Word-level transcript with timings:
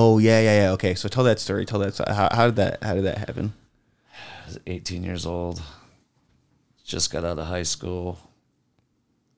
Oh 0.00 0.18
yeah, 0.18 0.40
yeah, 0.40 0.62
yeah. 0.62 0.70
Okay, 0.74 0.94
so 0.94 1.08
tell 1.08 1.24
that 1.24 1.40
story. 1.40 1.66
Tell 1.66 1.80
that. 1.80 1.92
Story. 1.92 2.14
How, 2.14 2.28
how 2.30 2.46
did 2.46 2.54
that? 2.54 2.84
How 2.84 2.94
did 2.94 3.02
that 3.02 3.18
happen? 3.18 3.52
I 4.14 4.46
was 4.46 4.60
18 4.64 5.02
years 5.02 5.26
old. 5.26 5.60
Just 6.84 7.10
got 7.10 7.24
out 7.24 7.40
of 7.40 7.48
high 7.48 7.64
school. 7.64 8.16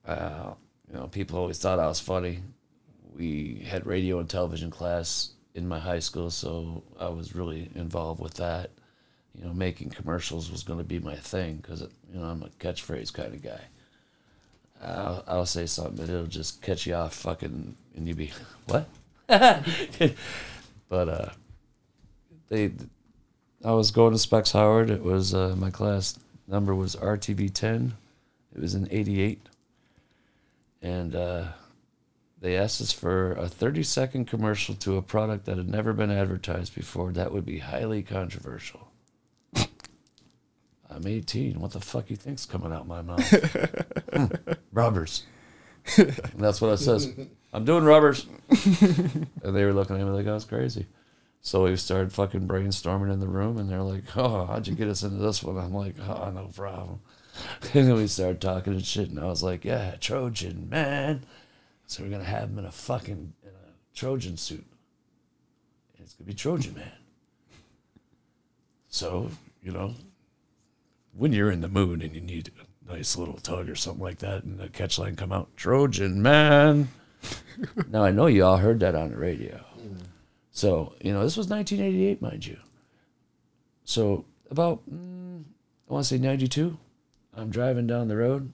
Uh, 0.07 0.53
you 0.87 0.99
know, 0.99 1.07
people 1.07 1.39
always 1.39 1.59
thought 1.59 1.79
I 1.79 1.87
was 1.87 1.99
funny. 1.99 2.41
We 3.17 3.67
had 3.67 3.87
radio 3.87 4.19
and 4.19 4.29
television 4.29 4.71
class 4.71 5.31
in 5.55 5.67
my 5.67 5.79
high 5.79 5.99
school, 5.99 6.29
so 6.29 6.83
I 6.99 7.09
was 7.09 7.35
really 7.35 7.71
involved 7.75 8.21
with 8.21 8.35
that. 8.35 8.69
You 9.35 9.47
know, 9.47 9.55
making 9.55 9.89
commercials 9.89 10.51
was 10.51 10.63
going 10.63 10.79
to 10.79 10.85
be 10.85 10.99
my 10.99 11.17
thing 11.17 11.57
because 11.57 11.81
you 11.81 12.21
know 12.21 12.27
I'm 12.27 12.43
a 12.43 12.51
catchphrase 12.63 13.15
kind 13.15 13.33
of 13.33 13.43
guy. 13.43 13.63
I'll, 14.83 15.25
I'll 15.27 15.47
say 15.47 15.65
something 15.65 16.01
and 16.01 16.11
it'll 16.11 16.27
just 16.27 16.61
catch 16.61 16.87
you 16.87 16.95
off 16.97 17.15
fucking 17.15 17.77
and 17.97 18.07
you 18.07 18.15
be 18.15 18.31
what? 18.67 18.87
but 20.89 21.09
uh, 21.09 21.29
they, 22.49 22.73
I 23.65 23.73
was 23.73 23.91
going 23.91 24.13
to 24.13 24.19
Specs 24.19 24.53
Howard. 24.53 24.91
It 24.91 25.03
was 25.03 25.35
uh, 25.35 25.55
my 25.57 25.71
class 25.71 26.19
number 26.49 26.75
was 26.75 26.97
RTV 26.97 27.55
ten. 27.55 27.97
It 28.55 28.61
was 28.61 28.75
in 28.75 28.89
'88, 28.91 29.41
and 30.83 31.15
uh, 31.15 31.45
they 32.41 32.57
asked 32.57 32.81
us 32.81 32.91
for 32.91 33.33
a 33.33 33.49
30 33.49 33.83
second 33.83 34.25
commercial 34.27 34.75
to 34.77 34.97
a 34.97 35.03
product 35.03 35.45
that 35.45 35.59
had 35.59 35.69
never 35.69 35.93
been 35.93 36.11
advertised 36.11 36.75
before. 36.75 37.13
That 37.13 37.33
would 37.33 37.45
be 37.45 37.59
highly 37.59 38.03
controversial. 38.03 38.89
I'm 40.93 41.07
18. 41.07 41.61
What 41.61 41.71
the 41.73 41.81
fuck 41.81 42.11
you 42.11 42.17
think's 42.17 42.47
coming 42.47 42.73
out 42.73 42.87
my 42.89 43.03
mouth? 43.03 43.21
Hmm, 44.13 44.27
rubbers. 44.73 45.25
And 45.97 46.41
that's 46.41 46.61
what 46.61 46.73
I 46.73 46.75
says. 46.75 47.15
I'm 47.53 47.65
doing 47.65 47.85
rubbers. 47.85 48.27
and 48.49 49.29
they 49.43 49.65
were 49.65 49.73
looking 49.73 49.97
at 49.97 50.05
me 50.05 50.11
like 50.11 50.27
oh, 50.27 50.31
I 50.31 50.35
was 50.35 50.45
crazy. 50.45 50.87
So 51.43 51.65
we 51.65 51.77
started 51.77 52.13
fucking 52.13 52.47
brainstorming 52.47 53.13
in 53.13 53.21
the 53.21 53.29
room, 53.29 53.59
and 53.59 53.69
they're 53.69 53.83
like, 53.83 54.05
"Oh, 54.17 54.47
how'd 54.47 54.67
you 54.67 54.75
get 54.75 54.89
us 54.89 55.03
into 55.03 55.17
this 55.17 55.43
one?" 55.43 55.57
I'm 55.57 55.73
like, 55.73 55.97
"Oh, 56.01 56.31
no 56.31 56.51
problem." 56.55 57.01
And 57.73 57.89
then 57.89 57.95
we 57.95 58.07
started 58.07 58.41
talking 58.41 58.75
and 58.75 58.85
shit, 58.85 59.09
and 59.09 59.19
I 59.19 59.25
was 59.25 59.43
like, 59.43 59.65
"Yeah, 59.65 59.95
Trojan 60.01 60.69
man." 60.69 61.25
So 61.87 62.03
we're 62.03 62.11
gonna 62.11 62.25
have 62.25 62.51
him 62.51 62.59
in 62.59 62.67
a 62.67 62.73
fucking 62.73 63.33
in 63.43 63.49
a 63.49 63.97
Trojan 63.97 64.37
suit. 64.37 64.67
And 65.97 66.05
it's 66.05 66.13
gonna 66.15 66.27
be 66.27 66.35
Trojan 66.35 66.75
man. 66.75 66.93
So 68.89 69.31
you 69.63 69.73
know, 69.73 69.95
when 71.17 71.33
you're 71.33 71.51
in 71.51 71.63
the 71.63 71.69
mood 71.69 72.03
and 72.03 72.15
you 72.15 72.21
need 72.21 72.51
a 72.89 72.93
nice 72.93 73.17
little 73.17 73.39
tug 73.39 73.71
or 73.71 73.77
something 73.77 74.03
like 74.03 74.19
that, 74.19 74.45
and 74.45 74.59
the 74.59 74.69
catch 74.69 74.99
line 74.99 75.17
come 75.17 75.33
out, 75.33 75.57
Trojan 75.57 76.21
man. 76.21 76.89
now 77.91 78.05
I 78.05 78.11
know 78.11 78.27
you 78.27 78.45
all 78.45 78.57
heard 78.57 78.81
that 78.81 78.95
on 78.95 79.11
the 79.11 79.17
radio. 79.17 79.61
So 80.53 80.95
you 81.01 81.13
know 81.13 81.23
this 81.23 81.37
was 81.37 81.49
1988, 81.49 82.21
mind 82.23 82.47
you. 82.47 82.57
So 83.85 84.25
about 84.51 84.81
mm, 84.91 85.43
I 85.89 85.93
want 85.93 86.05
to 86.05 86.09
say 86.09 86.19
92. 86.19 86.77
I'm 87.37 87.51
driving 87.51 87.87
down 87.87 88.09
the 88.09 88.17
road. 88.17 88.53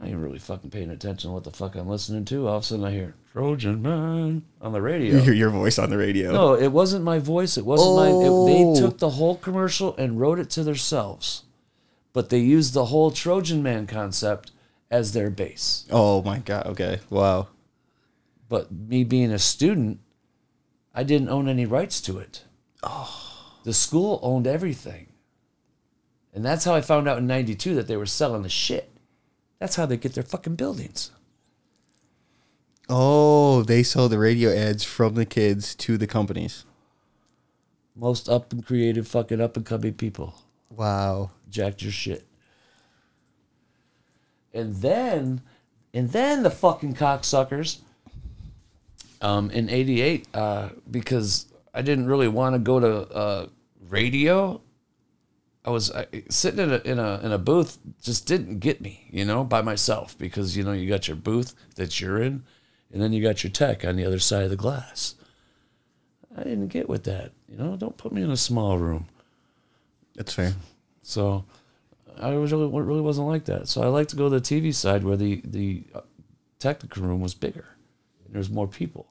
I 0.00 0.08
ain't 0.08 0.18
really 0.18 0.38
fucking 0.38 0.70
paying 0.70 0.90
attention 0.90 1.30
to 1.30 1.34
what 1.34 1.44
the 1.44 1.50
fuck 1.50 1.76
I'm 1.76 1.88
listening 1.88 2.24
to. 2.26 2.48
All 2.48 2.56
of 2.56 2.62
a 2.64 2.66
sudden 2.66 2.84
I 2.84 2.90
hear 2.90 3.14
Trojan 3.32 3.82
man 3.82 4.42
on 4.60 4.72
the 4.72 4.82
radio. 4.82 5.14
You 5.16 5.20
hear 5.20 5.32
your 5.34 5.50
voice 5.50 5.78
on 5.78 5.90
the 5.90 5.96
radio. 5.96 6.32
No, 6.32 6.54
it 6.54 6.72
wasn't 6.72 7.04
my 7.04 7.18
voice. 7.18 7.56
It 7.56 7.64
wasn't 7.64 7.96
my. 7.96 8.08
It, 8.08 8.12
Oh. 8.28 8.46
they 8.74 8.80
took 8.80 8.98
the 8.98 9.10
whole 9.10 9.36
commercial 9.36 9.94
and 9.96 10.20
wrote 10.20 10.38
it 10.38 10.50
to 10.50 10.64
themselves, 10.64 11.44
but 12.12 12.30
they 12.30 12.38
used 12.40 12.74
the 12.74 12.86
whole 12.86 13.10
Trojan 13.10 13.62
Man 13.62 13.86
concept 13.86 14.50
as 14.92 15.12
their 15.12 15.30
base. 15.30 15.86
Oh 15.90 16.22
my 16.22 16.38
god. 16.38 16.66
Okay. 16.66 17.00
Wow. 17.10 17.48
But 18.48 18.70
me 18.70 19.02
being 19.02 19.32
a 19.32 19.38
student, 19.38 19.98
I 20.94 21.02
didn't 21.02 21.30
own 21.30 21.48
any 21.48 21.64
rights 21.64 22.00
to 22.02 22.18
it. 22.18 22.44
Oh. 22.82 23.18
The 23.64 23.72
school 23.72 24.20
owned 24.22 24.46
everything, 24.46 25.06
and 26.34 26.44
that's 26.44 26.64
how 26.64 26.74
I 26.74 26.80
found 26.80 27.08
out 27.08 27.18
in 27.18 27.26
'92 27.26 27.74
that 27.76 27.86
they 27.88 27.96
were 27.96 28.06
selling 28.06 28.42
the 28.42 28.48
shit. 28.48 28.90
That's 29.58 29.76
how 29.76 29.86
they 29.86 29.96
get 29.96 30.14
their 30.14 30.24
fucking 30.24 30.56
buildings. 30.56 31.12
Oh, 32.88 33.62
they 33.62 33.84
sell 33.84 34.08
the 34.08 34.18
radio 34.18 34.50
ads 34.52 34.82
from 34.84 35.14
the 35.14 35.24
kids 35.24 35.74
to 35.76 35.96
the 35.96 36.08
companies. 36.08 36.64
Most 37.94 38.28
up 38.28 38.52
and 38.52 38.66
creative, 38.66 39.06
fucking 39.06 39.40
up 39.40 39.56
and 39.56 39.64
coming 39.64 39.94
people. 39.94 40.34
Wow. 40.68 41.30
jacked 41.48 41.82
your 41.82 41.92
shit. 41.92 42.26
And 44.54 44.76
then, 44.76 45.40
and 45.94 46.10
then 46.10 46.42
the 46.42 46.50
fucking 46.50 46.94
cocksuckers, 46.94 47.80
um, 49.20 49.50
in 49.50 49.70
'88, 49.70 50.28
uh, 50.34 50.68
because 50.90 51.46
I 51.72 51.82
didn't 51.82 52.06
really 52.06 52.28
want 52.28 52.54
to 52.54 52.58
go 52.58 52.80
to 52.80 53.14
uh, 53.14 53.46
radio. 53.88 54.60
I 55.64 55.70
was 55.70 55.92
I, 55.92 56.06
sitting 56.28 56.60
in 56.60 56.72
a 56.72 56.78
in 56.78 56.98
a 56.98 57.20
in 57.22 57.32
a 57.32 57.38
booth, 57.38 57.78
just 58.02 58.26
didn't 58.26 58.58
get 58.58 58.80
me, 58.80 59.08
you 59.10 59.24
know, 59.24 59.44
by 59.44 59.62
myself 59.62 60.18
because 60.18 60.56
you 60.56 60.64
know 60.64 60.72
you 60.72 60.88
got 60.88 61.08
your 61.08 61.16
booth 61.16 61.54
that 61.76 62.00
you're 62.00 62.20
in, 62.20 62.42
and 62.92 63.00
then 63.00 63.12
you 63.12 63.22
got 63.22 63.44
your 63.44 63.52
tech 63.52 63.84
on 63.84 63.96
the 63.96 64.04
other 64.04 64.18
side 64.18 64.44
of 64.44 64.50
the 64.50 64.56
glass. 64.56 65.14
I 66.36 66.44
didn't 66.44 66.68
get 66.68 66.88
with 66.88 67.04
that, 67.04 67.32
you 67.48 67.56
know. 67.56 67.76
Don't 67.76 67.96
put 67.96 68.12
me 68.12 68.22
in 68.22 68.30
a 68.30 68.36
small 68.36 68.78
room. 68.78 69.06
That's 70.16 70.32
fair. 70.32 70.54
So 71.02 71.44
I 72.20 72.34
was 72.36 72.52
really, 72.52 72.66
really 72.68 73.00
wasn't 73.00 73.26
like 73.28 73.44
that. 73.46 73.68
So 73.68 73.82
I 73.82 73.86
like 73.86 74.08
to 74.08 74.16
go 74.16 74.28
to 74.28 74.38
the 74.38 74.40
TV 74.40 74.74
side 74.74 75.04
where 75.04 75.16
the 75.16 75.40
the 75.44 75.84
uh, 75.94 76.00
technical 76.58 77.02
room 77.02 77.20
was 77.20 77.34
bigger. 77.34 77.66
And 78.24 78.34
there's 78.34 78.50
more 78.50 78.66
people. 78.68 79.06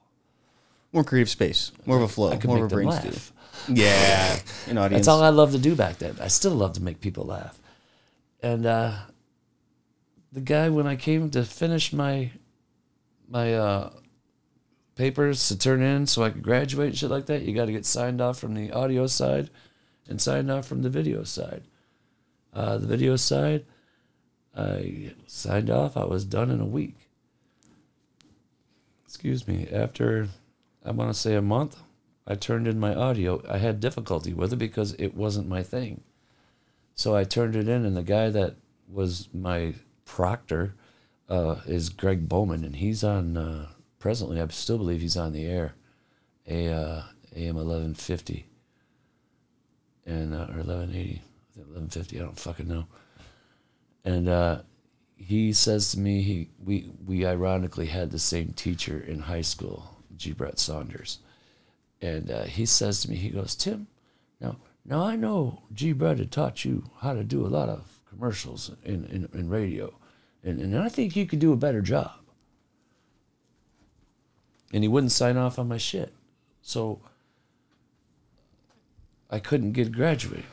More 0.92 1.04
creative 1.04 1.30
space. 1.30 1.72
More 1.86 1.96
of 1.96 2.02
a 2.02 2.08
flow. 2.08 2.30
I 2.32 2.36
could 2.36 2.48
More 2.48 2.56
make 2.56 2.64
of 2.66 2.72
a 2.72 2.74
them 2.76 2.84
brain 2.84 2.88
laugh. 2.88 3.32
stew. 3.64 3.72
Yeah. 3.74 4.38
An 4.68 4.78
audience. 4.78 5.06
That's 5.06 5.08
all 5.08 5.22
I 5.22 5.30
loved 5.30 5.52
to 5.52 5.58
do 5.58 5.74
back 5.74 5.98
then. 5.98 6.16
I 6.20 6.28
still 6.28 6.52
love 6.52 6.74
to 6.74 6.82
make 6.82 7.00
people 7.00 7.24
laugh. 7.24 7.58
And 8.42 8.66
uh, 8.66 8.92
the 10.32 10.40
guy, 10.40 10.68
when 10.68 10.86
I 10.86 10.96
came 10.96 11.30
to 11.30 11.44
finish 11.44 11.92
my 11.92 12.30
my 13.28 13.54
uh, 13.54 13.90
papers 14.96 15.48
to 15.48 15.58
turn 15.58 15.80
in 15.80 16.06
so 16.06 16.22
I 16.22 16.30
could 16.30 16.42
graduate 16.42 16.88
and 16.88 16.98
shit 16.98 17.10
like 17.10 17.26
that, 17.26 17.42
you 17.42 17.54
got 17.54 17.66
to 17.66 17.72
get 17.72 17.86
signed 17.86 18.20
off 18.20 18.38
from 18.38 18.54
the 18.54 18.70
audio 18.72 19.06
side 19.06 19.48
and 20.08 20.20
signed 20.20 20.50
off 20.50 20.66
from 20.66 20.82
the 20.82 20.90
video 20.90 21.24
side. 21.24 21.62
Uh, 22.52 22.78
the 22.78 22.86
video 22.86 23.16
side, 23.16 23.64
I 24.54 25.14
signed 25.26 25.70
off. 25.70 25.96
I 25.96 26.04
was 26.04 26.24
done 26.24 26.50
in 26.50 26.60
a 26.60 26.66
week. 26.66 26.96
Excuse 29.04 29.48
me. 29.48 29.68
After, 29.72 30.28
I 30.84 30.90
want 30.90 31.12
to 31.12 31.18
say 31.18 31.34
a 31.34 31.42
month, 31.42 31.78
I 32.26 32.34
turned 32.34 32.68
in 32.68 32.78
my 32.78 32.94
audio. 32.94 33.42
I 33.48 33.58
had 33.58 33.80
difficulty 33.80 34.32
with 34.32 34.52
it 34.52 34.56
because 34.56 34.94
it 34.98 35.14
wasn't 35.14 35.48
my 35.48 35.62
thing. 35.62 36.02
So 36.94 37.16
I 37.16 37.24
turned 37.24 37.56
it 37.56 37.68
in, 37.68 37.84
and 37.84 37.96
the 37.96 38.02
guy 38.02 38.30
that 38.30 38.56
was 38.88 39.28
my 39.32 39.74
proctor 40.04 40.74
uh, 41.28 41.56
is 41.66 41.88
Greg 41.88 42.28
Bowman, 42.28 42.64
and 42.64 42.76
he's 42.76 43.02
on 43.02 43.36
uh, 43.36 43.68
presently. 43.98 44.40
I 44.40 44.46
still 44.48 44.78
believe 44.78 45.00
he's 45.00 45.16
on 45.16 45.32
the 45.32 45.46
air, 45.46 45.74
a 46.46 46.68
uh, 46.68 47.02
AM 47.34 47.56
eleven 47.56 47.94
fifty, 47.94 48.46
and 50.04 50.34
uh, 50.34 50.48
or 50.54 50.60
eleven 50.60 50.94
eighty, 50.94 51.22
eleven 51.56 51.88
fifty. 51.88 52.18
I 52.18 52.22
don't 52.22 52.38
fucking 52.38 52.68
know. 52.68 52.86
And 54.04 54.28
uh, 54.28 54.62
he 55.16 55.52
says 55.52 55.92
to 55.92 55.98
me, 55.98 56.22
he 56.22 56.50
we 56.64 56.90
we 57.06 57.26
ironically 57.26 57.86
had 57.86 58.10
the 58.10 58.18
same 58.18 58.52
teacher 58.52 58.98
in 58.98 59.20
high 59.20 59.42
school, 59.42 59.98
G. 60.16 60.32
Brett 60.32 60.58
Saunders. 60.58 61.18
And 62.00 62.30
uh, 62.32 62.42
he 62.42 62.66
says 62.66 63.00
to 63.02 63.10
me, 63.10 63.16
he 63.16 63.28
goes, 63.28 63.54
Tim, 63.54 63.86
now, 64.40 64.56
now 64.84 65.04
I 65.04 65.14
know 65.14 65.62
G. 65.72 65.92
Brett 65.92 66.18
had 66.18 66.32
taught 66.32 66.64
you 66.64 66.90
how 67.00 67.14
to 67.14 67.22
do 67.22 67.46
a 67.46 67.48
lot 67.48 67.68
of 67.68 68.00
commercials 68.10 68.72
in, 68.82 69.04
in, 69.04 69.28
in 69.32 69.48
radio, 69.48 69.94
and, 70.42 70.60
and 70.60 70.76
I 70.76 70.88
think 70.88 71.14
you 71.14 71.26
could 71.26 71.38
do 71.38 71.52
a 71.52 71.56
better 71.56 71.80
job. 71.80 72.10
And 74.72 74.82
he 74.82 74.88
wouldn't 74.88 75.12
sign 75.12 75.36
off 75.36 75.60
on 75.60 75.68
my 75.68 75.78
shit. 75.78 76.12
So 76.60 77.02
I 79.30 79.38
couldn't 79.38 79.72
get 79.72 79.92
graduated. 79.92 80.44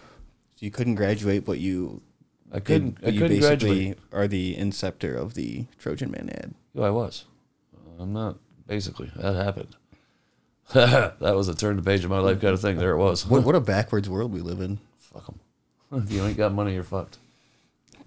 So 0.59 0.65
you 0.65 0.71
couldn't 0.71 0.95
graduate, 0.95 1.45
but 1.45 1.57
you 1.59 2.01
I 2.51 2.59
couldn't, 2.59 2.97
I 3.01 3.09
you 3.11 3.21
couldn't 3.21 3.39
basically 3.39 3.85
graduate. 3.85 3.99
are 4.11 4.27
the 4.27 4.57
inceptor 4.57 5.15
of 5.15 5.33
the 5.33 5.67
Trojan 5.77 6.11
Man 6.11 6.29
ad. 6.29 6.53
Yeah, 6.73 6.83
I 6.83 6.89
was. 6.89 7.23
I'm 7.97 8.11
not, 8.11 8.39
basically. 8.67 9.09
That 9.15 9.35
happened. 9.35 9.77
that 10.73 11.17
was 11.21 11.47
a 11.47 11.55
turn 11.55 11.77
the 11.77 11.81
page 11.81 12.03
of 12.03 12.09
my 12.09 12.19
life 12.19 12.41
kind 12.41 12.53
of 12.53 12.59
thing. 12.59 12.75
There 12.77 12.91
it 12.91 12.97
was. 12.97 13.25
What 13.25 13.45
what 13.45 13.55
a 13.55 13.61
backwards 13.75 14.09
world 14.09 14.33
we 14.33 14.41
live 14.41 14.59
in. 14.59 14.79
Fuck 14.97 15.29
'em. 15.29 15.39
If 16.03 16.11
you 16.11 16.25
ain't 16.25 16.35
got 16.35 16.51
money, 16.51 16.73
you're 16.73 16.83
fucked. 16.83 17.19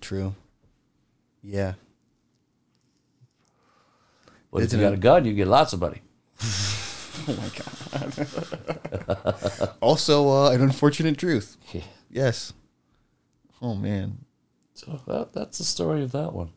True. 0.03 0.35
Yeah. 1.43 1.73
But 4.53 4.65
if 4.65 4.75
you 4.75 4.79
got 4.79 4.93
a 4.93 4.99
gun, 4.99 5.25
you 5.25 5.33
get 5.33 5.49
lots 5.49 5.73
of 5.73 5.81
money. 5.81 6.03
Oh 7.29 7.39
my 7.39 7.51
god. 9.09 9.71
also, 9.81 10.29
uh, 10.29 10.51
an 10.51 10.61
unfortunate 10.61 11.17
truth. 11.17 11.57
Yes. 12.13 12.53
Oh 13.61 13.75
man, 13.75 14.19
So 14.75 15.01
that, 15.07 15.33
that's 15.33 15.59
the 15.59 15.65
story 15.65 16.03
of 16.03 16.13
that 16.13 16.33
one. 16.33 16.51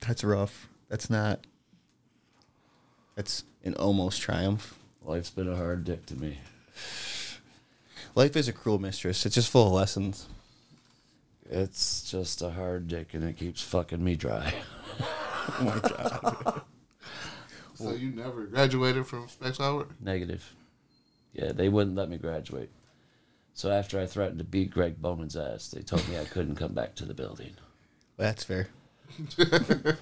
that's 0.00 0.24
rough. 0.24 0.68
That's 0.88 1.08
not. 1.08 1.46
That's 3.14 3.44
an 3.62 3.74
almost 3.74 4.20
triumph. 4.20 4.78
Life's 5.02 5.30
been 5.30 5.48
a 5.48 5.56
hard 5.56 5.84
dick 5.84 6.06
to 6.06 6.16
me. 6.16 6.38
Life 8.14 8.36
is 8.36 8.48
a 8.48 8.52
cruel 8.52 8.78
mistress. 8.78 9.24
It's 9.26 9.34
just 9.34 9.50
full 9.50 9.66
of 9.68 9.72
lessons. 9.72 10.26
It's 11.48 12.10
just 12.10 12.42
a 12.42 12.50
hard 12.50 12.88
dick, 12.88 13.12
and 13.14 13.22
it 13.24 13.36
keeps 13.36 13.62
fucking 13.62 14.02
me 14.02 14.16
dry. 14.16 14.52
Oh 15.58 15.64
my 15.64 15.78
god. 15.88 16.60
So 17.74 17.92
you 17.92 18.10
never 18.10 18.44
graduated 18.44 19.06
from 19.06 19.26
Specs 19.28 19.56
Howard? 19.58 19.88
Negative. 20.00 20.54
Yeah, 21.32 21.52
they 21.52 21.68
wouldn't 21.68 21.96
let 21.96 22.08
me 22.10 22.18
graduate. 22.18 22.70
So 23.54 23.70
after 23.70 24.00
I 24.00 24.06
threatened 24.06 24.38
to 24.38 24.44
beat 24.44 24.70
Greg 24.70 25.00
Bowman's 25.02 25.36
ass, 25.36 25.68
they 25.68 25.82
told 25.82 26.08
me 26.08 26.18
I 26.18 26.24
couldn't 26.24 26.56
come 26.56 26.72
back 26.72 26.94
to 26.96 27.04
the 27.04 27.14
building. 27.14 27.52
That's 28.16 28.44
fair. 28.44 28.68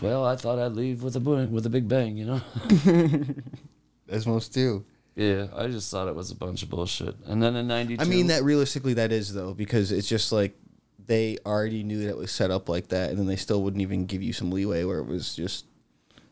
Well, 0.00 0.24
I 0.24 0.36
thought 0.36 0.58
I'd 0.58 0.72
leave 0.72 1.02
with 1.02 1.16
a 1.16 1.20
with 1.20 1.66
a 1.66 1.70
big 1.70 1.88
bang, 1.88 2.16
you 2.16 2.26
know. 2.26 2.40
As 4.08 4.26
most 4.26 4.52
do. 4.52 4.84
yeah, 5.14 5.46
I 5.54 5.68
just 5.68 5.90
thought 5.90 6.08
it 6.08 6.14
was 6.14 6.30
a 6.30 6.34
bunch 6.34 6.62
of 6.62 6.70
bullshit. 6.70 7.14
And 7.26 7.42
then 7.42 7.56
in 7.56 7.66
'92, 7.68 8.02
I 8.02 8.06
mean 8.06 8.26
that 8.26 8.42
realistically 8.42 8.94
that 8.94 9.12
is 9.12 9.32
though 9.32 9.54
because 9.54 9.92
it's 9.92 10.08
just 10.08 10.32
like 10.32 10.54
they 11.06 11.38
already 11.46 11.82
knew 11.82 12.00
that 12.02 12.08
it 12.08 12.16
was 12.16 12.32
set 12.32 12.50
up 12.50 12.68
like 12.68 12.88
that 12.88 13.10
and 13.10 13.18
then 13.18 13.26
they 13.26 13.36
still 13.36 13.62
wouldn't 13.62 13.82
even 13.82 14.06
give 14.06 14.22
you 14.22 14.32
some 14.32 14.50
leeway 14.50 14.84
where 14.84 14.98
it 14.98 15.06
was 15.06 15.34
just 15.34 15.66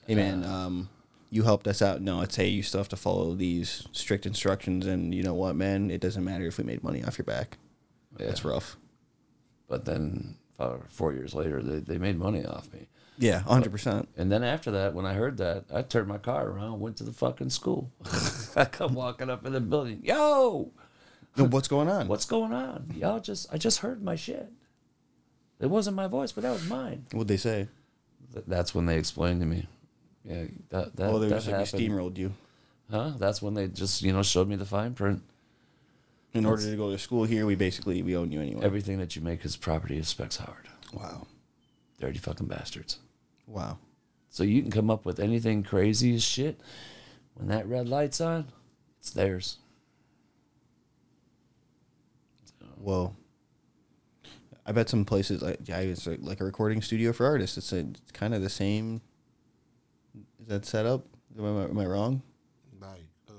hey 0.06 0.14
man 0.14 0.44
um 0.44 0.88
you 1.32 1.42
helped 1.44 1.66
us 1.66 1.80
out 1.80 2.00
no 2.02 2.20
it's 2.20 2.36
hey 2.36 2.48
you 2.48 2.62
still 2.62 2.78
have 2.80 2.88
to 2.88 2.96
follow 2.96 3.34
these 3.34 3.88
strict 3.92 4.26
instructions 4.26 4.86
and 4.86 5.14
you 5.14 5.22
know 5.22 5.32
what 5.34 5.56
man 5.56 5.90
it 5.90 6.00
doesn't 6.00 6.24
matter 6.24 6.46
if 6.46 6.58
we 6.58 6.64
made 6.64 6.84
money 6.84 7.02
off 7.02 7.16
your 7.16 7.24
back 7.24 7.56
yeah. 8.18 8.26
that's 8.26 8.44
rough 8.44 8.76
But 9.66 9.86
then 9.86 10.36
four 10.88 11.12
years 11.12 11.34
later, 11.34 11.60
they, 11.60 11.80
they 11.80 11.98
made 11.98 12.16
money 12.18 12.44
off 12.44 12.72
me. 12.72 12.86
yeah 13.18 13.40
100% 13.46 14.06
And 14.16 14.30
then 14.30 14.44
after 14.44 14.70
that, 14.72 14.94
when 14.94 15.06
I 15.06 15.14
heard 15.14 15.38
that, 15.38 15.64
I 15.74 15.82
turned 15.82 16.06
my 16.06 16.18
car 16.18 16.46
around, 16.48 16.78
went 16.78 16.96
to 16.98 17.04
the 17.04 17.12
fucking 17.12 17.50
school. 17.50 17.90
I 18.56 18.66
come 18.66 18.94
walking 18.94 19.28
up 19.30 19.44
in 19.44 19.52
the 19.54 19.60
building, 19.60 20.00
yo, 20.04 20.70
no, 21.36 21.44
what's 21.44 21.66
going 21.66 21.88
on 21.88 22.06
what's 22.08 22.26
going 22.26 22.52
on? 22.52 22.92
Y'all 22.94 23.18
just, 23.18 23.52
I 23.52 23.56
just 23.56 23.78
heard 23.78 24.02
my 24.04 24.14
shit. 24.16 24.52
It 25.58 25.70
wasn't 25.70 25.96
my 25.96 26.06
voice, 26.06 26.30
but 26.32 26.42
that 26.42 26.52
was 26.52 26.68
mine. 26.68 27.06
what'd 27.12 27.28
they 27.28 27.38
say 27.38 27.68
That's 28.46 28.74
when 28.74 28.86
they 28.86 28.98
explained 28.98 29.40
to 29.40 29.46
me. 29.46 29.66
Yeah, 30.24 30.44
that 30.70 30.96
that, 30.96 31.08
oh 31.10 31.18
they 31.18 31.28
that 31.28 31.34
just 31.36 31.48
like 31.48 31.56
happened. 31.66 31.82
steamrolled 31.82 32.16
you 32.18 32.32
Huh? 32.90 33.12
That's 33.18 33.40
when 33.42 33.54
they 33.54 33.68
just 33.68 34.02
you 34.02 34.12
know 34.12 34.22
showed 34.22 34.48
me 34.48 34.56
the 34.56 34.64
fine 34.66 34.94
print. 34.94 35.22
in 36.34 36.44
order 36.46 36.62
to 36.70 36.76
go 36.76 36.90
to 36.90 36.98
school 36.98 37.24
here 37.24 37.44
we 37.46 37.54
basically 37.54 38.02
we 38.02 38.16
own 38.16 38.30
you 38.32 38.40
anyway 38.40 38.62
Everything 38.64 38.98
that 38.98 39.16
you 39.16 39.22
make 39.22 39.44
is 39.44 39.56
property 39.56 39.98
of 39.98 40.06
Specs 40.06 40.36
Howard. 40.36 40.68
wow 40.92 41.26
Dirty 42.00 42.18
fucking 42.18 42.46
bastards. 42.46 42.98
wow 43.46 43.78
So 44.30 44.42
you 44.44 44.62
can 44.62 44.70
come 44.70 44.90
up 44.90 45.04
with 45.04 45.18
anything 45.20 45.62
crazy 45.62 46.14
as 46.14 46.22
shit. 46.24 46.60
When 47.34 47.48
that 47.48 47.66
red 47.66 47.88
light's 47.88 48.20
on, 48.20 48.46
it's 49.00 49.10
theirs. 49.10 49.56
Whoa. 52.76 53.14
I 54.66 54.72
bet 54.72 54.88
some 54.88 55.04
places 55.04 55.42
like 55.42 55.58
yeah, 55.68 55.78
it's 55.78 56.06
like, 56.06 56.18
like 56.22 56.40
a 56.40 56.44
recording 56.44 56.82
studio 56.82 57.12
for 57.12 57.26
artists. 57.26 57.56
It's, 57.58 57.72
a, 57.72 57.78
it's 57.80 58.12
kind 58.12 58.34
of 58.34 58.42
the 58.42 58.48
same. 58.50 59.00
Is 60.42 60.48
that 60.48 60.64
set 60.66 60.86
up? 60.86 61.06
Am 61.38 61.44
I, 61.44 61.64
am 61.64 61.78
I 61.78 61.86
wrong? 61.86 62.22
Like 62.80 63.00
uh, 63.28 63.32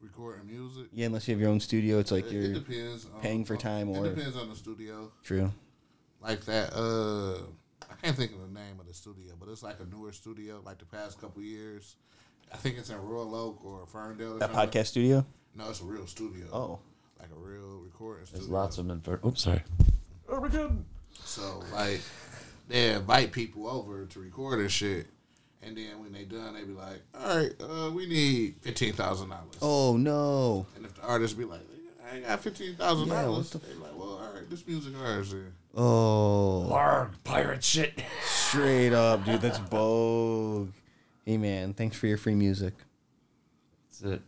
recording 0.00 0.46
music? 0.46 0.86
Yeah, 0.92 1.06
unless 1.06 1.28
you 1.28 1.34
have 1.34 1.40
your 1.40 1.50
own 1.50 1.60
studio, 1.60 1.98
it's 1.98 2.10
like 2.10 2.26
it, 2.26 2.32
you're 2.32 2.42
it 2.44 2.54
depends. 2.54 3.06
On, 3.14 3.20
paying 3.20 3.44
for 3.44 3.56
time 3.56 3.88
It 3.90 3.98
or- 3.98 4.08
depends 4.14 4.36
on 4.36 4.48
the 4.48 4.56
studio. 4.56 5.12
true. 5.22 5.52
Like 6.20 6.44
that. 6.46 6.72
Uh, 6.74 7.42
I 7.90 7.94
can't 8.02 8.16
think 8.16 8.32
of 8.32 8.40
the 8.40 8.48
name 8.58 8.80
of 8.80 8.86
the 8.88 8.94
studio, 8.94 9.34
but 9.38 9.48
it's 9.48 9.62
like 9.62 9.76
a 9.80 9.84
newer 9.84 10.12
studio. 10.12 10.60
Like 10.64 10.78
the 10.78 10.86
past 10.86 11.20
couple 11.20 11.42
years, 11.42 11.96
I 12.52 12.56
think 12.56 12.78
it's 12.78 12.90
in 12.90 12.96
Royal 13.00 13.34
Oak 13.34 13.64
or 13.64 13.86
Ferndale. 13.86 14.34
Or 14.36 14.38
That 14.38 14.52
something. 14.52 14.70
podcast 14.82 14.86
studio. 14.86 15.26
No, 15.54 15.68
it's 15.70 15.80
a 15.80 15.84
real 15.84 16.06
studio. 16.06 16.46
Oh, 16.52 16.78
like 17.20 17.30
a 17.30 17.38
real 17.38 17.78
recording 17.84 18.26
Studio. 18.26 18.38
There's 18.38 18.44
studio. 18.44 18.58
lots 18.60 18.78
of 18.78 18.86
them 18.86 18.96
in. 18.96 19.02
For, 19.02 19.20
oops, 19.26 19.42
sorry. 19.42 19.62
So 21.24 21.62
like 21.72 22.00
they 22.68 22.92
invite 22.92 23.32
people 23.32 23.68
over 23.68 24.04
to 24.06 24.18
record 24.20 24.58
and 24.60 24.70
shit. 24.70 25.06
And 25.66 25.76
then 25.76 26.00
when 26.00 26.12
they 26.12 26.22
done, 26.24 26.54
they 26.54 26.62
be 26.62 26.72
like, 26.72 27.02
"All 27.14 27.36
right, 27.38 27.52
uh, 27.60 27.90
we 27.90 28.06
need 28.06 28.54
fifteen 28.60 28.92
thousand 28.92 29.30
dollars." 29.30 29.56
oh 29.60 29.96
no. 29.96 30.64
And 30.76 30.84
if 30.86 30.94
the 30.94 31.02
artist 31.02 31.36
be 31.36 31.44
like, 31.44 31.60
"I 32.08 32.16
ain't 32.16 32.26
got 32.26 32.40
fifteen 32.40 32.76
thousand 32.76 33.08
Yeah, 33.08 33.22
dollars," 33.22 33.52
what 33.52 33.62
they 33.64 33.72
be 33.74 33.80
like, 33.80 33.98
"Well, 33.98 34.08
all 34.22 34.32
right, 34.32 34.48
this 34.48 34.64
music 34.66 34.94
ours." 35.02 35.32
Then. 35.32 35.52
Oh, 35.74 36.68
Larg, 36.70 37.10
pirate 37.24 37.64
shit. 37.64 38.00
straight 38.22 38.92
up, 38.92 39.24
dude. 39.24 39.40
That's 39.40 39.58
bogue. 39.70 40.70
Hey 41.24 41.36
man, 41.36 41.74
thanks 41.74 41.96
for 41.96 42.06
your 42.06 42.16
free 42.18 42.36
music. 42.36 42.74
That's 43.88 44.02
it. 44.14 44.22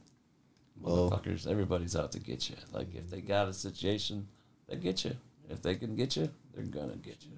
Whoa. 0.81 1.08
Motherfuckers, 1.11 1.46
everybody's 1.46 1.94
out 1.94 2.11
to 2.12 2.19
get 2.19 2.50
you. 2.50 2.56
Like 2.73 2.93
if 2.96 3.11
they 3.11 3.20
got 3.20 3.46
a 3.49 3.52
situation, 3.52 4.26
they 4.69 4.75
get 4.76 5.05
you. 5.05 5.17
If 5.49 5.62
they 5.62 5.76
can 5.76 5.94
get 5.94 6.17
you, 6.17 6.29
they're 6.52 6.64
gonna 6.64 6.96
get 6.96 7.19
you. 7.25 7.31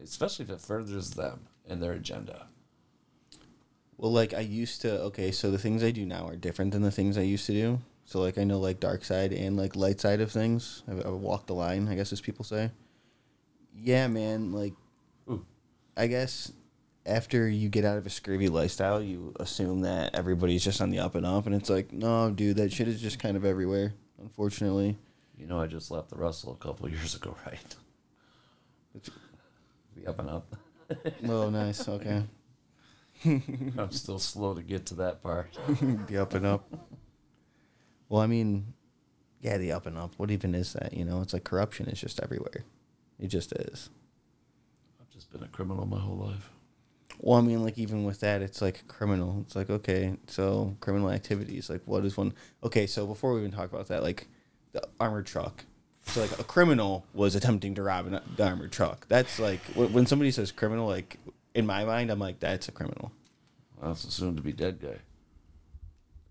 Especially 0.00 0.44
if 0.44 0.50
it 0.50 0.60
furthers 0.60 1.10
them 1.10 1.40
and 1.68 1.82
their 1.82 1.92
agenda. 1.92 2.46
Well, 4.02 4.10
like 4.10 4.34
I 4.34 4.40
used 4.40 4.80
to. 4.80 5.00
Okay, 5.02 5.30
so 5.30 5.52
the 5.52 5.58
things 5.58 5.84
I 5.84 5.92
do 5.92 6.04
now 6.04 6.26
are 6.26 6.34
different 6.34 6.72
than 6.72 6.82
the 6.82 6.90
things 6.90 7.16
I 7.16 7.22
used 7.22 7.46
to 7.46 7.52
do. 7.52 7.78
So 8.04 8.18
like 8.20 8.36
I 8.36 8.42
know 8.42 8.58
like 8.58 8.80
dark 8.80 9.04
side 9.04 9.32
and 9.32 9.56
like 9.56 9.76
light 9.76 10.00
side 10.00 10.20
of 10.20 10.32
things. 10.32 10.82
I, 10.90 11.06
I 11.06 11.10
walk 11.10 11.46
the 11.46 11.54
line, 11.54 11.86
I 11.86 11.94
guess, 11.94 12.12
as 12.12 12.20
people 12.20 12.44
say. 12.44 12.72
Yeah, 13.76 14.08
man. 14.08 14.50
Like, 14.50 14.72
Ooh. 15.30 15.46
I 15.96 16.08
guess 16.08 16.50
after 17.06 17.48
you 17.48 17.68
get 17.68 17.84
out 17.84 17.96
of 17.96 18.04
a 18.04 18.10
scurvy 18.10 18.48
lifestyle, 18.48 19.00
you 19.00 19.34
assume 19.38 19.82
that 19.82 20.16
everybody's 20.16 20.64
just 20.64 20.80
on 20.80 20.90
the 20.90 20.98
up 20.98 21.14
and 21.14 21.24
up, 21.24 21.46
and 21.46 21.54
it's 21.54 21.70
like, 21.70 21.92
no, 21.92 22.28
dude, 22.32 22.56
that 22.56 22.72
shit 22.72 22.88
is 22.88 23.00
just 23.00 23.20
kind 23.20 23.36
of 23.36 23.44
everywhere. 23.44 23.94
Unfortunately, 24.20 24.98
You 25.38 25.46
know, 25.46 25.60
I 25.60 25.68
just 25.68 25.92
left 25.92 26.10
the 26.10 26.16
Russell 26.16 26.54
a 26.54 26.56
couple 26.56 26.88
years 26.90 27.14
ago, 27.14 27.36
right? 27.46 27.76
Be 29.94 30.08
up 30.08 30.18
and 30.18 30.28
up. 30.28 30.56
oh, 31.28 31.50
nice. 31.50 31.88
Okay, 31.88 32.24
I'm 33.78 33.90
still 33.90 34.18
slow 34.18 34.54
to 34.54 34.62
get 34.62 34.86
to 34.86 34.94
that 34.96 35.22
part. 35.22 35.58
the 36.08 36.18
up 36.18 36.34
and 36.34 36.46
up. 36.46 36.68
Well, 38.08 38.20
I 38.20 38.26
mean, 38.26 38.74
yeah, 39.40 39.58
the 39.58 39.72
up 39.72 39.86
and 39.86 39.98
up. 39.98 40.14
What 40.16 40.30
even 40.30 40.54
is 40.54 40.72
that? 40.74 40.94
You 40.94 41.04
know, 41.04 41.20
it's 41.20 41.32
like 41.32 41.44
corruption 41.44 41.86
is 41.88 42.00
just 42.00 42.20
everywhere. 42.20 42.64
It 43.18 43.28
just 43.28 43.52
is. 43.52 43.90
I've 45.00 45.10
just 45.10 45.30
been 45.30 45.42
a 45.42 45.48
criminal 45.48 45.86
my 45.86 45.98
whole 45.98 46.16
life. 46.16 46.50
Well, 47.18 47.38
I 47.38 47.42
mean, 47.42 47.62
like 47.62 47.78
even 47.78 48.04
with 48.04 48.20
that, 48.20 48.42
it's 48.42 48.60
like 48.60 48.86
criminal. 48.88 49.42
It's 49.46 49.54
like 49.54 49.70
okay, 49.70 50.16
so 50.26 50.76
criminal 50.80 51.10
activities. 51.10 51.70
Like, 51.70 51.82
what 51.84 52.04
is 52.04 52.16
one? 52.16 52.34
Okay, 52.64 52.86
so 52.86 53.06
before 53.06 53.34
we 53.34 53.40
even 53.40 53.52
talk 53.52 53.72
about 53.72 53.88
that, 53.88 54.02
like 54.02 54.26
the 54.72 54.82
armored 54.98 55.26
truck. 55.26 55.64
So 56.06 56.20
like 56.20 56.38
a 56.38 56.44
criminal 56.44 57.06
was 57.14 57.36
attempting 57.36 57.76
to 57.76 57.82
rob 57.82 58.06
an 58.06 58.20
armored 58.40 58.72
truck. 58.72 59.06
That's 59.08 59.38
like 59.38 59.60
when 59.74 60.06
somebody 60.06 60.32
says 60.32 60.50
criminal. 60.50 60.86
Like 60.86 61.18
in 61.54 61.66
my 61.66 61.84
mind, 61.84 62.10
I'm 62.10 62.18
like 62.18 62.40
that's 62.40 62.68
a 62.68 62.72
criminal. 62.72 63.12
That's 63.82 64.04
a 64.04 64.10
soon 64.10 64.36
to 64.36 64.42
be 64.42 64.52
dead 64.52 64.80
guy. 64.80 64.98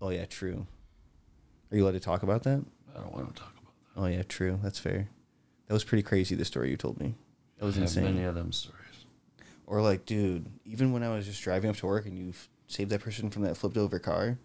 Oh 0.00 0.08
yeah, 0.10 0.24
true. 0.24 0.66
Are 1.70 1.76
you 1.76 1.84
allowed 1.84 1.92
to 1.92 2.00
talk 2.00 2.22
about 2.22 2.42
that? 2.44 2.64
I 2.96 3.00
don't 3.00 3.12
want 3.14 3.34
to 3.34 3.40
talk 3.42 3.52
about 3.52 3.72
that. 3.94 4.00
Oh 4.00 4.06
yeah, 4.06 4.22
true. 4.22 4.58
That's 4.62 4.78
fair. 4.78 5.08
That 5.68 5.74
was 5.74 5.84
pretty 5.84 6.02
crazy. 6.02 6.34
The 6.34 6.44
story 6.44 6.70
you 6.70 6.76
told 6.76 6.98
me. 7.00 7.14
That 7.58 7.66
was 7.66 7.78
I 7.78 7.82
insane. 7.82 8.04
many 8.04 8.24
of 8.24 8.34
them 8.34 8.52
stories. 8.52 8.78
Or 9.66 9.80
like, 9.80 10.04
dude, 10.06 10.46
even 10.64 10.92
when 10.92 11.02
I 11.02 11.14
was 11.14 11.26
just 11.26 11.42
driving 11.42 11.70
up 11.70 11.76
to 11.76 11.86
work 11.86 12.04
and 12.06 12.18
you 12.18 12.30
f- 12.30 12.48
saved 12.66 12.90
that 12.90 13.00
person 13.00 13.30
from 13.30 13.42
that 13.42 13.56
flipped 13.56 13.76
over 13.78 13.98
car. 13.98 14.38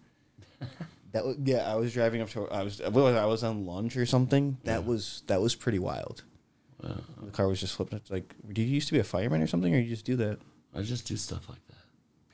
that 1.12 1.24
was, 1.24 1.36
yeah, 1.42 1.70
I 1.70 1.74
was 1.76 1.92
driving 1.92 2.20
up 2.22 2.28
to 2.30 2.46
I 2.48 2.62
was 2.62 2.80
I 2.80 2.88
was 2.88 3.42
on 3.42 3.66
lunch 3.66 3.96
or 3.96 4.06
something. 4.06 4.58
That 4.64 4.84
was 4.86 5.22
that 5.26 5.40
was 5.40 5.54
pretty 5.54 5.78
wild. 5.78 6.22
Uh, 6.82 6.94
The 7.24 7.30
car 7.32 7.48
was 7.48 7.58
just 7.60 7.74
flipped. 7.74 7.92
It's 7.92 8.10
like, 8.10 8.34
did 8.48 8.62
you 8.62 8.74
used 8.74 8.86
to 8.88 8.94
be 8.94 9.00
a 9.00 9.04
fireman 9.04 9.42
or 9.42 9.46
something, 9.48 9.74
or 9.74 9.78
you 9.78 9.88
just 9.88 10.04
do 10.04 10.14
that? 10.16 10.38
I 10.74 10.82
just 10.82 11.06
do 11.08 11.16
stuff 11.16 11.48
like 11.48 11.58
that. 11.66 11.67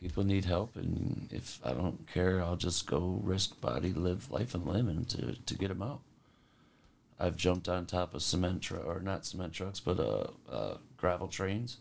People 0.05 0.25
need 0.25 0.45
help, 0.45 0.77
and 0.77 1.31
if 1.33 1.59
I 1.65 1.73
don't 1.73 2.07
care, 2.13 2.43
I'll 2.43 2.57
just 2.57 2.87
go 2.87 3.23
risk 3.23 3.59
body, 3.63 3.95
live 3.95 4.31
life, 4.31 4.55
and 4.55 4.67
limb, 4.67 4.87
and 4.87 5.09
to 5.09 5.35
to 5.35 5.55
get 5.55 5.69
them 5.69 5.81
out. 5.81 6.01
I've 7.19 7.39
jumped 7.39 7.71
on 7.71 7.87
top 7.87 8.13
of 8.13 8.23
cement 8.23 8.61
tr- 8.61 8.77
or 8.77 9.01
not 9.01 9.25
cement 9.25 9.55
trucks, 9.55 9.81
but 9.81 9.99
uh, 9.99 10.27
uh, 10.53 10.77
gravel 10.99 11.27
trains. 11.27 11.79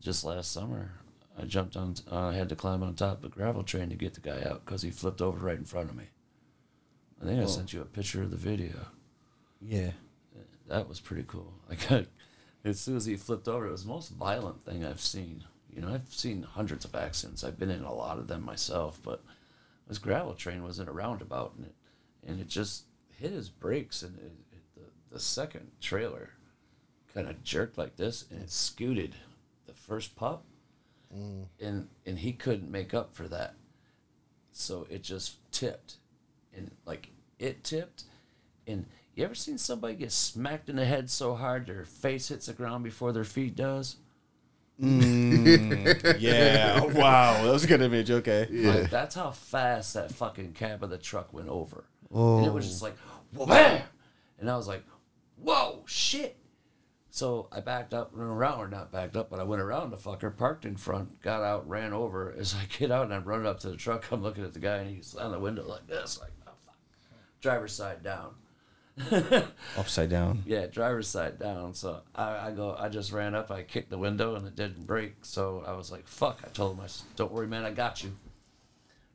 Just 0.00 0.22
last 0.22 0.52
summer, 0.52 0.92
I 1.36 1.42
jumped 1.42 1.76
on. 1.76 1.96
Uh, 2.08 2.28
I 2.28 2.34
had 2.34 2.48
to 2.50 2.54
climb 2.54 2.80
on 2.80 2.94
top 2.94 3.18
of 3.18 3.24
a 3.24 3.34
gravel 3.34 3.64
train 3.64 3.88
to 3.88 3.96
get 3.96 4.14
the 4.14 4.20
guy 4.20 4.44
out 4.48 4.64
because 4.64 4.82
he 4.82 4.92
flipped 4.92 5.20
over 5.20 5.44
right 5.44 5.58
in 5.58 5.64
front 5.64 5.90
of 5.90 5.96
me. 5.96 6.04
I 7.20 7.24
think 7.24 7.42
I 7.42 7.46
sent 7.46 7.72
you 7.72 7.80
a 7.80 7.86
picture 7.86 8.22
of 8.22 8.30
the 8.30 8.36
video. 8.36 8.86
Yeah. 9.60 9.90
That 10.68 10.88
was 10.88 11.00
pretty 11.00 11.24
cool. 11.26 11.52
I 11.70 11.74
got 11.74 12.06
as 12.64 12.78
soon 12.78 12.96
as 12.96 13.06
he 13.06 13.16
flipped 13.16 13.48
over, 13.48 13.66
it 13.66 13.72
was 13.72 13.82
the 13.82 13.90
most 13.90 14.10
violent 14.10 14.64
thing 14.64 14.84
I've 14.84 15.00
seen. 15.00 15.42
You 15.72 15.80
know, 15.80 15.92
I've 15.92 16.12
seen 16.12 16.42
hundreds 16.42 16.84
of 16.84 16.94
accidents. 16.94 17.42
I've 17.42 17.58
been 17.58 17.70
in 17.70 17.82
a 17.82 17.94
lot 17.94 18.18
of 18.18 18.28
them 18.28 18.44
myself, 18.44 19.00
but 19.02 19.22
this 19.88 19.98
gravel 19.98 20.34
train 20.34 20.62
was 20.62 20.78
in 20.78 20.88
a 20.88 20.92
roundabout, 20.92 21.54
and 21.56 21.66
it 21.66 21.74
and 22.26 22.40
it 22.40 22.48
just 22.48 22.84
hit 23.18 23.32
his 23.32 23.48
brakes, 23.48 24.02
and 24.02 24.18
it, 24.18 24.32
it, 24.52 24.62
the 24.74 25.14
the 25.14 25.20
second 25.20 25.70
trailer 25.80 26.30
kind 27.14 27.28
of 27.28 27.42
jerked 27.42 27.78
like 27.78 27.96
this, 27.96 28.26
and 28.30 28.42
it 28.42 28.50
scooted 28.50 29.14
the 29.66 29.72
first 29.72 30.14
pup, 30.14 30.44
mm. 31.14 31.46
and 31.60 31.88
and 32.06 32.18
he 32.18 32.32
couldn't 32.32 32.70
make 32.70 32.92
up 32.92 33.14
for 33.14 33.28
that, 33.28 33.54
so 34.52 34.86
it 34.90 35.02
just 35.02 35.36
tipped, 35.52 35.96
and 36.54 36.70
like 36.84 37.08
it 37.38 37.64
tipped, 37.64 38.04
and 38.66 38.86
you 39.14 39.24
ever 39.24 39.34
seen 39.34 39.58
somebody 39.58 39.94
get 39.94 40.12
smacked 40.12 40.68
in 40.68 40.76
the 40.76 40.84
head 40.84 41.10
so 41.10 41.34
hard 41.34 41.66
their 41.66 41.84
face 41.84 42.28
hits 42.28 42.46
the 42.46 42.52
ground 42.52 42.84
before 42.84 43.12
their 43.12 43.24
feet 43.24 43.54
does? 43.54 43.96
Mm. 44.80 46.18
Yeah. 46.20 46.80
wow. 46.80 47.42
That 47.42 47.52
was 47.52 47.64
a 47.64 47.66
good 47.66 47.82
image. 47.82 48.10
Okay. 48.10 48.46
Like, 48.50 48.90
that's 48.90 49.14
how 49.14 49.30
fast 49.30 49.94
that 49.94 50.12
fucking 50.12 50.52
cab 50.52 50.82
of 50.82 50.90
the 50.90 50.98
truck 50.98 51.32
went 51.32 51.48
over. 51.48 51.84
And 52.12 52.46
it 52.46 52.52
was 52.52 52.68
just 52.68 52.82
oh. 52.82 52.86
like, 52.86 53.48
wham! 53.48 53.82
And 54.38 54.50
I 54.50 54.56
was 54.56 54.68
like, 54.68 54.84
whoa, 55.36 55.84
shit. 55.86 56.36
So 57.10 57.48
I 57.52 57.60
backed 57.60 57.92
up 57.92 58.12
and 58.12 58.20
went 58.20 58.30
around, 58.30 58.58
or 58.58 58.68
not 58.68 58.90
backed 58.90 59.16
up, 59.16 59.28
but 59.28 59.38
I 59.38 59.42
went 59.42 59.60
around 59.60 59.90
the 59.90 59.98
fucker, 59.98 60.34
parked 60.34 60.64
in 60.64 60.76
front, 60.76 61.20
got 61.20 61.42
out, 61.42 61.68
ran 61.68 61.92
over. 61.92 62.34
As 62.38 62.54
I 62.54 62.64
get 62.78 62.90
out 62.90 63.04
and 63.04 63.14
I'm 63.14 63.24
running 63.24 63.46
up 63.46 63.60
to 63.60 63.70
the 63.70 63.76
truck, 63.76 64.10
I'm 64.10 64.22
looking 64.22 64.44
at 64.44 64.54
the 64.54 64.58
guy 64.58 64.78
and 64.78 64.96
he's 64.96 65.14
on 65.14 65.32
the 65.32 65.38
window 65.38 65.66
like 65.66 65.86
this, 65.86 66.18
like, 66.20 66.32
oh, 66.46 66.52
fuck. 66.64 66.76
Driver's 67.40 67.74
side 67.74 68.02
down. 68.02 68.34
Upside 69.76 70.10
down. 70.10 70.42
Yeah, 70.46 70.66
driver's 70.66 71.08
side 71.08 71.38
down. 71.38 71.74
So 71.74 72.00
I, 72.14 72.48
I 72.48 72.50
go, 72.50 72.76
I 72.78 72.88
just 72.88 73.12
ran 73.12 73.34
up, 73.34 73.50
I 73.50 73.62
kicked 73.62 73.90
the 73.90 73.98
window 73.98 74.34
and 74.34 74.46
it 74.46 74.54
didn't 74.56 74.86
break. 74.86 75.14
So 75.22 75.64
I 75.66 75.72
was 75.72 75.90
like, 75.90 76.06
fuck. 76.06 76.40
I 76.44 76.48
told 76.48 76.76
him, 76.76 76.84
I 76.84 76.86
said, 76.88 77.06
don't 77.16 77.32
worry, 77.32 77.46
man, 77.46 77.64
I 77.64 77.70
got 77.70 78.02
you. 78.04 78.12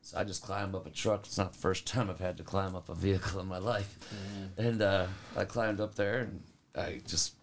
So 0.02 0.18
I 0.18 0.24
just 0.24 0.42
climbed 0.42 0.74
up 0.74 0.88
a 0.88 0.90
truck. 0.90 1.26
It's 1.26 1.38
not 1.38 1.54
the 1.54 1.60
first 1.60 1.86
time 1.86 2.10
I've 2.10 2.20
had 2.20 2.38
to 2.38 2.44
climb 2.44 2.76
up 2.76 2.90
a 2.90 2.96
vehicle 2.96 3.40
in 3.40 3.48
my 3.48 3.58
life. 3.58 3.98
And 4.58 4.82
uh, 4.82 5.08
I 5.36 5.44
climbed 5.46 5.80
up 5.82 5.96
there 5.96 6.20
and 6.20 6.42
I 6.76 7.02
just 7.06 7.34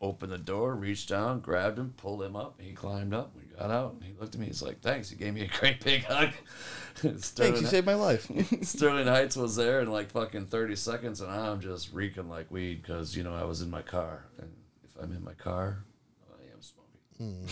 opened 0.00 0.32
the 0.32 0.38
door, 0.38 0.74
reached 0.74 1.08
down, 1.08 1.40
grabbed 1.40 1.78
him, 1.78 1.94
pulled 1.96 2.22
him 2.22 2.36
up. 2.36 2.60
He 2.60 2.72
climbed 2.72 3.14
up. 3.14 3.34
Got 3.62 3.70
out 3.70 3.92
and 3.92 4.02
he 4.02 4.12
looked 4.18 4.34
at 4.34 4.40
me. 4.40 4.48
He's 4.48 4.60
like, 4.60 4.80
thanks. 4.80 5.08
He 5.08 5.14
gave 5.14 5.34
me 5.34 5.42
a 5.42 5.46
great 5.46 5.84
big 5.84 6.02
hug. 6.02 6.30
Thanks. 6.96 7.28
Sterling, 7.28 7.62
You 7.62 7.68
saved 7.68 7.86
my 7.86 7.94
life. 7.94 8.28
Sterling 8.62 9.06
Heights 9.06 9.36
was 9.36 9.54
there 9.54 9.80
in 9.80 9.90
like 9.90 10.10
fucking 10.10 10.46
30 10.46 10.74
seconds, 10.74 11.20
and 11.20 11.30
I'm 11.30 11.60
just 11.60 11.92
reeking 11.92 12.28
like 12.28 12.50
weed 12.50 12.82
because, 12.82 13.16
you 13.16 13.22
know, 13.22 13.34
I 13.34 13.44
was 13.44 13.62
in 13.62 13.70
my 13.70 13.80
car. 13.80 14.24
And 14.38 14.50
if 14.82 15.00
I'm 15.00 15.12
in 15.12 15.22
my 15.22 15.34
car, 15.34 15.84
I 16.32 16.42
am 16.52 16.60
smoking. 16.60 17.46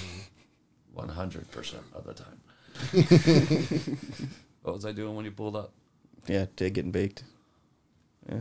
Hmm. 0.96 1.00
100% 1.00 1.74
of 1.94 2.04
the 2.04 2.12
time. 2.12 2.40
what 4.62 4.74
was 4.74 4.84
I 4.84 4.90
doing 4.90 5.14
when 5.14 5.24
you 5.24 5.30
pulled 5.30 5.54
up? 5.54 5.72
yeah. 6.26 6.46
Dick 6.56 6.74
getting 6.74 6.90
baked. 6.90 7.22
Yeah. 8.28 8.40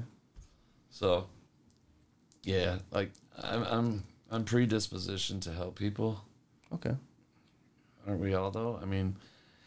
So, 0.89 1.27
yeah, 2.41 2.79
like 2.89 3.11
I'm, 3.43 3.63
I'm, 3.63 4.03
I'm 4.31 4.43
predispositioned 4.43 5.41
to 5.41 5.53
help 5.53 5.77
people. 5.77 6.23
Okay. 6.73 6.95
Aren't 8.09 8.21
we 8.21 8.33
all 8.33 8.51
though? 8.51 8.79
I 8.81 8.85
mean, 8.85 9.15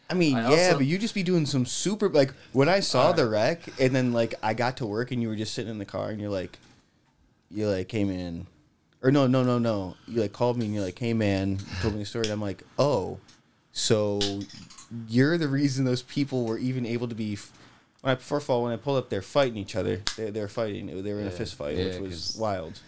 I 0.09 0.13
mean, 0.15 0.35
I 0.35 0.51
yeah, 0.51 0.65
also- 0.67 0.77
but 0.79 0.85
you 0.85 0.97
just 0.97 1.15
be 1.15 1.23
doing 1.23 1.45
some 1.45 1.65
super 1.65 2.09
like 2.09 2.33
when 2.51 2.67
I 2.69 2.81
saw 2.81 3.11
the 3.13 3.27
wreck 3.27 3.61
and 3.79 3.95
then 3.95 4.11
like 4.13 4.35
I 4.43 4.53
got 4.53 4.77
to 4.77 4.85
work 4.85 5.11
and 5.11 5.21
you 5.21 5.29
were 5.29 5.35
just 5.35 5.53
sitting 5.53 5.71
in 5.71 5.77
the 5.79 5.85
car 5.85 6.09
and 6.09 6.19
you're 6.19 6.29
like, 6.29 6.59
you 7.49 7.67
like 7.69 7.87
came 7.87 8.09
in, 8.09 8.47
or 9.01 9.11
no, 9.11 9.27
no, 9.27 9.43
no, 9.43 9.59
no, 9.59 9.95
you 10.07 10.19
like 10.21 10.33
called 10.33 10.57
me 10.57 10.65
and 10.65 10.73
you're 10.75 10.83
like, 10.83 10.99
hey 10.99 11.13
man, 11.13 11.51
you 11.51 11.57
told 11.81 11.93
me 11.93 11.99
the 12.01 12.05
story 12.05 12.25
and 12.25 12.33
I'm 12.33 12.41
like, 12.41 12.63
oh, 12.77 13.17
so 13.71 14.19
you're 15.07 15.37
the 15.37 15.47
reason 15.47 15.85
those 15.85 16.01
people 16.03 16.45
were 16.45 16.57
even 16.57 16.85
able 16.85 17.07
to 17.07 17.15
be. 17.15 17.37
When 18.01 18.11
I, 18.11 18.15
first 18.17 18.47
of 18.47 18.49
all, 18.49 18.63
when 18.63 18.73
I 18.73 18.75
pulled 18.75 18.97
up, 18.97 19.09
they're 19.09 19.21
fighting 19.21 19.55
each 19.57 19.77
other. 19.77 20.01
They, 20.17 20.29
they're 20.29 20.49
fighting. 20.49 20.87
They 20.87 21.13
were 21.13 21.21
in 21.21 21.27
a 21.27 21.29
Yeah. 21.31 21.37
fist 21.37 21.55
fight, 21.55 21.77
Yeah, 21.77 21.85
which 21.85 21.99
was 22.01 22.11
'cause- 22.31 22.35
wild. 22.37 22.79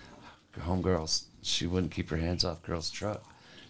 homegirls, 0.60 1.24
she 1.42 1.66
wouldn't 1.68 1.94
keep 1.94 2.10
her 2.10 2.18
hands 2.18 2.44
off 2.44 2.62
girl's 2.64 2.90
truck. 2.90 3.24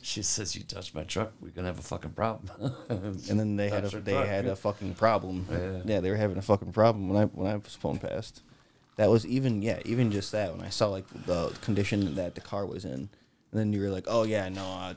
She 0.06 0.22
says, 0.22 0.56
"You 0.56 0.64
touch 0.64 0.94
my 0.94 1.04
truck, 1.04 1.34
we're 1.42 1.50
gonna 1.50 1.68
have 1.68 1.80
a 1.80 1.82
fucking 1.82 2.12
problem." 2.12 2.52
And 2.90 3.40
then 3.40 3.56
they 3.56 3.70
had 3.70 3.86
a 3.86 3.90
they 3.90 4.12
truck. 4.14 4.28
had 4.28 4.46
a 4.46 4.56
fucking 4.56 4.94
problem. 4.94 5.48
Yeah. 5.50 5.82
Yeah. 5.84 6.00
they 6.00 6.12
were 6.12 6.16
having 6.16 6.38
a 6.38 6.44
fucking 6.44 6.74
problem 6.74 7.10
when 7.10 7.24
I 7.24 7.26
when 7.26 7.52
I 7.52 7.56
was 7.56 7.76
pulling 7.82 7.98
past. 7.98 8.44
That 8.98 9.10
was 9.10 9.26
even 9.26 9.64
yeah, 9.64 9.80
even 9.84 10.12
just 10.12 10.32
that 10.32 10.56
when 10.56 10.64
I 10.64 10.70
saw 10.70 10.90
like 10.90 11.08
the 11.26 11.50
condition 11.62 12.14
that 12.16 12.36
the 12.36 12.42
car 12.42 12.68
was 12.68 12.86
in, 12.86 12.92
and 12.92 13.10
then 13.52 13.74
you 13.74 13.82
were 13.82 13.90
like, 13.90 14.06
oh 14.08 14.24
yeah, 14.24 14.48
no, 14.48 14.64
I, 14.64 14.96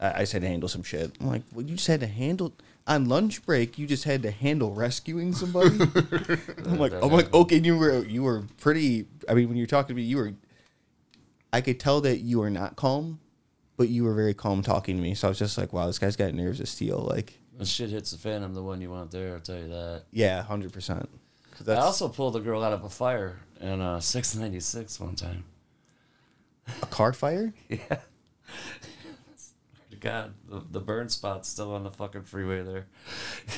I 0.00 0.20
just 0.20 0.32
had 0.32 0.42
to 0.42 0.48
handle 0.48 0.68
some 0.68 0.84
shit. 0.84 1.16
I'm 1.20 1.26
like, 1.26 1.42
well, 1.52 1.66
you 1.66 1.74
just 1.74 1.88
had 1.88 1.98
to 2.00 2.06
handle 2.06 2.52
on 2.86 3.08
lunch 3.08 3.44
break. 3.44 3.76
You 3.76 3.88
just 3.88 4.04
had 4.04 4.22
to 4.22 4.30
handle 4.30 4.72
rescuing 4.72 5.32
somebody. 5.32 5.70
I'm 6.64 6.78
like, 6.78 6.92
I'm 6.92 7.10
like, 7.10 7.34
okay, 7.34 7.58
you 7.58 7.76
were 7.76 8.04
you 8.04 8.22
were 8.22 8.44
pretty. 8.60 9.06
I 9.28 9.34
mean, 9.34 9.48
when 9.48 9.56
you 9.56 9.64
were 9.64 9.66
talking 9.66 9.88
to 9.88 9.94
me, 9.94 10.02
you 10.02 10.16
were. 10.16 10.32
I 11.52 11.60
could 11.60 11.80
tell 11.80 12.00
that 12.02 12.18
you 12.18 12.38
were 12.38 12.50
not 12.50 12.76
calm, 12.76 13.18
but 13.78 13.88
you 13.88 14.04
were 14.04 14.12
very 14.12 14.34
calm 14.34 14.60
talking 14.60 14.96
to 14.96 15.02
me. 15.02 15.14
So 15.14 15.28
I 15.28 15.30
was 15.30 15.38
just 15.38 15.56
like, 15.56 15.72
wow, 15.72 15.86
this 15.86 15.98
guy's 15.98 16.16
got 16.16 16.34
nerves 16.34 16.60
of 16.60 16.68
steel. 16.68 17.06
Like, 17.08 17.38
when 17.56 17.64
shit 17.64 17.88
hits 17.88 18.10
the 18.10 18.18
fan, 18.18 18.42
I'm 18.42 18.52
the 18.52 18.62
one 18.62 18.82
you 18.82 18.90
want 18.90 19.12
there. 19.12 19.32
I'll 19.32 19.40
tell 19.40 19.56
you 19.56 19.68
that. 19.68 20.02
yeah, 20.10 20.42
hundred 20.42 20.72
percent. 20.72 21.08
I 21.66 21.74
also 21.74 22.08
pulled 22.08 22.36
a 22.36 22.40
girl 22.40 22.62
out 22.62 22.72
of 22.72 22.84
a 22.84 22.88
fire 22.88 23.40
in 23.60 23.80
uh, 23.80 23.98
696 24.00 25.00
one 25.00 25.16
time. 25.16 25.44
a 26.82 26.86
car 26.86 27.14
fire. 27.14 27.54
Yeah. 27.68 27.98
God, 30.00 30.34
the, 30.48 30.62
the 30.70 30.80
burn 30.80 31.08
spot's 31.08 31.48
still 31.48 31.74
on 31.74 31.82
the 31.82 31.90
fucking 31.90 32.22
freeway 32.22 32.62
there. 32.62 32.86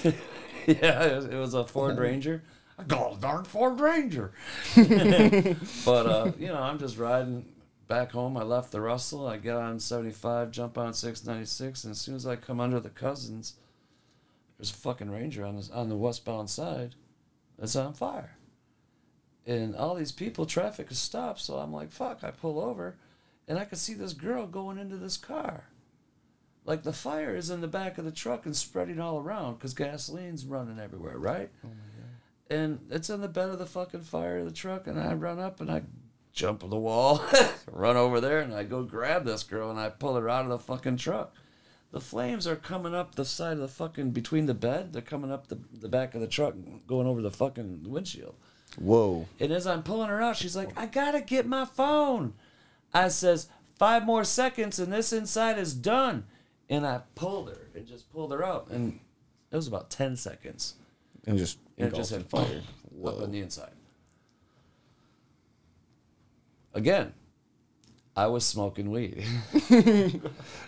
yeah, 0.67 1.05
it 1.05 1.17
was, 1.17 1.25
it 1.27 1.37
was 1.37 1.53
a 1.53 1.65
Ford 1.65 1.99
Ranger. 1.99 2.43
I 2.79 2.85
call 2.85 3.15
it 3.15 3.21
darn 3.21 3.45
Ford 3.45 3.79
Ranger. 3.79 4.33
but, 4.75 6.07
uh, 6.07 6.33
you 6.39 6.49
know, 6.49 6.61
I'm 6.61 6.79
just 6.79 6.97
riding 6.97 7.45
back 7.91 8.13
home. 8.13 8.37
I 8.37 8.45
left 8.45 8.71
the 8.71 8.81
Russell. 8.81 9.27
I 9.27 9.37
get 9.37 9.57
on 9.57 9.81
75, 9.81 10.53
jump 10.53 10.79
on 10.79 10.95
696, 10.95 11.85
and 11.85 11.91
as 11.91 12.01
soon 12.01 12.15
as 12.15 12.27
I 12.27 12.37
come 12.37 12.61
under 12.61 12.79
the 12.79 12.89
Cousins, 12.89 13.55
there's 14.57 14.71
a 14.71 14.75
fucking 14.75 15.11
Ranger 15.11 15.45
on, 15.45 15.57
this, 15.57 15.69
on 15.71 15.89
the 15.89 15.97
westbound 15.97 16.49
side 16.49 16.95
that's 17.59 17.75
on 17.75 17.93
fire. 17.93 18.37
And 19.45 19.75
all 19.75 19.97
these 19.97 20.13
people, 20.13 20.47
traffic 20.47 20.91
is 20.93 20.99
stopped, 20.99 21.41
so 21.41 21.57
I'm 21.57 21.73
like, 21.73 21.91
fuck, 21.91 22.23
I 22.23 22.31
pull 22.31 22.61
over 22.61 22.97
and 23.49 23.59
I 23.59 23.65
could 23.65 23.79
see 23.79 23.95
this 23.95 24.13
girl 24.13 24.47
going 24.47 24.79
into 24.79 24.97
this 24.97 25.17
car. 25.17 25.65
Like 26.65 26.85
the 26.85 26.93
fire 26.93 27.35
is 27.35 27.51
in 27.51 27.61
the 27.61 27.67
back 27.67 27.99
of 27.99 28.05
the 28.05 28.13
truck 28.13 28.47
and 28.47 28.55
spreading 28.55 29.01
all 29.01 29.19
around 29.19 29.55
because 29.55 29.75
gasoline's 29.75 30.47
running 30.47 30.79
everywhere, 30.79 31.19
right? 31.19 31.51
Oh 31.65 31.69
And 32.49 32.79
it's 32.91 33.11
in 33.11 33.21
the 33.21 33.29
bed 33.29 33.49
of 33.49 33.59
the 33.59 33.67
fucking 33.67 34.03
fire 34.03 34.39
of 34.39 34.45
the 34.45 34.53
truck, 34.53 34.87
and 34.87 35.01
I 35.01 35.15
run 35.15 35.41
up 35.41 35.61
and 35.61 35.71
I 35.71 35.83
jump 36.33 36.63
on 36.65 36.71
the 36.71 36.77
wall, 36.77 37.25
run 37.71 37.97
over 37.97 38.21
there, 38.21 38.41
and 38.41 38.55
I 38.55 38.65
go 38.65 38.83
grab 38.83 39.25
this 39.25 39.43
girl 39.43 39.71
and 39.71 39.79
I 39.79 39.91
pull 39.91 40.15
her 40.15 40.29
out 40.29 40.45
of 40.45 40.51
the 40.51 40.59
fucking 40.59 40.97
truck. 40.97 41.35
The 41.93 42.01
flames 42.01 42.47
are 42.47 42.57
coming 42.57 42.95
up 42.95 43.15
the 43.15 43.25
side 43.25 43.55
of 43.55 43.59
the 43.59 43.69
fucking 43.69 44.13
between 44.13 44.47
the 44.47 44.55
bed. 44.55 44.93
They're 44.93 45.03
coming 45.03 45.33
up 45.33 45.49
the, 45.49 45.59
the 45.73 45.89
back 45.89 46.15
of 46.15 46.21
the 46.21 46.29
truck, 46.29 46.55
going 46.87 47.07
over 47.09 47.21
the 47.21 47.33
fucking 47.33 47.83
windshield. 47.85 48.37
Whoa. 48.79 49.27
And 49.41 49.51
as 49.51 49.67
I'm 49.67 49.83
pulling 49.83 50.09
her 50.09 50.23
out, 50.23 50.37
she's 50.37 50.55
like, 50.55 50.71
I 50.79 50.87
gotta 50.87 51.21
get 51.21 51.47
my 51.47 51.65
phone. 51.65 52.35
I 52.95 53.09
says, 53.09 53.49
five 53.77 54.05
more 54.05 54.25
seconds 54.25 54.79
and 54.79 54.93
this 54.93 55.13
inside 55.13 55.59
is 55.59 55.75
done. 55.75 56.25
And 56.69 56.87
I 56.87 57.01
pulled 57.17 57.49
her 57.49 57.69
and 57.75 57.87
just 57.87 58.13
pulled 58.13 58.31
her 58.31 58.45
out. 58.45 58.69
And 58.71 59.01
it 59.51 59.57
was 59.57 59.67
about 59.67 59.91
10 59.91 60.17
seconds. 60.17 60.75
Was 61.27 61.41
just 61.41 61.59
And 61.77 61.89
it 61.89 61.97
just 61.97 62.13
had 62.13 62.27
fire 62.27 62.45
fire. 62.45 62.63
up 63.05 63.23
on 63.23 63.33
the 63.33 63.41
inside. 63.41 63.73
Again, 66.75 67.13
I 68.17 68.27
was 68.27 68.45
smoking 68.45 68.91
weed. 68.91 69.25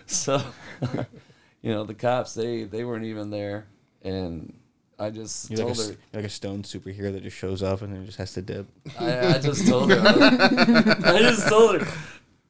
so, 0.07 0.43
you 1.63 1.73
know, 1.73 1.85
the 1.85 1.95
cops, 1.95 2.35
they, 2.35 2.65
they 2.65 2.85
weren't 2.85 3.05
even 3.05 3.31
there. 3.31 3.67
And 4.03 4.53
I 4.99 5.11
just 5.11 5.51
You're 5.51 5.65
like, 5.65 5.75
a, 5.75 5.77
told 5.77 5.91
her. 5.91 5.97
like 6.13 6.25
a 6.25 6.29
stone 6.29 6.63
superhero 6.63 7.13
that 7.13 7.23
just 7.23 7.37
shows 7.37 7.63
up 7.63 7.83
and 7.83 7.93
then 7.95 8.07
just 8.07 8.19
has 8.19 8.33
to 8.35 8.43
dip. 8.43 8.67
I, 8.99 9.35
I 9.35 9.39
just 9.39 9.67
told 9.67 9.91
her. 9.91 10.01
I 10.01 11.19
just 11.19 11.49
told 11.49 11.81
her 11.81 11.89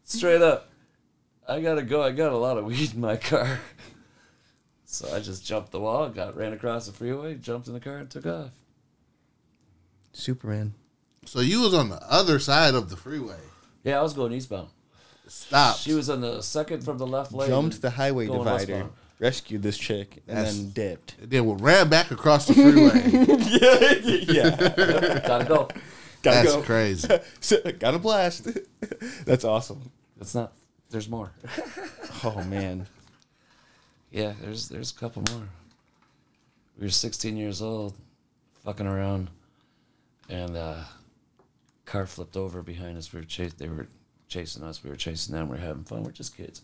straight 0.04 0.42
up. 0.42 0.68
I 1.49 1.61
gotta 1.61 1.82
go. 1.82 2.02
I 2.02 2.12
got 2.12 2.32
a 2.32 2.37
lot 2.37 2.56
of 2.59 2.64
weed 2.64 2.94
in 2.94 3.00
my 3.00 3.16
car. 3.16 3.59
So 4.85 5.12
I 5.14 5.21
just 5.21 5.44
jumped 5.44 5.73
the 5.73 5.80
wall, 5.80 6.11
got 6.11 6.37
ran 6.37 6.52
across 6.52 6.87
the 6.87 6.92
freeway, 6.92 7.35
jumped 7.37 7.66
in 7.66 7.73
the 7.73 7.80
car, 7.80 7.97
and 7.97 8.11
took 8.11 8.26
off. 8.26 8.50
Superman. 10.12 10.75
So 11.25 11.41
you 11.41 11.61
was 11.61 11.75
on 11.75 11.88
the 11.88 12.00
other 12.11 12.38
side 12.38 12.75
of 12.75 12.91
the 12.91 12.97
freeway. 12.97 13.38
Yeah, 13.85 13.99
I 13.99 14.02
was 14.02 14.12
going 14.12 14.33
eastbound. 14.33 14.69
Stop. 15.29 15.76
She 15.79 15.93
was 15.95 16.11
on 16.11 16.21
the 16.21 16.43
second 16.43 16.85
from 16.85 16.99
the 16.99 17.07
left 17.07 17.33
lane. 17.33 17.49
Jumped 17.49 17.81
the 17.81 17.91
highway 17.91 18.26
going 18.26 18.41
divider, 18.41 18.57
westbound. 18.73 18.93
rescued 19.19 19.62
this 19.62 19.79
chick, 19.79 20.23
and 20.29 20.37
That's- 20.38 20.57
then 20.57 20.71
dipped. 20.71 21.14
then 21.31 21.47
we 21.47 21.55
ran 21.62 21.88
back 21.88 22.11
across 22.11 22.47
the 22.47 22.55
freeway. 22.55 23.02
yeah. 24.29 25.21
Gotta 25.26 25.45
go. 25.45 25.69
Gotta 26.23 26.43
That's 26.49 26.52
go. 26.55 26.62
crazy. 26.62 27.09
Got 27.79 27.95
a 27.95 27.99
blast. 27.99 28.49
That's 29.25 29.45
awesome. 29.45 29.91
That's 30.19 30.35
not. 30.35 30.52
There's 30.91 31.09
more. 31.09 31.33
Oh 32.25 32.43
man. 32.45 32.87
Yeah, 34.11 34.35
there's 34.43 34.69
there's 34.69 34.91
a 34.93 34.95
couple 34.95 35.23
more. 35.33 35.49
We 36.79 36.87
were 36.87 36.91
16 36.91 37.37
years 37.37 37.62
old, 37.62 37.95
fucking 38.64 38.87
around, 38.87 39.31
and 40.29 40.57
uh, 40.57 40.83
car 41.92 42.06
flipped 42.06 42.37
over 42.37 42.62
behind 42.62 42.96
us. 42.96 43.12
We 43.12 43.20
were 43.20 43.26
chas- 43.26 43.54
They 43.54 43.68
were 43.68 43.87
chasing 44.28 44.62
us. 44.64 44.82
We 44.82 44.88
were 44.90 44.96
chasing 44.96 45.34
them. 45.34 45.49
We 45.49 45.56
were 45.56 45.62
having 45.62 45.84
fun. 45.84 46.02
We're 46.04 46.11
just 46.12 46.37
kids. 46.37 46.62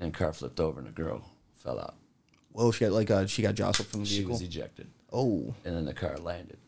And 0.00 0.12
car 0.12 0.32
flipped 0.32 0.58
over, 0.60 0.80
and 0.80 0.88
a 0.88 0.92
girl 0.92 1.30
fell 1.56 1.78
out. 1.78 1.94
Whoa, 2.52 2.72
she 2.72 2.84
got 2.84 2.92
like 2.92 3.10
uh, 3.10 3.26
she 3.26 3.42
got 3.42 3.54
jostled 3.54 3.88
from 3.88 4.00
the 4.00 4.06
vehicle. 4.08 4.16
She 4.16 4.18
vehicle. 4.18 4.32
was 4.32 4.42
ejected, 4.42 4.86
oh, 5.12 5.54
and 5.64 5.76
then 5.76 5.84
the 5.84 5.94
car 5.94 6.16
landed. 6.18 6.58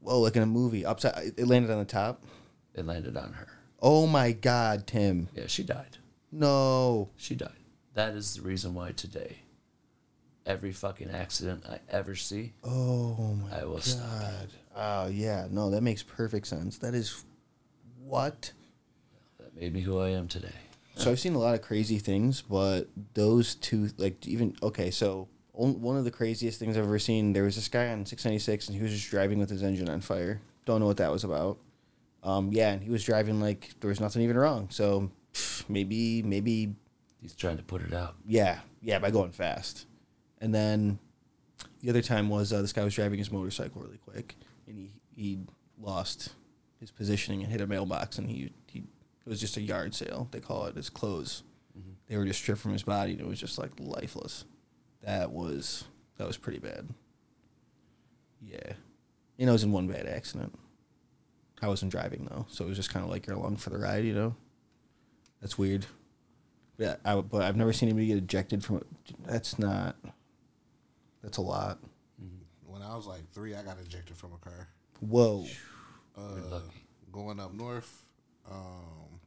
Whoa, 0.00 0.20
like 0.20 0.36
in 0.36 0.42
a 0.42 0.46
movie, 0.46 0.84
upside. 0.84 1.32
It 1.36 1.46
landed 1.46 1.70
on 1.70 1.78
the 1.78 1.84
top. 1.84 2.22
It 2.74 2.84
landed 2.86 3.16
on 3.16 3.32
her. 3.34 3.48
Oh 3.80 4.06
my 4.06 4.32
God, 4.32 4.86
Tim. 4.86 5.28
Yeah, 5.34 5.46
she 5.46 5.62
died. 5.62 5.98
No. 6.30 7.10
She 7.16 7.34
died. 7.34 7.50
That 7.94 8.14
is 8.14 8.34
the 8.36 8.42
reason 8.42 8.74
why 8.74 8.92
today, 8.92 9.36
every 10.46 10.72
fucking 10.72 11.10
accident 11.10 11.64
I 11.68 11.78
ever 11.90 12.14
see, 12.16 12.52
Oh 12.64 13.34
my 13.42 13.60
I 13.60 13.64
will 13.64 13.80
stop. 13.80 14.08
God. 14.20 14.48
Oh 14.74 15.08
yeah. 15.08 15.46
No, 15.50 15.70
that 15.70 15.82
makes 15.82 16.02
perfect 16.02 16.46
sense. 16.46 16.78
That 16.78 16.94
is 16.94 17.24
what. 18.04 18.52
That 19.38 19.54
made 19.56 19.72
me 19.72 19.80
who 19.80 19.98
I 19.98 20.10
am 20.10 20.28
today. 20.28 20.54
So 20.94 21.10
I've 21.10 21.20
seen 21.20 21.34
a 21.34 21.38
lot 21.38 21.54
of 21.54 21.62
crazy 21.62 21.98
things, 21.98 22.42
but 22.42 22.88
those 23.14 23.54
two, 23.54 23.88
like 23.96 24.26
even 24.26 24.56
okay. 24.62 24.90
So 24.90 25.28
one 25.52 25.96
of 25.96 26.04
the 26.04 26.10
craziest 26.10 26.58
things 26.58 26.76
I've 26.76 26.84
ever 26.84 26.98
seen. 26.98 27.32
There 27.32 27.44
was 27.44 27.56
this 27.56 27.68
guy 27.68 27.88
on 27.88 28.06
696, 28.06 28.68
and 28.68 28.76
he 28.76 28.82
was 28.82 28.92
just 28.92 29.10
driving 29.10 29.38
with 29.38 29.50
his 29.50 29.62
engine 29.62 29.88
on 29.88 30.00
fire. 30.00 30.40
Don't 30.64 30.80
know 30.80 30.86
what 30.86 30.96
that 30.98 31.10
was 31.10 31.24
about. 31.24 31.58
Um, 32.22 32.50
yeah, 32.52 32.72
and 32.72 32.82
he 32.82 32.90
was 32.90 33.04
driving 33.04 33.40
like 33.40 33.70
there 33.80 33.88
was 33.88 34.00
nothing 34.00 34.22
even 34.22 34.36
wrong. 34.36 34.68
So 34.70 35.10
maybe, 35.68 36.22
maybe, 36.22 36.74
He's 37.20 37.34
trying 37.34 37.56
to 37.56 37.62
put 37.62 37.82
it 37.82 37.92
out. 37.92 38.14
yeah, 38.26 38.60
yeah, 38.80 38.98
by 38.98 39.10
going 39.10 39.32
fast. 39.32 39.86
And 40.40 40.54
then 40.54 40.98
the 41.82 41.90
other 41.90 42.02
time 42.02 42.28
was 42.28 42.52
uh, 42.52 42.62
this 42.62 42.72
guy 42.72 42.84
was 42.84 42.94
driving 42.94 43.18
his 43.18 43.30
motorcycle 43.30 43.82
really 43.82 43.98
quick, 43.98 44.36
and 44.72 44.80
he 44.80 44.90
he 45.14 45.38
lost 45.78 46.30
his 46.80 46.90
positioning 46.90 47.42
and 47.42 47.52
hit 47.52 47.60
a 47.60 47.66
mailbox, 47.66 48.18
and 48.18 48.28
he 48.28 48.52
he 48.66 48.80
it 48.80 49.28
was 49.28 49.40
just 49.40 49.56
a 49.56 49.62
yard 49.62 49.94
sale. 49.94 50.28
They 50.30 50.40
call 50.40 50.66
it 50.66 50.76
his 50.76 50.90
clothes. 50.90 51.42
Mm-hmm. 51.78 51.92
They 52.08 52.16
were 52.16 52.24
just 52.24 52.40
stripped 52.40 52.60
from 52.60 52.72
his 52.72 52.82
body, 52.82 53.12
and 53.12 53.20
it 53.20 53.26
was 53.26 53.40
just 53.40 53.58
like 53.58 53.70
lifeless. 53.78 54.44
That 55.02 55.30
was 55.30 55.84
that 56.16 56.26
was 56.26 56.36
pretty 56.36 56.58
bad. 56.58 56.88
Yeah, 58.40 58.72
you 59.36 59.46
know, 59.46 59.52
it 59.52 59.54
was 59.54 59.64
in 59.64 59.72
one 59.72 59.86
bad 59.86 60.06
accident. 60.06 60.58
I 61.60 61.68
wasn't 61.68 61.92
driving 61.92 62.26
though, 62.28 62.46
so 62.48 62.64
it 62.64 62.68
was 62.68 62.76
just 62.76 62.92
kind 62.92 63.04
of 63.04 63.10
like 63.10 63.26
you're 63.26 63.36
along 63.36 63.56
for 63.56 63.70
the 63.70 63.78
ride, 63.78 64.04
you 64.04 64.14
know. 64.14 64.34
That's 65.40 65.58
weird. 65.58 65.86
Yeah, 66.78 66.96
I, 67.04 67.20
but 67.20 67.42
I've 67.42 67.56
never 67.56 67.72
seen 67.72 67.88
anybody 67.88 68.06
get 68.06 68.16
ejected 68.16 68.64
from 68.64 68.78
it. 68.78 68.86
That's 69.24 69.58
not. 69.58 69.96
That's 71.22 71.36
a 71.36 71.42
lot. 71.42 71.78
When 72.72 72.80
I 72.82 72.96
was 72.96 73.06
like 73.06 73.30
three, 73.32 73.54
I 73.54 73.62
got 73.62 73.76
ejected 73.84 74.16
from 74.16 74.32
a 74.32 74.38
car. 74.38 74.66
Whoa. 75.00 75.46
Uh, 76.16 76.60
going 77.12 77.38
up 77.38 77.52
north, 77.52 78.02
um, 78.50 79.20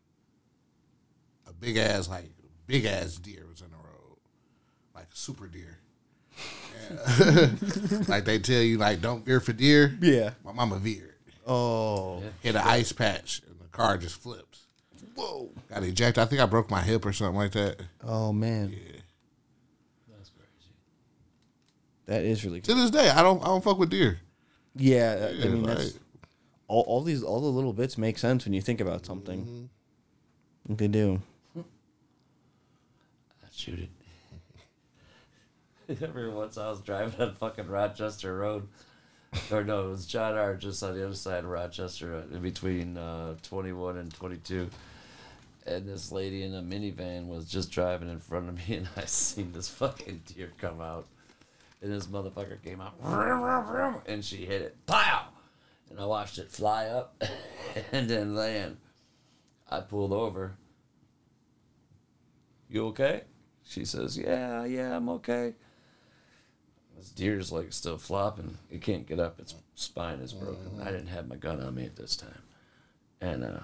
a 1.48 1.54
big 1.54 1.78
ass 1.78 2.08
like 2.10 2.26
big 2.66 2.86
ass 2.86 3.16
deer 3.18 3.46
was 3.48 3.62
in 3.62 3.68
the 3.70 3.78
road, 3.78 4.18
like 4.96 5.06
a 5.14 5.16
super 5.16 5.48
deer. 5.48 5.78
And, 6.90 8.10
like 8.10 8.26
they 8.26 8.40
tell 8.40 8.62
you, 8.62 8.78
like 8.80 9.02
don't 9.02 9.24
veer 9.26 9.40
for 9.40 9.54
deer. 9.54 9.96
Yeah. 10.02 10.32
My 10.44 10.52
mama 10.52 10.78
veered, 10.80 11.14
Oh. 11.46 12.22
Yeah. 12.24 12.30
hit 12.42 12.56
an 12.56 12.62
ice 12.66 12.92
patch, 12.92 13.42
and 13.48 13.60
the 13.60 13.68
car 13.70 13.98
just 13.98 14.16
flipped. 14.22 14.58
Whoa. 15.16 15.52
Got 15.70 15.84
ejected. 15.84 16.22
I 16.22 16.26
think 16.26 16.42
I 16.42 16.46
broke 16.46 16.70
my 16.72 16.82
hip 16.82 17.06
or 17.06 17.14
something 17.14 17.38
like 17.38 17.52
that. 17.52 17.80
Oh 18.04 18.34
man, 18.34 18.70
Yeah. 18.72 19.00
That's 20.18 20.30
crazy. 20.30 20.72
That 22.06 22.24
is 22.24 22.44
really. 22.46 22.62
cool. 22.62 22.76
To 22.76 22.82
this 22.82 22.92
day, 22.92 23.10
I 23.10 23.22
don't 23.24 23.42
I 23.42 23.46
don't 23.48 23.64
fuck 23.64 23.78
with 23.78 23.90
deer. 23.90 24.20
Yeah, 24.76 25.30
I 25.32 25.46
mean 25.48 25.64
like- 25.64 25.78
that's 25.78 26.00
all. 26.68 26.82
All 26.88 27.02
these, 27.02 27.24
all 27.24 27.40
the 27.42 27.48
little 27.48 27.74
bits 27.74 27.98
make 27.98 28.18
sense 28.18 28.46
when 28.46 28.54
you 28.54 28.62
think 28.62 28.82
about 28.82 29.06
something. 29.06 29.70
They 30.68 30.88
do. 30.88 31.22
I'd 31.58 31.64
shoot 33.54 33.80
it. 33.80 33.90
Every 36.02 36.30
once 36.30 36.58
I 36.58 36.70
was 36.70 36.82
driving 36.82 37.22
on 37.22 37.36
fucking 37.36 37.68
Rochester 37.68 38.36
Road. 38.38 38.68
Or 39.52 39.64
no, 39.64 39.88
it 39.88 39.90
was 39.92 40.06
John 40.06 40.34
R. 40.36 40.56
just 40.56 40.82
on 40.82 40.96
the 40.98 41.06
other 41.06 41.14
side 41.16 41.44
of 41.44 41.50
Rochester, 41.50 42.16
uh, 42.16 42.36
in 42.36 42.42
between 42.42 42.98
uh, 42.98 43.36
21 43.44 43.98
and 43.98 44.14
22. 44.14 44.70
And 45.68 45.88
this 45.88 46.12
lady 46.12 46.44
in 46.44 46.54
a 46.56 46.62
minivan 46.62 47.28
was 47.28 47.46
just 47.46 47.70
driving 47.72 48.10
in 48.10 48.20
front 48.20 48.50
of 48.50 48.56
me, 48.56 48.76
and 48.78 48.88
I 48.96 49.06
seen 49.06 49.52
this 49.52 49.68
fucking 49.70 50.24
deer 50.26 50.52
come 50.60 50.80
out. 50.82 51.06
And 51.86 51.94
this 51.94 52.08
motherfucker 52.08 52.60
came 52.64 52.82
out, 52.82 52.96
and 54.08 54.26
she 54.26 54.38
hit 54.38 54.64
it. 54.64 54.76
Pow! 54.88 55.28
And 55.92 56.00
I 56.00 56.06
watched 56.08 56.40
it 56.40 56.50
fly 56.50 56.88
up 56.88 57.24
and 57.92 58.10
then 58.10 58.34
land. 58.34 58.78
I 59.70 59.82
pulled 59.82 60.12
over. 60.12 60.56
You 62.72 62.88
okay? 62.88 63.22
She 63.64 63.86
says, 63.86 64.18
Yeah, 64.18 64.66
yeah, 64.66 64.98
I'm 64.98 65.10
okay. 65.10 65.54
This 66.98 67.10
deer's 67.10 67.52
like 67.52 67.72
still 67.72 68.00
flopping. 68.00 68.58
It 68.72 68.82
can't 68.82 69.06
get 69.06 69.20
up. 69.20 69.40
Its 69.40 69.54
spine 69.76 70.22
is 70.22 70.34
broken. 70.34 70.82
I 70.82 70.86
didn't 70.86 71.10
have 71.10 71.28
my 71.28 71.36
gun 71.36 71.62
on 71.62 71.76
me 71.76 71.86
at 71.86 71.96
this 71.96 72.16
time. 72.16 72.42
And 73.22 73.44
uh, 73.44 73.60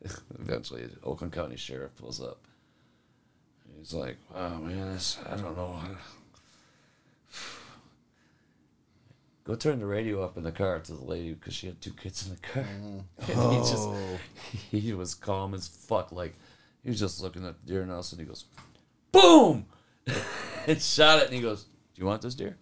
eventually, 0.38 0.88
Oakland 1.04 1.34
County 1.34 1.56
Sheriff 1.56 1.94
pulls 1.96 2.22
up. 2.22 2.38
He's 3.76 3.92
like, 3.92 4.16
Wow, 4.34 4.60
man, 4.60 4.96
I 5.26 5.36
don't 5.36 5.54
know. 5.54 5.78
Go 9.44 9.54
turn 9.54 9.80
the 9.80 9.86
radio 9.86 10.22
up 10.22 10.36
in 10.36 10.44
the 10.44 10.52
car 10.52 10.78
to 10.78 10.92
the 10.92 11.04
lady 11.04 11.32
because 11.32 11.54
she 11.54 11.66
had 11.66 11.80
two 11.80 11.92
kids 11.92 12.26
in 12.26 12.34
the 12.34 12.40
car. 12.40 12.62
and 13.42 13.52
he 13.52 13.58
just 13.58 13.88
Oh. 13.88 14.18
he 14.70 14.92
was 14.92 15.14
calm 15.14 15.54
as 15.54 15.66
fuck. 15.68 16.12
Like 16.12 16.34
he 16.84 16.90
was 16.90 17.00
just 17.00 17.20
looking 17.22 17.44
at 17.46 17.54
the 17.64 17.72
deer 17.72 17.82
and 17.82 17.90
all 17.90 17.98
of 18.00 18.04
a 18.04 18.08
sudden 18.08 18.24
he 18.24 18.28
goes, 18.28 18.44
boom, 19.12 19.66
and 20.66 20.80
shot 20.80 21.18
it. 21.20 21.26
And 21.26 21.34
he 21.34 21.40
goes, 21.40 21.64
"Do 21.64 22.00
you 22.00 22.06
want 22.06 22.22
this 22.22 22.34
deer?" 22.34 22.56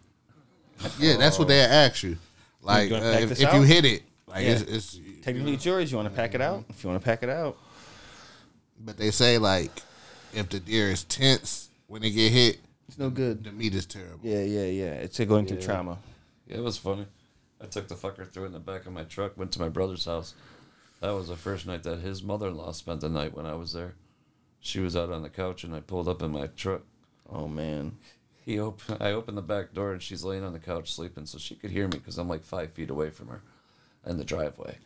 Yeah, 0.98 1.16
that's 1.16 1.38
what 1.38 1.48
they 1.48 1.60
ask 1.60 2.02
you. 2.04 2.16
Like 2.62 2.90
You 2.90 2.96
uh, 2.96 3.18
if, 3.20 3.32
if 3.32 3.52
you 3.52 3.62
hit 3.62 3.84
it, 3.84 4.02
like 4.26 4.44
Yeah. 4.44 4.50
it's, 4.52 4.62
it's 4.62 5.00
Technically, 5.22 5.54
it's 5.54 5.64
yours. 5.66 5.90
You 5.90 5.96
want 5.98 6.08
to 6.08 6.14
pack 6.14 6.34
it 6.34 6.40
out? 6.40 6.64
If 6.70 6.82
you 6.84 6.90
want 6.90 7.02
to 7.02 7.04
pack 7.04 7.22
it 7.22 7.28
out, 7.28 7.58
But 8.80 8.96
they 8.96 9.10
say 9.10 9.38
like 9.38 9.82
if 10.32 10.48
the 10.48 10.60
deer 10.60 10.88
is 10.90 11.04
tense 11.04 11.68
when 11.86 12.02
they 12.02 12.10
get 12.10 12.30
hit, 12.32 12.58
it's 12.98 13.00
no 13.00 13.10
good. 13.10 13.44
the 13.44 13.52
meat 13.52 13.74
is 13.74 13.86
terrible. 13.86 14.20
Yeah, 14.22 14.42
yeah, 14.42 14.64
yeah. 14.66 14.92
It's 14.94 15.18
going 15.20 15.46
through 15.46 15.58
Yeah. 15.58 15.64
trauma. 15.66 15.98
Yeah, 16.46 16.56
it 16.58 16.62
was 16.62 16.78
funny. 16.78 17.06
I 17.60 17.66
took 17.66 17.88
the 17.88 17.94
fucker, 17.94 18.28
threw 18.28 18.44
it 18.44 18.46
in 18.46 18.52
the 18.52 18.58
back 18.60 18.86
of 18.86 18.92
my 18.92 19.04
truck, 19.04 19.36
went 19.36 19.52
to 19.52 19.60
my 19.60 19.68
brother's 19.68 20.04
house. 20.04 20.34
That 21.00 21.10
was 21.10 21.28
the 21.28 21.36
first 21.36 21.66
night 21.66 21.82
that 21.84 22.00
his 22.00 22.22
mother-in-law 22.22 22.72
spent 22.72 23.00
the 23.00 23.08
night 23.08 23.34
when 23.34 23.46
I 23.46 23.54
was 23.54 23.72
there. 23.72 23.94
She 24.60 24.80
was 24.80 24.96
out 24.96 25.10
on 25.12 25.22
the 25.22 25.28
couch, 25.28 25.62
and 25.64 25.74
I 25.74 25.80
pulled 25.80 26.08
up 26.08 26.22
in 26.22 26.32
my 26.32 26.48
truck. 26.48 26.82
Oh 27.28 27.46
man. 27.46 27.98
He 28.44 28.58
op- 28.58 28.80
I 29.00 29.12
opened 29.12 29.36
the 29.38 29.42
back 29.42 29.74
door, 29.74 29.92
and 29.92 30.02
she's 30.02 30.24
laying 30.24 30.42
on 30.42 30.52
the 30.52 30.58
couch 30.58 30.92
sleeping, 30.92 31.26
so 31.26 31.38
she 31.38 31.54
could 31.54 31.70
hear 31.70 31.86
me 31.86 31.98
because 31.98 32.18
I'm 32.18 32.28
like 32.28 32.42
five 32.44 32.72
feet 32.72 32.90
away 32.90 33.10
from 33.10 33.28
her, 33.28 33.42
in 34.06 34.16
the 34.16 34.24
driveway. 34.24 34.78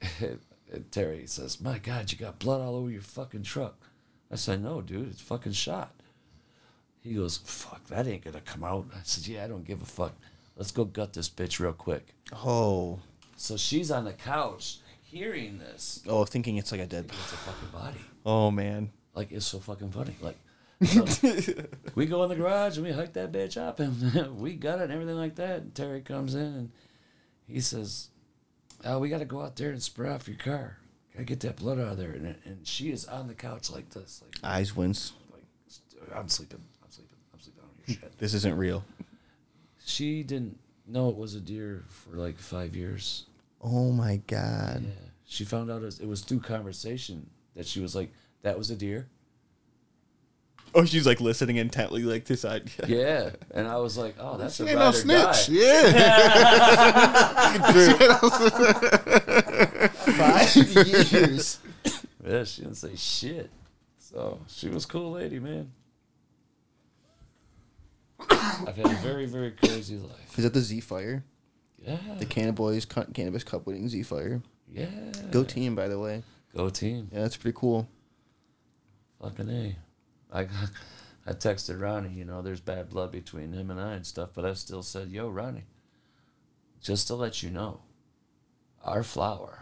and 0.20 0.90
Terry 0.90 1.26
says, 1.26 1.60
"My 1.60 1.78
God, 1.78 2.10
you 2.10 2.18
got 2.18 2.38
blood 2.38 2.60
all 2.60 2.74
over 2.76 2.90
your 2.90 3.02
fucking 3.02 3.42
truck." 3.42 3.76
I 4.30 4.36
said, 4.36 4.62
"No, 4.62 4.80
dude, 4.80 5.08
it's 5.10 5.20
fucking 5.20 5.52
shot." 5.52 5.92
He 7.06 7.14
goes, 7.14 7.38
"Fuck, 7.38 7.84
that 7.86 8.06
ain't 8.06 8.24
gonna 8.24 8.40
come 8.40 8.64
out." 8.64 8.86
I 8.94 9.00
said, 9.04 9.26
"Yeah, 9.26 9.44
I 9.44 9.48
don't 9.48 9.64
give 9.64 9.82
a 9.82 9.86
fuck. 9.86 10.14
Let's 10.56 10.70
go 10.70 10.84
gut 10.84 11.12
this 11.12 11.28
bitch 11.28 11.60
real 11.60 11.72
quick." 11.72 12.14
Oh. 12.32 13.00
So 13.36 13.56
she's 13.56 13.90
on 13.90 14.04
the 14.04 14.12
couch 14.12 14.78
hearing 15.02 15.58
this. 15.58 16.02
Oh, 16.08 16.24
thinking 16.24 16.56
it's 16.56 16.72
like 16.72 16.80
a 16.80 16.86
dead. 16.86 17.04
It's 17.06 17.32
a 17.32 17.36
fucking 17.36 17.68
body. 17.68 18.00
Oh 18.24 18.50
man. 18.50 18.90
Like 19.14 19.32
it's 19.32 19.46
so 19.46 19.58
fucking 19.58 19.90
funny. 19.90 20.16
Like 20.20 20.36
so 20.84 21.06
we 21.94 22.06
go 22.06 22.22
in 22.24 22.28
the 22.28 22.36
garage 22.36 22.76
and 22.76 22.86
we 22.86 22.92
hike 22.92 23.14
that 23.14 23.32
bitch 23.32 23.56
up 23.56 23.80
and 23.80 24.38
we 24.40 24.54
got 24.54 24.78
it 24.78 24.84
and 24.84 24.92
everything 24.92 25.16
like 25.16 25.36
that. 25.36 25.62
And 25.62 25.74
Terry 25.74 26.02
comes 26.02 26.34
in 26.34 26.42
and 26.42 26.70
he 27.46 27.60
says, 27.60 28.10
"Oh, 28.84 28.98
we 28.98 29.08
got 29.08 29.18
to 29.18 29.24
go 29.24 29.40
out 29.40 29.56
there 29.56 29.70
and 29.70 29.82
spray 29.82 30.10
off 30.10 30.28
your 30.28 30.36
car. 30.36 30.78
Gotta 31.12 31.24
get 31.24 31.40
that 31.40 31.56
blood 31.56 31.78
out 31.78 31.92
of 31.92 31.98
there." 31.98 32.10
And, 32.10 32.36
and 32.44 32.66
she 32.66 32.90
is 32.90 33.06
on 33.06 33.26
the 33.26 33.34
couch 33.34 33.70
like 33.70 33.88
this, 33.90 34.22
like 34.22 34.38
Eyes 34.44 34.76
wince. 34.76 35.12
like 35.32 35.44
I'm 36.14 36.28
sleeping, 36.28 36.60
I'm 36.82 36.90
sleeping, 36.90 37.16
I'm 37.32 37.40
sleeping. 37.40 37.62
I 37.62 37.66
don't 37.66 37.75
hear 37.75 37.75
shit. 37.86 38.18
This 38.18 38.34
isn't 38.34 38.56
real. 38.56 38.84
She 39.84 40.22
didn't 40.22 40.58
know 40.86 41.08
it 41.10 41.16
was 41.16 41.34
a 41.34 41.40
deer 41.40 41.84
for 41.88 42.16
like 42.16 42.38
five 42.38 42.74
years. 42.76 43.24
Oh 43.62 43.90
my 43.92 44.16
god. 44.26 44.82
Yeah, 44.84 44.90
she 45.24 45.44
found 45.44 45.70
out 45.70 45.80
it 45.82 45.86
was, 45.86 46.00
it 46.00 46.06
was 46.08 46.20
through 46.22 46.40
conversation 46.40 47.30
that 47.54 47.66
she 47.66 47.80
was 47.80 47.94
like, 47.96 48.12
"That 48.42 48.58
was 48.58 48.70
a 48.70 48.76
deer." 48.76 49.08
Oh, 50.74 50.84
she's 50.84 51.06
like 51.06 51.20
listening 51.22 51.56
intently, 51.56 52.02
like 52.02 52.26
to 52.26 52.36
side. 52.36 52.70
Yeah, 52.86 53.30
and 53.54 53.66
I 53.66 53.78
was 53.78 53.96
like, 53.96 54.14
"Oh, 54.18 54.36
that's 54.36 54.56
She 54.56 54.64
a 54.64 54.66
ain't 54.66 54.76
ride 54.78 54.84
no 54.84 54.90
snitch. 54.92 55.46
die." 55.46 55.48
Yeah. 55.52 55.92
Five 59.88 60.56
years. 60.86 61.58
Yeah, 62.26 62.44
she 62.44 62.62
didn't 62.62 62.76
say 62.76 62.96
shit. 62.96 63.50
So 63.98 64.40
she 64.48 64.68
was 64.68 64.84
a 64.84 64.88
cool 64.88 65.12
lady, 65.12 65.38
man. 65.38 65.70
I've 68.18 68.76
had 68.76 68.86
a 68.86 68.94
very, 69.02 69.26
very 69.26 69.50
crazy 69.52 69.96
life. 69.96 70.38
Is 70.38 70.44
that 70.44 70.54
the 70.54 70.60
Z 70.60 70.80
Fire? 70.80 71.24
Yeah. 71.78 71.98
The 72.18 72.24
Cannabis 72.26 72.84
Cannabis 72.84 73.44
Cup 73.44 73.66
winning 73.66 73.88
Z 73.88 74.02
Fire. 74.04 74.42
Yeah. 74.68 74.86
Go 75.30 75.44
team, 75.44 75.74
by 75.74 75.88
the 75.88 75.98
way. 75.98 76.22
Go 76.56 76.70
team. 76.70 77.08
Yeah, 77.12 77.20
that's 77.20 77.36
pretty 77.36 77.56
cool. 77.58 77.86
Fucking 79.20 79.48
A. 79.50 79.76
I, 80.32 80.46
I 81.26 81.32
texted 81.32 81.80
Ronnie, 81.80 82.10
you 82.12 82.24
know, 82.24 82.42
there's 82.42 82.60
bad 82.60 82.90
blood 82.90 83.12
between 83.12 83.52
him 83.52 83.70
and 83.70 83.80
I 83.80 83.92
and 83.94 84.06
stuff, 84.06 84.30
but 84.34 84.44
I 84.44 84.54
still 84.54 84.82
said, 84.82 85.08
yo, 85.08 85.28
Ronnie, 85.28 85.64
just 86.80 87.06
to 87.08 87.14
let 87.14 87.42
you 87.42 87.50
know, 87.50 87.80
our 88.84 89.02
flower, 89.02 89.58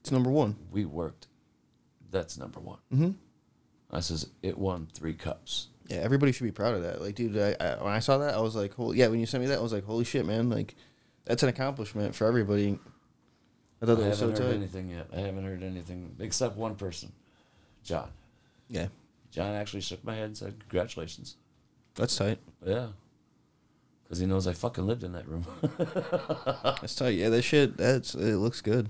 It's 0.00 0.10
number 0.10 0.30
one. 0.30 0.56
we 0.70 0.84
worked. 0.84 1.26
That's 2.10 2.36
number 2.38 2.60
one. 2.60 2.78
Mm-hmm. 2.92 3.10
I 3.90 4.00
says 4.00 4.28
it 4.42 4.58
won 4.58 4.88
three 4.92 5.14
cups. 5.14 5.68
Yeah, 5.88 5.98
everybody 5.98 6.32
should 6.32 6.44
be 6.44 6.52
proud 6.52 6.74
of 6.74 6.82
that. 6.82 7.00
Like, 7.02 7.14
dude, 7.14 7.36
I, 7.36 7.54
I, 7.60 7.82
when 7.82 7.92
I 7.92 7.98
saw 7.98 8.18
that, 8.18 8.34
I 8.34 8.40
was 8.40 8.56
like, 8.56 8.72
holy, 8.74 8.98
yeah, 8.98 9.08
when 9.08 9.20
you 9.20 9.26
sent 9.26 9.42
me 9.42 9.48
that, 9.48 9.58
I 9.58 9.62
was 9.62 9.72
like, 9.72 9.84
holy 9.84 10.04
shit, 10.04 10.24
man. 10.24 10.48
Like, 10.48 10.74
that's 11.26 11.42
an 11.42 11.48
accomplishment 11.50 12.14
for 12.14 12.26
everybody. 12.26 12.78
I 13.82 13.86
thought 13.86 13.92
I 13.92 13.94
that 13.96 14.02
haven't 14.04 14.08
was 14.08 14.18
so 14.18 14.26
heard 14.28 14.36
tight. 14.36 14.54
anything 14.56 14.88
yet. 14.90 15.08
I 15.12 15.20
haven't 15.20 15.44
heard 15.44 15.62
anything 15.62 16.16
except 16.20 16.56
one 16.56 16.74
person, 16.76 17.12
John. 17.82 18.08
Yeah, 18.68 18.86
John 19.30 19.54
actually 19.54 19.82
shook 19.82 20.02
my 20.04 20.14
head 20.14 20.24
and 20.26 20.36
said, 20.36 20.58
"Congratulations." 20.60 21.36
that's 21.94 22.16
tight. 22.16 22.38
Yeah, 22.64 22.88
because 24.04 24.18
he 24.18 24.26
knows 24.26 24.46
I 24.46 24.52
fucking 24.54 24.86
lived 24.86 25.04
in 25.04 25.12
that 25.12 25.28
room. 25.28 25.44
That's 26.80 26.94
tight. 26.94 27.10
Yeah, 27.14 27.28
that 27.28 27.42
shit, 27.42 27.76
that's, 27.76 28.14
it 28.14 28.36
looks 28.36 28.60
good. 28.60 28.88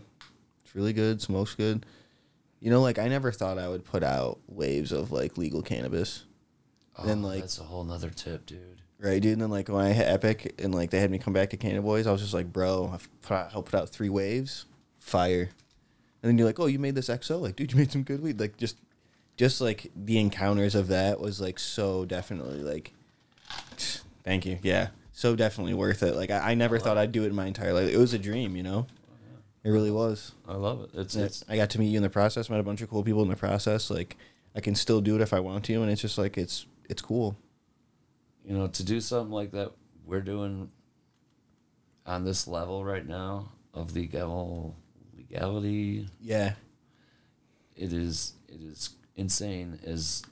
It's 0.65 0.75
really 0.75 0.93
good. 0.93 1.21
Smokes 1.21 1.55
good. 1.55 1.85
You 2.61 2.71
know, 2.71 2.81
like, 2.81 2.99
I 2.99 3.09
never 3.09 3.31
thought 3.31 3.59
I 3.59 3.69
would 3.69 3.85
put 3.85 4.03
out 4.03 4.39
waves 4.49 4.91
of, 4.91 5.13
like, 5.13 5.37
legal 5.37 5.61
cannabis. 5.61 6.25
Then, 7.03 7.25
Oh, 7.25 7.29
like- 7.29 7.41
that's 7.41 7.59
a 7.59 7.65
whole 7.65 7.85
nother 7.85 8.11
tip, 8.11 8.47
dude. 8.47 8.83
Right, 9.01 9.21
dude. 9.21 9.33
And 9.35 9.43
then 9.43 9.51
like 9.51 9.69
when 9.69 9.85
I 9.85 9.93
hit 9.93 10.07
Epic 10.07 10.55
and 10.59 10.75
like 10.75 10.91
they 10.91 11.01
had 11.01 11.11
me 11.11 11.19
come 11.19 11.33
back 11.35 11.51
to 11.51 11.57
Canada 11.57 11.83
Boys, 11.83 12.07
I 12.07 12.13
was 12.13 12.21
just 12.23 12.33
like, 12.35 12.53
bro, 12.53 12.91
I've 12.95 13.09
put 13.23 13.35
out, 13.35 13.53
helped 13.53 13.71
put 13.73 13.79
out 13.81 13.89
three 13.91 14.09
waves, 14.09 14.65
fire. 14.99 15.51
And 16.23 16.31
then 16.31 16.39
you're 16.39 16.47
like, 16.47 16.59
oh, 16.61 16.67
you 16.67 16.79
made 16.79 16.95
this 16.95 17.09
XO, 17.09 17.41
like, 17.41 17.57
dude, 17.57 17.73
you 17.73 17.79
made 17.79 17.93
some 17.93 18.03
good 18.03 18.23
weed. 18.23 18.41
Like, 18.41 18.57
just, 18.57 18.79
just 19.37 19.61
like 19.61 19.91
the 19.95 20.19
encounters 20.19 20.75
of 20.75 20.89
that 20.89 21.21
was 21.21 21.39
like 21.41 21.59
so 21.59 22.05
definitely 22.07 22.61
like, 22.63 22.93
thank 24.23 24.47
you, 24.47 24.59
yeah, 24.63 24.89
so 25.13 25.37
definitely 25.37 25.75
worth 25.75 26.03
it. 26.03 26.15
Like, 26.15 26.31
I, 26.31 26.53
I 26.53 26.55
never 26.55 26.79
thought 26.79 26.97
I'd 26.97 27.13
do 27.13 27.25
it 27.25 27.27
in 27.27 27.35
my 27.35 27.47
entire 27.47 27.73
life. 27.73 27.91
It 27.91 27.99
was 27.99 28.15
a 28.15 28.19
dream, 28.19 28.57
you 28.57 28.63
know. 28.63 28.87
It 29.65 29.71
really 29.71 29.91
was. 29.91 30.33
I 30.47 30.55
love 30.57 30.83
it. 30.83 30.91
It's 30.95 31.17
it's 31.17 31.43
I 31.49 31.57
got 31.57 31.71
to 31.71 31.79
meet 31.79 31.87
you 31.89 31.97
in 31.97 32.03
the 32.03 32.11
process, 32.11 32.51
met 32.51 32.61
a 32.61 32.63
bunch 32.63 32.83
of 32.83 32.91
cool 32.91 33.03
people 33.03 33.23
in 33.23 33.29
the 33.29 33.37
process. 33.37 33.91
Like, 33.91 34.17
I 34.55 34.61
can 34.61 34.75
still 34.75 35.01
do 35.01 35.15
it 35.17 35.23
if 35.23 35.33
I 35.33 35.41
want 35.41 35.65
to, 35.65 35.81
and 35.83 35.91
it's 35.91 36.03
just 36.03 36.19
like 36.19 36.37
it's 36.37 36.67
it's 36.89 37.03
cool. 37.03 37.37
you 38.45 38.57
know 38.57 38.67
to 38.69 38.85
do 38.85 39.01
something 39.01 39.33
like 39.33 39.53
that 39.53 39.73
we're 40.05 40.21
doing 40.21 40.71
on 42.07 42.25
this 42.25 42.47
level 42.47 42.85
right 42.85 43.07
now 43.07 43.51
of 43.73 43.95
the 43.95 44.01
legal 44.03 44.77
legality. 45.17 46.07
Yeah, 46.21 46.55
It 47.77 47.93
is 47.93 48.35
it 48.49 48.61
is 48.61 48.91
insane. 49.17 49.79
As, 49.85 50.23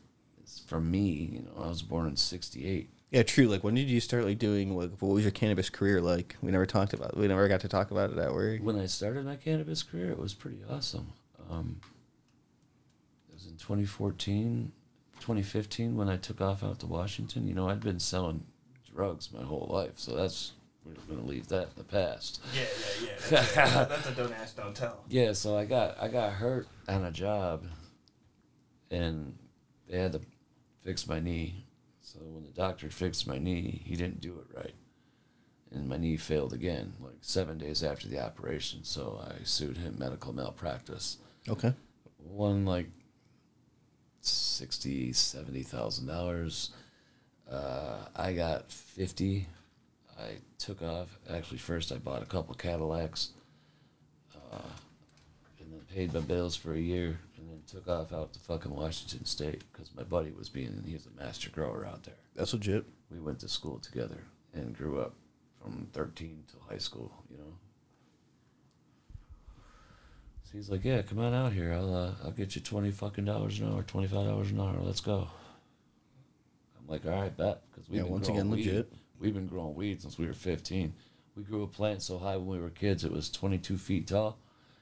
as 0.45 0.61
for 0.67 0.81
me, 0.81 1.31
you 1.33 1.38
know, 1.41 1.65
I 1.65 1.69
was 1.69 1.83
born 1.83 2.07
in 2.09 2.17
'68. 2.17 2.91
Yeah, 3.11 3.23
true. 3.23 3.47
Like, 3.47 3.62
when 3.65 3.75
did 3.75 3.91
you 3.91 4.01
start 4.01 4.25
like 4.25 4.38
doing? 4.38 4.77
Like, 4.77 4.91
what 5.01 5.12
was 5.12 5.23
your 5.25 5.33
cannabis 5.33 5.71
career 5.71 6.01
like? 6.01 6.37
We 6.43 6.51
never 6.51 6.67
talked 6.67 6.93
about. 6.93 7.17
We 7.17 7.27
never 7.29 7.49
got 7.49 7.61
to 7.61 7.69
talk 7.69 7.91
about 7.91 8.11
it 8.11 8.19
at 8.19 8.33
work. 8.33 8.61
When 8.62 8.79
I 8.79 8.87
started 8.87 9.25
my 9.25 9.37
cannabis 9.37 9.83
career, 9.83 10.11
it 10.11 10.19
was 10.19 10.35
pretty 10.35 10.61
awesome. 10.71 11.12
Um, 11.51 11.81
it 13.29 13.35
was 13.35 13.47
in 13.47 13.57
2014, 13.57 14.73
2015 15.23 15.97
when 15.97 16.09
I 16.09 16.17
took 16.17 16.41
off 16.41 16.65
out 16.65 16.81
to 16.81 16.87
Washington. 16.87 17.47
You 17.47 17.55
know, 17.55 17.69
I'd 17.69 17.81
been 17.81 18.01
selling 18.01 18.45
drugs 18.93 19.31
my 19.33 19.43
whole 19.43 19.69
life, 19.71 19.93
so 19.95 20.17
that's 20.17 20.53
we're 20.85 20.95
gonna 21.09 21.27
leave 21.27 21.47
that 21.49 21.63
in 21.69 21.75
the 21.77 21.85
past. 21.85 22.43
Yeah, 22.53 22.63
yeah, 23.01 23.09
yeah. 23.09 23.15
That's, 23.31 23.57
a, 23.57 23.87
that's 23.89 24.09
a 24.09 24.11
don't 24.17 24.33
ask, 24.33 24.57
don't 24.57 24.75
tell. 24.75 25.05
Yeah, 25.09 25.33
so 25.33 25.57
I 25.57 25.65
got 25.65 25.97
I 26.03 26.09
got 26.09 26.33
hurt 26.33 26.67
on 26.89 27.05
a 27.05 27.13
job, 27.13 27.65
and 28.91 29.39
they 29.89 29.99
had 29.99 30.13
to 30.13 30.21
fix 30.81 31.07
my 31.07 31.21
knee. 31.21 31.67
So 32.01 32.19
when 32.21 32.43
the 32.43 32.51
doctor 32.51 32.91
fixed 32.91 33.29
my 33.29 33.39
knee, 33.39 33.81
he 33.85 33.95
didn't 33.95 34.21
do 34.21 34.41
it 34.41 34.57
right, 34.57 34.75
and 35.71 35.89
my 35.89 35.99
knee 35.99 36.17
failed 36.17 36.53
again, 36.53 36.95
like 37.01 37.19
seven 37.21 37.59
days 37.59 37.85
after 37.85 38.09
the 38.09 38.19
operation. 38.19 38.83
So 38.83 39.25
I 39.25 39.45
sued 39.45 39.77
him 39.77 39.95
medical 40.01 40.33
malpractice. 40.33 41.19
Okay. 41.49 41.75
One 42.19 42.65
like 42.65 42.89
sixty, 44.25 45.13
seventy 45.13 45.63
thousand 45.63 46.07
dollars. 46.07 46.71
Uh, 47.51 47.99
I 48.17 48.33
got 48.33 48.71
fifty. 48.71 49.47
I 50.19 50.37
took 50.59 50.83
off. 50.83 51.19
Actually, 51.31 51.59
first 51.59 51.93
I 51.93 51.97
bought 51.97 52.23
a 52.23 52.27
couple 52.27 52.55
Cadillacs, 52.55 53.31
uh, 54.35 54.59
and 55.61 55.73
then 55.73 55.81
paid 55.93 56.15
my 56.15 56.21
bills 56.21 56.55
for 56.55 56.75
a 56.75 56.81
year, 56.81 57.19
and 57.37 57.51
then 57.51 57.63
took 57.67 57.89
off 57.89 58.13
out 58.13 58.33
to 58.33 58.39
fucking 58.41 58.75
Washington 58.75 59.25
State 59.25 59.65
because 59.73 59.91
my 59.97 60.03
buddy 60.03 60.31
was 60.31 60.49
being 60.49 60.83
he 60.87 60.95
was 60.95 61.07
a 61.07 61.23
master 61.23 61.51
grower 61.51 61.87
out 61.87 62.05
there. 62.05 62.15
That's 62.35 62.53
legit. 62.53 62.85
We 63.11 63.21
went 63.21 63.41
to 63.41 63.49
school 63.49 63.79
together 63.79 64.25
and 64.55 64.77
grew 64.77 65.01
up 65.01 65.15
from 65.61 65.89
thirteen 65.93 66.45
till 66.51 66.61
high 66.69 66.79
school. 66.79 67.13
You 67.31 67.39
know. 67.39 67.53
So 70.53 70.59
he's 70.59 70.71
like, 70.71 70.85
"Yeah, 70.85 71.01
come 71.01 71.19
on 71.19 71.33
out 71.33 71.53
here. 71.53 71.73
I'll 71.73 71.95
uh, 71.95 72.12
I'll 72.23 72.31
get 72.31 72.55
you 72.55 72.61
twenty 72.61 72.91
fucking 72.91 73.25
dollars 73.25 73.59
an 73.59 73.73
hour, 73.73 73.83
twenty 73.83 74.07
five 74.07 74.27
dollars 74.27 74.51
an 74.51 74.61
hour. 74.61 74.77
Let's 74.83 75.01
go." 75.01 75.29
I'm 76.79 76.87
like, 76.87 77.07
"All 77.07 77.23
right, 77.23 77.35
bet." 77.35 77.62
Because 77.71 77.88
Yeah, 77.88 78.03
once 78.03 78.29
again, 78.29 78.51
legit. 78.51 78.93
We've 79.19 79.33
been 79.33 79.47
growing 79.47 79.77
weed 79.77 80.03
since 80.03 80.19
we 80.19 80.27
were 80.27 80.33
15. 80.33 80.93
We 81.37 81.43
grew 81.45 81.62
a 81.62 81.69
plant 81.69 82.03
so 82.03 82.19
high 82.19 82.37
when 82.37 82.49
we 82.49 82.59
were 82.59 82.71
kids, 82.71 83.05
it 83.05 83.12
was 83.12 83.31
22 83.31 83.79
feet 83.79 84.09
tall, 84.09 84.37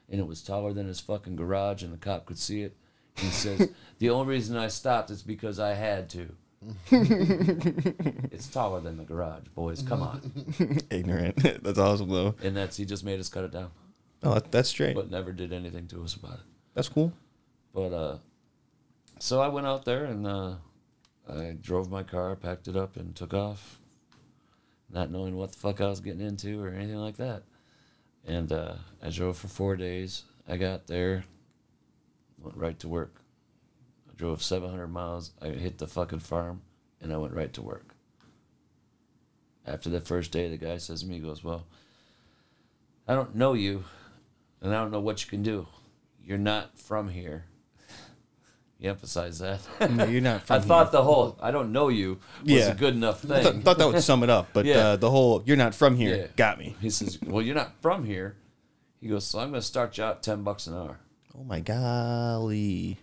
and 0.09 0.19
it 0.19 0.25
was 0.25 0.41
taller 0.41 0.73
than 0.73 0.87
his 0.87 0.99
fucking 0.99 1.35
garage, 1.35 1.83
and 1.83 1.93
the 1.93 1.97
cop 1.97 2.25
could 2.25 2.39
see 2.39 2.63
it. 2.63 2.75
He 3.17 3.27
says, 3.27 3.69
The 3.99 4.09
only 4.09 4.33
reason 4.33 4.57
I 4.57 4.67
stopped 4.67 5.11
is 5.11 5.21
because 5.21 5.59
I 5.59 5.75
had 5.75 6.09
to. 6.09 6.35
it's 6.91 8.47
taller 8.47 8.81
than 8.81 8.97
the 8.97 9.03
garage, 9.03 9.47
boys. 9.53 9.83
Come 9.83 10.01
on. 10.01 10.31
Ignorant. 10.89 11.63
that's 11.63 11.79
awesome 11.79 12.09
though. 12.09 12.35
And 12.43 12.57
that's, 12.57 12.77
he 12.77 12.85
just 12.85 13.05
made 13.05 13.19
us 13.19 13.29
cut 13.29 13.43
it 13.43 13.51
down, 13.51 13.69
Oh, 14.23 14.35
that, 14.35 14.51
that's 14.51 14.69
straight. 14.69 14.95
but 14.95 15.09
never 15.09 15.31
did 15.31 15.51
anything 15.51 15.87
to 15.87 16.03
us 16.03 16.15
about 16.15 16.33
it. 16.35 16.45
that's 16.73 16.89
cool. 16.89 17.11
But, 17.73 17.93
uh, 17.93 18.17
so 19.19 19.41
I 19.41 19.47
went 19.47 19.67
out 19.67 19.85
there 19.85 20.05
and, 20.05 20.27
uh, 20.27 20.55
I 21.29 21.55
drove 21.59 21.89
my 21.89 22.03
car, 22.03 22.35
packed 22.35 22.67
it 22.67 22.75
up, 22.75 22.97
and 22.97 23.15
took 23.15 23.33
off, 23.33 23.79
not 24.91 25.11
knowing 25.11 25.37
what 25.37 25.51
the 25.53 25.57
fuck 25.57 25.79
I 25.79 25.87
was 25.87 26.01
getting 26.01 26.21
into 26.21 26.61
or 26.61 26.69
anything 26.69 26.97
like 26.97 27.17
that. 27.17 27.43
And 28.25 28.51
uh, 28.51 28.75
I 29.01 29.09
drove 29.09 29.37
for 29.37 29.47
four 29.47 29.75
days. 29.75 30.23
I 30.47 30.57
got 30.57 30.87
there, 30.87 31.23
went 32.37 32.57
right 32.57 32.77
to 32.79 32.87
work. 32.87 33.21
I 34.09 34.13
drove 34.15 34.43
700 34.43 34.87
miles. 34.87 35.31
I 35.41 35.47
hit 35.49 35.77
the 35.77 35.87
fucking 35.87 36.19
farm, 36.19 36.61
and 36.99 37.13
I 37.13 37.17
went 37.17 37.33
right 37.33 37.53
to 37.53 37.61
work. 37.61 37.95
After 39.65 39.89
the 39.89 40.01
first 40.01 40.31
day, 40.31 40.49
the 40.49 40.57
guy 40.57 40.77
says 40.77 41.01
to 41.01 41.07
me, 41.07 41.15
he 41.15 41.21
goes, 41.21 41.43
Well, 41.43 41.65
I 43.07 43.13
don't 43.13 43.35
know 43.35 43.53
you, 43.53 43.83
and 44.61 44.73
I 44.75 44.81
don't 44.81 44.91
know 44.91 44.99
what 44.99 45.23
you 45.23 45.29
can 45.29 45.43
do. 45.43 45.67
You're 46.23 46.37
not 46.37 46.77
from 46.77 47.09
here. 47.09 47.45
You 48.79 48.89
emphasize 48.89 49.37
that. 49.39 49.59
No, 49.91 50.05
you're 50.05 50.21
not. 50.21 50.41
From 50.47 50.55
I 50.55 50.59
thought 50.59 50.85
here. 50.87 50.91
the 50.93 51.03
whole 51.03 51.37
"I 51.39 51.51
don't 51.51 51.71
know 51.71 51.89
you" 51.89 52.19
was 52.41 52.51
Yeah. 52.51 52.71
a 52.71 52.75
good 52.75 52.95
enough 52.95 53.23
I 53.25 53.43
thing. 53.43 53.53
th- 53.53 53.63
thought 53.63 53.77
that 53.77 53.87
would 53.87 54.01
sum 54.01 54.23
it 54.23 54.29
up, 54.31 54.47
but 54.53 54.65
Yeah. 54.65 54.77
uh, 54.77 54.95
the 54.95 55.11
whole 55.11 55.43
"you're 55.45 55.55
not 55.55 55.75
from 55.75 55.95
here" 55.95 56.15
Yeah. 56.15 56.27
got 56.35 56.57
me. 56.57 56.75
He 56.81 56.89
says, 56.89 57.19
"Well, 57.21 57.43
you're 57.43 57.53
not 57.53 57.79
from 57.81 58.05
here." 58.05 58.37
He 58.99 59.07
goes, 59.07 59.23
"So 59.27 59.37
I'm 59.39 59.49
going 59.51 59.61
to 59.61 59.67
start 59.67 59.95
you 59.99 60.03
out 60.03 60.23
ten 60.23 60.41
bucks 60.41 60.65
an 60.65 60.73
hour." 60.73 60.99
Oh 61.37 61.43
my 61.43 61.59
golly! 61.59 62.97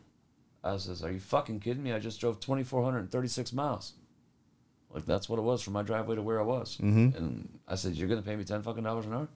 I 0.65 0.77
says, 0.79 1.05
"Are 1.05 1.13
you 1.13 1.21
fucking 1.21 1.61
kidding 1.61 1.85
me? 1.85 1.93
I 1.93 2.01
just 2.01 2.19
drove 2.21 2.41
2,436 2.41 3.53
miles. 3.53 3.93
Like 4.93 5.07
that's 5.07 5.29
what 5.29 5.39
it 5.39 5.43
was 5.43 5.63
from 5.63 5.75
my 5.75 5.83
driveway 5.83 6.17
to 6.17 6.23
where 6.23 6.41
I 6.41 6.45
was." 6.45 6.77
Mhm. 6.79 7.15
And 7.17 7.49
I 7.69 7.77
said, 7.77 7.95
"You're 7.95 8.09
going 8.09 8.21
to 8.21 8.29
pay 8.29 8.35
me 8.35 8.43
ten 8.43 8.63
fucking 8.63 8.83
dollars 8.83 9.07
an 9.07 9.15
hour?" 9.15 9.29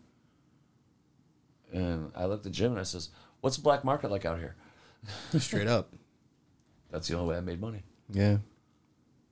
And 1.73 2.13
I 2.15 2.27
looked 2.27 2.47
at 2.47 2.53
Jim 2.53 2.73
and 2.73 2.81
I 2.81 2.85
says, 2.85 3.11
"What's 3.41 3.57
the 3.57 3.63
black 3.63 3.85
market 3.85 4.11
like 4.11 4.25
out 4.25 4.39
here?" 4.39 4.57
Straight 5.39 5.69
up. 5.69 5.93
That's 6.91 7.09
the 7.09 7.17
only 7.17 7.31
way 7.31 7.39
I 7.39 7.41
made 7.41 7.61
money. 7.61 7.83
Yeah. 8.13 8.39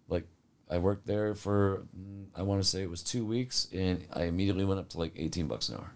Like 0.09 0.24
I 0.70 0.79
worked 0.79 1.07
there 1.07 1.35
for 1.35 1.87
mm, 1.96 2.26
I 2.35 2.42
want 2.42 2.62
to 2.62 2.68
say 2.68 2.83
it 2.83 2.90
was 2.90 3.03
two 3.03 3.24
weeks, 3.24 3.68
and 3.72 4.07
I 4.12 4.24
immediately 4.24 4.64
went 4.64 4.81
up 4.81 4.88
to 4.90 4.98
like 4.98 5.12
18 5.16 5.46
bucks 5.46 5.68
an 5.68 5.76
hour. 5.76 5.92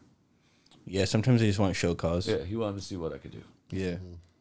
Yeah. 0.87 1.07
Sometimes 1.07 1.41
they 1.41 1.47
just 1.47 1.59
want 1.59 1.75
show 1.75 1.95
cause. 1.95 2.29
Yeah, 2.29 2.45
he 2.45 2.57
wanted 2.57 2.77
to 2.77 2.85
see 2.85 2.97
what 2.97 3.13
I 3.13 3.19
could 3.19 3.33
do. 3.33 3.43
Yeah. 3.71 3.97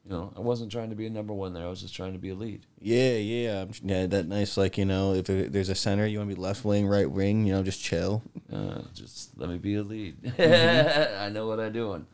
You 0.06 0.12
know, 0.12 0.34
I 0.36 0.42
wasn't 0.42 0.70
trying 0.70 0.89
to 0.89 0.98
be 0.98 1.06
a 1.06 1.10
number 1.10 1.34
one 1.34 1.54
there. 1.54 1.63
I 1.63 1.70
was 1.70 1.82
just 1.82 1.96
trying 1.96 2.12
to 2.12 2.20
be 2.20 2.30
a 2.30 2.36
lead. 2.36 2.66
Yeah, 2.78 3.12
yeah, 3.12 3.66
yeah. 3.82 4.06
That 4.06 4.28
nice, 4.28 4.58
like 4.58 4.78
you 4.78 4.84
know, 4.84 5.13
if 5.13 5.30
it, 5.30 5.54
there's 5.54 5.70
a 5.70 5.76
center, 5.76 6.06
you 6.06 6.18
want 6.18 6.30
to 6.30 6.36
be 6.36 6.42
left 6.42 6.66
wing, 6.66 6.86
right 6.86 7.10
wing, 7.10 7.46
you 7.46 7.54
know, 7.54 7.63
just 7.63 7.82
chill. 7.82 8.22
Uh, 8.52 8.82
just 8.94 9.38
let 9.38 9.50
me 9.50 9.58
be 9.58 9.76
a 9.76 9.84
lead. 9.84 10.18
I 10.39 11.30
know 11.30 11.48
what 11.48 11.62
I'm 11.62 11.72
doing. 11.72 12.06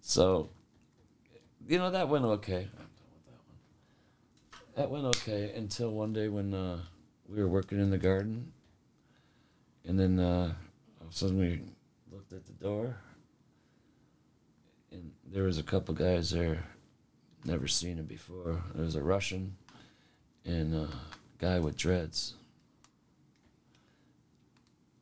So, 0.00 0.48
you 1.66 1.76
know, 1.76 1.90
that 1.90 2.08
went 2.08 2.24
okay. 2.24 2.66
I'm 2.78 2.88
done 2.96 3.04
with 3.12 3.26
that. 4.72 4.76
That 4.76 4.90
went 4.90 5.04
okay 5.16 5.52
until 5.54 5.90
one 5.90 6.14
day 6.14 6.28
when 6.28 6.54
uh, 6.54 6.78
we 7.28 7.42
were 7.42 7.48
working 7.48 7.78
in 7.78 7.90
the 7.90 7.98
garden, 7.98 8.52
and 9.84 10.00
then 10.00 10.18
uh, 10.18 10.54
all 10.98 11.06
of 11.06 11.12
a 11.12 11.14
sudden 11.14 11.38
we 11.38 11.60
looked 12.10 12.32
at 12.32 12.46
the 12.46 12.52
door, 12.52 12.96
and 14.90 15.12
there 15.30 15.42
was 15.42 15.58
a 15.58 15.62
couple 15.62 15.94
guys 15.94 16.30
there. 16.30 16.64
Never 17.44 17.66
seen 17.68 17.96
him 17.98 18.06
before. 18.06 18.62
There 18.74 18.84
was 18.84 18.94
a 18.94 19.02
Russian 19.02 19.56
and 20.44 20.74
a 20.74 20.88
guy 21.38 21.58
with 21.60 21.76
dreads. 21.76 22.34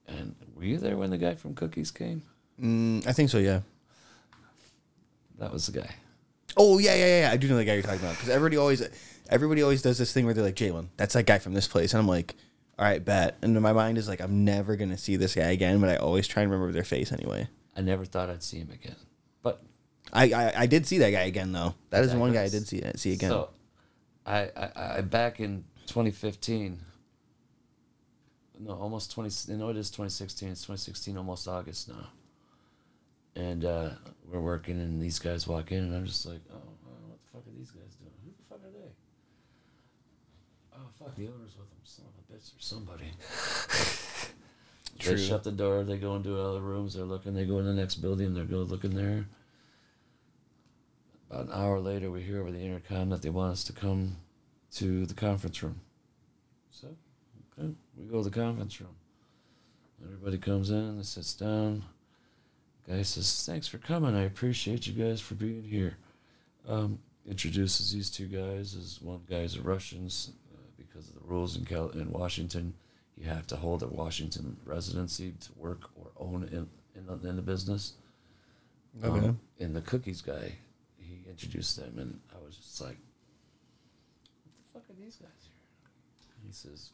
And 0.06 0.34
were 0.54 0.64
you 0.64 0.78
there 0.78 0.96
when 0.96 1.10
the 1.10 1.18
guy 1.18 1.34
from 1.34 1.54
Cookies 1.54 1.90
came? 1.90 2.22
Mm, 2.60 3.06
I 3.06 3.12
think 3.12 3.30
so. 3.30 3.38
Yeah. 3.38 3.60
That 5.38 5.52
was 5.52 5.66
the 5.66 5.80
guy. 5.80 5.90
Oh 6.56 6.78
yeah, 6.78 6.94
yeah, 6.94 7.20
yeah. 7.20 7.30
I 7.32 7.36
do 7.36 7.48
know 7.48 7.56
the 7.56 7.64
guy 7.64 7.74
you're 7.74 7.82
talking 7.82 8.00
about 8.00 8.14
because 8.14 8.30
everybody 8.30 8.56
always, 8.56 8.82
everybody 9.28 9.62
always 9.62 9.82
does 9.82 9.98
this 9.98 10.12
thing 10.12 10.24
where 10.24 10.32
they're 10.32 10.44
like 10.44 10.54
Jalen, 10.54 10.88
that's 10.96 11.14
that 11.14 11.26
guy 11.26 11.38
from 11.38 11.52
this 11.52 11.68
place, 11.68 11.92
and 11.92 12.00
I'm 12.00 12.08
like, 12.08 12.34
all 12.78 12.84
right, 12.84 13.04
bet. 13.04 13.36
And 13.42 13.60
my 13.60 13.72
mind 13.72 13.98
is 13.98 14.08
like, 14.08 14.20
I'm 14.20 14.44
never 14.44 14.76
gonna 14.76 14.96
see 14.96 15.16
this 15.16 15.34
guy 15.34 15.50
again, 15.50 15.80
but 15.80 15.90
I 15.90 15.96
always 15.96 16.26
try 16.26 16.42
and 16.42 16.50
remember 16.50 16.72
their 16.72 16.84
face 16.84 17.12
anyway. 17.12 17.48
I 17.76 17.82
never 17.82 18.06
thought 18.06 18.30
I'd 18.30 18.42
see 18.42 18.58
him 18.58 18.70
again. 18.72 18.96
I 20.12 20.32
I, 20.32 20.52
I 20.62 20.66
did 20.66 20.86
see 20.86 20.98
that 20.98 21.10
guy 21.10 21.22
again 21.22 21.52
though. 21.52 21.74
That 21.90 22.04
is 22.04 22.12
the 22.12 22.18
one 22.18 22.32
guy 22.32 22.42
I 22.42 22.48
did 22.48 22.66
see 22.66 22.82
see 22.96 23.12
again. 23.12 23.30
So, 23.30 23.50
I, 24.26 24.50
I, 24.56 24.70
I 24.98 25.00
back 25.02 25.40
in 25.40 25.64
2015. 25.86 26.80
No, 28.58 28.72
almost 28.72 29.12
20. 29.12 29.54
No, 29.54 29.68
it 29.68 29.76
is 29.76 29.90
2016. 29.90 30.48
It's 30.48 30.62
2016, 30.62 31.16
almost 31.16 31.46
August 31.46 31.88
now. 31.88 32.08
And 33.36 33.64
uh, 33.64 33.90
we're 34.30 34.40
working, 34.40 34.80
and 34.80 35.00
these 35.00 35.18
guys 35.18 35.46
walk 35.46 35.72
in, 35.72 35.78
and 35.84 35.94
I'm 35.94 36.06
just 36.06 36.24
like, 36.24 36.40
oh, 36.50 36.56
uh, 36.56 37.08
what 37.08 37.18
the 37.22 37.30
fuck 37.30 37.42
are 37.46 37.56
these 37.56 37.70
guys 37.70 37.94
doing? 37.96 38.12
Who 38.24 38.30
the 38.30 38.44
fuck 38.48 38.60
are 38.64 38.72
they? 38.72 38.88
Oh, 40.74 40.88
fuck, 40.98 41.14
the 41.16 41.28
owner's 41.28 41.54
with 41.56 41.68
them. 41.68 41.78
Son 41.84 42.06
of 42.06 42.34
a 42.34 42.38
bitch 42.38 42.56
or 42.56 42.60
somebody. 42.60 43.12
True. 44.98 45.16
They 45.16 45.22
shut 45.22 45.44
the 45.44 45.52
door. 45.52 45.84
They 45.84 45.98
go 45.98 46.16
into 46.16 46.40
other 46.40 46.60
rooms. 46.60 46.94
They're 46.94 47.04
looking. 47.04 47.34
They 47.34 47.44
go 47.44 47.58
in 47.58 47.66
the 47.66 47.74
next 47.74 47.96
building. 47.96 48.32
They 48.32 48.44
go 48.44 48.60
looking 48.62 48.94
there. 48.94 49.26
About 51.30 51.46
an 51.46 51.52
hour 51.52 51.80
later, 51.80 52.10
we 52.10 52.22
hear 52.22 52.40
over 52.40 52.52
the 52.52 52.60
intercom 52.60 53.10
that 53.10 53.22
they 53.22 53.30
want 53.30 53.52
us 53.52 53.64
to 53.64 53.72
come 53.72 54.16
to 54.76 55.06
the 55.06 55.14
conference 55.14 55.62
room. 55.62 55.80
So, 56.70 56.88
okay, 57.58 57.72
we 57.96 58.06
go 58.06 58.22
to 58.22 58.30
the 58.30 58.34
conference 58.34 58.80
room. 58.80 58.94
Everybody 60.04 60.38
comes 60.38 60.70
in, 60.70 60.98
they 60.98 61.02
sits 61.02 61.34
down. 61.34 61.82
Guy 62.88 63.02
says, 63.02 63.44
"Thanks 63.44 63.66
for 63.66 63.78
coming. 63.78 64.14
I 64.14 64.22
appreciate 64.22 64.86
you 64.86 64.92
guys 64.92 65.20
for 65.20 65.34
being 65.34 65.64
here." 65.64 65.96
Um, 66.68 67.00
introduces 67.26 67.92
these 67.92 68.10
two 68.10 68.26
guys 68.26 68.76
as 68.76 69.00
one 69.02 69.22
guy's 69.28 69.56
a 69.56 69.62
Russian 69.62 70.06
uh, 70.06 70.58
because 70.76 71.08
of 71.08 71.14
the 71.14 71.26
rules 71.26 71.56
in 71.56 71.64
Cal- 71.64 71.90
in 71.90 72.10
Washington. 72.12 72.74
You 73.16 73.24
have 73.26 73.46
to 73.48 73.56
hold 73.56 73.82
a 73.82 73.88
Washington 73.88 74.56
residency 74.64 75.32
to 75.40 75.48
work 75.56 75.90
or 75.96 76.10
own 76.16 76.44
in 76.52 76.68
in 76.94 77.06
the, 77.06 77.28
in 77.28 77.36
the 77.36 77.42
business. 77.42 77.94
Okay. 79.02 79.26
Um, 79.26 79.40
and 79.58 79.74
the 79.74 79.80
cookies 79.80 80.20
guy, 80.20 80.52
introduced 81.36 81.76
them, 81.76 81.98
and 81.98 82.20
I 82.34 82.42
was 82.44 82.56
just 82.56 82.80
like, 82.80 82.96
"What 84.72 84.72
the 84.72 84.80
fuck 84.80 84.90
are 84.90 85.00
these 85.00 85.16
guys 85.16 85.30
here?" 85.42 85.90
He 86.46 86.52
says, 86.52 86.90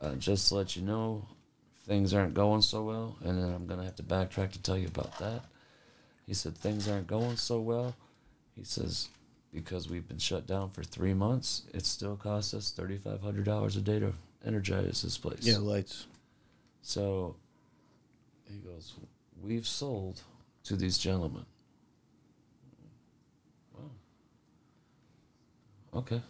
uh, 0.00 0.16
"Just 0.16 0.48
to 0.48 0.56
let 0.56 0.74
you 0.74 0.82
know, 0.82 1.28
things 1.86 2.12
aren't 2.12 2.34
going 2.34 2.62
so 2.62 2.82
well, 2.82 3.16
and 3.20 3.40
then 3.40 3.52
I'm 3.52 3.66
gonna 3.66 3.84
have 3.84 3.96
to 3.96 4.02
backtrack 4.02 4.52
to 4.52 4.58
tell 4.62 4.76
you 4.76 4.88
about 4.88 5.16
that." 5.18 5.44
He 6.26 6.34
said, 6.34 6.56
"Things 6.56 6.88
aren't 6.88 7.06
going 7.06 7.36
so 7.36 7.60
well." 7.60 7.94
He 8.56 8.64
says, 8.64 9.08
"Because 9.52 9.88
we've 9.88 10.08
been 10.08 10.18
shut 10.18 10.46
down 10.46 10.70
for 10.70 10.82
three 10.82 11.14
months, 11.14 11.62
it 11.72 11.86
still 11.86 12.16
costs 12.16 12.54
us 12.54 12.70
thirty 12.72 12.98
five 12.98 13.20
hundred 13.20 13.44
dollars 13.44 13.76
a 13.76 13.80
day 13.80 14.00
to 14.00 14.14
energize 14.44 15.02
this 15.02 15.16
place." 15.18 15.46
yeah, 15.46 15.58
lights. 15.58 16.06
So 16.82 17.36
he 18.50 18.58
goes, 18.58 18.94
We've 19.42 19.66
sold 19.66 20.22
to 20.64 20.76
these 20.76 20.98
gentlemen. 20.98 21.46
Okay. 25.94 26.20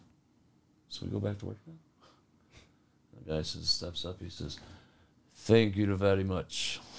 So 0.88 1.06
we 1.06 1.12
go 1.12 1.20
back 1.20 1.38
to 1.38 1.46
work 1.46 1.58
now? 1.66 1.74
The 3.26 3.32
guy 3.34 3.42
says, 3.42 3.68
steps 3.68 4.04
up, 4.04 4.20
he 4.20 4.28
says, 4.28 4.58
Thank 5.34 5.76
you 5.76 5.94
very 5.96 6.24
much. 6.24 6.80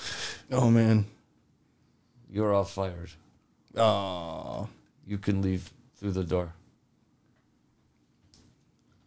Oh 0.52 0.70
man. 0.70 1.06
You're 2.30 2.54
all 2.54 2.66
fired. 2.66 3.10
Oh. 3.76 4.70
You 5.08 5.18
can 5.18 5.42
leave 5.42 5.72
through 5.96 6.12
the 6.12 6.24
door. 6.24 6.54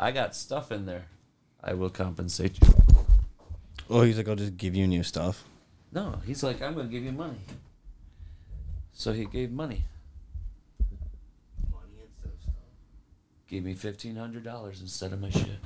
I 0.01 0.11
got 0.11 0.35
stuff 0.35 0.73
in 0.73 0.87
there. 0.87 1.07
I 1.63 1.75
will 1.75 1.91
compensate 1.91 2.59
you. 2.61 2.69
Oh, 3.91 4.03
he's 4.03 4.17
like, 4.17 4.29
I'll 4.29 4.37
just 4.37 4.57
give 4.57 4.75
you 4.75 4.87
new 4.87 5.03
stuff. 5.03 5.45
No, 5.93 6.21
he's 6.27 6.43
like, 6.43 6.61
I'm 6.61 6.75
gonna 6.75 6.89
give 6.89 7.05
you 7.05 7.13
money. 7.13 7.41
So 8.93 9.13
he 9.13 9.25
gave 9.25 9.51
money. 9.51 9.85
Gave 13.49 13.65
me 13.65 13.75
fifteen 13.75 14.17
hundred 14.17 14.45
dollars 14.45 14.81
instead 14.81 15.13
of 15.13 15.21
my 15.21 15.31
shit. 15.31 15.59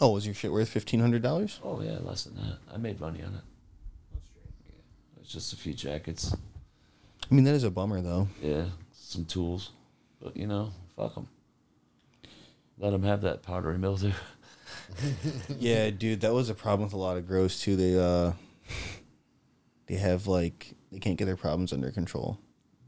Oh, 0.00 0.10
was 0.10 0.24
your 0.24 0.34
shit 0.34 0.52
worth 0.52 0.68
fifteen 0.68 1.00
hundred 1.00 1.22
dollars? 1.22 1.58
Oh 1.64 1.80
yeah, 1.82 1.98
less 2.00 2.24
than 2.24 2.36
that. 2.36 2.58
I 2.72 2.76
made 2.76 3.00
money 3.00 3.22
on 3.22 3.34
it. 3.34 3.40
Yeah, 4.66 5.20
it's 5.20 5.32
just 5.32 5.52
a 5.52 5.56
few 5.56 5.74
jackets. 5.74 6.34
I 7.30 7.34
mean, 7.34 7.44
that 7.44 7.54
is 7.54 7.64
a 7.64 7.70
bummer 7.70 8.00
though. 8.00 8.28
Yeah, 8.40 8.66
some 8.92 9.24
tools, 9.24 9.70
but 10.22 10.36
you 10.36 10.46
know, 10.46 10.72
fuck 10.96 11.16
them. 11.16 11.28
Let 12.78 12.90
them 12.90 13.02
have 13.02 13.22
that 13.22 13.42
powdery 13.42 13.78
mildew. 13.78 14.12
yeah, 15.58 15.90
dude, 15.90 16.20
that 16.20 16.32
was 16.32 16.50
a 16.50 16.54
problem 16.54 16.86
with 16.86 16.92
a 16.92 16.98
lot 16.98 17.16
of 17.16 17.26
grows 17.26 17.60
too. 17.60 17.74
They 17.76 17.98
uh, 17.98 18.32
they 19.86 19.96
have 19.96 20.26
like 20.28 20.74
they 20.92 20.98
can't 20.98 21.16
get 21.16 21.24
their 21.26 21.36
problems 21.36 21.72
under 21.72 21.90
control. 21.90 22.38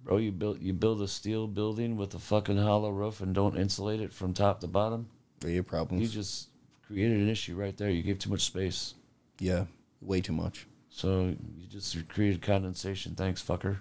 Bro, 0.07 0.19
you 0.19 0.31
build 0.31 0.63
you 0.63 0.73
build 0.73 1.03
a 1.03 1.09
steel 1.09 1.49
building 1.49 1.97
with 1.97 2.15
a 2.15 2.21
fucking 2.21 2.59
hollow 2.59 2.91
roof 2.91 3.21
and 3.21 3.35
don't 3.35 3.57
insulate 3.59 4.01
it 4.01 4.13
from 4.13 4.33
top 4.35 4.61
to 4.61 4.69
bottom. 4.69 5.09
They 5.41 5.57
have 5.57 5.67
problems. 5.67 6.01
You 6.01 6.09
just 6.09 6.49
created 6.87 7.19
an 7.19 7.29
issue 7.29 7.57
right 7.57 7.77
there. 7.77 7.91
You 7.91 8.05
gave 8.05 8.21
too 8.21 8.31
much 8.31 8.43
space. 8.43 8.95
yeah, 9.41 9.65
way 10.01 10.21
too 10.21 10.33
much. 10.33 10.69
So 10.91 11.35
you 11.57 11.67
just 11.69 12.09
created 12.09 12.41
condensation. 12.41 13.17
Thanks, 13.17 13.43
fucker. 13.43 13.79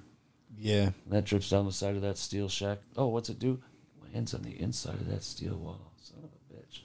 Yeah, 0.58 0.86
And 1.04 1.12
that 1.12 1.26
drips 1.26 1.50
down 1.50 1.66
the 1.66 1.72
side 1.72 1.96
of 1.96 2.02
that 2.02 2.18
steel 2.18 2.50
shack. 2.50 2.80
Oh, 2.98 3.08
what's 3.08 3.30
it 3.30 3.38
do? 3.38 3.62
It 4.04 4.16
Lands 4.16 4.34
on 4.34 4.42
the 4.42 4.60
inside 4.60 4.96
of 4.96 5.08
that 5.10 5.24
steel 5.24 5.56
wall. 5.58 5.92
Son 6.02 6.18
of 6.24 6.32
a 6.32 6.54
bitch. 6.54 6.80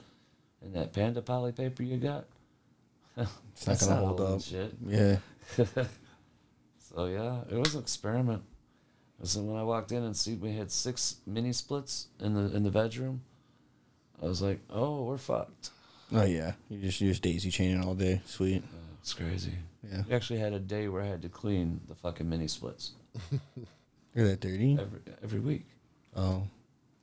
And 0.61 0.75
that 0.75 0.93
panda 0.93 1.23
poly 1.23 1.53
paper 1.53 1.83
you 1.83 1.97
got? 1.97 2.27
it's 3.17 3.67
not 3.67 3.81
gonna 3.81 3.97
hold 3.97 4.21
up. 4.21 4.43
Shit. 4.43 4.75
Yeah, 4.87 5.17
So 6.95 7.07
yeah, 7.07 7.41
it 7.49 7.59
was 7.59 7.75
an 7.75 7.81
experiment. 7.81 8.43
So 9.23 9.43
when 9.43 9.57
I 9.57 9.63
walked 9.63 9.93
in 9.93 10.03
and 10.03 10.17
see 10.17 10.35
we 10.35 10.53
had 10.53 10.71
six 10.71 11.17
mini 11.27 11.53
splits 11.53 12.07
in 12.21 12.35
the 12.35 12.57
in 12.57 12.63
the 12.63 12.71
bedroom, 12.71 13.21
I 14.23 14.27
was 14.27 14.41
like, 14.41 14.61
"Oh, 14.71 15.05
we're 15.05 15.19
fucked." 15.19 15.71
oh 16.13 16.25
yeah. 16.25 16.53
You 16.69 16.79
just 16.81 17.01
use 17.01 17.21
daisy 17.21 17.51
chaining 17.51 17.85
all 17.85 17.95
day. 17.95 18.21
Sweet. 18.25 18.63
Uh, 18.65 18.77
it's 19.01 19.13
crazy. 19.15 19.53
Yeah, 19.91 20.03
We 20.09 20.15
actually 20.15 20.39
had 20.41 20.53
a 20.53 20.59
day 20.59 20.89
where 20.89 21.03
I 21.03 21.07
had 21.07 21.23
to 21.23 21.29
clean 21.29 21.81
the 21.89 21.95
fucking 21.95 22.29
mini 22.29 22.49
splits 22.49 22.93
you're 24.15 24.29
that 24.29 24.41
dirty. 24.41 24.77
every 24.81 25.01
every 25.23 25.41
week. 25.41 25.67
Oh, 26.17 26.43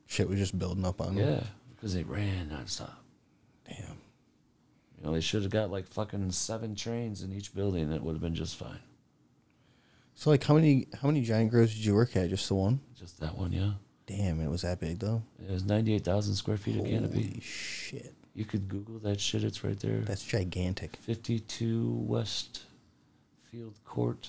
shit 0.08 0.28
was 0.30 0.38
just 0.40 0.58
building 0.60 0.86
up 0.86 1.02
on 1.02 1.16
them. 1.16 1.28
Yeah, 1.28 1.44
because 1.76 1.94
they 1.94 2.04
ran 2.04 2.50
nonstop. 2.50 2.92
Damn. 3.68 3.98
You 4.98 5.06
know, 5.06 5.14
they 5.14 5.22
should 5.22 5.44
have 5.44 5.52
got 5.52 5.70
like 5.72 5.88
fucking 5.88 6.32
seven 6.32 6.76
trains 6.76 7.22
in 7.24 7.32
each 7.32 7.54
building. 7.54 7.92
It 7.92 8.02
would 8.02 8.14
have 8.14 8.22
been 8.22 8.36
just 8.36 8.56
fine. 8.58 8.80
So 10.20 10.32
like, 10.32 10.44
how 10.44 10.56
many 10.56 10.88
how 11.00 11.08
many 11.08 11.22
giant 11.22 11.52
grows 11.52 11.72
did 11.76 11.86
you 11.86 11.94
work 11.94 12.16
at? 12.18 12.30
Just 12.32 12.48
the 12.48 12.56
one? 12.56 12.80
Just 12.98 13.20
that 13.20 13.38
one, 13.38 13.52
yeah. 13.52 13.74
Damn, 14.08 14.40
it 14.42 14.50
was 14.50 14.64
that 14.64 14.80
big 14.80 14.98
though. 14.98 15.22
It 15.40 15.52
was 15.52 15.64
ninety 15.64 15.94
eight 15.94 16.04
thousand 16.04 16.34
square 16.34 16.58
feet 16.58 16.80
of 16.80 16.86
canopy. 16.86 17.22
Holy 17.22 17.40
shit, 17.42 18.16
You 18.34 18.44
could 18.44 18.68
Google 18.68 18.98
that 19.00 19.22
shit. 19.22 19.44
It's 19.44 19.64
right 19.64 19.80
there. 19.80 20.00
that's 20.00 20.24
gigantic. 20.24 20.96
52 21.02 22.04
West 22.08 22.64
Field 23.52 23.76
Court, 23.86 24.28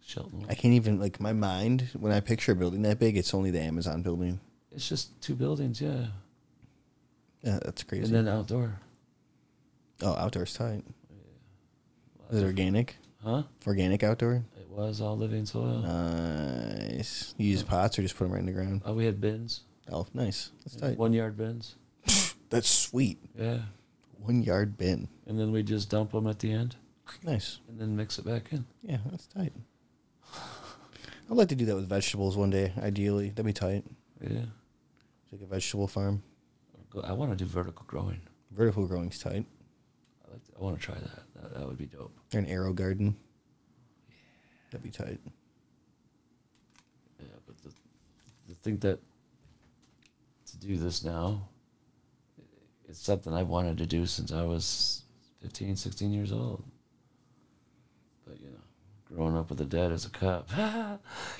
Shelton. 0.00 0.46
I 0.48 0.54
can't 0.54 0.72
even 0.72 0.98
like 0.98 1.20
my 1.20 1.34
mind 1.34 1.88
when 2.00 2.10
I 2.12 2.20
picture 2.20 2.52
a 2.52 2.56
building 2.56 2.80
that 2.82 2.98
big. 2.98 3.18
It's 3.18 3.34
only 3.34 3.50
the 3.50 3.60
Amazon 3.60 4.00
building. 4.00 4.40
It's 4.70 4.88
just 4.88 5.20
two 5.20 5.34
buildings, 5.34 5.78
yeah. 5.78 6.06
Yeah, 7.42 7.58
that's 7.62 7.82
crazy. 7.82 8.04
And 8.04 8.14
then 8.14 8.28
outdoor. 8.34 8.80
oh, 10.00 10.14
outdoor's 10.14 10.54
tight. 10.54 10.84
Oh, 12.30 12.34
Is 12.36 12.42
it 12.42 12.46
organic? 12.46 12.96
Huh? 13.24 13.42
Organic 13.66 14.02
outdoor. 14.02 14.44
It 14.58 14.68
was 14.68 15.00
all 15.00 15.16
living 15.16 15.46
soil. 15.46 15.78
Nice. 15.82 17.34
You 17.38 17.50
use 17.50 17.62
pots 17.62 17.98
or 17.98 18.02
just 18.02 18.16
put 18.16 18.24
them 18.24 18.32
right 18.32 18.40
in 18.40 18.46
the 18.46 18.52
ground? 18.52 18.82
Oh, 18.84 18.94
we 18.94 19.04
had 19.04 19.20
bins. 19.20 19.60
Oh, 19.90 20.06
nice. 20.14 20.50
That's 20.64 20.76
tight. 20.76 20.98
One 20.98 21.12
yard 21.12 21.36
bins. 21.36 21.76
That's 22.50 22.68
sweet. 22.68 23.18
Yeah. 23.38 23.58
One 24.18 24.42
yard 24.42 24.76
bin. 24.76 25.08
And 25.26 25.38
then 25.38 25.52
we 25.52 25.62
just 25.62 25.90
dump 25.90 26.12
them 26.12 26.26
at 26.26 26.38
the 26.40 26.52
end 26.52 26.76
Nice. 27.24 27.58
and 27.68 27.80
then 27.80 27.96
mix 27.96 28.18
it 28.18 28.24
back 28.24 28.52
in. 28.52 28.64
Yeah, 28.82 28.98
that's 29.10 29.26
tight. 29.26 29.52
I'd 31.30 31.36
like 31.36 31.48
to 31.48 31.54
do 31.56 31.64
that 31.66 31.74
with 31.74 31.88
vegetables 31.88 32.36
one 32.36 32.50
day. 32.50 32.72
Ideally, 32.80 33.30
that'd 33.30 33.44
be 33.46 33.52
tight. 33.52 33.84
Yeah. 34.20 34.44
Like 35.32 35.42
a 35.42 35.46
vegetable 35.46 35.88
farm. 35.88 36.22
Go- 36.90 37.00
I 37.00 37.12
want 37.12 37.30
to 37.30 37.36
do 37.36 37.48
vertical 37.48 37.84
growing. 37.88 38.20
Vertical 38.50 38.86
growing's 38.86 39.18
tight. 39.18 39.46
I 40.28 40.32
like. 40.32 40.44
To, 40.44 40.52
I 40.58 40.62
want 40.62 40.78
to 40.78 40.82
try 40.84 40.94
that. 40.94 41.22
That. 41.42 41.54
That 41.54 41.66
would 41.66 41.78
be 41.78 41.86
dope. 41.86 42.16
An 42.32 42.46
AeroGarden. 42.46 43.14
That'd 44.70 44.82
be 44.82 44.90
tight. 44.90 45.20
Yeah, 47.20 47.26
but 47.46 47.56
the, 47.62 47.70
the 48.48 48.54
thing 48.54 48.78
that 48.78 48.98
to 50.46 50.56
do 50.58 50.76
this 50.76 51.04
now, 51.04 51.48
it's 52.88 53.00
something 53.00 53.32
I've 53.32 53.48
wanted 53.48 53.78
to 53.78 53.86
do 53.86 54.06
since 54.06 54.32
I 54.32 54.42
was 54.42 55.02
15, 55.42 55.76
16 55.76 56.12
years 56.12 56.32
old. 56.32 56.64
But 58.26 58.40
you 58.40 58.46
know, 58.46 58.61
growing 59.14 59.36
up 59.36 59.50
with 59.50 59.60
a 59.60 59.64
dad 59.64 59.92
as 59.92 60.04
a 60.06 60.10
cop. 60.10 60.48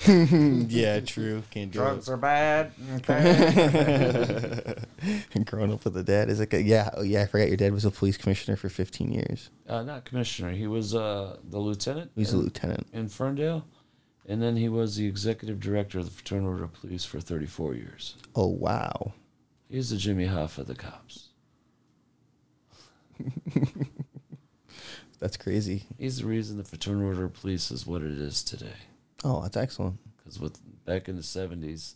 yeah, 0.07 0.99
true. 0.99 1.43
Can't 1.51 1.71
do 1.71 1.79
Drugs 1.79 2.07
are 2.09 2.17
bad. 2.17 2.71
it. 3.07 4.85
Growing 5.45 5.73
up 5.73 5.83
with 5.83 5.97
a 5.97 6.03
dad 6.03 6.29
is 6.29 6.39
like, 6.39 6.53
a, 6.53 6.61
yeah, 6.61 6.89
oh 6.95 7.01
yeah. 7.01 7.23
I 7.23 7.25
forgot 7.25 7.47
your 7.47 7.57
dad 7.57 7.73
was 7.73 7.85
a 7.85 7.91
police 7.91 8.17
commissioner 8.17 8.55
for 8.55 8.69
15 8.69 9.11
years. 9.11 9.49
uh, 9.67 9.83
not 9.83 10.05
commissioner. 10.05 10.51
He 10.51 10.67
was 10.67 10.95
uh, 10.95 11.37
the 11.49 11.59
lieutenant. 11.59 12.11
He 12.15 12.21
was 12.21 12.33
a 12.33 12.37
lieutenant. 12.37 12.87
in 12.93 13.09
Ferndale, 13.09 13.65
and 14.27 14.41
then 14.41 14.55
he 14.55 14.69
was 14.69 14.95
the 14.95 15.05
executive 15.07 15.59
director 15.59 15.99
of 15.99 16.05
the 16.05 16.11
Fraternal 16.11 16.49
Order 16.49 16.63
of 16.65 16.73
Police 16.73 17.05
for 17.05 17.19
34 17.19 17.75
years. 17.75 18.15
Oh 18.35 18.47
wow. 18.47 19.13
He's 19.69 19.89
the 19.89 19.97
Jimmy 19.97 20.27
Hoffa 20.27 20.59
of 20.59 20.67
the 20.67 20.75
cops. 20.75 21.29
That's 25.23 25.37
crazy. 25.37 25.83
He's 25.97 26.17
the 26.17 26.25
reason 26.25 26.57
the 26.57 26.65
Fraternal 26.65 27.05
Order 27.07 27.23
of 27.23 27.33
Police 27.33 27.71
is 27.71 27.87
what 27.87 28.01
it 28.01 28.11
is 28.11 28.43
today. 28.43 28.73
Oh, 29.23 29.41
that's 29.41 29.55
excellent. 29.55 29.97
Because 30.17 30.37
with 30.37 30.59
back 30.83 31.07
in 31.07 31.15
the 31.15 31.21
70s, 31.21 31.93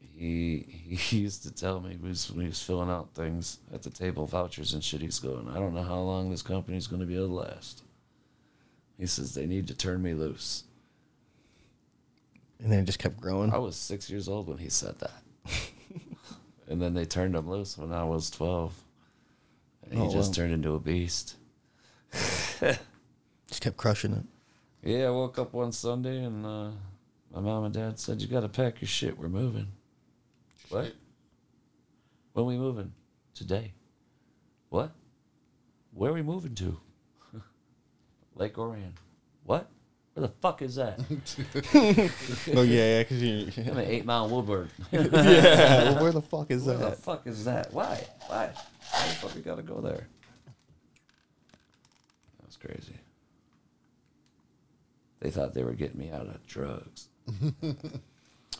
he 0.00 0.64
he 0.96 1.18
used 1.18 1.42
to 1.42 1.50
tell 1.50 1.78
me 1.78 1.90
when 1.90 1.98
he 2.00 2.08
was, 2.08 2.30
when 2.32 2.40
he 2.40 2.48
was 2.48 2.62
filling 2.62 2.88
out 2.88 3.12
things 3.12 3.58
at 3.70 3.82
the 3.82 3.90
table, 3.90 4.26
vouchers 4.26 4.72
and 4.72 4.82
shit. 4.82 5.02
He's 5.02 5.18
going, 5.18 5.46
I 5.50 5.56
don't 5.56 5.74
know 5.74 5.82
how 5.82 6.00
long 6.00 6.30
this 6.30 6.40
company's 6.40 6.86
going 6.86 7.00
to 7.00 7.06
be 7.06 7.16
able 7.16 7.26
to 7.28 7.34
last. 7.34 7.82
He 8.96 9.04
says 9.04 9.34
they 9.34 9.44
need 9.44 9.66
to 9.68 9.74
turn 9.74 10.00
me 10.02 10.14
loose. 10.14 10.64
And 12.62 12.72
then 12.72 12.78
it 12.78 12.86
just 12.86 12.98
kept 12.98 13.20
growing. 13.20 13.52
I 13.52 13.58
was 13.58 13.76
six 13.76 14.08
years 14.08 14.26
old 14.26 14.48
when 14.48 14.56
he 14.56 14.70
said 14.70 14.98
that. 15.00 15.22
and 16.66 16.80
then 16.80 16.94
they 16.94 17.04
turned 17.04 17.34
him 17.36 17.50
loose 17.50 17.76
when 17.76 17.92
I 17.92 18.04
was 18.04 18.30
12. 18.30 18.72
And 19.84 19.92
he 19.92 20.00
Oh, 20.00 20.10
just 20.10 20.30
wow. 20.30 20.34
turned 20.36 20.54
into 20.54 20.72
a 20.74 20.80
beast. 20.80 21.36
Just 23.48 23.60
kept 23.60 23.76
crushing 23.76 24.12
it. 24.12 24.24
Yeah, 24.82 25.06
I 25.06 25.10
woke 25.10 25.38
up 25.38 25.52
one 25.52 25.72
Sunday 25.72 26.24
and 26.24 26.44
uh, 26.44 26.70
my 27.32 27.40
mom 27.40 27.64
and 27.64 27.74
dad 27.74 27.98
said, 27.98 28.20
You 28.20 28.28
got 28.28 28.40
to 28.40 28.48
pack 28.48 28.80
your 28.80 28.88
shit. 28.88 29.18
We're 29.18 29.28
moving. 29.28 29.68
What? 30.68 30.86
Shit. 30.86 30.96
When 32.32 32.46
we 32.46 32.56
moving? 32.56 32.92
Today. 33.34 33.72
What? 34.68 34.92
Where 35.92 36.10
are 36.10 36.14
we 36.14 36.22
moving 36.22 36.54
to? 36.56 36.80
Lake 38.34 38.56
Orion. 38.58 38.94
What? 39.44 39.68
Where 40.14 40.26
the 40.26 40.32
fuck 40.40 40.62
is 40.62 40.74
that? 40.74 40.98
oh 42.54 42.62
yeah, 42.62 42.96
yeah. 42.96 43.02
Because 43.02 43.22
you. 43.22 43.52
I'm 43.58 43.78
at 43.78 43.88
Eight 43.88 44.04
Mile 44.04 44.28
Woodward. 44.28 44.70
yeah. 44.90 45.92
Well, 45.92 46.02
where 46.02 46.12
the 46.12 46.22
fuck 46.22 46.50
is 46.50 46.64
that? 46.66 46.78
Where 46.78 46.90
the 46.90 46.96
fuck 46.96 47.26
is 47.26 47.44
that? 47.44 47.72
Why? 47.72 48.04
Why? 48.26 48.50
Why 48.92 49.06
the 49.06 49.14
fuck 49.14 49.34
we 49.34 49.40
gotta 49.40 49.62
go 49.62 49.80
there? 49.80 50.08
Crazy. 52.60 53.00
They 55.20 55.30
thought 55.30 55.54
they 55.54 55.64
were 55.64 55.74
getting 55.74 55.98
me 55.98 56.10
out 56.10 56.26
of 56.26 56.46
drugs. 56.46 57.08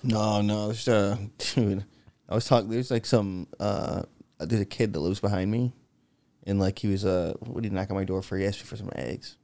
No, 0.03 0.41
no. 0.41 0.73
Uh, 0.87 1.17
dude. 1.39 1.85
I 2.29 2.35
was 2.35 2.47
talking. 2.47 2.71
There's 2.71 2.91
like 2.91 3.05
some. 3.05 3.47
Uh, 3.59 4.03
there's 4.39 4.63
a 4.63 4.67
kid 4.67 4.93
that 4.95 5.01
lives 5.01 5.21
behind 5.21 5.51
me, 5.51 5.75
and 6.47 6.59
like 6.59 6.79
he 6.79 6.89
was 6.89 7.05
uh, 7.05 7.35
what 7.41 7.63
did 7.63 7.71
he 7.71 7.75
knock 7.75 7.91
on 7.91 7.97
my 7.97 8.05
door 8.05 8.23
for? 8.23 8.39
He 8.39 8.47
asked 8.47 8.61
me 8.61 8.67
for 8.67 8.77
some 8.77 8.91
eggs, 8.95 9.37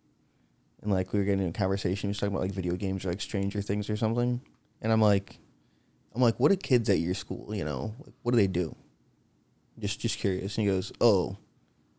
and 0.82 0.90
like 0.90 1.12
we 1.12 1.18
were 1.18 1.24
getting 1.24 1.40
into 1.40 1.50
a 1.50 1.60
conversation. 1.60 2.08
He 2.08 2.10
was 2.12 2.18
talking 2.18 2.34
about 2.34 2.42
like 2.42 2.52
video 2.52 2.74
games 2.74 3.04
or 3.04 3.10
like 3.10 3.20
Stranger 3.20 3.60
Things 3.60 3.90
or 3.90 3.96
something, 3.96 4.40
and 4.80 4.92
I'm 4.92 5.02
like, 5.02 5.38
I'm 6.14 6.22
like, 6.22 6.40
what 6.40 6.50
do 6.50 6.56
kids 6.56 6.88
at 6.88 6.98
your 6.98 7.14
school? 7.14 7.54
You 7.54 7.64
know, 7.64 7.94
like, 8.04 8.14
what 8.22 8.32
do 8.32 8.38
they 8.38 8.46
do? 8.46 8.74
Just, 9.78 10.00
just 10.00 10.18
curious. 10.18 10.56
And 10.56 10.66
he 10.66 10.72
goes, 10.72 10.90
oh, 11.02 11.36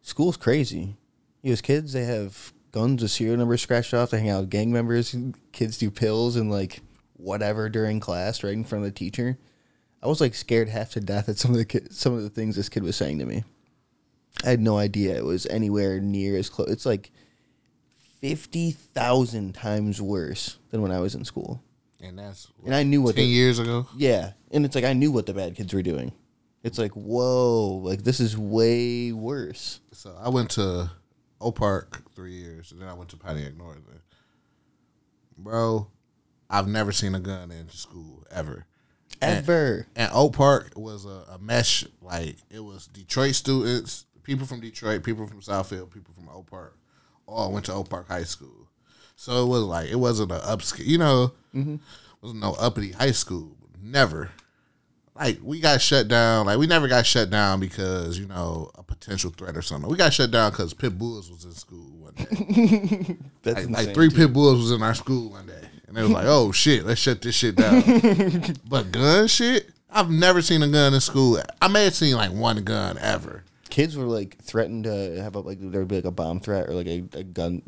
school's 0.02 0.36
crazy. 0.38 0.96
Goes, 1.45 1.62
kids, 1.62 1.93
they 1.93 2.04
have 2.06 2.52
guns 2.71 3.02
with 3.02 3.12
serial 3.12 3.38
numbers 3.38 3.62
scratched 3.62 3.93
off. 3.93 4.10
They 4.10 4.19
hang 4.19 4.30
out 4.30 4.41
with 4.41 4.50
gang 4.50 4.71
members. 4.71 5.15
Kids 5.54 5.78
do 5.78 5.89
pills 5.89 6.36
and 6.36 6.52
like 6.52 6.82
whatever 7.13 7.69
during 7.69 8.00
class, 8.00 8.43
right 8.43 8.54
in 8.54 8.63
front 8.65 8.84
of 8.86 8.91
the 8.91 8.97
teacher. 8.97 9.38
I 10.04 10.08
was 10.08 10.19
like 10.21 10.36
scared 10.36 10.69
half 10.69 10.91
to 10.91 11.00
death 11.00 11.30
at 11.30 11.38
some 11.38 11.52
of 11.52 11.58
the 11.58 11.65
ki- 11.65 11.88
some 11.89 12.13
of 12.13 12.21
the 12.23 12.30
things 12.30 12.56
this 12.56 12.69
kid 12.69 12.84
was 12.84 12.95
saying 12.95 13.19
to 13.19 13.26
me. 13.26 13.43
I 14.45 14.50
had 14.50 14.60
no 14.60 14.78
idea 14.78 15.15
it 15.15 15.26
was 15.26 15.45
anywhere 15.47 16.00
near 16.00 16.38
as 16.38 16.50
close. 16.50 16.69
It's 16.69 16.86
like 16.86 17.12
fifty 18.19 18.71
thousand 18.71 19.54
times 19.56 20.02
worse 20.02 20.58
than 20.69 20.82
when 20.82 20.91
I 20.91 21.00
was 21.00 21.15
in 21.15 21.26
school. 21.26 21.63
And 22.02 22.19
that's 22.19 22.47
And 22.65 22.76
I 22.76 22.84
knew 22.84 23.02
what 23.02 23.15
ten 23.15 23.23
the, 23.23 23.30
years 23.30 23.58
ago. 23.60 23.88
yeah, 23.95 24.34
and 24.52 24.65
it's 24.65 24.76
like 24.76 24.84
I 24.86 24.93
knew 24.93 25.12
what 25.12 25.26
the 25.26 25.34
bad 25.34 25.56
kids 25.56 25.73
were 25.73 25.82
doing. 25.82 26.12
It's 26.63 26.78
like 26.78 26.91
whoa, 26.91 27.80
like 27.84 28.04
this 28.04 28.19
is 28.19 28.38
way 28.38 29.12
worse. 29.12 29.80
So 29.93 30.15
I 30.21 30.30
went 30.30 30.52
to 30.52 30.91
Oak 31.39 31.56
Park 31.56 32.04
three 32.15 32.34
years, 32.34 32.71
and 32.71 32.82
then 32.82 32.89
I 32.89 32.93
went 32.93 33.10
to 33.12 33.17
Pontiac 33.17 33.56
Northern. 33.56 33.84
Bro, 35.38 35.88
I've 36.50 36.67
never 36.67 36.91
seen 36.91 37.13
a 37.15 37.19
gun 37.19 37.52
in 37.52 37.69
school 37.69 38.26
ever. 38.32 38.65
Ever. 39.21 39.88
And 39.95 40.12
Oak 40.13 40.34
Park 40.34 40.73
was 40.76 41.06
a, 41.06 41.26
a 41.32 41.38
mesh. 41.39 41.86
Like 42.02 42.38
it 42.50 42.60
was 42.60 42.88
Detroit 42.88 43.36
students, 43.36 44.06
people 44.23 44.45
from 44.45 44.60
Detroit, 44.60 45.04
people 45.04 45.28
from 45.28 45.41
Southfield, 45.41 45.91
people 45.91 46.13
from 46.13 46.30
Oak 46.30 46.50
Park, 46.50 46.78
all 47.26 47.52
went 47.52 47.65
to 47.65 47.73
Oak 47.73 47.89
Park 47.89 48.08
High 48.08 48.23
School. 48.23 48.67
So 49.15 49.43
it 49.43 49.47
was 49.47 49.63
like 49.63 49.89
it 49.89 49.95
wasn't 49.95 50.32
an 50.32 50.39
upscale, 50.41 50.86
you 50.86 50.97
know, 50.97 51.34
it 51.54 51.80
wasn't 52.21 52.41
no 52.41 52.54
uppity 52.60 52.91
high 52.91 53.12
school. 53.12 53.58
Never. 53.82 54.32
Like 55.17 55.39
we 55.41 55.60
got 55.60 55.82
shut 55.82 56.08
down. 56.08 56.45
Like 56.45 56.58
we 56.60 56.67
never 56.67 56.88
got 56.88 57.06
shut 57.06 57.30
down 57.30 57.60
because 57.60 58.19
you 58.19 58.27
know 58.27 58.69
a 58.75 58.84
potential 58.84 59.32
threat 59.32 59.58
or 59.58 59.62
something. 59.62 59.89
We 59.89 59.97
got 59.97 60.13
shut 60.13 60.32
down 60.32 60.51
because 60.51 60.73
pit 60.73 60.97
bulls 60.97 61.30
was 61.32 61.43
in 61.45 61.51
school 61.53 61.89
one 61.99 62.13
day. 62.13 63.17
That's 63.43 63.65
like, 63.67 63.88
like 63.88 63.93
three 63.95 64.10
too. 64.10 64.15
pit 64.15 64.34
bulls 64.34 64.60
was 64.60 64.71
in 64.71 64.82
our 64.84 64.93
school 64.93 65.32
one 65.32 65.47
day, 65.47 65.62
and 65.88 65.97
they 65.97 66.01
was 66.01 66.12
like, 66.12 66.25
"Oh 66.27 66.51
shit, 66.51 66.86
let's 66.86 67.01
shut 67.01 67.21
this 67.21 67.36
shit 67.36 67.56
down." 67.56 67.84
but 68.69 68.91
gun 68.91 69.27
shit, 69.27 69.69
I've 69.89 70.10
never 70.10 70.41
seen 70.41 70.62
a 70.62 70.67
gun 70.67 70.93
in 70.93 71.01
school. 71.01 71.41
I 71.62 71.67
may 71.67 71.86
have 71.86 71.95
seen 71.95 72.15
like 72.15 72.32
one 72.32 72.63
gun 72.63 72.97
ever. 72.99 73.43
Kids 73.69 73.97
were 73.97 74.06
like 74.06 74.38
threatened 74.38 74.84
to 74.86 75.21
have 75.21 75.36
a, 75.36 75.39
like 75.39 75.58
there 75.60 75.82
would 75.82 75.88
be 75.88 75.95
like 75.97 76.06
a 76.06 76.12
bomb 76.12 76.39
threat 76.39 76.69
or 76.69 76.73
like 76.73 76.88
a, 76.88 77.03
a 77.13 77.23
gun 77.23 77.62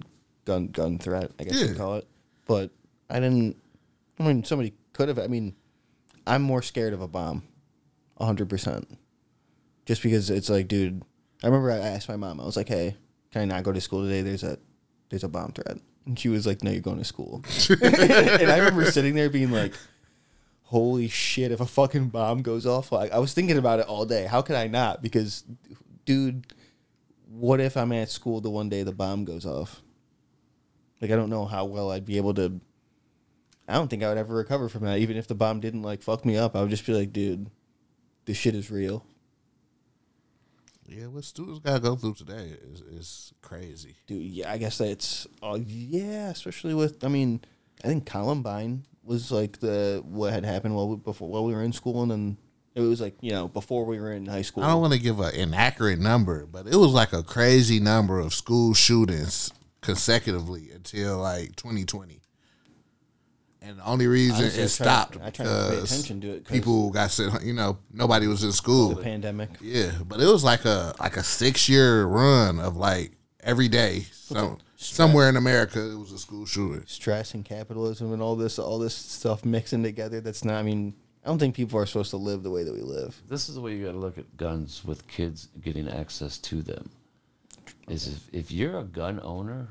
gun 0.45 0.67
gun 0.67 0.97
threat, 0.97 1.31
I 1.39 1.43
guess 1.43 1.59
Yeah. 1.59 1.67
you'd 1.67 1.77
call 1.77 1.95
it. 1.95 2.07
But 2.47 2.71
I 3.09 3.19
didn't 3.19 3.55
I 4.19 4.23
mean 4.23 4.43
somebody 4.43 4.73
could 4.93 5.07
have 5.09 5.19
I 5.19 5.27
mean 5.27 5.55
I'm 6.29 6.41
more 6.41 6.61
scared 6.61 6.93
of 6.93 7.01
a 7.01 7.07
bomb. 7.07 7.43
a 8.17 8.25
hundred 8.25 8.49
percent. 8.49 8.87
Just 9.85 10.03
because 10.03 10.29
it's 10.29 10.49
like, 10.49 10.67
dude 10.67 11.03
I 11.43 11.47
remember 11.47 11.71
I 11.71 11.77
asked 11.77 12.09
my 12.09 12.17
mom, 12.17 12.39
I 12.39 12.45
was 12.45 12.57
like, 12.57 12.67
Hey, 12.67 12.95
can 13.31 13.41
I 13.41 13.45
not 13.45 13.63
go 13.63 13.71
to 13.71 13.81
school 13.81 14.03
today? 14.03 14.21
There's 14.21 14.43
a 14.43 14.57
there's 15.09 15.23
a 15.23 15.29
bomb 15.29 15.53
threat. 15.53 15.77
And 16.05 16.19
she 16.19 16.29
was 16.29 16.45
like, 16.45 16.63
No, 16.63 16.71
you're 16.71 16.81
going 16.81 16.97
to 16.97 17.03
school. 17.03 17.43
and 17.69 18.51
I 18.51 18.57
remember 18.57 18.85
sitting 18.91 19.15
there 19.15 19.29
being 19.29 19.51
like, 19.51 19.73
Holy 20.63 21.07
shit, 21.07 21.51
if 21.51 21.61
a 21.61 21.65
fucking 21.65 22.09
bomb 22.09 22.41
goes 22.41 22.65
off, 22.65 22.91
like 22.91 23.11
I 23.11 23.19
was 23.19 23.33
thinking 23.33 23.57
about 23.57 23.79
it 23.79 23.87
all 23.87 24.05
day. 24.05 24.25
How 24.25 24.41
could 24.41 24.55
I 24.55 24.67
not? 24.67 25.01
Because 25.01 25.43
dude, 26.05 26.53
what 27.27 27.59
if 27.59 27.77
I'm 27.77 27.91
at 27.91 28.09
school 28.09 28.41
the 28.41 28.49
one 28.49 28.69
day 28.69 28.83
the 28.83 28.91
bomb 28.91 29.25
goes 29.25 29.45
off? 29.45 29.81
Like 31.01 31.11
I 31.11 31.15
don't 31.15 31.29
know 31.29 31.45
how 31.45 31.65
well 31.65 31.91
I'd 31.91 32.05
be 32.05 32.17
able 32.17 32.33
to 32.35 32.59
I 33.69 33.73
don't 33.73 33.87
think 33.87 34.03
I 34.03 34.09
would 34.09 34.17
ever 34.17 34.35
recover 34.35 34.69
from 34.69 34.83
that. 34.85 34.99
Even 34.99 35.17
if 35.17 35.27
the 35.27 35.35
bomb 35.35 35.59
didn't 35.59 35.83
like 35.83 36.01
fuck 36.01 36.25
me 36.25 36.37
up, 36.37 36.55
I 36.55 36.61
would 36.61 36.69
just 36.69 36.85
be 36.85 36.93
like, 36.93 37.13
dude, 37.13 37.49
this 38.25 38.37
shit 38.37 38.55
is 38.55 38.71
real. 38.71 39.05
Yeah, 40.87 41.05
what 41.05 41.23
students 41.23 41.59
gotta 41.59 41.79
go 41.79 41.95
through 41.95 42.15
today 42.15 42.57
is 42.73 42.81
is 42.81 43.33
crazy. 43.41 43.95
Dude, 44.07 44.23
yeah, 44.23 44.51
I 44.51 44.57
guess 44.57 44.79
that's 44.79 45.27
uh, 45.43 45.59
yeah, 45.63 46.29
especially 46.29 46.73
with 46.73 47.03
I 47.03 47.09
mean, 47.09 47.41
I 47.83 47.87
think 47.87 48.05
Columbine 48.05 48.85
was 49.03 49.31
like 49.31 49.59
the 49.59 50.01
what 50.05 50.33
had 50.33 50.45
happened 50.45 50.75
while 50.75 50.89
we, 50.89 50.95
before 50.95 51.29
while 51.29 51.45
we 51.45 51.53
were 51.53 51.63
in 51.63 51.73
school 51.73 52.01
and 52.01 52.11
then 52.11 52.37
it 52.75 52.81
was 52.81 53.01
like, 53.01 53.15
you 53.21 53.31
know, 53.31 53.47
before 53.47 53.85
we 53.85 53.99
were 53.99 54.11
in 54.11 54.25
high 54.25 54.41
school. 54.41 54.63
I 54.63 54.69
don't 54.69 54.81
want 54.81 54.93
to 54.93 54.99
give 54.99 55.19
an 55.19 55.35
inaccurate 55.35 55.99
number, 55.99 56.45
but 56.45 56.67
it 56.67 56.75
was 56.75 56.91
like 56.91 57.13
a 57.13 57.23
crazy 57.23 57.79
number 57.79 58.19
of 58.19 58.33
school 58.33 58.73
shootings 58.73 59.51
consecutively 59.81 60.71
until 60.71 61.17
like 61.17 61.55
2020. 61.55 62.18
And 63.61 63.77
the 63.77 63.85
only 63.85 64.07
reason 64.07 64.45
it 64.45 64.69
stopped 64.69 65.17
I 65.17 65.29
tried 65.31 65.45
to 65.45 65.51
pay 65.51 65.69
because 65.75 65.91
attention 65.91 66.21
to 66.21 66.31
it 66.31 66.45
'cause- 66.45 66.53
people 66.55 66.91
got 66.91 67.11
sent. 67.11 67.43
You 67.43 67.53
know, 67.53 67.77
nobody 67.91 68.25
was 68.27 68.43
in 68.43 68.51
school. 68.53 68.89
the 68.95 69.01
pandemic. 69.03 69.49
Yeah, 69.61 69.91
but 70.07 70.21
it 70.21 70.27
was 70.27 70.43
like 70.43 70.63
a 70.65 70.95
like 70.99 71.17
a 71.17 71.23
six 71.23 71.67
year 71.67 72.05
run 72.05 72.59
of 72.59 72.77
like 72.77 73.17
every 73.41 73.67
day. 73.67 74.05
So 74.13 74.57
somewhere 74.77 75.27
in 75.27 75.35
America, 75.35 75.79
it 75.91 75.95
was 75.97 76.11
a 76.13 76.19
school 76.19 76.45
shooting. 76.45 76.83
stress 76.87 77.33
and 77.33 77.43
capitalism 77.43 78.13
and 78.13 78.21
all 78.21 78.35
this 78.37 78.57
all 78.59 78.79
this 78.79 78.95
stuff 78.95 79.43
mixing 79.43 79.83
together 79.83 80.21
that's 80.21 80.45
not 80.45 80.55
I 80.55 80.63
mean 80.63 80.93
I 81.25 81.27
don't 81.27 81.37
think 81.37 81.53
people 81.53 81.77
are 81.77 81.85
supposed 81.85 82.11
to 82.11 82.17
live 82.17 82.43
the 82.43 82.49
way 82.49 82.63
that 82.63 82.73
we 82.73 82.81
live. 82.81 83.21
This 83.27 83.49
is 83.49 83.55
the 83.55 83.61
way 83.61 83.75
you 83.75 83.83
got 83.85 83.91
to 83.91 83.97
look 83.99 84.17
at 84.17 84.37
guns 84.37 84.83
with 84.85 85.05
kids 85.07 85.49
getting 85.61 85.89
access 85.89 86.37
to 86.37 86.61
them. 86.61 86.91
Is 87.89 88.07
if, 88.07 88.29
if 88.31 88.51
you're 88.53 88.79
a 88.79 88.85
gun 88.85 89.19
owner 89.21 89.67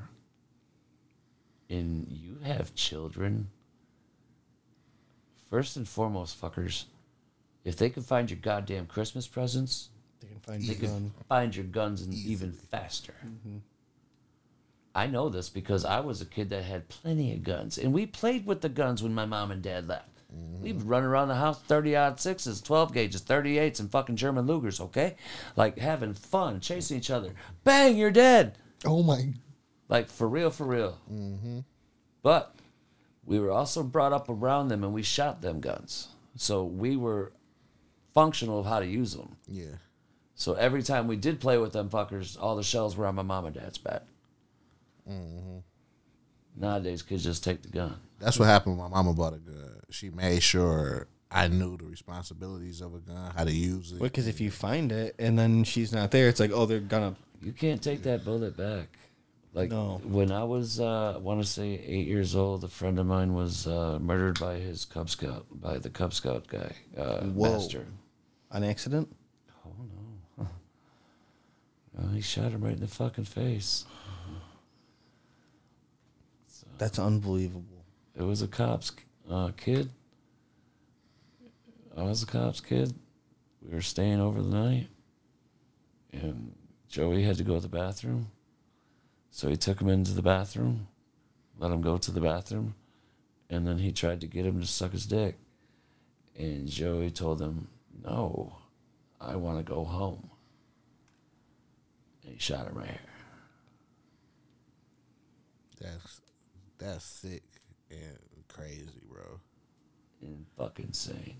and 1.69 2.07
you 2.07 2.37
have 2.43 2.75
children, 2.75 3.49
first 5.49 5.77
and 5.77 5.87
foremost, 5.87 6.39
fuckers, 6.39 6.85
if 7.63 7.75
they 7.75 7.89
can 7.89 8.03
find 8.03 8.29
your 8.29 8.39
goddamn 8.41 8.85
Christmas 8.85 9.27
presents, 9.27 9.89
They 10.21 10.27
can 10.27 10.39
find 10.39 10.61
they 10.61 10.65
your 10.67 10.75
can 10.75 10.87
gun. 10.89 11.11
find 11.27 11.55
your 11.55 11.65
guns 11.65 12.01
and 12.01 12.13
even 12.13 12.51
faster. 12.51 13.13
Mm-hmm. 13.25 13.57
I 14.95 15.07
know 15.07 15.29
this 15.29 15.49
because 15.49 15.85
I 15.85 15.99
was 15.99 16.21
a 16.21 16.25
kid 16.25 16.49
that 16.49 16.63
had 16.63 16.89
plenty 16.89 17.31
of 17.33 17.43
guns, 17.43 17.77
and 17.77 17.93
we 17.93 18.05
played 18.05 18.45
with 18.45 18.61
the 18.61 18.69
guns 18.69 19.03
when 19.03 19.13
my 19.13 19.25
mom 19.25 19.51
and 19.51 19.61
dad 19.61 19.87
left. 19.87 20.07
Mm-hmm. 20.35 20.63
We'd 20.63 20.83
run 20.83 21.03
around 21.03 21.27
the 21.27 21.35
house, 21.35 21.59
thirty 21.61 21.95
aught 21.95 22.19
sixes, 22.19 22.61
twelve 22.61 22.93
gauges, 22.93 23.21
thirty 23.21 23.57
eights, 23.59 23.79
and 23.79 23.89
fucking 23.91 24.15
German 24.15 24.47
Lugers. 24.47 24.81
Okay, 24.81 25.15
like 25.55 25.77
having 25.77 26.13
fun, 26.13 26.59
chasing 26.59 26.97
each 26.97 27.09
other. 27.11 27.33
Bang, 27.63 27.97
you're 27.97 28.11
dead. 28.11 28.57
Oh 28.85 29.03
my. 29.03 29.33
Like 29.89 30.07
for 30.07 30.27
real, 30.27 30.49
for 30.51 30.65
real. 30.65 30.97
Mm-hmm. 31.11 31.59
But 32.21 32.53
we 33.29 33.39
were 33.39 33.51
also 33.51 33.83
brought 33.83 34.11
up 34.11 34.27
around 34.27 34.69
them, 34.69 34.83
and 34.83 34.91
we 34.91 35.03
shot 35.03 35.41
them 35.41 35.59
guns, 35.59 36.07
so 36.35 36.63
we 36.63 36.97
were 36.97 37.31
functional 38.11 38.59
of 38.59 38.65
how 38.65 38.79
to 38.79 38.87
use 38.87 39.13
them. 39.13 39.37
Yeah. 39.47 39.75
So 40.33 40.55
every 40.55 40.81
time 40.81 41.07
we 41.07 41.15
did 41.15 41.39
play 41.39 41.59
with 41.59 41.71
them 41.71 41.89
fuckers, 41.89 42.41
all 42.41 42.55
the 42.55 42.63
shells 42.63 42.97
were 42.97 43.05
on 43.05 43.13
my 43.13 43.21
mom 43.21 43.45
and 43.45 43.53
dad's 43.53 43.77
back. 43.77 44.01
Mm-hmm. 45.07 45.59
Nowadays, 46.55 47.03
kids 47.03 47.23
just 47.23 47.43
take 47.43 47.61
the 47.61 47.69
gun. 47.69 47.97
That's 48.17 48.39
what 48.39 48.45
happened 48.45 48.79
when 48.79 48.89
my 48.89 48.97
mama 48.97 49.13
bought 49.13 49.33
a 49.33 49.37
gun. 49.37 49.79
She 49.91 50.09
made 50.09 50.41
sure 50.41 51.07
I 51.29 51.49
knew 51.49 51.77
the 51.77 51.85
responsibilities 51.85 52.81
of 52.81 52.95
a 52.95 52.99
gun, 52.99 53.31
how 53.35 53.43
to 53.43 53.51
use 53.51 53.91
it. 53.91 54.01
Because 54.01 54.27
if 54.27 54.41
you 54.41 54.49
find 54.49 54.91
it 54.91 55.13
and 55.19 55.37
then 55.37 55.63
she's 55.65 55.93
not 55.93 56.09
there, 56.09 56.29
it's 56.29 56.39
like, 56.39 56.51
oh, 56.51 56.65
they're 56.65 56.79
gonna. 56.79 57.15
You 57.43 57.51
can't 57.51 57.81
take 57.81 58.01
that 58.03 58.25
bullet 58.25 58.57
back. 58.57 58.87
Like 59.53 59.71
No. 59.71 59.99
when 60.03 60.31
I 60.31 60.43
was, 60.43 60.79
uh, 60.79 61.13
I 61.15 61.17
want 61.17 61.41
to 61.41 61.47
say 61.47 61.69
eight 61.85 62.07
years 62.07 62.35
old, 62.35 62.63
a 62.63 62.67
friend 62.67 62.99
of 62.99 63.07
mine 63.07 63.33
was 63.33 63.65
uh, 63.65 63.97
murdered 63.99 64.39
by 64.39 64.55
his 64.55 64.85
Cub 64.85 65.09
Scout, 65.09 65.47
by 65.51 65.79
the 65.79 65.89
Cub 65.89 66.13
Scout 66.13 66.47
guy, 66.47 66.71
uh, 66.95 67.21
Whoa. 67.23 67.53
master. 67.53 67.85
An 68.51 68.63
accident? 68.63 69.13
Oh 69.65 69.71
no! 70.37 70.47
Uh, 71.97 72.07
he 72.13 72.21
shot 72.21 72.51
him 72.53 72.63
right 72.63 72.75
in 72.75 72.79
the 72.79 72.87
fucking 72.87 73.25
face. 73.25 73.83
That's 76.77 76.97
unbelievable. 76.97 77.83
It 78.15 78.23
was 78.23 78.41
a 78.41 78.47
cop's 78.47 78.93
uh, 79.29 79.51
kid. 79.57 79.89
I 81.97 82.03
was 82.03 82.23
a 82.23 82.25
cop's 82.25 82.61
kid. 82.61 82.93
We 83.61 83.73
were 83.75 83.81
staying 83.81 84.21
over 84.21 84.41
the 84.41 84.47
night, 84.49 84.87
and 86.13 86.53
Joey 86.87 87.23
had 87.23 87.35
to 87.37 87.43
go 87.43 87.55
to 87.55 87.59
the 87.59 87.67
bathroom. 87.67 88.31
So 89.31 89.49
he 89.49 89.55
took 89.55 89.81
him 89.81 89.89
into 89.89 90.11
the 90.11 90.21
bathroom, 90.21 90.87
let 91.57 91.71
him 91.71 91.81
go 91.81 91.97
to 91.97 92.11
the 92.11 92.21
bathroom, 92.21 92.75
and 93.49 93.67
then 93.67 93.77
he 93.77 93.91
tried 93.91 94.21
to 94.21 94.27
get 94.27 94.45
him 94.45 94.59
to 94.59 94.67
suck 94.67 94.91
his 94.91 95.05
dick. 95.05 95.37
And 96.37 96.67
Joey 96.67 97.11
told 97.11 97.41
him, 97.41 97.67
No, 98.03 98.55
I 99.19 99.35
want 99.35 99.57
to 99.57 99.63
go 99.63 99.83
home. 99.83 100.29
And 102.23 102.33
he 102.33 102.39
shot 102.39 102.67
him 102.67 102.77
right 102.77 102.87
here. 102.87 102.99
That's 105.81 106.21
that's 106.77 107.05
sick 107.05 107.43
and 107.89 108.17
crazy, 108.47 109.01
bro. 109.09 109.39
And 110.21 110.45
fucking 110.57 110.87
insane. 110.87 111.37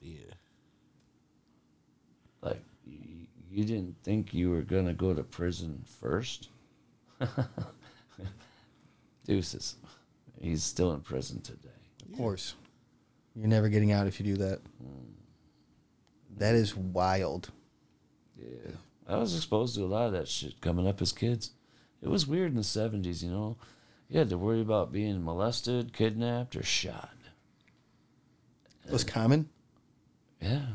Yeah. 0.00 0.34
Like, 2.42 2.62
you, 2.86 3.26
you 3.50 3.64
didn't 3.64 3.96
think 4.02 4.34
you 4.34 4.50
were 4.50 4.62
going 4.62 4.86
to 4.86 4.92
go 4.92 5.14
to 5.14 5.22
prison 5.22 5.82
first? 6.00 6.48
Deuces. 9.26 9.76
He's 10.40 10.62
still 10.62 10.92
in 10.92 11.00
prison 11.00 11.40
today. 11.40 11.68
Of 12.04 12.16
course. 12.16 12.54
You're 13.34 13.48
never 13.48 13.68
getting 13.68 13.92
out 13.92 14.06
if 14.06 14.20
you 14.20 14.26
do 14.26 14.36
that. 14.36 14.60
Mm. 14.82 15.12
That 16.38 16.54
is 16.54 16.76
wild. 16.76 17.50
Yeah. 18.38 18.72
I 19.08 19.16
was 19.16 19.34
exposed 19.34 19.74
to 19.76 19.84
a 19.84 19.86
lot 19.86 20.06
of 20.06 20.12
that 20.12 20.28
shit 20.28 20.60
coming 20.60 20.86
up 20.86 21.00
as 21.00 21.12
kids. 21.12 21.52
It 22.02 22.08
was 22.08 22.26
weird 22.26 22.50
in 22.50 22.56
the 22.56 22.62
70s, 22.62 23.22
you 23.22 23.30
know? 23.30 23.56
You 24.08 24.18
had 24.18 24.30
to 24.30 24.38
worry 24.38 24.60
about 24.60 24.92
being 24.92 25.24
molested, 25.24 25.92
kidnapped, 25.92 26.56
or 26.56 26.62
shot. 26.62 27.10
It 28.86 28.92
was 28.92 29.04
common. 29.04 29.48
Yeah. 30.40 30.66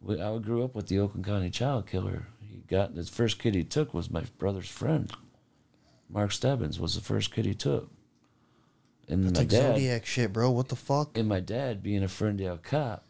We, 0.00 0.20
I 0.20 0.38
grew 0.38 0.64
up 0.64 0.74
with 0.74 0.86
the 0.86 0.98
Oakland 1.00 1.26
County 1.26 1.50
child 1.50 1.86
killer. 1.86 2.28
He 2.40 2.62
got 2.68 2.94
his 2.94 3.08
first 3.08 3.38
kid 3.38 3.54
he 3.54 3.64
took 3.64 3.92
was 3.92 4.10
my 4.10 4.22
brother's 4.38 4.68
friend. 4.68 5.12
Mark 6.12 6.32
Stebbins 6.32 6.80
was 6.80 6.94
the 6.94 7.00
first 7.00 7.32
kid 7.32 7.44
he 7.44 7.54
took. 7.54 7.90
And 9.08 9.24
It's 9.24 9.34
my 9.34 9.40
like 9.40 9.48
dad 9.48 9.74
Zodiac 9.74 10.06
shit, 10.06 10.32
bro. 10.32 10.50
What 10.50 10.68
the 10.68 10.76
fuck? 10.76 11.16
and 11.16 11.28
my 11.28 11.40
dad 11.40 11.82
being 11.82 12.02
a 12.02 12.08
Ferndale 12.08 12.58
cop 12.62 13.06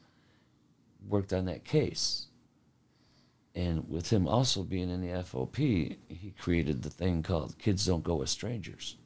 worked 1.06 1.32
on 1.32 1.46
that 1.46 1.64
case. 1.64 2.26
And 3.54 3.88
with 3.90 4.10
him 4.10 4.28
also 4.28 4.62
being 4.62 4.90
in 4.90 5.00
the 5.00 5.22
FOP, 5.22 5.56
he 6.08 6.34
created 6.38 6.82
the 6.82 6.90
thing 6.90 7.22
called 7.22 7.58
Kids 7.58 7.84
Don't 7.84 8.04
Go 8.04 8.16
with 8.16 8.28
Strangers. 8.28 8.96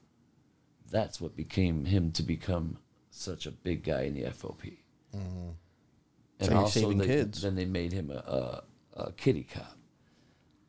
That's 0.90 1.20
what 1.20 1.34
became 1.34 1.86
him 1.86 2.12
to 2.12 2.22
become 2.22 2.78
such 3.10 3.46
a 3.46 3.50
big 3.50 3.84
guy 3.84 4.02
in 4.02 4.14
the 4.14 4.24
FOP. 4.24 4.78
Mm-hmm. 5.16 5.48
And 6.40 6.48
So 6.48 6.66
saving 6.66 6.98
they, 6.98 7.22
then 7.22 7.54
they 7.54 7.64
made 7.64 7.92
him 7.92 8.10
a, 8.10 8.62
a, 8.94 9.04
a 9.04 9.12
kitty 9.12 9.44
cop. 9.44 9.76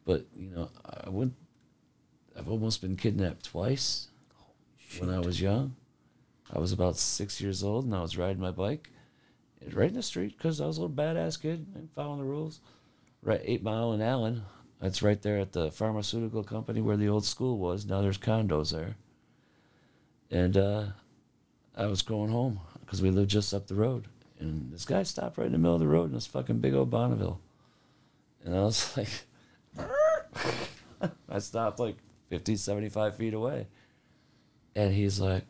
But, 0.06 0.26
you 0.36 0.50
know, 0.52 0.70
I 0.86 1.10
went, 1.10 1.34
I've 2.38 2.50
almost 2.50 2.82
been 2.82 2.98
kidnapped 2.98 3.46
twice 3.46 4.08
when 5.00 5.10
I 5.10 5.20
was 5.20 5.42
young. 5.42 5.76
I 6.52 6.60
was 6.60 6.72
about 6.72 6.98
six 6.98 7.42
years 7.42 7.64
old 7.64 7.86
and 7.86 7.96
I 7.96 8.02
was 8.02 8.18
riding 8.18 8.42
my 8.42 8.52
bike 8.52 8.90
right 9.74 9.90
in 9.90 9.96
the 9.96 10.04
street 10.04 10.38
because 10.38 10.62
I 10.62 10.66
was 10.66 10.78
a 10.78 10.82
little 10.82 10.96
badass 10.96 11.42
kid 11.42 11.66
and 11.76 11.90
following 11.96 12.20
the 12.20 12.26
rules. 12.26 12.60
Right, 13.22 13.42
Eight 13.44 13.64
Mile 13.64 13.94
in 13.94 14.02
Allen. 14.02 14.44
That's 14.80 15.02
right 15.02 15.22
there 15.22 15.40
at 15.40 15.54
the 15.54 15.72
pharmaceutical 15.72 16.44
company 16.44 16.82
where 16.82 16.98
the 16.98 17.10
old 17.10 17.26
school 17.26 17.58
was. 17.58 17.86
Now 17.86 18.02
there's 18.02 18.18
condos 18.18 18.72
there. 18.72 18.96
And 20.30 20.58
uh, 20.58 20.86
I 21.76 21.88
was 21.88 22.02
going 22.02 22.30
home 22.30 22.60
because 22.82 23.02
we 23.02 23.10
lived 23.10 23.32
just 23.32 23.54
up 23.54 23.68
the 23.68 23.76
road. 23.76 24.08
And 24.40 24.72
this 24.72 24.86
guy 24.86 25.04
stopped 25.04 25.38
right 25.38 25.48
in 25.48 25.54
the 25.54 25.58
middle 25.58 25.76
of 25.76 25.80
the 25.80 25.88
road 25.88 26.10
in 26.10 26.14
this 26.14 26.28
fucking 26.28 26.60
big 26.60 26.74
old 26.74 26.90
Bonneville. 26.90 27.40
And 28.44 28.56
I 28.56 28.60
was 28.62 28.96
like, 29.78 29.88
I 31.30 31.40
stopped 31.40 31.80
like 31.80 31.98
50, 32.30 32.56
75 32.56 33.16
feet 33.16 33.34
away. 33.34 33.68
And 34.76 34.94
he's 34.94 35.20
like, 35.20 35.46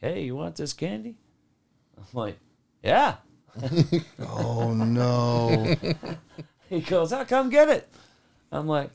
hey, 0.00 0.24
you 0.24 0.36
want 0.36 0.56
this 0.56 0.72
candy? 0.72 1.16
I'm 1.96 2.04
like, 2.12 2.38
yeah. 2.82 3.16
Oh 4.20 4.72
no. 4.72 5.74
He 6.70 6.80
goes, 6.80 7.12
I'll 7.12 7.26
come 7.26 7.50
get 7.50 7.68
it. 7.68 7.86
I'm 8.50 8.66
like, 8.66 8.90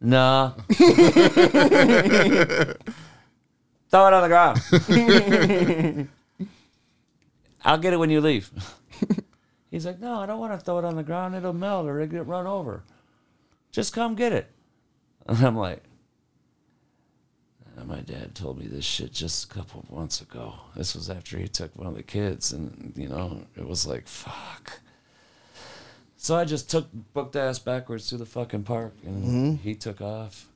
nah. 0.00 0.50
Throw 0.68 0.84
it 4.08 4.12
on 4.12 4.22
the 4.22 4.28
ground. 4.28 6.08
I'll 7.64 7.78
get 7.78 7.92
it 7.92 7.98
when 7.98 8.10
you 8.10 8.20
leave. 8.20 8.50
He's 9.70 9.86
like, 9.86 10.00
no, 10.00 10.20
I 10.20 10.26
don't 10.26 10.38
want 10.38 10.52
to 10.52 10.58
throw 10.58 10.78
it 10.78 10.84
on 10.84 10.96
the 10.96 11.02
ground. 11.02 11.34
It'll 11.34 11.52
melt 11.52 11.86
or 11.86 12.00
it'll 12.00 12.12
get 12.12 12.26
run 12.26 12.46
over. 12.46 12.82
Just 13.70 13.94
come 13.94 14.14
get 14.14 14.32
it. 14.32 14.50
And 15.26 15.44
I'm 15.44 15.56
like, 15.56 15.82
"Uh, 17.76 17.84
my 17.84 18.00
dad 18.00 18.34
told 18.34 18.58
me 18.58 18.66
this 18.66 18.84
shit 18.84 19.12
just 19.12 19.44
a 19.44 19.54
couple 19.54 19.80
of 19.80 19.90
months 19.90 20.20
ago. 20.20 20.54
This 20.76 20.94
was 20.94 21.10
after 21.10 21.38
he 21.38 21.48
took 21.48 21.74
one 21.76 21.86
of 21.86 21.94
the 21.94 22.02
kids, 22.02 22.52
and 22.52 22.92
you 22.96 23.08
know, 23.08 23.42
it 23.56 23.66
was 23.66 23.86
like, 23.86 24.06
fuck. 24.06 24.80
So 26.16 26.36
I 26.36 26.44
just 26.44 26.70
took 26.70 26.86
booked 27.12 27.36
ass 27.36 27.58
backwards 27.58 28.08
through 28.08 28.18
the 28.18 28.26
fucking 28.26 28.62
park, 28.62 28.94
and 29.04 29.58
he 29.58 29.74
took 29.74 30.00
off. 30.00 30.46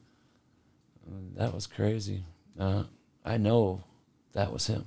And 1.07 1.37
that 1.37 1.55
was 1.55 1.66
crazy. 1.66 2.25
Uh, 2.59 2.85
I 3.25 3.37
know 3.37 3.83
that 4.33 4.53
was 4.53 4.66
him. 4.66 4.87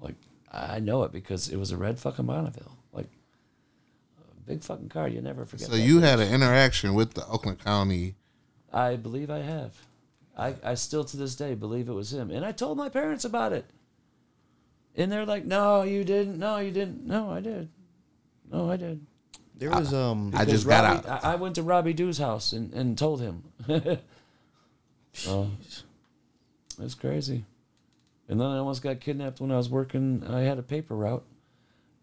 Like 0.00 0.16
I 0.52 0.80
know 0.80 1.04
it 1.04 1.12
because 1.12 1.48
it 1.48 1.56
was 1.56 1.70
a 1.70 1.76
red 1.76 1.98
fucking 1.98 2.26
Bonneville. 2.26 2.76
Like 2.92 3.08
a 4.18 4.40
big 4.46 4.62
fucking 4.62 4.90
car. 4.90 5.08
You 5.08 5.22
never 5.22 5.46
forget. 5.46 5.68
So 5.68 5.76
you 5.76 6.00
bitch. 6.00 6.02
had 6.02 6.20
an 6.20 6.32
interaction 6.32 6.94
with 6.94 7.14
the 7.14 7.26
Oakland 7.26 7.64
County. 7.64 8.14
I 8.72 8.96
believe 8.96 9.30
I 9.30 9.38
have. 9.38 9.74
I, 10.36 10.54
I 10.64 10.74
still 10.74 11.04
to 11.04 11.16
this 11.16 11.34
day 11.34 11.54
believe 11.54 11.88
it 11.88 11.92
was 11.92 12.12
him. 12.12 12.30
And 12.30 12.44
I 12.44 12.52
told 12.52 12.78
my 12.78 12.88
parents 12.88 13.24
about 13.24 13.52
it. 13.52 13.66
And 14.94 15.10
they're 15.10 15.26
like, 15.26 15.44
no, 15.44 15.82
you 15.82 16.04
didn't. 16.04 16.38
No, 16.38 16.58
you 16.58 16.70
didn't. 16.70 17.06
No, 17.06 17.30
I 17.30 17.40
did. 17.40 17.68
No, 18.50 18.70
I 18.70 18.76
did. 18.76 19.06
There 19.56 19.70
was 19.70 19.94
um. 19.94 20.28
I 20.34 20.44
Because 20.44 20.64
just 20.64 20.68
got 20.68 20.84
out. 20.84 21.24
I, 21.24 21.32
I 21.32 21.34
went 21.36 21.54
to 21.54 21.62
Robbie 21.62 21.92
Dew's 21.92 22.18
house 22.18 22.52
and, 22.52 22.72
and 22.74 22.98
told 22.98 23.20
him. 23.20 23.44
oh, 25.28 25.50
it's 26.80 26.94
crazy. 26.94 27.44
And 28.28 28.40
then 28.40 28.48
I 28.48 28.58
almost 28.58 28.82
got 28.82 29.00
kidnapped 29.00 29.40
when 29.40 29.50
I 29.50 29.56
was 29.56 29.68
working. 29.68 30.24
I 30.28 30.40
had 30.40 30.58
a 30.58 30.62
paper 30.62 30.96
route. 30.96 31.24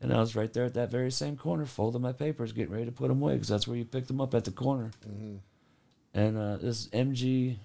And 0.01 0.13
I 0.13 0.19
was 0.19 0.35
right 0.35 0.51
there 0.53 0.63
at 0.63 0.75
that 0.75 0.89
very 0.89 1.11
same 1.11 1.35
corner, 1.35 1.65
folding 1.65 2.01
my 2.01 2.13
papers, 2.13 2.53
getting 2.53 2.71
ready 2.71 2.85
to 2.85 2.91
put 2.91 3.09
them 3.09 3.21
away, 3.21 3.33
because 3.33 3.49
that's 3.49 3.67
where 3.67 3.75
you 3.75 3.83
picked 3.83 4.07
them 4.07 4.21
up 4.21 4.33
at 4.33 4.45
the 4.45 4.51
corner. 4.51 4.91
And 6.13 6.37
uh, 6.37 6.57
this 6.57 6.87
MG 6.87 7.57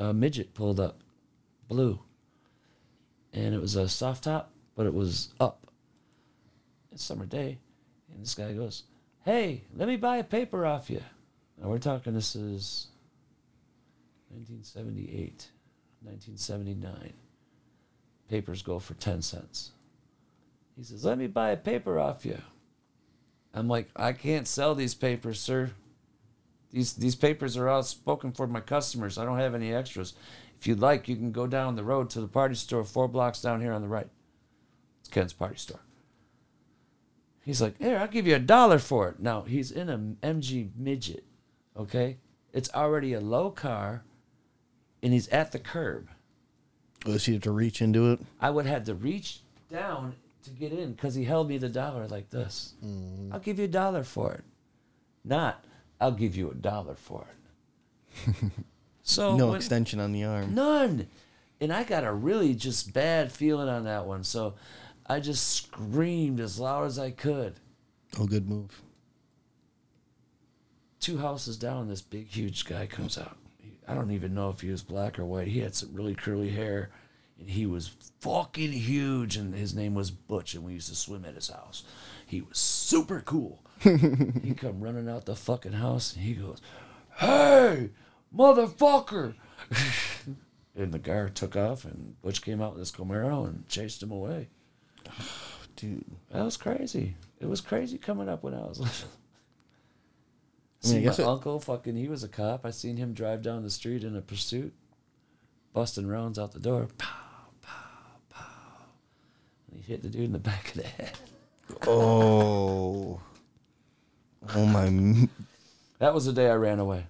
uh, 0.00 0.12
midget 0.12 0.54
pulled 0.54 0.80
up, 0.80 1.02
blue. 1.68 2.00
And 3.32 3.54
it 3.54 3.60
was 3.60 3.76
a 3.76 3.88
soft 3.88 4.24
top, 4.24 4.50
but 4.74 4.86
it 4.86 4.94
was 4.94 5.32
up. 5.38 5.66
It's 6.90 7.04
summer 7.04 7.26
day. 7.26 7.58
And 8.12 8.22
this 8.22 8.34
guy 8.34 8.52
goes, 8.52 8.84
Hey, 9.24 9.62
let 9.76 9.86
me 9.86 9.96
buy 9.96 10.16
a 10.16 10.24
paper 10.24 10.66
off 10.66 10.90
you. 10.90 11.02
Now 11.60 11.68
we're 11.68 11.78
talking, 11.78 12.14
this 12.14 12.34
is 12.34 12.88
1978. 14.30 15.48
1979. 16.02 17.12
Papers 18.28 18.62
go 18.62 18.78
for 18.78 18.94
10 18.94 19.22
cents. 19.22 19.72
He 20.76 20.82
says, 20.82 21.04
Let 21.04 21.18
me 21.18 21.26
buy 21.26 21.50
a 21.50 21.56
paper 21.56 22.00
off 22.00 22.24
you. 22.24 22.40
I'm 23.52 23.68
like, 23.68 23.88
I 23.94 24.12
can't 24.12 24.48
sell 24.48 24.74
these 24.74 24.94
papers, 24.94 25.38
sir. 25.40 25.72
These 26.72 26.94
these 26.94 27.16
papers 27.16 27.56
are 27.56 27.68
all 27.68 27.82
spoken 27.82 28.32
for 28.32 28.46
my 28.46 28.60
customers. 28.60 29.18
I 29.18 29.24
don't 29.24 29.38
have 29.38 29.54
any 29.54 29.74
extras. 29.74 30.14
If 30.58 30.66
you'd 30.66 30.80
like, 30.80 31.08
you 31.08 31.16
can 31.16 31.32
go 31.32 31.46
down 31.46 31.74
the 31.74 31.84
road 31.84 32.10
to 32.10 32.20
the 32.20 32.28
party 32.28 32.54
store 32.54 32.84
four 32.84 33.08
blocks 33.08 33.40
down 33.40 33.60
here 33.60 33.72
on 33.72 33.82
the 33.82 33.88
right. 33.88 34.08
It's 35.00 35.08
Ken's 35.08 35.32
party 35.32 35.56
store. 35.56 35.80
He's 37.42 37.62
like, 37.62 37.78
Here, 37.78 37.98
I'll 37.98 38.06
give 38.06 38.26
you 38.26 38.34
a 38.34 38.40
dollar 38.40 38.78
for 38.78 39.08
it. 39.08 39.20
Now 39.20 39.42
he's 39.42 39.70
in 39.72 39.88
a 39.88 39.98
MG 39.98 40.70
midget, 40.76 41.24
okay? 41.76 42.18
It's 42.52 42.70
already 42.74 43.14
a 43.14 43.20
low 43.20 43.50
car, 43.50 44.04
and 45.02 45.12
he's 45.12 45.28
at 45.28 45.52
the 45.52 45.58
curb. 45.58 46.08
So 47.04 47.12
you 47.12 47.32
have 47.34 47.42
to 47.44 47.50
reach 47.50 47.80
into 47.80 48.12
it. 48.12 48.20
I 48.40 48.50
would 48.50 48.66
have 48.66 48.84
to 48.84 48.94
reach 48.94 49.40
down 49.72 50.14
to 50.44 50.50
get 50.50 50.72
in 50.72 50.92
because 50.92 51.14
he 51.14 51.24
held 51.24 51.48
me 51.48 51.56
the 51.56 51.68
dollar 51.68 52.06
like 52.08 52.28
this. 52.30 52.74
Mm-hmm. 52.84 53.32
I'll 53.32 53.40
give 53.40 53.58
you 53.58 53.64
a 53.64 53.68
dollar 53.68 54.04
for 54.04 54.32
it. 54.34 54.44
Not, 55.24 55.64
I'll 56.00 56.12
give 56.12 56.36
you 56.36 56.50
a 56.50 56.54
dollar 56.54 56.94
for 56.94 57.26
it. 57.28 58.34
so 59.02 59.36
no 59.36 59.48
when- 59.48 59.56
extension 59.56 60.00
on 60.00 60.12
the 60.12 60.24
arm. 60.24 60.54
None. 60.54 61.06
And 61.60 61.72
I 61.72 61.84
got 61.84 62.04
a 62.04 62.12
really 62.12 62.54
just 62.54 62.94
bad 62.94 63.30
feeling 63.30 63.68
on 63.68 63.84
that 63.84 64.06
one. 64.06 64.24
So 64.24 64.54
I 65.06 65.20
just 65.20 65.48
screamed 65.50 66.40
as 66.40 66.58
loud 66.58 66.86
as 66.86 66.98
I 66.98 67.10
could. 67.10 67.54
Oh, 68.18 68.26
good 68.26 68.48
move. 68.48 68.80
Two 71.00 71.18
houses 71.18 71.56
down, 71.56 71.88
this 71.88 72.02
big, 72.02 72.28
huge 72.28 72.64
guy 72.64 72.86
comes 72.86 73.16
out. 73.16 73.36
I 73.88 73.94
don't 73.94 74.10
even 74.10 74.34
know 74.34 74.50
if 74.50 74.60
he 74.60 74.70
was 74.70 74.82
black 74.82 75.18
or 75.18 75.24
white. 75.24 75.48
He 75.48 75.60
had 75.60 75.74
some 75.74 75.92
really 75.94 76.14
curly 76.14 76.50
hair, 76.50 76.90
and 77.38 77.48
he 77.48 77.66
was 77.66 77.90
fucking 78.20 78.72
huge. 78.72 79.36
And 79.36 79.54
his 79.54 79.74
name 79.74 79.94
was 79.94 80.10
Butch, 80.10 80.54
and 80.54 80.62
we 80.62 80.74
used 80.74 80.88
to 80.90 80.94
swim 80.94 81.24
at 81.24 81.34
his 81.34 81.48
house. 81.48 81.82
He 82.26 82.40
was 82.42 82.58
super 82.58 83.20
cool. 83.20 83.62
he 84.42 84.54
come 84.54 84.80
running 84.80 85.08
out 85.08 85.24
the 85.26 85.34
fucking 85.36 85.72
house, 85.72 86.14
and 86.14 86.24
he 86.24 86.34
goes, 86.34 86.60
"Hey, 87.16 87.90
motherfucker!" 88.36 89.34
and 90.76 90.92
the 90.92 90.98
guy 90.98 91.28
took 91.28 91.56
off, 91.56 91.84
and 91.84 92.20
Butch 92.22 92.42
came 92.42 92.60
out 92.60 92.72
with 92.72 92.80
his 92.80 92.92
Camaro 92.92 93.46
and 93.46 93.66
chased 93.68 94.02
him 94.02 94.10
away. 94.10 94.48
Dude. 95.76 96.04
That 96.30 96.44
was 96.44 96.56
crazy. 96.56 97.16
It 97.40 97.48
was 97.48 97.60
crazy 97.62 97.96
coming 97.96 98.28
up 98.28 98.42
when 98.42 98.52
I 98.54 98.60
was 98.66 98.78
little. 98.80 99.08
I 100.82 100.86
mean, 100.86 100.96
I 100.96 100.98
See, 100.98 101.02
guess 101.02 101.18
my 101.18 101.24
it- 101.24 101.28
uncle, 101.28 101.60
fucking, 101.60 101.96
he 101.96 102.08
was 102.08 102.22
a 102.24 102.28
cop. 102.28 102.66
I 102.66 102.70
seen 102.70 102.96
him 102.96 103.12
drive 103.14 103.42
down 103.42 103.62
the 103.62 103.70
street 103.70 104.04
in 104.04 104.14
a 104.16 104.20
pursuit, 104.20 104.74
busting 105.72 106.06
rounds 106.06 106.38
out 106.38 106.52
the 106.52 106.58
door. 106.60 106.88
Pow, 106.98 107.06
pow, 107.62 108.18
pow. 108.28 108.44
And 109.70 109.80
he 109.82 109.90
hit 109.92 110.02
the 110.02 110.08
dude 110.10 110.24
in 110.24 110.32
the 110.32 110.38
back 110.38 110.68
of 110.68 110.82
the 110.82 110.88
head. 110.88 111.18
Oh. 111.86 113.20
Oh 114.54 114.66
my. 114.66 115.28
That 115.98 116.14
was 116.14 116.24
the 116.24 116.32
day 116.32 116.48
I 116.48 116.54
ran 116.54 116.78
away. 116.78 117.06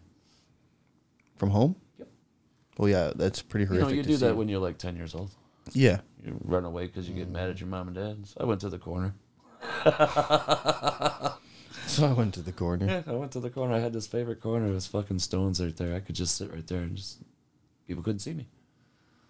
From 1.37 1.51
home? 1.51 1.77
Yep. 1.99 2.09
Well, 2.77 2.89
yeah, 2.89 3.13
that's 3.15 3.41
pretty 3.41 3.65
You 3.65 3.69
horrific. 3.69 3.89
know, 3.89 3.95
you 3.95 4.03
to 4.03 4.09
do 4.09 4.17
see. 4.17 4.27
that 4.27 4.37
when 4.37 4.49
you're 4.49 4.61
like 4.61 4.79
10 4.79 4.97
years 4.97 5.15
old. 5.15 5.31
Yeah. 5.73 6.01
You 6.25 6.39
run 6.45 6.65
away 6.65 6.87
because 6.87 7.09
you 7.09 7.15
get 7.15 7.29
mm. 7.29 7.33
mad 7.33 7.51
at 7.51 7.61
your 7.61 7.69
mom 7.69 7.89
and 7.89 7.97
dad. 7.97 8.27
So 8.27 8.39
I 8.41 8.45
went 8.45 8.61
to 8.63 8.69
the 8.69 8.79
corner. 8.79 9.15
So 11.91 12.07
I 12.07 12.13
went 12.13 12.35
to 12.35 12.43
the 12.43 12.53
corner. 12.53 12.87
Yeah, 12.87 13.03
I 13.13 13.17
went 13.17 13.33
to 13.33 13.41
the 13.41 13.51
corner. 13.51 13.75
I 13.75 13.81
had 13.81 13.93
this 13.93 14.07
favorite 14.07 14.41
corner. 14.41 14.69
It 14.69 14.75
was 14.75 14.87
fucking 14.87 15.19
stones 15.19 15.61
right 15.61 15.77
there. 15.77 15.93
I 15.93 15.99
could 15.99 16.15
just 16.15 16.37
sit 16.37 16.53
right 16.53 16.65
there 16.65 16.83
and 16.83 16.97
just 16.97 17.19
people 17.89 18.05
couldn't 18.05 18.21
see 18.21 18.33
me. 18.33 18.47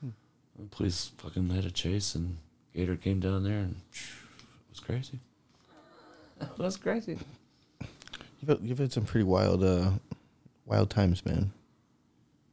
Hmm. 0.03 0.11
The 0.59 0.67
police 0.67 1.11
fucking 1.17 1.49
had 1.49 1.65
a 1.65 1.71
chase, 1.71 2.15
and 2.15 2.37
Gator 2.75 2.97
came 2.97 3.19
down 3.19 3.45
there, 3.45 3.61
and 3.61 3.77
it 3.93 4.71
was 4.71 4.81
crazy. 4.81 5.21
It 6.43 6.59
was 6.59 6.77
crazy. 6.77 7.19
You've 8.41 8.49
had, 8.49 8.59
you've 8.69 8.79
had 8.79 8.93
some 8.93 9.05
pretty 9.05 9.25
wild, 9.25 9.63
uh, 9.63 9.91
wild 10.65 10.91
times, 10.91 11.25
man. 11.25 11.53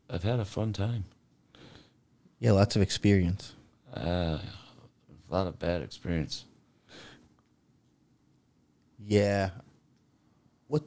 I've 0.10 0.24
had 0.24 0.40
a 0.40 0.46
fun 0.46 0.74
time. 0.74 1.06
Yeah, 2.40 2.52
lots 2.52 2.76
of 2.76 2.82
experience. 2.82 3.54
Uh, 3.96 4.40
a 4.40 5.34
lot 5.34 5.48
of 5.48 5.58
bad 5.60 5.82
experience. 5.82 6.46
Yeah. 9.06 9.52
What? 10.68 10.84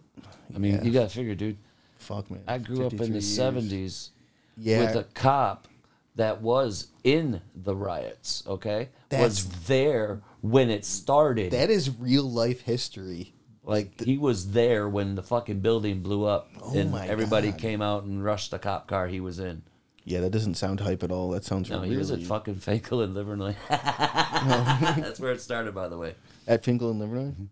I 0.55 0.59
mean, 0.59 0.75
Yeah. 0.77 0.83
you 0.83 0.91
got 0.93 1.05
to 1.05 1.09
figure, 1.09 1.35
dude. 1.35 1.57
Fuck, 1.99 2.31
man. 2.31 2.43
I 2.47 2.59
grew 2.59 2.87
up 2.87 2.93
in 2.93 2.99
the 2.99 3.07
years. 3.09 3.39
'70s 3.39 4.11
Yeah. 4.57 4.81
with 4.87 4.97
a 4.97 5.05
cop 5.15 5.69
that 6.17 6.41
was 6.43 6.89
in 7.05 7.41
the 7.55 7.75
riots. 7.75 8.43
Okay, 8.47 8.89
was 9.13 9.47
there 9.67 10.23
when 10.41 10.71
it 10.71 10.85
started. 10.85 11.53
that 11.53 11.71
is 11.71 11.91
real 11.99 12.25
life 12.25 12.63
history. 12.63 13.33
Like 13.63 14.01
he 14.01 14.17
was 14.19 14.53
there 14.53 14.89
when 14.89 15.15
the 15.15 15.23
fucking 15.23 15.61
building 15.61 16.01
blew 16.01 16.25
up, 16.25 16.49
Oh 16.63 16.77
and 16.77 16.91
my 16.91 17.07
everybody 17.07 17.51
God. 17.51 17.61
came 17.61 17.83
out 17.83 18.05
and 18.05 18.25
rushed 18.25 18.51
the 18.51 18.59
cop 18.59 18.89
car 18.89 19.07
he 19.07 19.21
was 19.21 19.39
in. 19.39 19.63
Yeah, 20.05 20.21
that 20.21 20.31
doesn't 20.31 20.55
sound 20.55 20.81
hype 20.81 21.03
at 21.03 21.13
all. 21.13 21.31
That 21.31 21.45
sounds 21.45 21.69
No, 21.69 21.77
really... 21.77 21.91
he 21.91 21.97
was 21.97 22.11
at 22.11 22.23
fucking 22.23 22.57
Fenkell 22.57 23.05
and 23.05 23.15
Livernois. 23.15 23.55
That's 23.69 25.21
where 25.21 25.33
it 25.33 25.43
started, 25.43 25.75
by 25.75 25.89
the 25.89 25.99
way. 25.99 26.15
At 26.49 26.63
Fenkell 26.65 26.91
and 26.91 27.01
Livernois? 27.01 27.33
Mm-hmm. 27.33 27.45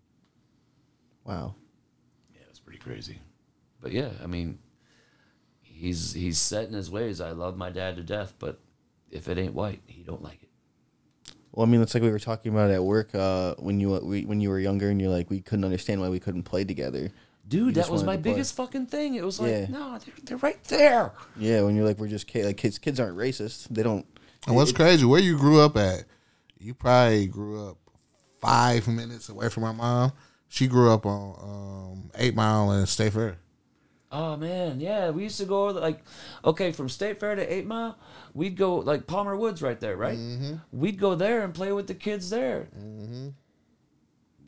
Wow. 1.25 1.55
Yeah, 2.35 2.41
it 2.41 2.49
was 2.49 2.59
pretty 2.59 2.79
crazy. 2.79 3.19
But 3.81 3.93
yeah, 3.93 4.09
I 4.23 4.27
mean, 4.27 4.59
he's 5.61 6.15
he's 6.15 6.39
set 6.39 6.67
in 6.69 6.73
his 6.75 6.91
ways. 6.91 7.21
I 7.21 7.33
love 7.33 7.57
my 7.57 7.69
dad 7.71 7.97
to 7.97 8.03
death, 8.03 8.33
but 8.39 8.59
if 9.11 9.29
it 9.29 9.39
ain't 9.39 9.55
white, 9.55 9.83
he 9.87 10.03
don't 10.03 10.23
like 10.23 10.43
it. 10.43 10.48
Well, 11.59 11.67
I 11.67 11.71
mean, 11.71 11.83
it's 11.83 11.93
like 11.93 12.05
we 12.05 12.11
were 12.13 12.21
talking 12.21 12.53
about 12.53 12.71
at 12.71 12.85
work 12.85 13.13
uh, 13.17 13.57
when 13.59 13.81
you 13.81 13.91
we, 14.05 14.25
when 14.25 14.41
you 14.41 14.49
were 14.49 14.61
younger, 14.61 14.91
and 14.91 15.01
you're 15.01 15.11
like, 15.11 15.29
we 15.29 15.41
couldn't 15.41 15.65
understand 15.65 16.01
why 16.01 16.09
we 16.09 16.21
couldn't 16.21 16.45
play 16.45 16.63
together. 16.63 17.11
Dude, 17.49 17.75
that 17.75 17.91
was 17.91 18.05
my 18.05 18.17
biggest 18.17 18.55
fucking 18.55 18.87
thing. 18.87 19.17
It 19.17 19.25
was 19.25 19.41
like, 19.41 19.51
Yeah. 19.51 19.67
no, 19.69 19.99
they're, 19.99 20.15
they're 20.23 20.37
right 20.37 20.63
there. 20.65 21.11
Yeah, 21.37 21.63
when 21.63 21.75
you're 21.75 21.85
like, 21.85 21.99
we're 21.99 22.07
just 22.07 22.29
kids. 22.29 22.47
Like 22.47 22.59
kids, 22.59 22.79
kids 22.79 23.01
aren't 23.01 23.17
racist. 23.17 23.67
They 23.71 23.83
don't. 23.83 24.07
And 24.47 24.55
what's 24.55 24.71
crazy, 24.71 25.05
where 25.05 25.19
you 25.19 25.37
grew 25.37 25.61
up 25.61 25.77
at, 25.77 26.05
you 26.61 26.75
probably 26.75 27.27
grew 27.27 27.71
up 27.71 27.79
five 28.41 28.87
minutes 28.87 29.29
away 29.29 29.49
from 29.49 29.65
my 29.65 29.73
mom. 29.73 30.13
She 30.47 30.69
grew 30.69 30.93
up 30.93 31.07
on 31.07 31.35
um, 31.43 32.11
Eight 32.19 32.37
Mile 32.37 32.71
and 32.71 32.89
State 32.89 33.15
Fair. 33.15 33.37
Oh 34.11 34.37
man, 34.37 34.81
yeah, 34.81 35.11
we 35.11 35.25
used 35.25 35.39
to 35.39 35.45
go 35.45 35.67
like, 35.67 36.03
okay, 36.45 36.73
from 36.73 36.89
State 36.89 37.21
Fair 37.21 37.35
to 37.35 37.53
Eight 37.53 37.67
Mile, 37.67 37.99
we'd 38.33 38.57
go 38.57 38.77
like 38.77 39.07
Palmer 39.07 39.37
Woods 39.37 39.61
right 39.61 39.79
there, 39.79 39.97
right? 39.97 40.17
Mm-hmm. 40.17 40.55
We'd 40.73 40.99
go 40.99 41.15
there 41.15 41.43
and 41.43 41.53
play 41.53 41.73
with 41.73 41.87
the 41.87 41.95
kids 41.95 42.31
there. 42.31 42.69
Mm-hmm. 42.79 43.29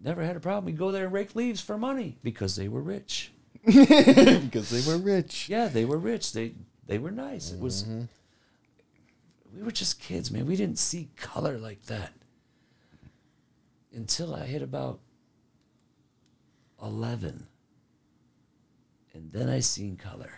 Never 0.03 0.23
had 0.25 0.37
a 0.37 0.41
problem. 0.41 0.65
We'd 0.65 0.79
go 0.79 0.91
there 0.91 1.05
and 1.05 1.13
rake 1.13 1.35
leaves 1.37 1.61
for 1.61 1.77
money 1.77 2.17
because 2.23 2.57
they 2.57 2.69
were 2.69 2.81
rich. 2.81 3.33
because 3.67 4.71
they 4.71 4.91
were 4.91 4.97
rich. 4.97 5.49
Yeah, 5.51 5.69
they 5.69 5.85
were 5.85 5.99
rich. 5.99 6.33
They 6.33 6.55
they 6.87 6.97
were 6.99 7.11
nice. 7.11 7.53
It 7.53 7.61
was. 7.61 7.85
Mm-hmm. 7.85 8.05
We 9.55 9.63
were 9.63 9.73
just 9.73 10.01
kids, 10.01 10.31
man. 10.31 10.47
We 10.47 10.57
didn't 10.57 10.79
see 10.79 11.11
color 11.17 11.59
like 11.59 11.83
that 11.87 12.13
until 13.93 14.35
I 14.35 14.47
hit 14.47 14.63
about 14.63 15.01
eleven, 16.83 17.47
and 19.15 19.33
then 19.33 19.49
I 19.49 19.61
seen 19.61 19.97
color. 19.97 20.33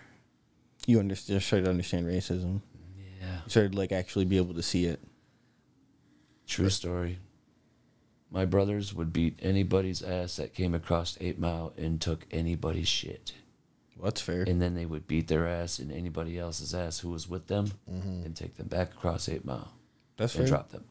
You 0.87 0.99
understand? 0.99 1.43
Started 1.43 1.65
to 1.65 1.71
understand 1.71 2.07
racism. 2.07 2.63
Yeah. 3.21 3.37
You 3.45 3.51
started 3.51 3.75
like 3.75 3.93
actually 3.93 4.25
be 4.25 4.37
able 4.37 4.55
to 4.55 4.63
see 4.63 4.87
it. 4.87 5.01
True 6.47 6.71
story. 6.71 7.19
My 8.31 8.45
brothers 8.45 8.95
would 8.95 9.13
beat 9.13 9.39
anybody's 9.43 10.03
ass 10.03 10.37
that 10.37 10.55
came 10.55 10.75
across 10.75 11.19
Eight 11.21 11.39
Mile 11.39 11.73
and 11.77 12.01
took 12.01 12.27
anybody's 12.31 12.89
shit. 12.89 13.35
Well, 13.97 14.07
that's 14.07 14.21
fair. 14.21 14.43
And 14.43 14.61
then 14.61 14.75
they 14.75 14.87
would 14.87 15.07
beat 15.07 15.29
their 15.29 15.47
ass 15.47 15.79
and 15.79 15.93
anybody 15.93 16.39
else's 16.39 16.75
ass 16.75 16.99
who 17.01 17.11
was 17.11 17.29
with 17.29 17.47
them 17.47 17.71
mm-hmm. 17.91 18.25
and 18.25 18.35
take 18.35 18.57
them 18.57 18.69
back 18.69 18.93
across 18.93 19.29
Eight 19.29 19.45
Mile 19.45 19.73
That's 20.17 20.35
and 20.35 20.49
fair. 20.49 20.57
drop 20.57 20.71
them. 20.71 20.85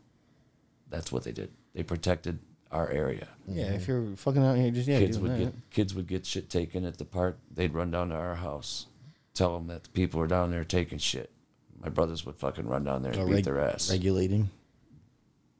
That's 0.90 1.12
what 1.12 1.24
they 1.24 1.32
did. 1.32 1.52
They 1.74 1.84
protected 1.84 2.40
our 2.72 2.90
area. 2.90 3.28
Yeah, 3.48 3.66
if 3.66 3.84
mm-hmm. 3.84 3.92
you're 3.92 4.16
fucking 4.18 4.44
out 4.44 4.58
here, 4.58 4.72
just 4.72 4.88
yeah, 4.88 5.00
kids 5.00 5.20
would 5.20 5.32
that. 5.32 5.40
get 5.40 5.54
kids 5.72 5.94
would 5.96 6.08
get 6.08 6.26
shit 6.26 6.50
taken 6.50 6.86
at 6.86 6.98
the 6.98 7.06
park. 7.06 7.38
They'd 7.54 7.74
run 7.74 7.92
down 7.92 8.10
to 8.10 8.16
our 8.16 8.36
house, 8.36 8.88
tell 9.34 9.54
them 9.58 9.68
that 9.68 9.84
the 9.84 9.90
people 9.90 10.22
are 10.22 10.28
down 10.28 10.52
there 10.52 10.64
taking 10.64 10.98
shit. 10.98 11.30
My 11.82 11.90
brothers 11.90 12.26
would 12.26 12.36
fucking 12.36 12.68
run 12.68 12.84
down 12.84 13.02
there 13.02 13.12
and 13.12 13.22
Oh, 13.22 13.26
beat 13.26 13.34
reg- 13.34 13.44
their 13.46 13.60
ass. 13.60 13.90
regulating. 13.90 14.50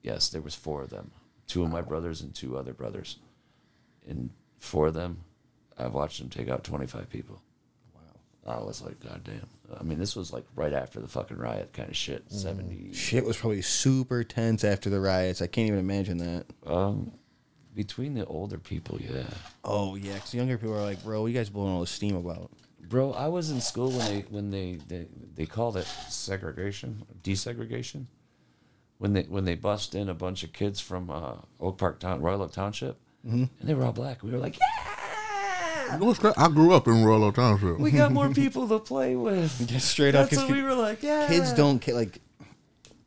Yes, 0.04 0.30
there 0.30 0.42
was 0.42 0.56
four 0.56 0.84
of 0.84 0.90
them. 0.90 1.12
Two 1.48 1.64
of 1.64 1.70
my 1.70 1.82
brothers 1.82 2.22
and 2.22 2.34
two 2.34 2.58
other 2.58 2.74
brothers. 2.74 3.18
And 4.08 4.30
four 4.58 4.88
of 4.88 4.94
them, 4.94 5.24
I've 5.78 5.94
watched 5.94 6.20
them 6.20 6.30
take 6.30 6.48
out 6.48 6.64
25 6.64 7.10
people. 7.10 7.42
I 8.46 8.60
was 8.60 8.82
like, 8.82 9.00
God 9.00 9.24
damn. 9.24 9.48
I 9.80 9.84
mean, 9.84 10.00
this 10.00 10.16
was 10.16 10.34
like 10.34 10.46
right 10.56 10.74
after 10.74 11.00
the 11.00 11.08
fucking 11.08 11.38
riot 11.38 11.74
kind 11.74 11.90
of 11.90 11.96
shit. 11.96 12.32
70. 12.32 12.94
Shit 12.94 13.24
was 13.24 13.38
probably 13.38 13.62
super 13.62 14.24
tense 14.24 14.64
after 14.64 14.90
the 14.90 15.00
riots. 15.00 15.42
I 15.42 15.48
can't 15.48 15.68
even 15.68 15.80
imagine 15.80 16.18
that. 16.18 16.46
Um, 16.66 17.12
between 17.76 18.16
the 18.16 18.26
older 18.26 18.58
people, 18.58 19.00
yeah. 19.00 19.24
Oh 19.64 19.96
yeah, 19.96 20.16
because 20.16 20.34
younger 20.34 20.58
people 20.58 20.76
are 20.76 20.82
like, 20.82 21.04
bro, 21.04 21.22
what 21.22 21.28
you 21.28 21.34
guys 21.38 21.50
blowing 21.50 21.72
all 21.72 21.82
the 21.82 21.88
steam 21.88 22.16
about? 22.16 22.52
Bro, 22.82 23.14
I 23.14 23.28
was 23.28 23.52
in 23.52 23.62
school 23.62 23.90
when 23.92 24.00
they 24.08 24.26
when 24.30 24.52
they 24.52 24.80
they, 24.88 25.08
they 25.36 25.46
called 25.46 25.78
it 25.78 25.86
segregation, 26.10 27.06
desegregation. 27.24 28.08
When 28.98 29.14
they 29.14 29.24
when 29.24 29.46
they 29.46 29.56
bust 29.56 29.96
in 29.96 30.10
a 30.10 30.14
bunch 30.14 30.44
of 30.44 30.52
kids 30.52 30.80
from 30.80 31.10
uh, 31.10 31.36
Oak 31.60 31.78
Park 31.78 32.00
Town, 32.00 32.22
Royal 32.22 32.42
Oak 32.42 32.52
Township, 32.52 33.00
and 33.24 33.50
they 33.64 33.74
were 33.74 33.86
all 33.86 33.94
black. 33.94 34.22
We 34.24 34.32
were 34.32 34.38
like, 34.38 34.60
yeah, 34.60 34.96
You 35.94 36.00
know 36.24 36.34
I 36.38 36.48
grew 36.50 36.74
up 36.74 36.88
in 36.88 37.04
Royal 37.04 37.32
Township. 37.32 37.80
we 37.80 37.92
got 37.92 38.12
more 38.12 38.30
people 38.34 38.68
to 38.68 38.80
play 38.80 39.16
with. 39.16 39.68
Just 39.68 39.90
straight 39.90 40.16
up, 40.16 40.30
That's 40.30 40.42
'cause 40.42 40.50
what 40.50 40.58
we 40.58 40.64
were 40.64 40.74
like, 40.76 41.04
yeah. 41.04 41.28
kids 41.28 41.54
don't 41.54 41.80
ca- 41.82 41.94
like. 41.94 42.20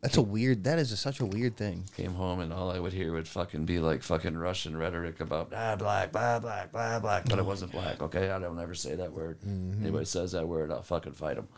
That's 0.03 0.19
a 0.19 0.23
weird. 0.23 0.65
That 0.65 0.79
is 0.79 0.93
a, 0.93 0.99
such 0.99 1.21
a 1.21 1.25
weird 1.25 1.57
thing. 1.57 1.85
Came 1.97 2.13
home 2.13 2.41
and 2.41 2.53
all 2.53 2.71
I 2.71 2.79
would 2.79 2.93
hear 2.93 3.15
would 3.15 3.27
fucking 3.27 3.65
be 3.65 3.79
like 3.79 4.03
fucking 4.03 4.37
Russian 4.37 4.77
rhetoric 4.77 5.21
about 5.21 5.51
ah 5.57 5.77
black, 5.77 6.13
blah 6.13 6.39
black, 6.41 6.71
blah 6.73 7.01
black, 7.01 7.25
but 7.27 7.39
it 7.39 7.45
wasn't 7.47 7.73
black. 7.73 8.03
Okay, 8.03 8.31
I 8.31 8.39
don't 8.39 8.59
ever 8.61 8.75
say 8.75 8.95
that 8.97 9.13
word. 9.13 9.39
Anybody 9.81 10.05
says 10.05 10.33
that 10.33 10.47
word, 10.47 10.71
I'll 10.71 10.83
fucking 10.83 11.13
fight 11.15 11.37
them. 11.37 11.49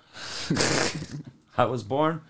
I 1.58 1.64
was 1.64 1.82
born 1.82 2.20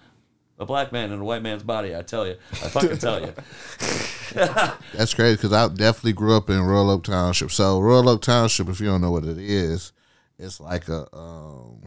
a 0.58 0.64
black 0.64 0.90
man 0.90 1.12
in 1.12 1.20
a 1.20 1.24
white 1.24 1.42
man's 1.42 1.62
body. 1.62 1.94
I 1.94 2.00
tell 2.00 2.26
you, 2.26 2.36
I 2.50 2.68
fucking 2.68 2.96
tell 2.96 3.20
you. 3.20 3.34
That's 4.94 5.14
crazy 5.14 5.36
because 5.36 5.52
I 5.52 5.68
definitely 5.68 6.12
grew 6.14 6.36
up 6.36 6.50
in 6.50 6.60
Royal 6.62 6.90
Oak 6.90 7.04
Township. 7.04 7.50
So 7.50 7.80
Royal 7.80 8.08
Oak 8.08 8.22
Township, 8.22 8.68
if 8.68 8.80
you 8.80 8.86
don't 8.86 9.00
know 9.00 9.10
what 9.10 9.24
it 9.24 9.38
is, 9.38 9.92
it's 10.38 10.60
like 10.60 10.88
a 10.88 11.06
um, 11.16 11.80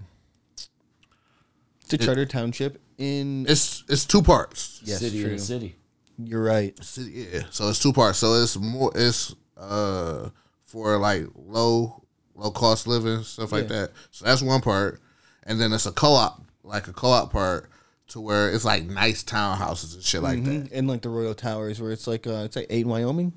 It's 1.84 1.94
a 1.94 1.98
charter 1.98 2.26
township 2.26 2.82
in. 2.98 3.46
it's 3.48 3.84
it's 3.90 4.06
two 4.06 4.22
parts. 4.22 4.82
Yes, 4.84 5.00
city 5.00 5.20
in 5.20 5.24
true. 5.26 5.34
the 5.36 5.40
city. 5.42 5.76
You're 6.18 6.44
right. 6.44 6.82
City, 6.84 7.28
yeah. 7.34 7.42
So 7.52 7.70
it's 7.70 7.80
two 7.80 7.94
parts. 7.94 8.20
So 8.20 8.34
it's 8.36 8.58
more 8.58 8.92
it's 8.96 9.36
uh 9.58 10.30
for 10.66 10.98
like 10.98 11.26
low 11.36 12.04
low 12.36 12.52
cost 12.52 12.88
living 12.88 13.24
stuff 13.24 13.52
like 13.52 13.64
Yeah. 13.70 13.82
that. 13.82 13.92
So 14.12 14.26
that's 14.26 14.42
one 14.42 14.62
part, 14.62 15.00
and 15.44 15.60
then 15.60 15.74
it's 15.74 15.86
a 15.86 15.92
co 15.92 16.14
op 16.14 16.42
like 16.64 16.88
a 16.88 16.94
co 16.94 17.08
op 17.10 17.32
part 17.32 17.70
to 18.10 18.20
where 18.22 18.49
it's 18.51 18.66
like 18.66 18.86
nice 18.86 19.24
townhouses 19.24 19.93
and 19.95 20.03
shit 20.03 20.22
like 20.22 20.43
that. 20.43 20.49
Mhm. 20.66 20.70
And 20.72 20.88
like 20.88 21.01
the 21.01 21.10
Royal 21.10 21.34
Towers, 21.34 21.82
where 21.82 21.91
it's 21.91 22.07
like 22.07 22.28
uh, 22.28 22.43
it's 22.45 22.55
like 22.55 22.68
eight 22.70 22.82
in 22.84 22.89
Wyoming. 22.89 23.34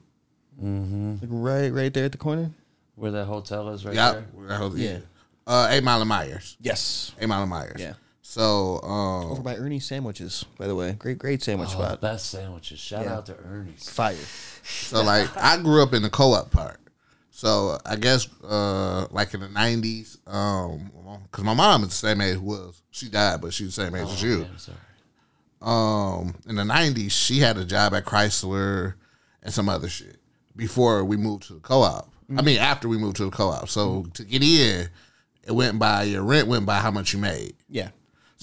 Mm-hmm. 0.63 1.17
Like 1.21 1.29
right, 1.31 1.73
right 1.73 1.95
there 1.95 2.05
at 2.05 2.13
the 2.13 2.19
corner. 2.19 2.51
Where 2.95 3.11
that 3.13 3.25
hotel 3.25 3.71
is 3.71 3.85
right 3.85 3.95
Yeah, 3.95 4.23
there. 4.39 4.69
yeah. 4.77 4.99
Uh, 5.47 5.69
Eight 5.71 5.83
Mile 5.83 6.01
and 6.01 6.09
Myers. 6.09 6.57
Yes. 6.61 7.13
Eight 7.21 7.27
Mile 7.27 7.43
and 7.43 7.51
Myers. 7.51 7.81
Yeah. 7.81 7.95
So 8.21 8.81
um, 8.83 9.33
Over 9.33 9.43
by 9.43 9.57
Ernie's 9.57 9.85
Sandwiches, 9.87 10.45
by 10.59 10.67
the 10.67 10.75
way. 10.75 10.93
Great, 10.93 11.19
great 11.19 11.43
sandwich 11.43 11.71
Oh, 11.73 11.81
spot. 11.83 12.01
best 12.01 12.31
sandwiches. 12.31 12.79
Shout 12.79 13.05
Yeah. 13.05 13.17
out 13.17 13.27
to 13.27 13.37
Ernie's. 13.37 13.89
Fire. 13.89 14.15
So 14.63 15.03
like 15.03 15.35
I 15.37 15.57
grew 15.61 15.83
up 15.83 15.93
in 15.95 16.03
the 16.03 16.11
co-op 16.11 16.51
part. 16.51 16.79
So 17.43 17.77
I 17.85 17.97
guess 17.97 18.29
uh 18.45 19.09
like 19.11 19.35
in 19.35 19.41
the 19.41 19.49
nineties, 19.49 20.17
um, 20.29 20.93
because 21.25 21.43
my 21.43 21.55
mom 21.55 21.83
is 21.83 21.89
the 21.89 21.95
same 21.97 22.21
age 22.21 22.39
was. 22.39 22.81
She 22.93 23.09
died, 23.09 23.41
but 23.41 23.53
she's 23.53 23.75
the 23.75 23.83
same 23.83 23.97
age 23.97 24.07
as 24.07 24.23
you. 24.23 24.47
Um, 25.61 26.37
in 26.47 26.55
the 26.55 26.65
nineties, 26.65 27.11
she 27.11 27.41
had 27.41 27.59
a 27.59 27.65
job 27.65 27.95
at 27.95 28.05
Chrysler 28.05 28.95
and 29.43 29.53
some 29.53 29.69
other 29.69 29.89
shit 29.89 30.19
before 30.55 31.05
we 31.05 31.17
moved 31.17 31.49
to 31.49 31.55
the 31.55 31.61
co-op. 31.61 32.13
I 32.37 32.43
mean, 32.43 32.59
after 32.59 32.87
we 32.87 32.97
moved 32.97 33.17
to 33.17 33.25
the 33.25 33.33
co-op. 33.33 33.69
So 33.69 34.07
to 34.15 34.23
get 34.23 34.45
in, 34.45 34.89
it 35.43 35.51
went 35.53 35.81
by 35.81 36.05
your 36.05 36.23
rent 36.23 36.47
went 36.47 36.65
by 36.65 36.79
how 36.79 36.93
much 36.93 37.13
you 37.13 37.19
made. 37.19 37.57
Yeah. 37.69 37.89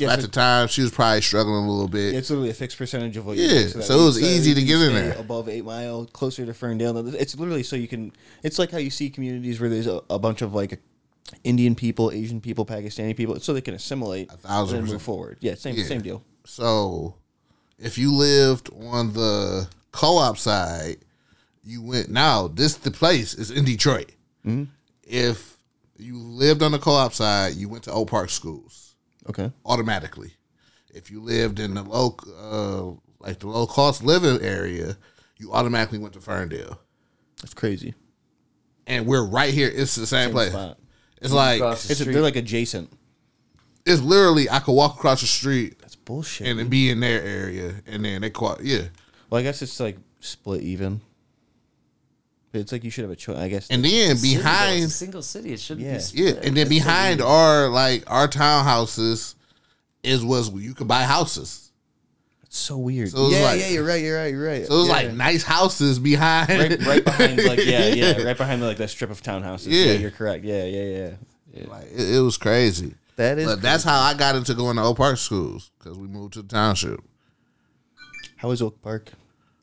So 0.07 0.11
at 0.13 0.21
so- 0.21 0.27
the 0.27 0.31
time, 0.31 0.67
she 0.67 0.81
was 0.81 0.91
probably 0.91 1.21
struggling 1.21 1.65
a 1.65 1.69
little 1.69 1.87
bit. 1.87 2.15
It's 2.15 2.29
literally 2.29 2.49
a 2.49 2.53
fixed 2.53 2.77
percentage 2.77 3.17
of 3.17 3.25
what 3.25 3.37
Yeah, 3.37 3.47
make, 3.47 3.83
so 3.83 3.99
it 3.99 4.05
was 4.05 4.21
easy 4.21 4.53
to 4.53 4.63
get 4.63 4.81
in 4.81 4.93
there. 4.93 5.13
Above 5.17 5.49
Eight 5.49 5.65
Mile, 5.65 6.05
closer 6.05 6.45
to 6.45 6.53
Ferndale. 6.53 6.97
It's 7.15 7.35
literally 7.37 7.63
so 7.63 7.75
you 7.75 7.87
can. 7.87 8.13
It's 8.43 8.57
like 8.59 8.71
how 8.71 8.77
you 8.77 8.89
see 8.89 9.09
communities 9.09 9.59
where 9.59 9.69
there's 9.69 9.87
a, 9.87 10.01
a 10.09 10.17
bunch 10.19 10.41
of 10.41 10.53
like 10.53 10.79
Indian 11.43 11.75
people, 11.75 12.11
Asian 12.11 12.41
people, 12.41 12.65
Pakistani 12.65 13.15
people, 13.15 13.39
so 13.39 13.53
they 13.53 13.61
can 13.61 13.73
assimilate 13.73 14.31
a 14.31 14.37
thousand 14.37 14.79
and 14.79 14.87
move 14.87 15.01
forward. 15.01 15.37
Yeah, 15.41 15.55
same 15.55 15.75
Yeah. 15.75 15.83
same 15.85 16.01
deal. 16.01 16.23
So 16.45 17.15
if 17.77 17.97
you 17.97 18.13
lived 18.13 18.69
on 18.91 19.13
the 19.13 19.67
co-op 19.91 20.37
side, 20.37 20.97
you 21.63 21.81
went 21.81 22.09
now 22.09 22.47
this 22.47 22.75
the 22.75 22.91
place 22.91 23.33
is 23.33 23.51
in 23.51 23.65
Detroit. 23.65 24.11
Mm-hmm. 24.45 24.65
If 25.03 25.57
you 25.97 26.17
lived 26.17 26.63
on 26.63 26.71
the 26.71 26.79
co-op 26.79 27.13
side, 27.13 27.55
you 27.55 27.67
went 27.67 27.83
to 27.83 27.91
Oak 27.91 28.09
Park 28.09 28.29
schools 28.29 28.88
Okay. 29.30 29.51
automatically. 29.65 30.34
If 30.93 31.11
you 31.11 31.21
lived 31.21 31.59
in 31.59 31.75
the 31.75 31.84
low 31.84 32.17
uh, 32.39 32.99
like 33.23 33.39
the 33.39 33.47
low 33.47 33.67
cost 33.67 34.03
living 34.03 34.41
area, 34.41 34.97
you 35.38 35.53
automatically 35.53 35.99
went 35.99 36.13
to 36.15 36.19
Ferndale. 36.21 36.80
That's 37.41 37.53
crazy. 37.53 37.93
And 38.88 39.05
we're 39.05 39.23
right 39.25 39.53
here. 39.53 39.71
It's 39.73 39.93
the 39.95 40.07
same, 40.07 40.27
Same 40.30 40.32
place. 40.34 40.49
spot. 40.51 40.80
It's 41.21 41.32
like 41.32 41.59
Across 41.59 41.86
the 41.88 41.91
It's 41.91 42.01
street. 42.01 42.13
they're 42.13 42.21
like 42.23 42.36
adjacent. 42.38 42.91
it's 43.86 44.01
literally 44.01 44.49
I 44.49 44.59
could 44.59 44.71
walk 44.73 44.95
across 44.95 45.21
the 45.21 45.27
street 45.27 45.77
That's 45.80 45.95
bullshit. 45.95 46.47
and 46.47 46.57
then 46.57 46.67
be 46.69 46.89
in 46.89 46.99
their 46.99 47.21
area, 47.21 47.75
and 47.86 48.03
then 48.03 48.21
they 48.21 48.30
call 48.32 48.57
yeah. 48.63 48.84
well, 49.30 49.39
I 49.39 49.43
guess 49.43 49.61
it's 49.61 49.80
like 49.80 49.97
split 50.21 50.61
even. 50.63 51.01
But 52.51 52.61
it's 52.61 52.71
like 52.71 52.83
you 52.83 52.89
should 52.89 53.03
have 53.03 53.11
a 53.11 53.15
choice. 53.15 53.37
I 53.37 53.47
guess. 53.47 53.67
And 53.69 53.83
then 53.85 53.91
City, 53.91 54.05
though, 54.07 54.11
it's 54.11 54.23
a 54.23 54.37
behind 54.37 54.91
single 54.91 55.21
city. 55.21 55.53
It 55.53 55.59
shouldn't 55.59 55.85
Yeah. 55.85 55.93
be 55.95 55.99
split. 55.99 56.25
Yeah, 56.25 56.31
and 56.41 56.43
then 56.45 56.53
That's 56.55 56.69
behind 56.69 57.19
weird. 57.19 57.29
our 57.29 57.69
like 57.69 58.03
our 58.07 58.27
townhouses 58.27 59.35
is 60.03 60.23
was 60.25 60.51
you 60.51 60.73
could 60.73 60.87
buy 60.87 61.03
houses. 61.03 61.71
it's 62.43 62.57
so 62.57 62.77
weird. 62.77 63.09
So 63.09 63.27
it's 63.27 63.35
yeah, 63.35 63.43
like- 63.43 63.59
yeah, 63.59 63.67
you're 63.67 63.85
right. 63.85 64.01
You're 64.01 64.17
right. 64.17 64.31
You're 64.33 64.43
right. 64.47 64.65
So 64.65 64.73
it 64.73 64.77
was 64.79 64.87
yeah. 64.87 64.93
like 64.93 65.13
nice 65.13 65.43
houses 65.43 65.99
behind. 65.99 66.49
right, 66.49 66.81
right 66.87 67.05
behind, 67.11 67.43
like 67.45 67.63
yeah, 67.65 67.87
yeah, 67.89 68.23
right 68.23 68.35
behind 68.37 68.61
like 68.63 68.77
that 68.77 68.89
strip 68.89 69.11
of 69.11 69.21
townhouses. 69.21 69.67
Yeah, 69.69 69.85
Yeah. 69.85 69.91
you're 69.99 70.11
correct. 70.11 70.43
Yeah, 70.43 70.63
yeah, 70.63 71.11
yeah. 71.53 71.65
Like, 71.67 71.85
it, 71.91 72.15
it 72.15 72.19
was 72.21 72.37
crazy. 72.37 72.95
That 73.17 73.37
is. 73.37 73.45
But 73.45 73.61
that's 73.61 73.83
how 73.83 73.99
I 73.99 74.13
got 74.15 74.35
into 74.35 74.53
going 74.55 74.77
to 74.77 74.81
Oak 74.83 74.97
Park 74.97 75.17
schools 75.17 75.69
because 75.77 75.97
we 75.99 76.07
moved 76.07 76.33
to 76.33 76.41
the 76.41 76.47
township. 76.47 77.01
How 78.37 78.49
is 78.51 78.61
Oak 78.61 78.81
Park? 78.81 79.11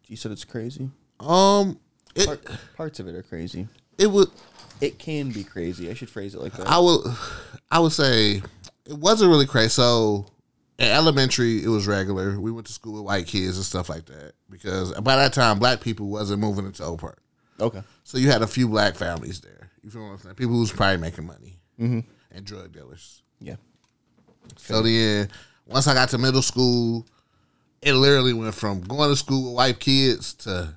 You 0.07 0.17
said 0.17 0.31
it's 0.33 0.45
crazy. 0.45 0.91
Um, 1.19 1.79
it 2.17 2.27
Part, 2.27 2.47
parts 2.77 3.01
of 3.01 3.09
it 3.09 3.15
are 3.15 3.23
crazy. 3.23 3.69
it 3.99 4.07
would 4.09 4.29
It 4.81 4.99
can 4.99 5.31
be 5.31 5.45
crazy. 5.45 5.91
I 5.91 5.95
should 5.95 6.11
phrase 6.11 6.35
it 6.35 6.41
like 6.41 6.53
that. 6.55 6.67
I 6.67 6.79
would 6.79 7.07
I 7.71 7.79
would 7.79 7.93
say 7.93 8.43
it 8.87 8.99
wasn't 8.99 9.31
really 9.31 9.47
crazy. 9.47 9.69
So 9.69 10.27
in 10.79 10.89
elementary, 10.89 11.63
it 11.63 11.69
was 11.69 11.87
regular. 11.87 12.39
We 12.39 12.53
went 12.53 12.67
to 12.67 12.73
school 12.73 12.95
with 12.95 13.03
white 13.03 13.27
kids 13.27 13.57
and 13.57 13.65
stuff 13.65 13.89
like 13.89 14.07
that 14.07 14.33
because 14.51 14.93
by 15.01 15.17
that 15.17 15.33
time, 15.33 15.59
black 15.59 15.81
people 15.81 16.09
wasn't 16.09 16.41
moving 16.41 16.67
into 16.67 16.85
Oak 16.85 17.01
Park. 17.01 17.23
okay. 17.61 17.83
So 18.05 18.19
you 18.19 18.31
had 18.31 18.43
a 18.43 18.47
few 18.47 18.69
black 18.69 18.95
families 18.95 19.41
there. 19.41 19.71
You 19.83 19.91
feel 19.91 20.03
what 20.03 20.13
I'm 20.13 20.19
saying? 20.19 20.35
People 20.35 20.55
who 20.55 20.61
was 20.61 20.73
probably 20.73 20.99
making 20.99 21.27
money 21.27 21.59
mm-hmm. 21.81 22.01
and 22.31 22.45
drug 22.45 22.73
dealers. 22.73 23.23
Yeah. 23.41 23.57
So 24.57 24.83
then, 24.83 25.29
once 25.67 25.89
I 25.89 25.95
got 25.95 26.11
to 26.11 26.19
middle 26.19 26.43
school, 26.43 27.07
it 27.83 27.95
literally 27.95 28.33
went 28.33 28.55
from 28.55 28.81
going 28.81 29.11
to 29.11 29.17
school 29.17 29.45
with 29.45 29.55
white 29.55 29.81
kids 29.81 30.35
to 30.35 30.75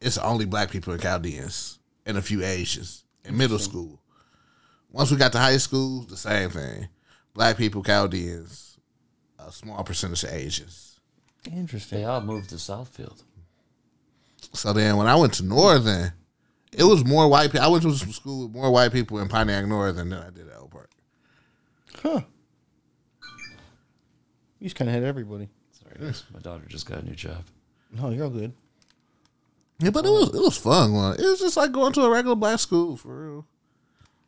it's 0.00 0.18
only 0.18 0.44
black 0.44 0.70
people 0.70 0.92
in 0.92 1.00
Chaldeans 1.00 1.78
and 2.04 2.16
a 2.16 2.22
few 2.22 2.42
Asians 2.44 3.04
in 3.24 3.36
middle 3.36 3.58
school. 3.58 4.00
Once 4.90 5.10
we 5.10 5.16
got 5.16 5.32
to 5.32 5.38
high 5.38 5.56
school, 5.56 6.02
the 6.02 6.16
same 6.16 6.50
thing. 6.50 6.88
Black 7.34 7.56
people, 7.56 7.82
Chaldeans, 7.82 8.78
a 9.38 9.52
small 9.52 9.82
percentage 9.84 10.24
of 10.24 10.30
Asians. 10.30 11.00
Interesting. 11.52 11.98
They 11.98 12.04
all 12.04 12.20
moved 12.20 12.50
to 12.50 12.56
Southfield. 12.56 13.22
So 14.52 14.72
then 14.72 14.96
when 14.96 15.06
I 15.06 15.16
went 15.16 15.34
to 15.34 15.44
Northern, 15.44 16.12
it 16.72 16.84
was 16.84 17.04
more 17.04 17.28
white 17.28 17.52
people. 17.52 17.66
I 17.66 17.68
went 17.68 17.82
to 17.84 17.94
some 17.94 18.12
school 18.12 18.44
with 18.44 18.54
more 18.54 18.70
white 18.70 18.92
people 18.92 19.18
in 19.18 19.28
Pontiac 19.28 19.66
Northern 19.66 20.10
than 20.10 20.18
I 20.18 20.30
did 20.30 20.48
at 20.48 20.56
Oak 20.56 20.70
Park. 20.70 20.90
Huh. 22.02 22.20
You 24.58 24.64
just 24.64 24.76
kind 24.76 24.88
of 24.88 24.94
had 24.94 25.04
everybody. 25.04 25.48
Sorry, 25.72 26.06
guys. 26.06 26.24
My 26.32 26.40
daughter 26.40 26.64
just 26.68 26.86
got 26.86 27.02
a 27.02 27.04
new 27.04 27.14
job. 27.14 27.44
No, 27.92 28.10
you're 28.10 28.24
all 28.24 28.30
good. 28.30 28.52
Yeah, 29.78 29.90
but 29.90 30.06
it 30.06 30.10
was 30.10 30.34
it 30.34 30.40
was 30.40 30.56
fun. 30.56 30.92
Going. 30.92 31.14
It 31.14 31.22
was 31.26 31.40
just 31.40 31.56
like 31.56 31.72
going 31.72 31.92
to 31.94 32.02
a 32.02 32.10
regular 32.10 32.36
black 32.36 32.58
school 32.58 32.96
for 32.96 33.28
real. 33.30 33.46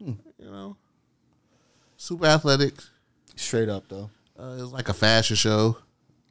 You 0.01 0.17
know, 0.41 0.77
super 1.97 2.27
athletic. 2.27 2.75
Straight 3.37 3.69
up 3.69 3.89
though. 3.89 4.11
Uh, 4.39 4.53
it 4.59 4.61
was 4.61 4.73
like 4.73 4.89
a 4.89 4.95
fashion 4.95 5.35
show, 5.37 5.77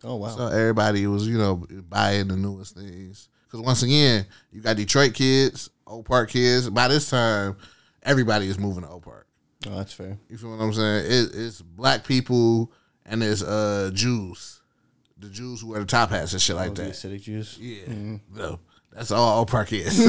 Oh 0.03 0.15
wow. 0.15 0.29
so 0.29 0.47
everybody 0.47 1.05
was 1.07 1.27
you 1.27 1.37
know 1.37 1.65
buying 1.89 2.27
the 2.29 2.37
newest 2.37 2.75
things. 2.75 3.27
Because 3.45 3.61
once 3.65 3.83
again, 3.83 4.25
you 4.51 4.61
got 4.61 4.77
Detroit 4.77 5.13
kids, 5.13 5.69
Oak 5.85 6.05
Park 6.07 6.29
kids. 6.29 6.69
By 6.69 6.87
this 6.87 7.09
time, 7.09 7.57
everybody 8.03 8.47
is 8.47 8.57
moving 8.59 8.83
to 8.83 8.89
Oak 8.89 9.03
Park. 9.03 9.27
oh, 9.69 9.75
that's 9.77 9.93
fair. 9.93 10.17
You 10.29 10.37
feel 10.37 10.51
what 10.51 10.63
I'm 10.63 10.73
saying? 10.73 11.05
It, 11.05 11.29
it's 11.33 11.61
black 11.61 12.05
people 12.05 12.71
and 13.05 13.21
it's 13.23 13.41
uh 13.41 13.91
Jews, 13.93 14.61
the 15.17 15.29
Jews 15.29 15.61
who 15.61 15.69
wear 15.69 15.79
the 15.79 15.85
top 15.85 16.09
hats 16.09 16.31
and 16.33 16.41
shit 16.41 16.55
like 16.55 16.71
oh, 16.71 16.73
the 16.75 16.83
that. 16.83 16.91
Hasidic 16.93 17.21
Jews. 17.23 17.57
Yeah, 17.59 18.17
no, 18.33 18.59
that's 18.97 19.11
all 19.11 19.45
Park 19.45 19.71
is. 19.71 19.95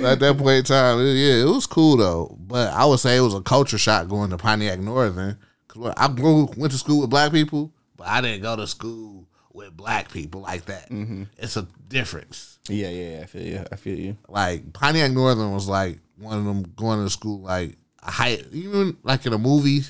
So 0.00 0.06
at 0.06 0.18
that 0.20 0.36
point 0.38 0.58
in 0.58 0.64
time, 0.64 0.98
it- 1.00 1.12
yeah, 1.14 1.42
it 1.42 1.46
was 1.46 1.66
cool 1.66 1.96
though. 1.98 2.36
But 2.40 2.72
I 2.72 2.84
would 2.86 3.00
say 3.00 3.16
it 3.16 3.20
was 3.20 3.34
a 3.34 3.40
culture 3.42 3.78
shock 3.78 4.08
going 4.08 4.30
to 4.30 4.38
Pontiac 4.38 4.78
Northern 4.78 5.36
because 5.68 5.92
I 5.96 6.08
grew, 6.08 6.48
went 6.56 6.72
to 6.72 6.78
school 6.78 7.00
with 7.02 7.10
black 7.10 7.32
people, 7.32 7.72
but 7.96 8.06
I 8.08 8.20
didn't 8.20 8.42
go 8.42 8.56
to 8.56 8.66
school 8.66 9.26
with 9.52 9.76
black 9.76 10.10
people 10.10 10.40
like 10.42 10.64
that. 10.66 10.88
Mm-hmm. 10.90 11.24
It's 11.38 11.56
a 11.56 11.66
difference. 11.88 12.58
Yeah, 12.68 12.88
yeah, 12.88 13.16
yeah. 13.16 13.22
I 13.22 13.26
feel 13.26 13.42
you. 13.42 13.64
I 13.70 13.76
feel 13.76 13.98
you. 13.98 14.16
Like 14.28 14.72
Pontiac 14.72 15.10
Northern 15.12 15.52
was 15.52 15.68
like 15.68 15.98
one 16.18 16.38
of 16.38 16.44
them 16.44 16.62
going 16.76 17.02
to 17.04 17.10
school 17.10 17.40
like 17.40 17.76
a 18.02 18.10
high, 18.10 18.38
even 18.52 18.96
like 19.02 19.26
in 19.26 19.32
a 19.34 19.38
movie, 19.38 19.82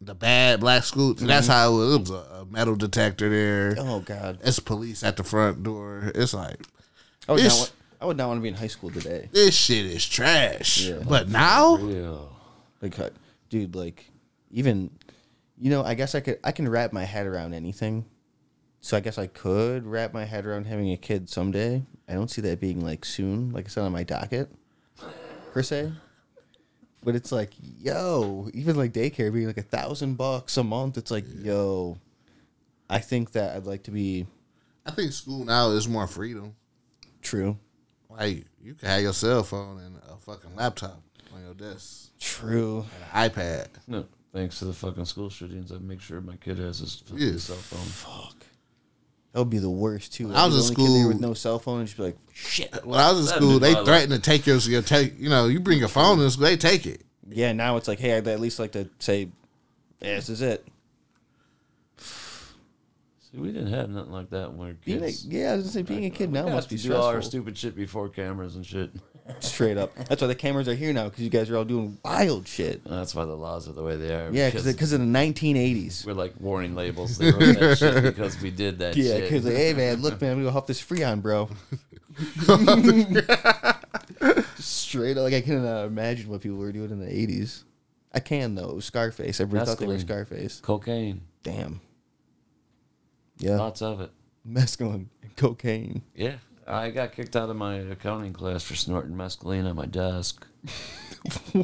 the 0.00 0.14
bad 0.14 0.60
black 0.60 0.84
school. 0.84 1.14
That's 1.14 1.48
mm-hmm. 1.48 1.52
how 1.52 1.72
it 1.72 1.76
was. 1.76 1.94
It 1.94 2.00
was 2.00 2.10
a, 2.10 2.34
a 2.40 2.46
metal 2.46 2.76
detector 2.76 3.28
there. 3.28 3.74
Oh 3.78 4.00
God. 4.00 4.38
It's 4.42 4.58
police 4.58 5.02
at 5.02 5.16
the 5.16 5.24
front 5.24 5.62
door. 5.62 6.12
It's 6.14 6.34
like 6.34 6.60
I 7.28 7.32
would, 7.32 7.44
not 7.44 7.52
want, 7.52 7.72
I 8.00 8.06
would 8.06 8.16
not 8.16 8.28
want 8.28 8.38
to 8.38 8.42
be 8.42 8.48
in 8.48 8.54
high 8.54 8.66
school 8.66 8.90
today. 8.90 9.28
this 9.32 9.54
shit 9.54 9.86
is 9.86 10.06
trash. 10.06 10.82
Yeah. 10.86 11.00
But 11.06 11.28
now, 11.28 11.76
Yeah. 11.78 12.18
Like, 12.82 12.94
dude, 13.48 13.74
like, 13.74 14.10
even, 14.50 14.90
you 15.58 15.70
know, 15.70 15.82
I 15.82 15.94
guess 15.94 16.14
I 16.14 16.20
could, 16.20 16.38
I 16.44 16.52
can 16.52 16.68
wrap 16.68 16.92
my 16.92 17.04
head 17.04 17.26
around 17.26 17.54
anything. 17.54 18.04
So 18.80 18.96
I 18.96 19.00
guess 19.00 19.18
I 19.18 19.26
could 19.26 19.86
wrap 19.86 20.12
my 20.12 20.24
head 20.24 20.46
around 20.46 20.66
having 20.66 20.92
a 20.92 20.96
kid 20.96 21.28
someday. 21.28 21.82
I 22.08 22.12
don't 22.12 22.30
see 22.30 22.42
that 22.42 22.60
being 22.60 22.80
like 22.80 23.04
soon, 23.04 23.50
like 23.50 23.64
it's 23.64 23.76
not 23.76 23.86
on 23.86 23.92
my 23.92 24.04
docket, 24.04 24.48
per 25.52 25.62
se. 25.62 25.90
But 27.06 27.14
it's 27.14 27.30
like, 27.30 27.52
yo, 27.60 28.50
even 28.52 28.74
like 28.76 28.92
daycare 28.92 29.32
being 29.32 29.46
like 29.46 29.56
a 29.58 29.62
thousand 29.62 30.16
bucks 30.16 30.56
a 30.56 30.64
month. 30.64 30.98
It's 30.98 31.12
like, 31.12 31.24
yo, 31.38 31.98
I 32.90 32.98
think 32.98 33.30
that 33.32 33.56
I'd 33.56 33.64
like 33.64 33.84
to 33.84 33.92
be 33.92 34.26
I 34.84 34.90
think 34.90 35.12
school 35.12 35.44
now 35.44 35.70
is 35.70 35.86
more 35.88 36.08
freedom. 36.08 36.56
true, 37.22 37.56
Like 38.10 38.44
you 38.60 38.74
can 38.74 38.88
have 38.88 39.02
your 39.02 39.12
cell 39.12 39.44
phone 39.44 39.78
and 39.80 39.96
a 40.10 40.16
fucking 40.16 40.56
laptop 40.56 41.00
on 41.32 41.42
your 41.44 41.54
desk 41.54 42.10
true. 42.18 42.84
and 43.14 43.24
an 43.24 43.30
iPad. 43.30 43.68
No, 43.86 44.06
thanks 44.32 44.58
to 44.58 44.64
the 44.64 44.72
fucking 44.72 45.04
school 45.04 45.30
shootings, 45.30 45.70
I 45.70 45.78
make 45.78 46.00
sure 46.00 46.20
my 46.20 46.36
kid 46.36 46.58
has 46.58 46.80
his 46.80 46.96
fucking 47.06 47.18
Yeah. 47.24 47.36
cell 47.38 47.54
phone. 47.56 47.86
Fuck. 47.86 48.45
That 49.36 49.40
would 49.42 49.50
be 49.50 49.58
the 49.58 49.68
worst 49.68 50.14
too. 50.14 50.32
I 50.32 50.46
was 50.46 50.54
I'd 50.54 50.70
in 50.70 50.76
kid 50.76 50.82
school- 50.86 51.08
with 51.08 51.20
no 51.20 51.34
cell 51.34 51.58
phone 51.58 51.80
and 51.80 51.86
just 51.86 51.98
be 51.98 52.04
like, 52.04 52.16
shit. 52.32 52.74
When 52.86 52.98
I 52.98 53.12
was 53.12 53.20
in 53.30 53.36
school, 53.36 53.58
they 53.58 53.74
threatened 53.74 54.10
to 54.14 54.18
take 54.18 54.46
your, 54.46 54.56
your 54.60 54.80
take. 54.80 55.20
You 55.20 55.28
know, 55.28 55.44
you 55.46 55.60
bring 55.60 55.78
your 55.78 55.88
phone 55.88 56.18
in 56.22 56.30
school, 56.30 56.44
they 56.46 56.56
take 56.56 56.86
it. 56.86 57.02
Yeah, 57.28 57.52
now 57.52 57.76
it's 57.76 57.86
like, 57.86 57.98
hey, 58.00 58.16
I'd 58.16 58.26
at 58.28 58.40
least 58.40 58.58
like 58.58 58.72
to 58.72 58.88
say, 58.98 59.28
yeah, 60.00 60.14
this 60.14 60.30
is 60.30 60.40
it. 60.40 60.66
See, 61.98 63.36
we 63.38 63.48
didn't 63.48 63.74
have 63.74 63.90
nothing 63.90 64.12
like 64.12 64.30
that 64.30 64.50
when 64.52 64.58
we 64.58 64.66
were 64.68 64.78
Being 64.86 65.02
a, 65.02 65.06
kids. 65.08 65.26
yeah, 65.26 65.52
I 65.52 65.56
was 65.56 65.64
gonna 65.64 65.72
say 65.72 65.82
being 65.82 66.06
a 66.06 66.10
kid 66.10 66.32
now 66.32 66.46
We 66.46 66.52
must 66.52 66.68
got 66.70 66.74
be 66.74 66.78
to 66.80 66.88
do 66.88 66.94
all 66.94 67.02
our 67.04 67.12
stressful. 67.20 67.30
stupid 67.30 67.58
shit 67.58 67.76
before 67.76 68.08
cameras 68.08 68.56
and 68.56 68.64
shit. 68.64 68.90
Straight 69.40 69.76
up. 69.76 69.94
That's 70.08 70.20
why 70.22 70.28
the 70.28 70.34
cameras 70.34 70.68
are 70.68 70.74
here 70.74 70.92
now 70.92 71.04
because 71.04 71.22
you 71.24 71.30
guys 71.30 71.50
are 71.50 71.56
all 71.56 71.64
doing 71.64 71.98
wild 72.04 72.46
shit. 72.46 72.84
That's 72.84 73.14
why 73.14 73.24
the 73.24 73.36
laws 73.36 73.68
are 73.68 73.72
the 73.72 73.82
way 73.82 73.96
they 73.96 74.14
are. 74.14 74.30
Yeah, 74.32 74.50
because 74.50 74.92
of 74.92 75.00
the 75.00 75.06
1980s. 75.06 76.06
we're 76.06 76.12
like 76.12 76.34
warning 76.40 76.74
labels. 76.74 77.18
They 77.18 77.30
wrote 77.32 77.58
that 77.58 77.78
shit 77.78 78.02
because 78.04 78.40
we 78.40 78.50
did 78.50 78.78
that 78.78 78.96
Yeah, 78.96 79.14
shit. 79.14 79.22
because 79.24 79.44
like, 79.44 79.54
hey 79.54 79.74
man, 79.74 80.00
look 80.00 80.20
man, 80.20 80.32
I'm 80.32 80.38
gonna 80.38 80.52
huff 80.52 80.66
this 80.66 80.80
Freon, 80.82 81.22
bro. 81.22 81.48
Straight 84.58 85.16
up, 85.16 85.24
like 85.24 85.34
I 85.34 85.40
can 85.40 85.64
uh, 85.64 85.84
imagine 85.84 86.28
what 86.30 86.40
people 86.40 86.58
were 86.58 86.72
doing 86.72 86.90
in 86.90 86.98
the 87.00 87.06
80s. 87.06 87.64
I 88.14 88.20
can 88.20 88.54
though. 88.54 88.80
Scarface. 88.80 89.40
Everybody 89.40 89.66
thought 89.66 89.78
they 89.78 89.86
were 89.86 89.94
Mescaline. 89.94 90.00
Scarface. 90.00 90.60
Cocaine, 90.60 91.22
Damn. 91.42 91.80
Yeah, 93.38 93.56
lots 93.58 93.82
of 93.82 94.00
it. 94.00 94.10
mescaline, 94.48 95.06
and 95.22 95.36
cocaine. 95.36 96.02
Yeah, 96.14 96.36
I 96.66 96.90
got 96.90 97.12
kicked 97.12 97.36
out 97.36 97.48
of 97.48 97.56
my 97.56 97.76
accounting 97.76 98.32
class 98.32 98.64
for 98.64 98.74
snorting 98.74 99.14
mescaline 99.14 99.68
on 99.68 99.76
my 99.76 99.86
desk. 99.86 100.44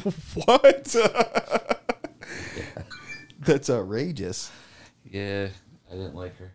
what? 0.45 0.95
That's 3.39 3.69
outrageous. 3.69 4.49
Yeah, 5.09 5.49
I 5.91 5.95
didn't 5.95 6.15
like 6.15 6.37
her. 6.37 6.53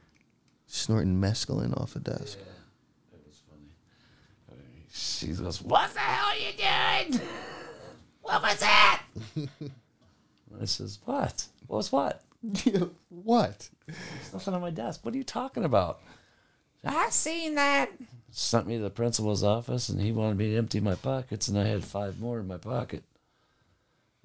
Snorting 0.67 1.21
mescaline 1.21 1.79
off 1.79 1.95
a 1.97 2.01
desk. 2.01 2.39
Yeah, 2.41 3.19
It 3.19 3.27
was 3.27 3.43
funny. 3.49 4.57
She 4.91 5.27
goes, 5.29 5.61
"What 5.63 5.93
the 5.93 6.01
hell 6.01 6.29
are 6.29 6.37
you 6.37 6.53
doing? 7.11 7.21
What 8.23 8.43
was 8.43 8.61
that?" 8.61 9.03
I 10.61 10.65
says, 10.65 10.99
"What? 11.05 11.47
What 11.67 11.77
was 11.77 11.93
what? 11.93 12.23
what? 13.11 13.69
There's 13.87 14.33
nothing 14.33 14.55
on 14.55 14.61
my 14.63 14.71
desk. 14.71 15.05
What 15.05 15.15
are 15.15 15.19
you 15.19 15.25
talking 15.25 15.65
about?" 15.65 16.01
I 16.85 17.11
seen 17.11 17.55
that. 17.57 17.91
Sent 18.31 18.67
me 18.67 18.77
to 18.77 18.83
the 18.83 18.91
principal's 18.91 19.43
office, 19.43 19.89
and 19.89 20.01
he 20.01 20.13
wanted 20.13 20.37
me 20.37 20.51
to 20.51 20.57
empty 20.57 20.81
my 20.81 20.95
pockets, 20.95 21.49
and 21.49 21.59
I 21.59 21.65
had 21.65 21.85
five 21.85 22.21
more 22.21 22.39
in 22.39 22.47
my 22.47 22.59
pocket. 22.59 23.03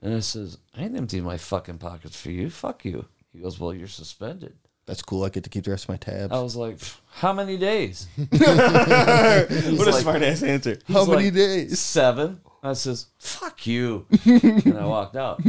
And 0.01 0.13
I 0.13 0.19
says, 0.19 0.57
"I 0.75 0.83
ain't 0.83 0.97
emptying 0.97 1.23
my 1.23 1.37
fucking 1.37 1.77
pockets 1.77 2.19
for 2.19 2.29
you. 2.29 2.49
Fuck 2.49 2.83
you." 2.85 3.05
He 3.31 3.39
goes, 3.39 3.59
"Well, 3.59 3.73
you're 3.73 3.87
suspended." 3.87 4.55
That's 4.85 5.01
cool. 5.01 5.23
I 5.23 5.29
get 5.29 5.45
to 5.45 5.49
keep 5.49 5.63
the 5.63 5.71
rest 5.71 5.85
of 5.85 5.89
my 5.89 5.95
tabs. 5.97 6.33
I 6.33 6.41
was 6.41 6.57
like, 6.57 6.77
"How 7.11 7.31
many 7.31 7.55
days?" 7.55 8.07
what 8.15 8.41
a 8.41 9.47
like- 9.91 10.01
smart 10.01 10.21
ass 10.21 10.43
answer. 10.43 10.77
He's 10.85 10.95
How 10.95 11.05
many 11.05 11.25
like, 11.25 11.33
days? 11.35 11.79
Seven. 11.79 12.41
I 12.65 12.71
says, 12.73 13.07
fuck 13.19 13.67
you. 13.67 14.05
and 14.25 14.77
I 14.77 14.85
walked 14.85 15.17
out. 15.17 15.41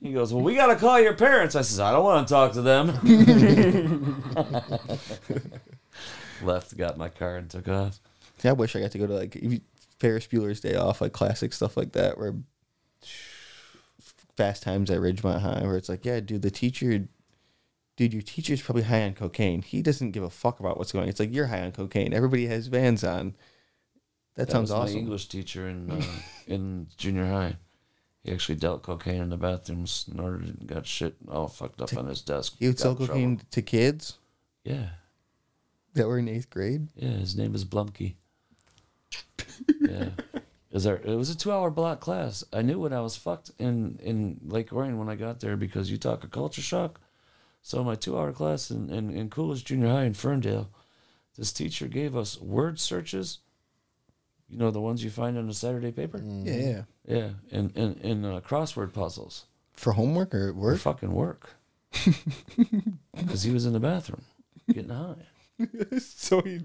He 0.00 0.12
goes, 0.12 0.32
well, 0.32 0.44
we 0.44 0.54
got 0.54 0.68
to 0.68 0.76
call 0.76 1.00
your 1.00 1.14
parents. 1.14 1.56
I 1.56 1.62
says, 1.62 1.80
I 1.80 1.90
don't 1.90 2.04
want 2.04 2.28
to 2.28 2.32
talk 2.32 2.52
to 2.52 2.62
them. 2.62 4.22
Left, 6.42 6.76
got 6.76 6.96
my 6.96 7.08
car, 7.08 7.36
and 7.36 7.48
took 7.50 7.68
off. 7.68 8.00
Yeah, 8.42 8.50
I 8.50 8.54
wish 8.54 8.74
I 8.76 8.80
got 8.80 8.90
to 8.92 8.98
go 8.98 9.06
to 9.06 9.14
like 9.14 9.36
if 9.36 9.52
you- 9.52 9.60
Ferris 9.98 10.26
Bueller's 10.26 10.60
Day 10.60 10.76
Off, 10.76 11.00
like 11.02 11.12
classic 11.12 11.52
stuff 11.52 11.76
like 11.76 11.92
that, 11.92 12.16
where 12.16 12.34
Fast 14.36 14.62
Times 14.62 14.90
at 14.90 14.98
Ridgemont 15.00 15.40
High, 15.40 15.62
where 15.62 15.76
it's 15.76 15.88
like, 15.88 16.04
yeah, 16.04 16.20
dude, 16.20 16.40
the 16.42 16.50
teacher, 16.50 17.06
dude, 17.96 18.12
your 18.14 18.22
teacher's 18.22 18.62
probably 18.62 18.84
high 18.84 19.02
on 19.02 19.12
cocaine. 19.12 19.60
He 19.62 19.82
doesn't 19.82 20.12
give 20.12 20.22
a 20.22 20.30
fuck 20.30 20.60
about 20.60 20.78
what's 20.78 20.92
going. 20.92 21.02
on. 21.04 21.08
It's 21.10 21.20
like 21.20 21.34
you're 21.34 21.48
high 21.48 21.60
on 21.62 21.72
cocaine. 21.72 22.14
Everybody 22.14 22.46
has 22.46 22.68
vans 22.68 23.04
on. 23.04 23.34
That, 24.36 24.46
That 24.46 24.52
sounds 24.52 24.70
was 24.70 24.78
my 24.78 24.84
awesome. 24.84 24.98
English 24.98 25.26
teacher 25.28 25.68
in 25.68 25.90
uh, 25.90 26.02
in 26.46 26.86
junior 26.96 27.26
high. 27.26 27.56
He 28.24 28.32
actually 28.32 28.54
dealt 28.56 28.82
cocaine 28.82 29.20
in 29.22 29.30
the 29.30 29.36
bathroom, 29.36 29.86
snorted 29.86 30.48
it, 30.48 30.60
and 30.60 30.66
got 30.68 30.86
shit 30.86 31.16
all 31.28 31.48
fucked 31.48 31.80
up 31.82 31.94
on 31.96 32.06
his 32.06 32.22
desk. 32.22 32.54
He 32.58 32.66
would 32.68 32.78
sell 32.78 32.92
in 32.92 32.96
trouble. 32.98 33.12
cocaine 33.14 33.40
to 33.50 33.62
kids 33.62 34.18
Yeah. 34.64 34.90
That 35.94 36.06
were 36.06 36.18
in 36.18 36.28
eighth 36.28 36.50
grade. 36.50 36.88
Yeah, 36.96 37.08
his 37.10 37.36
name 37.36 37.54
is 37.54 37.64
Blumke. 37.64 38.14
yeah. 39.80 40.10
Is 40.72 40.84
there, 40.84 40.96
it 41.04 41.16
was 41.16 41.30
a 41.30 41.36
two 41.36 41.50
hour 41.50 41.70
block 41.70 42.00
class. 42.00 42.44
I 42.52 42.62
knew 42.62 42.78
when 42.78 42.92
I 42.92 43.00
was 43.00 43.16
fucked 43.16 43.50
in, 43.58 43.98
in 44.02 44.40
Lake 44.46 44.72
Orion 44.72 44.98
when 44.98 45.08
I 45.08 45.16
got 45.16 45.40
there 45.40 45.56
because 45.56 45.90
you 45.90 45.98
talk 45.98 46.22
a 46.22 46.28
culture 46.28 46.62
shock. 46.62 47.00
So 47.62 47.82
my 47.82 47.96
two 47.96 48.16
hour 48.16 48.32
class 48.32 48.70
in, 48.70 48.88
in, 48.88 49.10
in 49.10 49.30
Coolidge 49.30 49.64
Junior 49.64 49.88
High 49.88 50.04
in 50.04 50.14
Ferndale, 50.14 50.70
this 51.36 51.52
teacher 51.52 51.88
gave 51.88 52.16
us 52.16 52.40
word 52.40 52.78
searches. 52.78 53.38
You 54.48 54.58
know, 54.58 54.70
the 54.70 54.80
ones 54.80 55.02
you 55.04 55.10
find 55.10 55.36
on 55.36 55.48
a 55.48 55.54
Saturday 55.54 55.90
paper? 55.92 56.22
Yeah, 56.24 56.54
yeah. 56.54 56.82
Yeah. 57.06 57.28
And, 57.50 57.76
and, 57.76 57.96
and 58.04 58.26
uh, 58.26 58.40
crossword 58.40 58.92
puzzles 58.92 59.46
For 59.74 59.92
homework 59.92 60.34
or 60.34 60.48
at 60.50 60.54
for 60.54 60.60
work. 60.60 60.78
fucking 60.78 61.12
work. 61.12 61.50
Because 63.16 63.42
he 63.42 63.50
was 63.50 63.66
in 63.66 63.72
the 63.72 63.80
bathroom 63.80 64.22
getting 64.72 64.90
high. 64.90 65.16
so 65.98 66.40
he. 66.42 66.60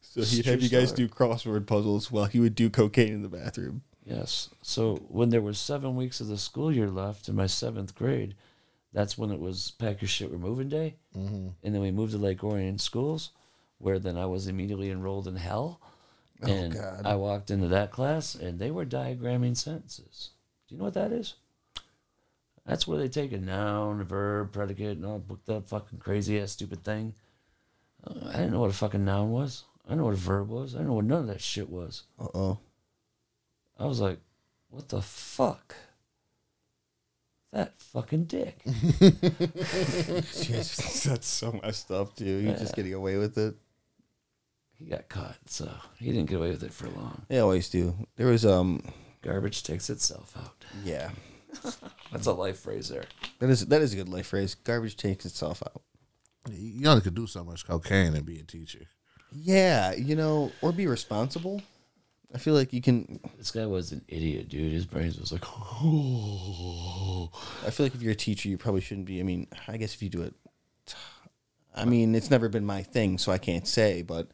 So 0.00 0.22
he'd 0.22 0.46
have 0.46 0.60
you 0.60 0.68
guys 0.68 0.90
do 0.90 1.08
crossword 1.08 1.66
puzzles 1.66 2.10
while 2.10 2.24
he 2.24 2.40
would 2.40 2.56
do 2.56 2.68
cocaine 2.68 3.12
in 3.12 3.22
the 3.22 3.28
bathroom. 3.28 3.82
Yes. 4.04 4.50
So 4.60 4.96
when 5.08 5.30
there 5.30 5.40
was 5.40 5.58
seven 5.58 5.94
weeks 5.94 6.20
of 6.20 6.26
the 6.26 6.38
school 6.38 6.72
year 6.72 6.88
left 6.88 7.28
in 7.28 7.36
my 7.36 7.46
seventh 7.46 7.94
grade, 7.94 8.34
that's 8.92 9.16
when 9.16 9.30
it 9.30 9.38
was 9.38 9.72
pack 9.78 10.02
your 10.02 10.08
shit, 10.08 10.32
we're 10.32 10.38
moving 10.38 10.68
day. 10.68 10.96
Mm-hmm. 11.16 11.48
And 11.62 11.74
then 11.74 11.80
we 11.80 11.92
moved 11.92 12.12
to 12.12 12.18
Lake 12.18 12.42
Orion 12.42 12.78
schools, 12.78 13.30
where 13.78 14.00
then 14.00 14.16
I 14.16 14.26
was 14.26 14.48
immediately 14.48 14.90
enrolled 14.90 15.28
in 15.28 15.36
hell. 15.36 15.80
And 16.42 16.74
God. 16.74 17.02
I 17.04 17.14
walked 17.16 17.50
into 17.50 17.68
that 17.68 17.92
class, 17.92 18.34
and 18.34 18.58
they 18.58 18.70
were 18.70 18.86
diagramming 18.86 19.56
sentences. 19.56 20.30
Do 20.66 20.74
you 20.74 20.78
know 20.78 20.86
what 20.86 20.94
that 20.94 21.12
is? 21.12 21.34
That's 22.66 22.86
where 22.86 22.98
they 22.98 23.08
take 23.08 23.32
a 23.32 23.38
noun, 23.38 24.00
a 24.00 24.04
verb, 24.04 24.52
predicate, 24.52 24.96
and 24.98 25.06
all 25.06 25.18
booked 25.18 25.48
up 25.48 25.68
fucking 25.68 25.98
crazy 25.98 26.38
ass 26.40 26.52
stupid 26.52 26.84
thing. 26.84 27.14
Uh, 28.06 28.28
I 28.28 28.32
didn't 28.34 28.52
know 28.52 28.60
what 28.60 28.70
a 28.70 28.74
fucking 28.74 29.04
noun 29.04 29.30
was. 29.30 29.64
I 29.86 29.90
didn't 29.90 29.98
know 30.00 30.04
what 30.06 30.14
a 30.14 30.18
verb 30.18 30.48
was. 30.48 30.74
I 30.74 30.78
didn't 30.78 30.88
know 30.88 30.94
what 30.94 31.04
none 31.06 31.20
of 31.22 31.26
that 31.28 31.40
shit 31.40 31.70
was. 31.70 32.04
Uh 32.18 32.28
oh. 32.34 32.58
I 33.78 33.86
was 33.86 34.00
like, 34.00 34.18
what 34.68 34.88
the 34.88 35.00
fuck? 35.02 35.74
That 37.52 37.72
fucking 37.80 38.24
dick. 38.26 38.60
That's 38.64 40.36
so 41.26 41.58
messed 41.62 41.90
up, 41.90 42.14
dude. 42.14 42.44
You're 42.44 42.56
just 42.56 42.76
getting 42.76 42.94
away 42.94 43.16
with 43.16 43.36
it. 43.38 43.56
he 44.78 44.84
got 44.84 45.08
caught, 45.08 45.36
so 45.46 45.68
he 45.98 46.12
didn't 46.12 46.28
get 46.28 46.36
away 46.36 46.50
with 46.50 46.62
it 46.62 46.72
for 46.72 46.88
long. 46.90 47.22
They 47.28 47.40
always 47.40 47.68
do. 47.68 48.06
There 48.16 48.28
was 48.28 48.46
um 48.46 48.84
Garbage 49.22 49.64
takes 49.64 49.90
itself 49.90 50.36
out. 50.36 50.64
yeah. 50.84 51.10
That's 52.12 52.26
a 52.26 52.32
life 52.32 52.60
phrase 52.60 52.88
there. 52.88 53.04
That 53.38 53.50
is 53.50 53.66
that 53.66 53.82
is 53.82 53.92
a 53.92 53.96
good 53.96 54.08
life 54.08 54.28
phrase. 54.28 54.54
Garbage 54.54 54.96
takes 54.96 55.24
itself 55.24 55.62
out. 55.66 55.82
You 56.50 56.88
only 56.88 57.02
could 57.02 57.14
do 57.14 57.26
so 57.26 57.44
much 57.44 57.66
cocaine 57.66 58.14
and 58.14 58.24
be 58.24 58.38
a 58.38 58.42
teacher. 58.42 58.86
Yeah, 59.32 59.92
you 59.92 60.16
know, 60.16 60.52
or 60.62 60.72
be 60.72 60.86
responsible. 60.86 61.62
I 62.34 62.38
feel 62.38 62.54
like 62.54 62.72
you 62.72 62.80
can 62.80 63.20
This 63.36 63.50
guy 63.50 63.66
was 63.66 63.92
an 63.92 64.02
idiot, 64.08 64.48
dude. 64.48 64.72
His 64.72 64.86
brains 64.86 65.18
was 65.18 65.32
like, 65.32 65.44
I 65.44 65.48
feel 67.70 67.86
like 67.86 67.94
if 67.94 68.02
you're 68.02 68.12
a 68.12 68.16
teacher, 68.16 68.48
you 68.48 68.56
probably 68.56 68.80
shouldn't 68.80 69.06
be. 69.06 69.20
I 69.20 69.24
mean, 69.24 69.48
I 69.68 69.76
guess 69.76 69.94
if 69.94 70.02
you 70.02 70.08
do 70.08 70.22
it 70.22 70.34
I 71.74 71.84
mean, 71.84 72.14
it's 72.14 72.30
never 72.30 72.48
been 72.48 72.64
my 72.64 72.82
thing, 72.82 73.18
so 73.18 73.32
I 73.32 73.38
can't 73.38 73.66
say. 73.66 74.02
But 74.02 74.28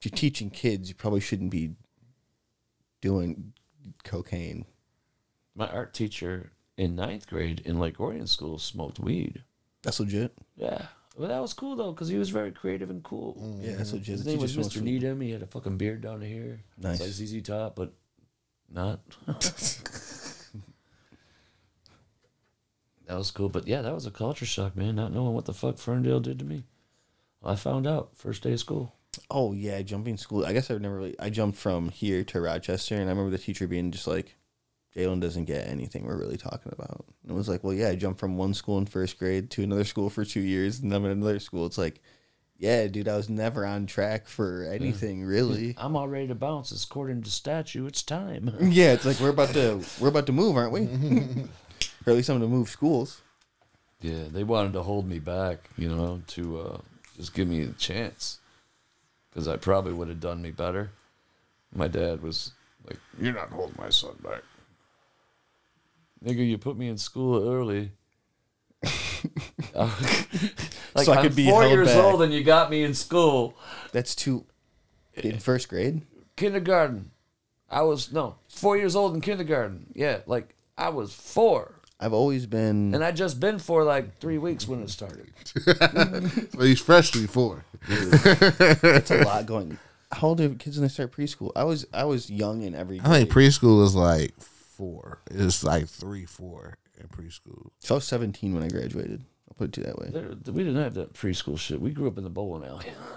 if 0.00 0.06
you're 0.06 0.16
teaching 0.16 0.50
kids, 0.50 0.88
you 0.88 0.94
probably 0.94 1.20
shouldn't 1.20 1.50
be 1.50 1.72
doing 3.00 3.52
cocaine. 4.04 4.64
My 5.58 5.68
art 5.68 5.92
teacher 5.92 6.52
in 6.76 6.94
ninth 6.94 7.26
grade 7.26 7.62
in 7.64 7.80
Lake 7.80 7.98
Orion 7.98 8.28
School 8.28 8.60
smoked 8.60 9.00
weed. 9.00 9.42
That's 9.82 9.98
legit. 9.98 10.32
Yeah. 10.56 10.86
Well, 11.16 11.28
that 11.28 11.42
was 11.42 11.52
cool 11.52 11.74
though, 11.74 11.90
because 11.90 12.06
he 12.06 12.16
was 12.16 12.30
very 12.30 12.52
creative 12.52 12.90
and 12.90 13.02
cool. 13.02 13.36
Mm. 13.42 13.66
Yeah, 13.66 13.74
that's 13.74 13.92
legit. 13.92 14.18
His 14.18 14.26
name 14.26 14.38
was 14.38 14.56
Mr. 14.56 14.80
Needham. 14.80 15.20
He 15.20 15.32
had 15.32 15.42
a 15.42 15.46
fucking 15.46 15.76
beard 15.76 16.00
down 16.00 16.22
here. 16.22 16.60
Nice. 16.78 17.00
It's 17.00 17.20
like 17.20 17.28
ZZ 17.28 17.42
Top, 17.42 17.74
but 17.74 17.92
not. 18.72 19.00
that 23.06 23.18
was 23.18 23.32
cool. 23.32 23.48
But 23.48 23.66
yeah, 23.66 23.82
that 23.82 23.94
was 23.94 24.06
a 24.06 24.12
culture 24.12 24.46
shock, 24.46 24.76
man. 24.76 24.94
Not 24.94 25.12
knowing 25.12 25.34
what 25.34 25.46
the 25.46 25.54
fuck 25.54 25.78
Ferndale 25.78 26.20
did 26.20 26.38
to 26.38 26.44
me. 26.44 26.62
I 27.44 27.56
found 27.56 27.88
out 27.88 28.10
first 28.14 28.44
day 28.44 28.52
of 28.52 28.60
school. 28.60 28.94
Oh 29.28 29.52
yeah, 29.52 29.82
jumping 29.82 30.18
school. 30.18 30.46
I 30.46 30.52
guess 30.52 30.70
I've 30.70 30.80
never 30.80 30.98
really. 30.98 31.18
I 31.18 31.30
jumped 31.30 31.58
from 31.58 31.88
here 31.88 32.22
to 32.22 32.40
Rochester, 32.40 32.94
and 32.94 33.06
I 33.06 33.08
remember 33.08 33.30
the 33.30 33.38
teacher 33.42 33.66
being 33.66 33.90
just 33.90 34.06
like, 34.06 34.36
"Jalen 34.98 35.20
doesn't 35.20 35.44
get 35.44 35.68
anything 35.68 36.04
we're 36.04 36.18
really 36.18 36.36
talking 36.36 36.72
about." 36.72 37.04
And 37.22 37.30
it 37.30 37.34
was 37.34 37.48
like, 37.48 37.62
"Well, 37.62 37.74
yeah, 37.74 37.88
I 37.88 37.94
jumped 37.94 38.20
from 38.20 38.36
one 38.36 38.54
school 38.54 38.78
in 38.78 38.86
first 38.86 39.18
grade 39.18 39.50
to 39.52 39.62
another 39.62 39.84
school 39.84 40.10
for 40.10 40.24
two 40.24 40.40
years, 40.40 40.80
and 40.80 40.90
then 40.90 41.04
another 41.04 41.38
school." 41.38 41.66
It's 41.66 41.78
like, 41.78 42.00
yeah, 42.58 42.88
dude, 42.88 43.06
I 43.06 43.16
was 43.16 43.28
never 43.28 43.64
on 43.64 43.86
track 43.86 44.26
for 44.26 44.64
anything 44.64 45.22
really. 45.24 45.76
I'm 45.78 45.96
all 45.96 46.08
ready 46.08 46.26
to 46.26 46.34
bounce. 46.34 46.72
It's 46.72 46.84
according 46.84 47.22
to 47.22 47.30
statue. 47.30 47.86
It's 47.86 48.02
time. 48.02 48.52
yeah, 48.60 48.92
it's 48.92 49.04
like 49.04 49.20
we're 49.20 49.28
about 49.28 49.50
to 49.54 49.80
we're 50.00 50.08
about 50.08 50.26
to 50.26 50.32
move, 50.32 50.56
aren't 50.56 50.72
we? 50.72 50.80
or 52.06 52.10
at 52.10 52.16
least 52.16 52.28
I'm 52.28 52.38
going 52.38 52.50
to 52.50 52.56
move 52.56 52.68
schools. 52.68 53.20
Yeah, 54.00 54.24
they 54.30 54.44
wanted 54.44 54.72
to 54.74 54.82
hold 54.82 55.08
me 55.08 55.18
back, 55.20 55.70
you 55.76 55.88
know, 55.88 56.22
to 56.28 56.60
uh, 56.60 56.78
just 57.16 57.34
give 57.34 57.48
me 57.48 57.62
a 57.62 57.68
chance. 57.72 58.38
Because 59.30 59.46
I 59.46 59.56
probably 59.56 59.92
would 59.92 60.08
have 60.08 60.20
done 60.20 60.42
me 60.42 60.50
better. 60.50 60.90
My 61.72 61.86
dad 61.86 62.22
was 62.22 62.52
like, 62.88 62.98
You're 63.20 63.34
not 63.34 63.50
holding 63.50 63.76
my 63.78 63.90
son 63.90 64.16
back. 64.22 64.42
Nigga, 66.24 66.46
you 66.46 66.58
put 66.58 66.76
me 66.76 66.88
in 66.88 66.98
school 66.98 67.48
early. 67.48 67.92
like, 68.82 68.92
So 71.04 71.12
I 71.12 71.16
I'm 71.16 71.22
could 71.22 71.36
be 71.36 71.48
four 71.48 71.62
held 71.62 71.72
years 71.72 71.88
back. 71.88 72.04
old 72.04 72.22
and 72.22 72.32
you 72.32 72.42
got 72.42 72.70
me 72.70 72.82
in 72.82 72.94
school. 72.94 73.56
That's 73.92 74.14
two 74.14 74.46
in 75.14 75.38
first 75.38 75.68
grade. 75.68 76.02
Kindergarten. 76.36 77.10
I 77.70 77.82
was, 77.82 78.12
no, 78.12 78.36
four 78.48 78.76
years 78.78 78.96
old 78.96 79.14
in 79.14 79.20
kindergarten. 79.20 79.92
Yeah, 79.94 80.20
like 80.26 80.54
I 80.76 80.88
was 80.88 81.12
four. 81.12 81.74
I've 82.00 82.12
always 82.12 82.46
been. 82.46 82.94
And 82.94 83.04
I 83.04 83.10
just 83.12 83.40
been 83.40 83.58
for 83.58 83.82
like 83.84 84.18
three 84.18 84.38
weeks 84.38 84.66
when 84.68 84.82
it 84.82 84.90
started. 84.90 85.26
So 86.52 86.60
he's 86.64 86.80
freshly 86.80 87.26
four. 87.26 87.64
It's 87.88 89.10
a 89.10 89.22
lot 89.24 89.46
going. 89.46 89.78
How 90.12 90.28
old 90.28 90.40
are 90.40 90.48
kids 90.50 90.76
when 90.78 90.82
they 90.86 90.92
start 90.92 91.12
preschool? 91.12 91.52
I 91.56 91.64
was 91.64 91.86
I 91.92 92.04
was 92.04 92.30
young 92.30 92.62
in 92.62 92.74
every. 92.74 93.00
I 93.00 93.08
think 93.18 93.30
preschool 93.30 93.84
is 93.84 93.94
like 93.94 94.34
four. 94.78 95.18
It's 95.30 95.64
like 95.64 95.88
three, 95.88 96.24
four 96.24 96.78
in 96.98 97.08
preschool. 97.08 97.70
So 97.80 97.94
I 97.94 97.96
was 97.96 98.04
17 98.04 98.54
when 98.54 98.62
I 98.62 98.68
graduated. 98.68 99.24
I'll 99.48 99.54
put 99.56 99.64
it 99.64 99.72
to 99.72 99.80
you 99.80 99.86
that 99.86 99.98
way. 99.98 100.10
There, 100.10 100.52
we 100.52 100.62
didn't 100.62 100.82
have 100.82 100.94
that 100.94 101.14
preschool 101.14 101.58
shit. 101.58 101.80
We 101.80 101.90
grew 101.90 102.06
up 102.06 102.16
in 102.16 102.24
the 102.24 102.30
bowling 102.30 102.68
alley. 102.68 102.86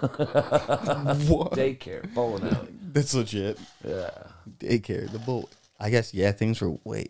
what? 1.28 1.52
Daycare, 1.52 2.12
bowling 2.12 2.44
alley. 2.44 2.74
That's 2.92 3.14
legit. 3.14 3.58
Yeah. 3.86 4.10
Daycare, 4.58 5.10
the 5.10 5.20
boat. 5.20 5.50
I 5.78 5.90
guess 5.90 6.12
yeah, 6.12 6.32
things 6.32 6.60
were 6.60 6.72
way. 6.84 7.06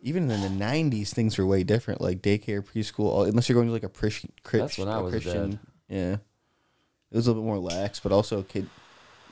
Even 0.00 0.30
in 0.30 0.40
the 0.40 0.64
90s, 0.64 1.08
things 1.08 1.36
were 1.38 1.46
way 1.46 1.64
different. 1.64 2.00
Like 2.00 2.22
daycare, 2.22 2.64
preschool, 2.64 3.06
all- 3.06 3.24
unless 3.24 3.48
you're 3.48 3.54
going 3.54 3.66
to 3.66 3.72
like 3.72 3.82
a 3.84 3.88
Christian. 3.88 4.32
Chris, 4.44 4.62
That's 4.62 4.78
when 4.78 4.88
I 4.88 5.00
was 5.00 5.14
a 5.14 5.20
dad. 5.20 5.58
Yeah, 5.88 6.12
it 6.14 7.16
was 7.16 7.26
a 7.26 7.30
little 7.30 7.42
bit 7.42 7.46
more 7.46 7.58
lax, 7.58 8.00
but 8.00 8.12
also 8.12 8.42
kid. 8.42 8.68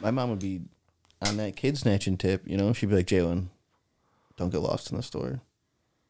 My 0.01 0.11
mom 0.11 0.31
would 0.31 0.39
be 0.41 0.63
on 1.27 1.37
that 1.37 1.57
kid 1.57 1.79
snatching 1.79 2.17
tip. 2.17 2.43
You 2.47 2.57
know, 2.57 2.73
she'd 2.73 2.89
be 2.89 2.97
like, 2.97 3.07
Jalen, 3.07 3.49
don't 4.41 4.51
get 4.51 4.59
lost 4.59 4.91
in 4.91 4.97
the 4.97 5.03
store. 5.03 5.41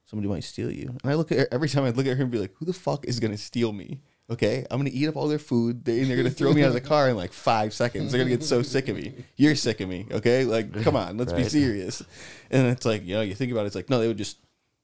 Somebody 0.07 0.29
might 0.29 0.45
steal 0.45 0.71
you. 0.71 0.97
And 1.03 1.13
I 1.13 1.15
look 1.15 1.31
at 1.31 1.39
her 1.39 1.49
every 1.53 1.69
time 1.69 1.85
I 1.85 1.91
look 1.91 2.07
at 2.07 2.17
her 2.17 2.23
and 2.23 2.33
be 2.33 2.39
like, 2.39 2.55
who 2.57 2.65
the 2.65 2.73
fuck 2.73 3.05
is 3.07 3.21
gonna 3.21 3.37
steal 3.37 3.73
me? 3.73 4.01
Okay, 4.31 4.65
I'm 4.71 4.79
gonna 4.79 4.91
eat 4.93 5.09
up 5.09 5.17
all 5.17 5.27
their 5.27 5.41
food. 5.41 5.85
They, 5.85 6.01
and 6.01 6.09
they're 6.09 6.17
gonna 6.17 6.31
throw 6.31 6.53
me 6.53 6.63
out 6.63 6.69
of 6.69 6.75
the 6.75 6.81
car 6.81 7.09
in 7.09 7.17
like 7.17 7.33
five 7.33 7.75
seconds. 7.75 8.13
They're 8.13 8.21
gonna 8.21 8.31
get 8.31 8.45
so 8.45 8.63
sick 8.63 8.89
of 8.89 8.97
me. 8.97 9.13
You're 9.37 9.57
sick 9.57 9.81
of 9.81 9.89
me. 9.89 10.07
Okay, 10.11 10.45
like 10.45 10.83
come 10.83 10.95
on, 10.97 11.17
let's 11.17 11.33
be 11.33 11.45
serious. 11.45 12.03
And 12.51 12.69
it's 12.69 12.87
like 12.87 13.05
you 13.05 13.15
know, 13.15 13.23
you 13.23 13.35
think 13.35 13.51
about 13.51 13.65
it. 13.65 13.67
It's 13.67 13.75
like 13.77 13.91
no, 13.91 13.99
they 13.99 14.07
would 14.07 14.19
just 14.19 14.39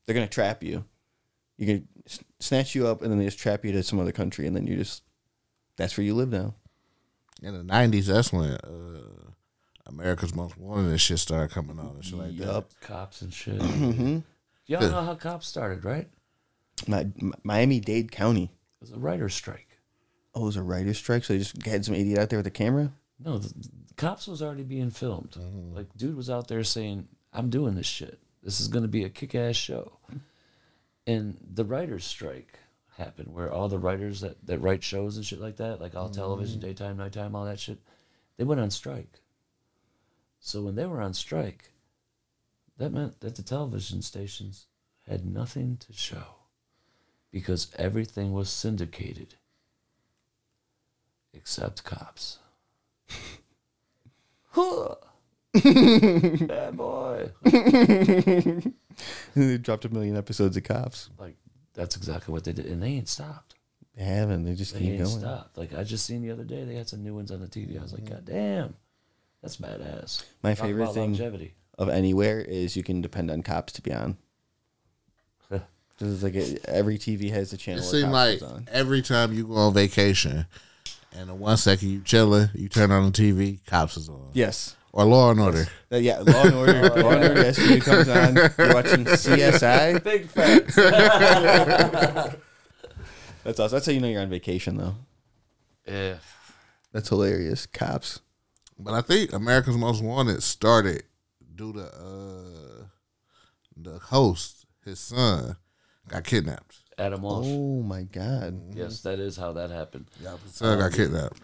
they're 0.04 0.14
gonna 0.14 0.26
trap 0.26 0.62
you. 0.64 0.84
You 1.56 1.66
can 1.66 1.88
snatch 2.40 2.74
you 2.74 2.88
up 2.88 3.02
and 3.02 3.10
then 3.10 3.18
they 3.18 3.24
just 3.24 3.38
trap 3.38 3.64
you 3.64 3.72
to 3.72 3.82
some 3.82 4.00
other 4.00 4.12
country 4.12 4.46
and 4.46 4.54
then 4.54 4.66
you 4.66 4.76
just 4.76 5.02
that's 5.76 5.96
where 5.96 6.04
you 6.04 6.14
live 6.14 6.30
now. 6.30 6.54
In 7.42 7.54
the 7.54 7.62
nineties, 7.62 8.08
that's 8.08 8.32
when 8.32 8.50
uh, 8.50 9.30
America's 9.86 10.34
Most 10.34 10.58
Wanted 10.58 10.90
and 10.90 11.00
shit 11.00 11.18
started 11.18 11.52
coming 11.52 11.78
on 11.78 11.94
and 11.96 12.04
shit 12.04 12.18
like 12.18 12.36
that. 12.38 12.46
Yup. 12.46 12.70
Cops 12.80 13.22
and 13.22 13.32
shit. 13.32 13.60
Mm-hmm. 13.60 14.18
Y'all 14.68 14.80
know 14.90 15.02
how 15.02 15.14
cops 15.14 15.46
started, 15.46 15.84
right? 15.84 16.08
Mi- 16.88 17.12
Miami 17.44 17.78
Dade 17.78 18.10
County. 18.10 18.44
It 18.44 18.50
was 18.80 18.90
a 18.90 18.98
writer's 18.98 19.32
strike. 19.32 19.78
Oh, 20.34 20.42
it 20.42 20.46
was 20.46 20.56
a 20.56 20.62
writer's 20.62 20.98
strike, 20.98 21.22
so 21.24 21.32
they 21.34 21.38
just 21.38 21.64
had 21.64 21.84
some 21.84 21.94
idiot 21.94 22.18
out 22.18 22.30
there 22.30 22.40
with 22.40 22.48
a 22.48 22.50
camera. 22.50 22.90
No, 23.24 23.38
the, 23.38 23.48
the 23.48 23.94
cops 23.96 24.26
was 24.26 24.42
already 24.42 24.64
being 24.64 24.90
filmed. 24.90 25.36
Like, 25.72 25.86
dude 25.96 26.16
was 26.16 26.28
out 26.28 26.48
there 26.48 26.64
saying, 26.64 27.06
"I'm 27.32 27.48
doing 27.48 27.76
this 27.76 27.86
shit. 27.86 28.18
This 28.42 28.60
is 28.60 28.66
gonna 28.66 28.88
be 28.88 29.04
a 29.04 29.08
kick-ass 29.08 29.54
show." 29.54 29.92
And 31.06 31.36
the 31.54 31.64
writers' 31.64 32.04
strike 32.04 32.58
happened, 32.98 33.32
where 33.32 33.52
all 33.52 33.68
the 33.68 33.78
writers 33.78 34.20
that 34.22 34.44
that 34.46 34.58
write 34.58 34.82
shows 34.82 35.16
and 35.16 35.24
shit 35.24 35.40
like 35.40 35.56
that, 35.58 35.80
like 35.80 35.94
all 35.94 36.08
television, 36.08 36.58
daytime, 36.58 36.96
nighttime, 36.96 37.36
all 37.36 37.44
that 37.44 37.60
shit, 37.60 37.78
they 38.36 38.44
went 38.44 38.60
on 38.60 38.70
strike. 38.70 39.20
So 40.40 40.62
when 40.62 40.74
they 40.76 40.86
were 40.86 41.00
on 41.00 41.14
strike, 41.14 41.72
that 42.78 42.92
meant 42.92 43.20
that 43.20 43.36
the 43.36 43.42
television 43.42 44.02
stations 44.02 44.66
had 45.08 45.24
nothing 45.24 45.76
to 45.78 45.92
show 45.92 46.36
because 47.32 47.70
everything 47.78 48.32
was 48.32 48.48
syndicated 48.50 49.34
except 51.32 51.84
cops. 51.84 52.38
Bad 55.54 56.76
boy. 56.76 57.30
they 59.34 59.58
dropped 59.58 59.84
a 59.84 59.88
million 59.92 60.16
episodes 60.16 60.56
of 60.56 60.64
Cops. 60.64 61.10
Like 61.18 61.36
that's 61.74 61.96
exactly 61.96 62.32
what 62.32 62.44
they 62.44 62.52
did, 62.52 62.66
and 62.66 62.82
they 62.82 62.88
ain't 62.88 63.08
stopped. 63.08 63.54
They 63.96 64.04
haven't. 64.04 64.44
They 64.44 64.54
just 64.54 64.74
They 64.74 64.80
keep 64.80 64.90
ain't 64.92 65.04
going. 65.04 65.20
stopped. 65.20 65.56
Like 65.56 65.74
I 65.74 65.84
just 65.84 66.04
seen 66.06 66.22
the 66.22 66.30
other 66.30 66.44
day, 66.44 66.64
they 66.64 66.74
had 66.74 66.88
some 66.88 67.02
new 67.02 67.14
ones 67.14 67.30
on 67.30 67.40
the 67.40 67.46
TV. 67.46 67.78
I 67.78 67.82
was 67.82 67.92
like, 67.92 68.08
God 68.08 68.24
damn, 68.24 68.74
that's 69.42 69.56
badass. 69.58 70.24
My 70.42 70.54
Talk 70.54 70.66
favorite 70.66 70.82
about 70.84 70.94
thing 70.94 71.10
longevity. 71.10 71.54
of 71.78 71.88
anywhere 71.88 72.40
is 72.40 72.76
you 72.76 72.82
can 72.82 73.00
depend 73.00 73.30
on 73.30 73.42
cops 73.42 73.72
to 73.74 73.82
be 73.82 73.92
on. 73.92 74.16
This 75.98 76.08
is 76.10 76.22
like 76.22 76.34
a, 76.34 76.58
every 76.68 76.98
TV 76.98 77.30
has 77.30 77.54
a 77.54 77.56
channel. 77.56 77.80
It 77.82 77.86
seems 77.86 78.08
like 78.12 78.42
on. 78.42 78.68
every 78.70 79.00
time 79.00 79.32
you 79.32 79.46
go 79.46 79.54
on 79.54 79.72
vacation, 79.72 80.44
and 81.16 81.30
the 81.30 81.34
one 81.34 81.56
second 81.56 81.88
you 81.88 82.02
chilling, 82.02 82.50
you 82.54 82.68
turn 82.68 82.90
on 82.90 83.06
the 83.06 83.12
TV, 83.12 83.64
cops 83.64 83.96
is 83.96 84.10
on. 84.10 84.28
Yes. 84.34 84.76
Or 84.92 85.04
Law 85.06 85.30
and 85.30 85.40
Order. 85.40 85.66
Uh, 85.90 85.96
yeah, 85.96 86.18
Law 86.18 86.42
and 86.42 86.54
Order. 86.54 86.82
Law 87.02 87.10
and 87.12 87.24
Order 87.24 87.44
SVU 87.44 87.80
comes 87.82 88.08
on. 88.10 88.34
You're 88.36 88.74
watching 88.74 89.04
CSI. 89.06 90.02
Big 90.04 90.26
facts. 90.28 90.76
That's 93.44 93.60
awesome. 93.60 93.76
That's 93.76 93.86
how 93.86 93.92
you 93.92 94.00
know 94.00 94.08
you're 94.08 94.20
on 94.22 94.28
vacation, 94.30 94.76
though. 94.76 94.96
yeah. 95.86 96.16
That's 96.92 97.08
hilarious. 97.10 97.66
Cops. 97.66 98.20
But 98.78 98.94
I 98.94 99.00
think 99.00 99.32
America's 99.32 99.76
Most 99.76 100.02
Wanted 100.02 100.42
started 100.42 101.04
due 101.54 101.72
to 101.72 101.80
uh, 101.84 102.84
the 103.76 103.98
host, 103.98 104.66
his 104.84 104.98
son, 105.00 105.56
got 106.08 106.24
kidnapped. 106.24 106.76
Adam 106.98 107.22
Walsh. 107.22 107.46
Oh 107.48 107.82
my 107.82 108.02
God. 108.02 108.60
Yes, 108.74 109.00
that 109.02 109.18
is 109.18 109.36
how 109.36 109.52
that 109.52 109.70
happened. 109.70 110.06
Yep, 110.22 110.42
his 110.44 110.52
son 110.54 110.78
got 110.78 110.92
kidnapped. 110.92 111.40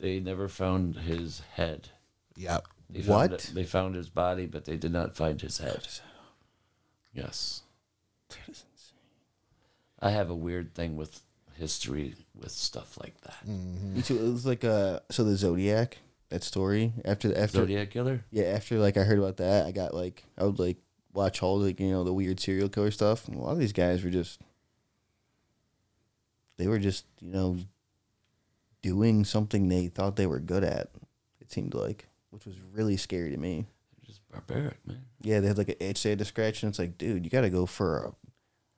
They 0.00 0.20
never 0.20 0.48
found 0.48 0.96
his 0.96 1.42
head. 1.54 1.88
Yep. 2.36 2.66
They 2.90 3.00
found 3.02 3.08
What? 3.32 3.32
it- 3.32 3.50
they 3.54 3.64
found 3.64 3.94
his 3.96 4.08
body, 4.08 4.46
but 4.46 4.64
they 4.64 4.76
did 4.76 4.92
not 4.92 5.16
find 5.16 5.40
his 5.40 5.58
head. 5.58 5.86
Yes. 7.12 7.62
That 8.30 8.48
is 8.48 8.64
insane. 8.72 8.98
I 10.00 10.10
have 10.10 10.30
a 10.30 10.34
weird 10.34 10.74
thing 10.74 10.96
with 10.96 11.20
history 11.54 12.14
with 12.36 12.52
stuff 12.52 12.98
like 13.00 13.20
that. 13.22 13.46
Me 13.46 14.02
too. 14.02 14.16
It 14.16 14.30
was 14.32 14.46
like 14.46 14.64
uh 14.64 15.00
so 15.10 15.24
the 15.24 15.34
Zodiac 15.36 15.98
that 16.30 16.42
story 16.42 16.92
after 17.04 17.36
after 17.36 17.58
Zodiac 17.58 17.90
killer. 17.90 18.24
yeah 18.30 18.44
after 18.44 18.78
like 18.78 18.96
I 18.96 19.02
heard 19.04 19.18
about 19.18 19.38
that 19.38 19.66
I 19.66 19.72
got 19.72 19.94
like 19.94 20.24
I 20.36 20.44
would 20.44 20.58
like 20.58 20.76
watch 21.12 21.42
all 21.42 21.58
like 21.58 21.80
you 21.80 21.90
know 21.90 22.04
the 22.04 22.12
weird 22.12 22.40
serial 22.40 22.68
killer 22.68 22.90
stuff. 22.90 23.26
And 23.28 23.36
a 23.36 23.40
lot 23.40 23.52
of 23.52 23.58
these 23.58 23.72
guys 23.72 24.04
were 24.04 24.10
just 24.10 24.40
they 26.56 26.66
were 26.66 26.78
just 26.78 27.04
you 27.20 27.30
know 27.32 27.58
doing 28.82 29.24
something 29.24 29.68
they 29.68 29.88
thought 29.88 30.16
they 30.16 30.26
were 30.26 30.40
good 30.40 30.64
at. 30.64 30.90
It 31.40 31.50
seemed 31.50 31.74
like, 31.74 32.08
which 32.30 32.46
was 32.46 32.56
really 32.72 32.96
scary 32.96 33.30
to 33.30 33.36
me. 33.36 33.66
They're 33.96 34.06
just 34.06 34.28
barbaric, 34.28 34.78
man. 34.86 35.04
Yeah, 35.22 35.40
they 35.40 35.48
had 35.48 35.58
like 35.58 35.70
an 35.70 35.76
itch 35.80 36.02
they 36.02 36.10
had 36.10 36.18
to 36.20 36.24
scratch, 36.24 36.62
and 36.62 36.70
it's 36.70 36.78
like, 36.78 36.98
dude, 36.98 37.24
you 37.24 37.30
got 37.30 37.40
to 37.40 37.50
go 37.50 37.66
for 37.66 37.98
a 37.98 38.12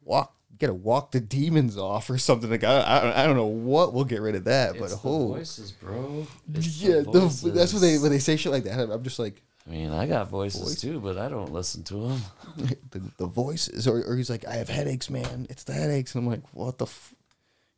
walk 0.03 0.35
gotta 0.59 0.75
walk 0.75 1.13
the 1.13 1.21
demons 1.21 1.77
off 1.79 2.11
or 2.11 2.19
something. 2.19 2.51
Like 2.51 2.65
I, 2.65 2.81
I, 2.81 3.23
I 3.23 3.27
don't 3.27 3.37
know 3.37 3.47
what 3.47 3.93
we'll 3.93 4.05
get 4.05 4.21
rid 4.21 4.35
of 4.35 4.45
that, 4.45 4.75
but 4.75 4.85
It's 4.85 4.95
the 4.97 5.09
oh, 5.09 5.29
voices, 5.29 5.73
bro. 5.73 6.27
It's 6.53 6.83
yeah, 6.83 6.97
the, 7.01 7.21
voices. 7.21 7.55
that's 7.55 7.73
what 7.73 7.81
they 7.81 7.99
when 7.99 8.11
they 8.11 8.19
say 8.19 8.37
shit 8.37 8.53
like 8.53 8.65
that. 8.65 8.91
I'm 8.91 9.03
just 9.03 9.19
like 9.19 9.43
I 9.67 9.71
mean, 9.71 9.93
I 9.93 10.07
got 10.07 10.29
voices 10.29 10.63
Voice. 10.63 10.81
too, 10.81 11.01
but 11.01 11.19
I 11.19 11.29
don't 11.29 11.53
listen 11.53 11.83
to 11.85 12.09
them. 12.09 12.23
the, 12.91 13.03
the 13.19 13.27
voices, 13.27 13.87
or, 13.87 14.03
or 14.03 14.17
he's 14.17 14.31
like, 14.31 14.47
I 14.47 14.55
have 14.55 14.69
headaches, 14.69 15.11
man. 15.11 15.47
It's 15.51 15.65
the 15.65 15.75
headaches, 15.75 16.15
and 16.15 16.25
I'm 16.25 16.31
like, 16.31 16.43
what 16.53 16.79
the. 16.79 16.87
F-? 16.87 17.15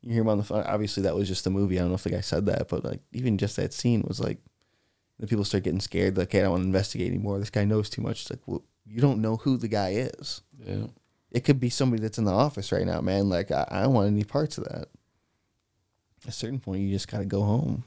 You 0.01 0.13
hear 0.13 0.21
him 0.21 0.29
on 0.29 0.37
the 0.37 0.43
phone. 0.43 0.63
Obviously, 0.63 1.03
that 1.03 1.15
was 1.15 1.27
just 1.27 1.45
a 1.45 1.49
movie. 1.49 1.77
I 1.77 1.81
don't 1.81 1.89
know 1.89 1.95
if 1.95 2.03
the 2.03 2.09
guy 2.09 2.21
said 2.21 2.45
that, 2.47 2.67
but 2.67 2.83
like 2.83 3.01
even 3.13 3.37
just 3.37 3.55
that 3.57 3.73
scene 3.73 4.03
was 4.07 4.19
like, 4.19 4.39
the 5.19 5.27
people 5.27 5.45
start 5.45 5.63
getting 5.63 5.79
scared. 5.79 6.17
Like, 6.17 6.31
hey, 6.31 6.39
I 6.39 6.43
don't 6.43 6.51
want 6.51 6.63
to 6.63 6.67
investigate 6.67 7.07
anymore. 7.07 7.39
This 7.39 7.49
guy 7.49 7.63
knows 7.63 7.89
too 7.89 8.01
much. 8.01 8.21
It's 8.21 8.29
like, 8.29 8.41
well, 8.45 8.63
you 8.85 8.99
don't 8.99 9.21
know 9.21 9.37
who 9.37 9.55
the 9.55 9.69
guy 9.69 9.91
is. 9.91 10.41
Yeah. 10.59 10.87
It 11.33 11.43
could 11.43 11.59
be 11.59 11.69
somebody 11.69 12.01
that's 12.01 12.19
in 12.19 12.25
the 12.25 12.31
office 12.31 12.71
right 12.71 12.85
now, 12.85 13.01
man. 13.01 13.27
Like, 13.27 13.51
I, 13.51 13.67
I 13.69 13.81
don't 13.83 13.93
want 13.93 14.07
any 14.07 14.23
parts 14.23 14.57
of 14.57 14.65
that. 14.65 14.87
At 16.23 16.29
a 16.29 16.31
certain 16.31 16.59
point, 16.59 16.81
you 16.81 16.91
just 16.91 17.07
gotta 17.09 17.25
go 17.25 17.41
home. 17.41 17.83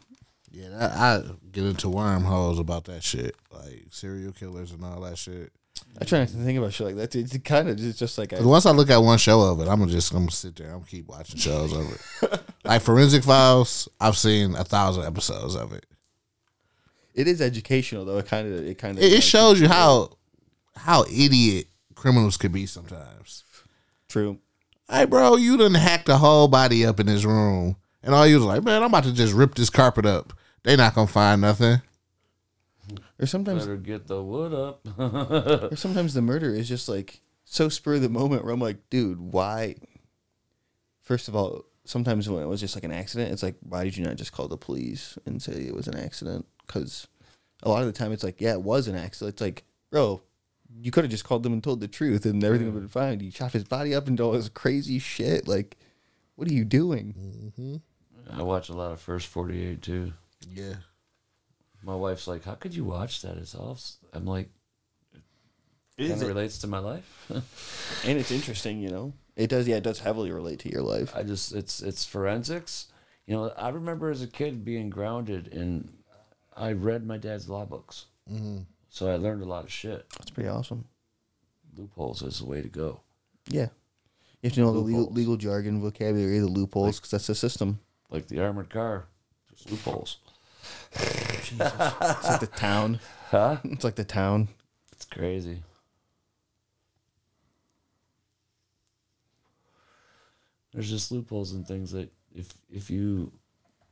Yeah, 0.50 0.68
that, 0.70 0.92
I 0.92 1.22
get 1.52 1.64
into 1.64 1.88
wormholes 1.88 2.58
about 2.58 2.84
that 2.84 3.02
shit, 3.02 3.36
like 3.52 3.84
serial 3.90 4.32
killers 4.32 4.72
and 4.72 4.84
all 4.84 5.00
that 5.02 5.16
shit. 5.18 5.52
I 6.00 6.04
try 6.04 6.18
not 6.20 6.28
to 6.28 6.34
think 6.34 6.58
about 6.58 6.72
shit 6.72 6.86
like 6.86 6.96
that. 6.96 7.14
It's 7.14 7.36
kind 7.38 7.68
of 7.68 7.76
just, 7.76 7.98
just 7.98 8.18
like 8.18 8.32
I, 8.32 8.40
once 8.42 8.66
I 8.66 8.70
look 8.70 8.90
at 8.90 8.98
one 8.98 9.18
show 9.18 9.40
of 9.42 9.60
it, 9.60 9.68
I'm 9.68 9.86
just 9.88 10.12
gonna 10.12 10.30
sit 10.30 10.56
there. 10.56 10.68
I'm 10.68 10.78
gonna 10.78 10.86
keep 10.86 11.08
watching 11.08 11.38
shows 11.38 11.72
of 11.72 11.92
it. 11.92 12.40
like 12.64 12.82
Forensic 12.82 13.24
Files, 13.24 13.88
I've 14.00 14.16
seen 14.16 14.54
a 14.54 14.64
thousand 14.64 15.04
episodes 15.04 15.54
of 15.54 15.72
it. 15.72 15.86
it 17.14 17.28
is 17.28 17.40
educational 17.40 18.04
though. 18.04 18.18
It 18.18 18.26
kind 18.26 18.52
of 18.52 18.66
it 18.66 18.78
kind 18.78 18.98
of 18.98 19.04
It, 19.04 19.12
it 19.12 19.22
shows 19.22 19.60
you 19.60 19.68
how 19.68 20.10
how 20.74 21.04
idiot 21.04 21.68
criminals 21.96 22.36
could 22.36 22.52
be 22.52 22.66
sometimes. 22.66 23.42
true. 24.08 24.38
Hey, 24.88 25.04
bro, 25.04 25.34
you 25.34 25.56
done 25.56 25.74
hacked 25.74 26.06
the 26.06 26.18
whole 26.18 26.46
body 26.46 26.86
up 26.86 27.00
in 27.00 27.06
this 27.06 27.24
room, 27.24 27.76
and 28.04 28.14
all 28.14 28.24
you 28.24 28.36
was 28.36 28.44
like, 28.44 28.62
man, 28.62 28.82
I'm 28.82 28.88
about 28.88 29.02
to 29.04 29.12
just 29.12 29.34
rip 29.34 29.56
this 29.56 29.70
carpet 29.70 30.06
up. 30.06 30.32
They 30.62 30.76
not 30.76 30.94
gonna 30.94 31.08
find 31.08 31.40
nothing. 31.40 31.80
Or 33.18 33.26
sometimes 33.26 33.64
Better 33.64 33.76
get 33.76 34.06
the 34.06 34.22
wood 34.22 34.52
up. 34.54 34.86
or 35.72 35.76
sometimes 35.76 36.14
the 36.14 36.22
murder 36.22 36.50
is 36.50 36.68
just 36.68 36.88
like 36.88 37.20
so 37.44 37.68
spur 37.68 37.94
of 37.94 38.02
the 38.02 38.08
moment 38.08 38.44
where 38.44 38.52
I'm 38.52 38.60
like, 38.60 38.88
dude, 38.90 39.20
why? 39.20 39.76
First 41.02 41.28
of 41.28 41.34
all, 41.34 41.64
sometimes 41.84 42.28
when 42.28 42.42
it 42.42 42.46
was 42.46 42.60
just 42.60 42.76
like 42.76 42.84
an 42.84 42.92
accident, 42.92 43.32
it's 43.32 43.42
like, 43.42 43.56
why 43.60 43.84
did 43.84 43.96
you 43.96 44.04
not 44.04 44.16
just 44.16 44.32
call 44.32 44.48
the 44.48 44.56
police 44.56 45.18
and 45.24 45.42
say 45.42 45.52
it 45.52 45.74
was 45.74 45.88
an 45.88 45.96
accident? 45.96 46.46
Because 46.66 47.06
a 47.62 47.68
lot 47.68 47.80
of 47.80 47.86
the 47.86 47.92
time 47.92 48.12
it's 48.12 48.24
like, 48.24 48.40
yeah, 48.40 48.52
it 48.52 48.62
was 48.62 48.88
an 48.88 48.96
accident. 48.96 49.34
It's 49.34 49.42
like, 49.42 49.64
bro, 49.90 50.22
you 50.80 50.90
could 50.90 51.04
have 51.04 51.10
just 51.10 51.24
called 51.24 51.42
them 51.42 51.52
and 51.52 51.62
told 51.62 51.80
the 51.80 51.88
truth 51.88 52.26
and 52.26 52.42
everything 52.42 52.66
would 52.66 52.82
have 52.82 52.92
been 52.92 53.02
fine. 53.02 53.20
You 53.20 53.30
chopped 53.30 53.54
his 53.54 53.64
body 53.64 53.94
up 53.94 54.08
into 54.08 54.22
all 54.22 54.32
this 54.32 54.48
crazy 54.48 54.98
shit. 54.98 55.48
Like, 55.48 55.76
what 56.34 56.48
are 56.48 56.54
you 56.54 56.64
doing? 56.64 57.82
I 58.30 58.42
watch 58.42 58.68
a 58.68 58.74
lot 58.74 58.92
of 58.92 59.00
First 59.00 59.26
48 59.28 59.82
too. 59.82 60.12
Yeah, 60.48 60.74
My 61.82 61.94
wife's 61.94 62.28
like, 62.28 62.44
"How 62.44 62.54
could 62.54 62.74
you 62.74 62.84
watch 62.84 63.22
that?" 63.22 63.36
It's 63.36 63.54
all. 63.54 63.78
I'm 64.12 64.26
like, 64.26 64.48
It 65.96 66.08
kind 66.08 66.22
of 66.22 66.28
relates 66.28 66.58
to 66.58 66.66
my 66.66 66.78
life. 66.78 67.26
and 68.04 68.18
it's 68.18 68.30
interesting, 68.30 68.80
you 68.80 68.90
know. 68.90 69.12
It 69.34 69.50
does, 69.50 69.66
yeah, 69.66 69.76
it 69.76 69.82
does 69.82 70.00
heavily 70.00 70.30
relate 70.30 70.60
to 70.60 70.70
your 70.70 70.82
life. 70.82 71.14
I 71.14 71.22
just 71.22 71.52
it's 71.52 71.82
it's 71.82 72.04
forensics. 72.04 72.86
You 73.26 73.34
know, 73.34 73.52
I 73.56 73.70
remember 73.70 74.10
as 74.10 74.22
a 74.22 74.26
kid 74.26 74.64
being 74.64 74.88
grounded, 74.88 75.52
and 75.52 75.92
I 76.56 76.72
read 76.72 77.06
my 77.06 77.16
dad's 77.18 77.48
law 77.48 77.64
books, 77.64 78.06
mm-hmm. 78.30 78.58
So 78.96 79.10
I 79.10 79.16
learned 79.16 79.42
a 79.42 79.44
lot 79.44 79.64
of 79.64 79.70
shit. 79.70 80.08
That's 80.18 80.30
pretty 80.30 80.48
awesome. 80.48 80.86
Loopholes 81.76 82.22
is 82.22 82.38
the 82.38 82.46
way 82.46 82.62
to 82.62 82.68
go. 82.68 83.00
Yeah. 83.46 83.68
You 84.40 84.48
have 84.48 84.54
to 84.54 84.60
know 84.60 84.72
the 84.72 84.78
legal, 84.78 85.00
Loopholes. 85.00 85.16
legal 85.18 85.36
jargon, 85.36 85.80
vocabulary, 85.82 86.38
the 86.38 86.46
loopholes, 86.46 86.98
because 86.98 87.10
that's 87.10 87.26
the 87.26 87.34
system. 87.34 87.78
Like 88.08 88.26
the 88.28 88.40
armored 88.40 88.70
car, 88.70 89.04
just 89.54 89.70
loopholes. 89.70 90.16
It's 90.94 91.52
like 91.58 92.40
the 92.40 92.50
town. 92.56 93.00
Huh? 93.30 93.56
It's 93.64 93.82
like 93.82 93.96
the 93.96 94.04
town. 94.04 94.46
It's 94.92 95.04
crazy. 95.04 95.62
There's 100.72 100.88
just 100.88 101.10
loopholes 101.10 101.52
and 101.52 101.66
things 101.66 101.90
that 101.90 102.10
if 102.32 102.54
if 102.70 102.88
you 102.88 103.32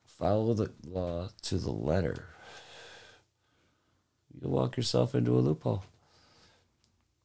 follow 0.07 0.55
the 0.55 0.71
law 0.87 1.29
to 1.43 1.59
the 1.59 1.73
letter, 1.73 2.27
you 4.45 4.51
walk 4.51 4.77
yourself 4.77 5.15
into 5.15 5.37
a 5.37 5.41
loophole. 5.41 5.83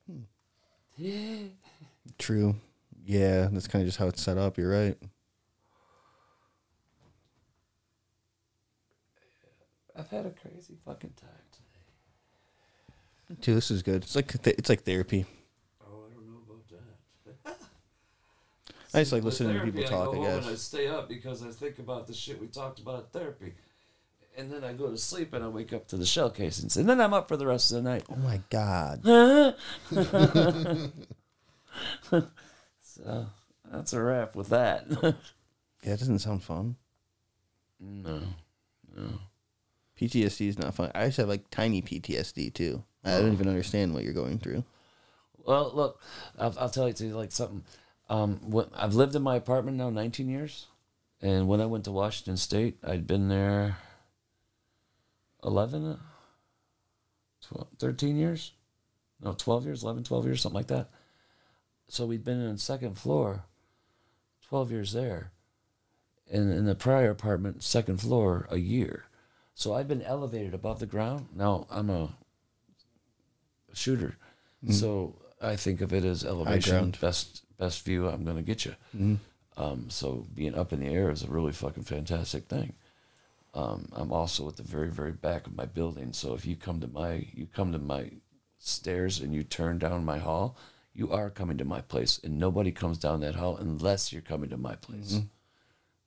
Hmm. 0.09 0.21
Yeah. 0.97 1.49
True. 2.17 2.55
Yeah, 3.05 3.49
that's 3.51 3.67
kind 3.67 3.81
of 3.81 3.87
just 3.87 3.97
how 3.97 4.07
it's 4.07 4.21
set 4.21 4.37
up. 4.37 4.57
You're 4.57 4.71
right. 4.71 4.97
I've 9.95 10.09
had 10.09 10.25
a 10.25 10.31
crazy 10.31 10.77
fucking 10.85 11.13
time 11.19 11.29
today. 13.27 13.41
Too. 13.41 13.55
This 13.55 13.69
is 13.69 13.83
good. 13.83 14.03
It's 14.03 14.15
like 14.15 14.41
th- 14.41 14.55
it's 14.57 14.69
like 14.69 14.83
therapy. 14.83 15.25
Oh, 15.81 16.05
I 16.09 16.13
don't 16.13 16.25
know 16.25 16.39
about 16.47 16.69
that. 17.45 17.57
I 18.93 19.01
just 19.01 19.11
like 19.11 19.23
listening 19.23 19.59
to 19.59 19.65
people 19.65 19.83
talk. 19.83 20.09
I, 20.09 20.11
I, 20.11 20.15
go 20.15 20.21
home 20.21 20.37
and 20.37 20.45
I 20.45 20.55
stay 20.55 20.87
up 20.87 21.09
because 21.09 21.43
I 21.43 21.51
think 21.51 21.79
about 21.79 22.07
the 22.07 22.13
shit 22.13 22.39
we 22.39 22.47
talked 22.47 22.79
about 22.79 22.99
at 22.99 23.11
therapy. 23.11 23.55
And 24.39 24.49
then 24.49 24.63
I 24.63 24.71
go 24.71 24.89
to 24.89 24.97
sleep 24.97 25.33
and 25.33 25.43
I 25.43 25.49
wake 25.49 25.73
up 25.73 25.89
to 25.89 25.97
the 25.97 26.05
shell 26.05 26.29
casings. 26.29 26.77
And 26.77 26.87
then 26.87 27.01
I'm 27.01 27.13
up 27.13 27.27
for 27.27 27.35
the 27.35 27.45
rest 27.45 27.71
of 27.71 27.83
the 27.83 27.89
night. 27.89 28.05
Oh 28.09 28.15
my 28.15 28.39
god. 28.49 29.03
so 32.81 33.25
that's 33.69 33.91
a 33.91 34.01
wrap 34.01 34.35
with 34.35 34.49
that. 34.49 35.15
Yeah, 35.81 35.93
it 35.93 35.99
doesn't 35.99 36.19
sound 36.19 36.43
fun. 36.43 36.75
no. 37.79 38.19
No. 38.97 39.11
PTSD 39.97 40.49
is 40.49 40.59
not 40.59 40.75
fun. 40.75 40.91
I 40.93 41.05
just 41.05 41.15
have 41.17 41.29
like 41.29 41.49
tiny 41.51 41.81
PTSD 41.81 42.53
too. 42.53 42.83
I 43.05 43.11
don't 43.11 43.31
even 43.31 43.47
understand 43.47 43.93
what 43.93 44.03
you're 44.03 44.11
going 44.11 44.39
through. 44.39 44.65
Well, 45.45 45.71
look, 45.73 46.01
I'll, 46.37 46.53
I'll 46.59 46.69
tell 46.69 46.87
you 46.87 46.93
to 46.95 47.15
like 47.15 47.31
something. 47.31 47.63
Um, 48.09 48.41
when, 48.43 48.65
I've 48.75 48.95
lived 48.95 49.15
in 49.15 49.21
my 49.21 49.37
apartment 49.37 49.77
now 49.77 49.89
19 49.89 50.27
years, 50.27 50.65
and 51.21 51.47
when 51.47 51.61
I 51.61 51.65
went 51.65 51.85
to 51.85 51.93
Washington 51.93 52.35
State, 52.35 52.77
I'd 52.83 53.07
been 53.07 53.29
there 53.29 53.77
11, 55.43 55.85
uh, 55.85 55.97
12, 57.47 57.67
13 57.79 58.17
years, 58.17 58.53
no, 59.21 59.33
12 59.33 59.65
years, 59.65 59.83
11, 59.83 60.03
12 60.03 60.25
years, 60.25 60.41
something 60.41 60.55
like 60.55 60.67
that. 60.67 60.89
So 61.87 62.05
we'd 62.05 62.23
been 62.23 62.39
in 62.39 62.53
the 62.53 62.59
second 62.59 62.97
floor, 62.97 63.45
12 64.47 64.71
years 64.71 64.93
there, 64.93 65.31
and 66.31 66.51
in 66.51 66.65
the 66.65 66.75
prior 66.75 67.09
apartment, 67.09 67.63
second 67.63 67.99
floor, 67.99 68.47
a 68.49 68.57
year. 68.57 69.05
So 69.55 69.73
I've 69.73 69.87
been 69.87 70.03
elevated 70.03 70.53
above 70.53 70.79
the 70.79 70.85
ground. 70.85 71.27
Now 71.35 71.67
I'm 71.69 71.89
a 71.89 72.09
shooter. 73.73 74.15
So 74.71 75.15
I 75.41 75.55
think 75.55 75.81
of 75.81 75.93
it 75.93 76.03
as 76.05 76.23
elevation, 76.23 76.93
best 77.01 77.43
best 77.57 77.83
view 77.83 78.07
I'm 78.07 78.23
going 78.23 78.37
to 78.37 78.43
get 78.43 78.65
you. 78.65 78.75
Mm-hmm. 78.95 79.15
Um, 79.61 79.89
so 79.89 80.25
being 80.33 80.55
up 80.55 80.71
in 80.71 80.79
the 80.79 80.87
air 80.87 81.11
is 81.11 81.23
a 81.23 81.27
really 81.27 81.51
fucking 81.51 81.83
fantastic 81.83 82.45
thing. 82.47 82.73
Um, 83.59 83.89
I'm 83.91 84.11
also 84.11 84.47
at 84.47 84.55
the 84.55 84.63
very 84.63 84.89
very 84.89 85.11
back 85.11 85.47
of 85.47 85.55
my 85.55 85.65
building. 85.65 86.13
So 86.13 86.33
if 86.33 86.45
you 86.45 86.55
come 86.55 86.79
to 86.81 86.87
my 86.87 87.27
you 87.33 87.47
come 87.47 87.71
to 87.73 87.79
my 87.79 88.11
stairs 88.57 89.19
and 89.19 89.33
you 89.33 89.43
turn 89.43 89.79
down 89.79 90.05
my 90.05 90.17
hall, 90.17 90.57
you 90.93 91.11
are 91.11 91.29
coming 91.29 91.57
to 91.57 91.65
my 91.65 91.81
place, 91.81 92.19
and 92.23 92.39
nobody 92.39 92.71
comes 92.71 92.97
down 92.97 93.21
that 93.21 93.35
hall 93.35 93.57
unless 93.57 94.13
you're 94.13 94.21
coming 94.21 94.49
to 94.49 94.57
my 94.57 94.75
place. 94.75 95.19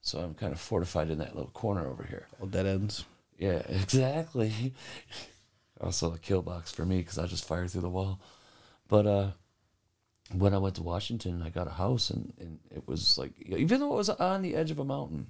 So 0.00 0.18
I'm 0.18 0.34
kind 0.34 0.52
of 0.52 0.60
fortified 0.60 1.10
in 1.10 1.18
that 1.18 1.36
little 1.36 1.50
corner 1.50 1.86
over 1.86 2.02
here. 2.02 2.26
All 2.40 2.46
dead 2.46 2.66
ends. 2.66 3.04
Yeah, 3.38 3.62
exactly. 3.68 4.74
also 5.80 6.12
a 6.12 6.18
kill 6.18 6.42
box 6.42 6.72
for 6.72 6.84
me 6.84 6.98
because 6.98 7.18
I 7.18 7.26
just 7.26 7.46
fire 7.46 7.68
through 7.68 7.82
the 7.82 7.88
wall. 7.88 8.20
But 8.88 9.06
uh, 9.06 9.30
when 10.32 10.54
I 10.54 10.58
went 10.58 10.76
to 10.76 10.82
Washington, 10.82 11.42
I 11.42 11.50
got 11.50 11.66
a 11.66 11.70
house, 11.70 12.10
and, 12.10 12.32
and 12.38 12.58
it 12.70 12.86
was 12.86 13.18
like, 13.18 13.32
even 13.46 13.80
though 13.80 13.92
it 13.92 13.96
was 13.96 14.10
on 14.10 14.42
the 14.42 14.54
edge 14.54 14.70
of 14.70 14.78
a 14.78 14.84
mountain, 14.84 15.28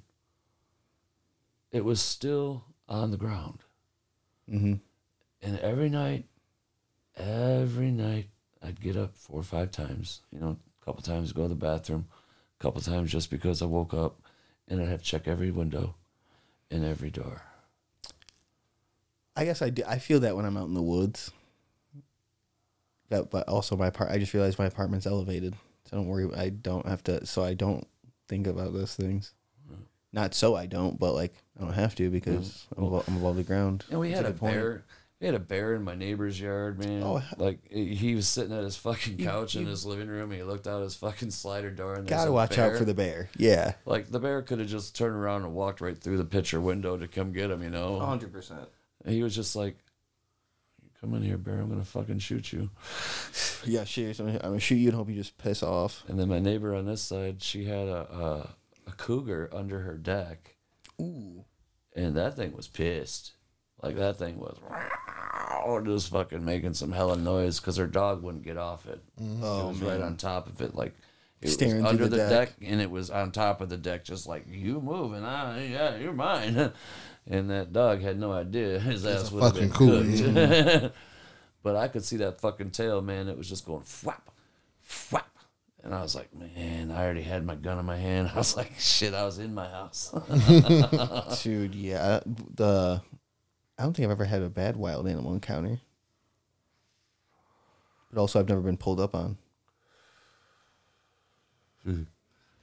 it 1.72 1.84
was 1.84 2.00
still 2.00 2.64
on 2.88 3.10
the 3.10 3.16
ground. 3.16 3.60
Mm-hmm. 4.48 4.74
And 5.40 5.58
every 5.58 5.88
night, 5.88 6.26
every 7.16 7.90
night, 7.90 8.28
I'd 8.62 8.80
get 8.80 8.96
up 8.96 9.16
four 9.16 9.40
or 9.40 9.44
five 9.44 9.72
times, 9.72 10.20
you 10.30 10.38
know, 10.38 10.56
a 10.80 10.84
couple 10.84 11.02
times 11.02 11.32
go 11.32 11.42
to 11.42 11.48
the 11.48 11.54
bathroom, 11.54 12.06
a 12.60 12.62
couple 12.62 12.80
times 12.80 13.10
just 13.10 13.30
because 13.30 13.62
I 13.62 13.64
woke 13.64 13.94
up, 13.94 14.20
and 14.68 14.80
I'd 14.80 14.88
have 14.88 15.00
to 15.02 15.04
check 15.04 15.26
every 15.26 15.50
window 15.50 15.96
and 16.70 16.84
every 16.84 17.10
door. 17.10 17.42
I 19.34 19.44
guess 19.44 19.62
I 19.62 19.70
do. 19.70 19.82
I 19.86 19.98
feel 19.98 20.20
that 20.20 20.36
when 20.36 20.44
I'm 20.44 20.56
out 20.56 20.68
in 20.68 20.74
the 20.74 20.82
woods. 20.82 21.30
That, 23.08 23.30
but 23.30 23.48
also 23.48 23.76
my 23.76 23.90
part. 23.90 24.10
I 24.10 24.18
just 24.18 24.34
realized 24.34 24.58
my 24.58 24.66
apartment's 24.66 25.06
elevated, 25.06 25.54
so 25.84 25.96
don't 25.96 26.06
worry. 26.06 26.28
I 26.34 26.50
don't 26.50 26.86
have 26.86 27.02
to. 27.04 27.26
So 27.26 27.42
I 27.42 27.54
don't 27.54 27.86
think 28.28 28.46
about 28.46 28.72
those 28.72 28.94
things. 28.94 29.34
Not 30.12 30.34
so 30.34 30.54
I 30.54 30.66
don't, 30.66 30.98
but 30.98 31.12
like 31.14 31.34
I 31.58 31.64
don't 31.64 31.72
have 31.72 31.94
to 31.96 32.10
because 32.10 32.66
I'm, 32.76 32.84
above, 32.84 33.04
I'm 33.08 33.16
above 33.16 33.36
the 33.36 33.42
ground. 33.42 33.84
And 33.90 33.98
we 34.00 34.08
That's 34.08 34.18
had 34.20 34.26
a 34.26 34.32
good 34.32 34.40
point. 34.40 34.54
bear. 34.54 34.84
We 35.20 35.26
had 35.26 35.34
a 35.36 35.38
bear 35.38 35.74
in 35.74 35.84
my 35.84 35.94
neighbor's 35.94 36.40
yard, 36.40 36.80
man. 36.84 37.02
Oh, 37.04 37.22
like 37.38 37.60
he 37.70 37.94
he 37.94 38.14
was 38.16 38.26
sitting 38.26 38.52
at 38.56 38.64
his 38.64 38.76
fucking 38.76 39.18
couch 39.18 39.54
in 39.56 39.66
his 39.66 39.86
living 39.86 40.08
room. 40.08 40.30
And 40.32 40.40
he 40.40 40.42
looked 40.42 40.66
out 40.66 40.82
his 40.82 40.96
fucking 40.96 41.30
slider 41.30 41.70
door 41.70 41.94
and 41.94 42.06
there's 42.08 42.20
Gotta 42.22 42.32
watch 42.32 42.56
bear. 42.56 42.72
out 42.72 42.76
for 42.78 42.84
the 42.84 42.92
bear. 42.94 43.30
Yeah. 43.36 43.74
Like 43.86 44.10
the 44.10 44.18
bear 44.18 44.42
could 44.42 44.58
have 44.58 44.68
just 44.68 44.96
turned 44.96 45.14
around 45.14 45.44
and 45.44 45.54
walked 45.54 45.80
right 45.80 45.96
through 45.96 46.16
the 46.18 46.24
picture 46.24 46.60
window 46.60 46.96
to 46.98 47.06
come 47.06 47.32
get 47.32 47.50
him, 47.52 47.62
you 47.62 47.70
know. 47.70 48.00
hundred 48.00 48.32
percent. 48.32 48.68
He 49.06 49.22
was 49.22 49.34
just 49.34 49.54
like, 49.56 49.76
"Come 51.00 51.14
in 51.14 51.22
here, 51.22 51.38
bear. 51.38 51.60
I'm 51.60 51.68
gonna 51.68 51.84
fucking 51.84 52.18
shoot 52.18 52.52
you." 52.52 52.70
Yeah, 53.64 53.84
serious. 53.84 54.18
I'm, 54.18 54.28
I'm 54.28 54.38
gonna 54.38 54.58
shoot 54.60 54.74
you 54.76 54.88
and 54.88 54.96
hope 54.96 55.08
you 55.08 55.14
just 55.14 55.38
piss 55.38 55.62
off. 55.62 56.02
And 56.08 56.18
then 56.18 56.28
my 56.28 56.40
neighbor 56.40 56.74
on 56.74 56.84
this 56.84 57.00
side, 57.00 57.42
she 57.42 57.64
had 57.64 57.86
a 57.88 58.12
a, 58.12 58.50
a 58.86 58.92
cougar 58.92 59.48
under 59.52 59.80
her 59.80 59.96
deck, 59.96 60.56
Ooh. 61.00 61.44
and 61.94 62.16
that 62.16 62.36
thing 62.36 62.52
was 62.56 62.68
pissed. 62.68 63.32
Like 63.82 63.96
that 63.96 64.16
thing 64.18 64.38
was 64.38 64.56
just 65.84 66.10
fucking 66.10 66.44
making 66.44 66.74
some 66.74 66.92
hella 66.92 67.16
noise 67.16 67.58
because 67.60 67.76
her 67.76 67.86
dog 67.86 68.22
wouldn't 68.22 68.44
get 68.44 68.56
off 68.56 68.86
it. 68.86 69.02
it 69.18 69.38
Oh 69.42 69.68
was 69.68 69.80
man. 69.80 69.90
right 69.90 70.00
on 70.00 70.16
top 70.16 70.46
of 70.48 70.60
it, 70.60 70.74
like 70.74 70.94
it 71.40 71.48
Staring 71.48 71.82
was 71.82 71.90
under 71.90 72.04
the 72.04 72.10
the, 72.10 72.28
deck. 72.28 72.48
deck. 72.60 72.68
and 72.68 72.80
it 72.80 72.90
was 72.90 73.10
on 73.10 73.32
top 73.32 73.60
of 73.60 73.68
the 73.68 73.76
deck, 73.76 74.04
just 74.04 74.26
like 74.28 74.44
you 74.48 74.80
moving. 74.80 75.24
I, 75.24 75.66
yeah, 75.66 75.96
you're 75.96 76.12
mine. 76.12 76.72
and 77.28 77.50
that 77.50 77.72
dog 77.72 78.00
had 78.02 78.18
no 78.20 78.32
idea 78.32 78.78
his 78.80 79.04
ass 79.04 79.30
a 79.30 79.34
would 79.34 79.42
have 79.44 79.54
been 79.54 79.70
fucking 79.70 79.88
cougar, 79.88 80.80
cooked. 80.80 80.94
but 81.64 81.74
I 81.76 81.88
could 81.88 82.04
see 82.04 82.18
that 82.18 82.40
fucking 82.40 82.70
tail, 82.70 83.00
man. 83.02 83.28
It 83.28 83.36
was 83.36 83.48
just 83.48 83.66
going 83.66 83.82
flap, 83.82 84.30
flap. 84.80 85.28
And 85.84 85.94
I 85.94 86.00
was 86.00 86.14
like, 86.14 86.32
man, 86.34 86.90
I 86.92 87.02
already 87.04 87.22
had 87.22 87.44
my 87.44 87.56
gun 87.56 87.78
in 87.78 87.84
my 87.84 87.96
hand. 87.96 88.30
I 88.34 88.38
was 88.38 88.56
like, 88.56 88.72
shit, 88.78 89.14
I 89.14 89.24
was 89.24 89.38
in 89.38 89.54
my 89.54 89.68
house. 89.68 90.14
Dude, 91.42 91.74
yeah. 91.74 92.20
The 92.24 93.02
I 93.78 93.82
don't 93.82 93.94
think 93.94 94.06
I've 94.06 94.12
ever 94.12 94.24
had 94.24 94.42
a 94.42 94.48
bad 94.48 94.76
wild 94.76 95.08
animal 95.08 95.32
encounter. 95.32 95.80
But 98.12 98.20
also, 98.20 98.38
I've 98.38 98.48
never 98.48 98.60
been 98.60 98.76
pulled 98.76 99.00
up 99.00 99.14
on. 99.14 99.38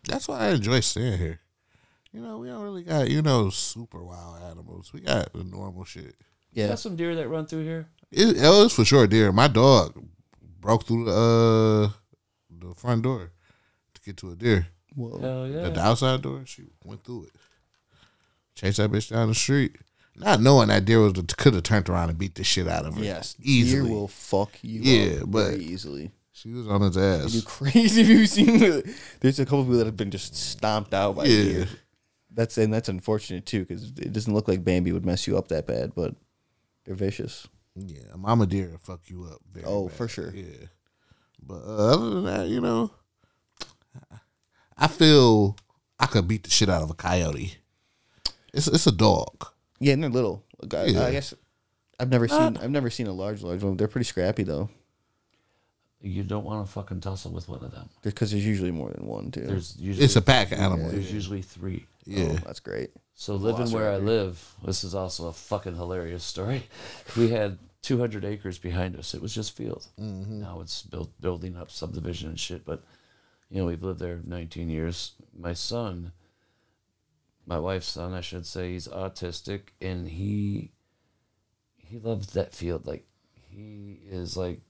That's 0.08 0.28
why 0.28 0.40
I 0.40 0.50
enjoy 0.52 0.80
staying 0.80 1.18
here. 1.18 1.42
You 2.14 2.22
know, 2.22 2.38
we 2.38 2.48
don't 2.48 2.62
really 2.62 2.84
got 2.84 3.10
you 3.10 3.22
know 3.22 3.50
super 3.50 4.04
wild 4.04 4.42
animals. 4.44 4.94
We 4.94 5.02
got 5.02 5.34
the 5.34 5.44
normal 5.44 5.84
shit. 5.84 6.16
Yeah. 6.54 6.70
Got 6.70 6.80
some 6.80 6.96
deer 6.96 7.16
that 7.16 7.28
run 7.28 7.46
through 7.46 7.64
here. 7.64 7.90
It, 8.12 8.38
it 8.38 8.50
was 8.50 8.74
for 8.74 8.86
sure 8.86 9.06
deer. 9.06 9.32
My 9.32 9.48
dog 9.48 10.02
broke 10.60 10.86
through 10.86 11.06
the 11.06 11.92
uh, 11.92 11.99
the 12.50 12.74
front 12.76 13.04
door 13.04 13.32
to 13.94 14.02
get 14.02 14.18
to 14.18 14.32
a 14.32 14.36
deer. 14.36 14.68
Whoa. 14.96 15.20
Hell 15.20 15.48
yeah. 15.48 15.70
The 15.70 15.80
outside 15.82 16.22
door, 16.22 16.42
she 16.46 16.64
went 16.84 17.04
through 17.04 17.26
it. 17.26 17.32
Chased 18.56 18.78
that 18.78 18.92
bitch 18.92 19.10
down 19.10 19.30
the 19.30 19.36
street. 19.36 19.78
Not 20.16 20.42
knowing 20.42 20.68
that 20.68 20.84
deer 20.86 21.00
was 21.00 21.14
could 21.38 21.54
have 21.54 21.64
turned 21.64 21.88
around 21.90 22.10
and 22.10 22.18
beat 22.18 22.36
the 22.36 22.44
shit 22.44 22.68
out 22.68 22.86
of 22.86 22.96
her. 22.98 23.04
Yes. 23.04 23.36
easily. 23.42 23.88
Deer 23.88 23.96
will 23.96 24.08
fuck 24.08 24.52
you 24.62 24.82
Yeah, 24.82 25.22
up 25.22 25.32
but- 25.32 25.52
very 25.52 25.64
easily. 25.64 26.12
She 26.32 26.52
was 26.54 26.68
on 26.70 26.80
his 26.82 26.96
They 26.96 27.02
do 27.02 27.38
ass. 27.38 27.42
crazy. 27.44 28.02
if 28.02 28.08
you 28.08 28.26
seen? 28.26 28.60
the- 28.60 28.96
There's 29.20 29.40
a 29.40 29.46
couple 29.46 29.64
people 29.64 29.78
that 29.80 29.86
have 29.88 29.98
been 29.98 30.12
just 30.12 30.36
stomped 30.36 30.94
out 30.94 31.16
by 31.18 31.26
Yeah. 31.26 31.44
deer. 31.44 31.68
That's 32.32 32.58
and 32.58 32.74
that's 32.74 32.88
unfortunate 32.90 33.46
too 33.46 33.62
because 33.66 33.90
it 33.98 34.14
doesn't 34.14 34.34
look 34.34 34.48
like 34.48 34.64
Bambi 34.64 34.92
would 34.94 35.06
mess 35.06 35.28
you 35.28 35.38
up 35.38 35.50
that 35.50 35.68
bad, 35.68 35.94
but 35.96 36.16
they're 36.86 36.96
vicious. 36.96 37.48
Yeah, 37.76 38.04
a 38.14 38.18
mama 38.18 38.46
deer 38.46 38.70
will 38.72 38.78
fuck 38.78 39.02
you 39.10 39.26
up. 39.26 39.40
Very 39.52 39.66
Oh, 39.66 39.88
bad. 39.88 39.98
for 39.98 40.08
sure. 40.08 40.34
Yeah, 40.34 40.68
but 41.46 41.62
uh, 41.66 41.94
other 41.94 42.10
than 42.12 42.26
that, 42.26 42.48
you 42.48 42.62
know, 42.62 42.92
I 44.78 44.88
feel 44.88 45.58
I 46.00 46.06
could 46.06 46.28
beat 46.28 46.44
the 46.44 46.50
shit 46.50 46.70
out 46.70 46.84
of 46.84 46.90
a 46.90 46.94
coyote. 46.94 47.58
It's 48.54 48.68
it's 48.68 48.88
a 48.88 48.92
dog. 48.92 49.48
Yeah, 49.80 49.94
and 49.94 50.04
they're 50.04 50.10
little. 50.10 50.44
Like, 50.62 50.74
I, 50.74 50.86
Yeah. 50.86 51.06
I 51.06 51.12
guess 51.12 51.34
I've 52.00 52.10
never 52.10 52.28
seen 52.28 52.58
I've 52.58 52.72
never 52.72 52.90
seen 52.90 53.08
a 53.08 53.14
large 53.14 53.42
large 53.44 53.64
one. 53.64 53.78
They're 53.78 53.88
pretty 53.88 54.06
scrappy 54.06 54.44
though, 54.44 54.70
You 56.02 56.24
don't 56.24 56.46
want 56.46 56.66
to 56.66 56.72
fucking 56.72 57.02
tussle 57.02 57.32
with 57.32 57.48
one 57.50 57.64
of 57.64 57.72
them. 57.72 57.90
because 58.02 58.32
there's 58.32 58.46
usually 58.46 58.72
more 58.72 58.90
than 58.92 59.06
one 59.06 59.32
too. 59.32 59.42
There's 59.42 59.76
usually 59.78 60.06
It's 60.06 60.16
a 60.16 60.22
pack 60.22 60.52
animal. 60.52 60.90
there's 60.92 61.12
usually 61.12 61.42
three. 61.42 61.86
Yeah, 62.06 62.30
Oh, 62.32 62.34
that's 62.46 62.60
great. 62.62 62.92
So 63.14 63.36
living 63.36 63.70
where 63.72 63.92
I 63.92 63.98
live, 63.98 64.56
this 64.64 64.84
is 64.86 64.96
also 64.96 65.28
a 65.28 65.34
fucking 65.34 65.76
hilarious 65.76 66.24
story. 66.24 66.64
We 67.18 67.30
had 67.30 67.58
200 67.82 68.26
acres 68.26 68.58
behind 68.60 68.96
us. 68.96 69.14
It 69.14 69.22
was 69.22 69.34
just 69.34 69.56
field. 69.56 69.88
Mm-hmm. 70.00 70.42
Now 70.42 70.60
it's 70.62 70.82
built 70.84 71.12
building 71.22 71.56
up 71.56 71.72
subdivision 71.72 72.30
and 72.30 72.40
shit. 72.40 72.66
But 72.66 72.84
you 73.50 73.60
know 73.60 73.66
we've 73.68 73.84
lived 73.84 74.00
there 74.00 74.20
19 74.26 74.70
years. 74.70 75.14
My 75.38 75.54
son, 75.54 76.12
my 77.46 77.60
wife's 77.60 77.88
son, 77.88 78.14
I 78.14 78.22
should 78.22 78.46
say, 78.46 78.74
he's 78.74 78.88
autistic 78.88 79.70
and 79.82 80.08
he 80.08 80.72
he 81.78 81.98
loves 82.00 82.34
that 82.34 82.54
field. 82.54 82.86
Like 82.86 83.06
he 83.34 84.00
is 84.10 84.38
like 84.38 84.62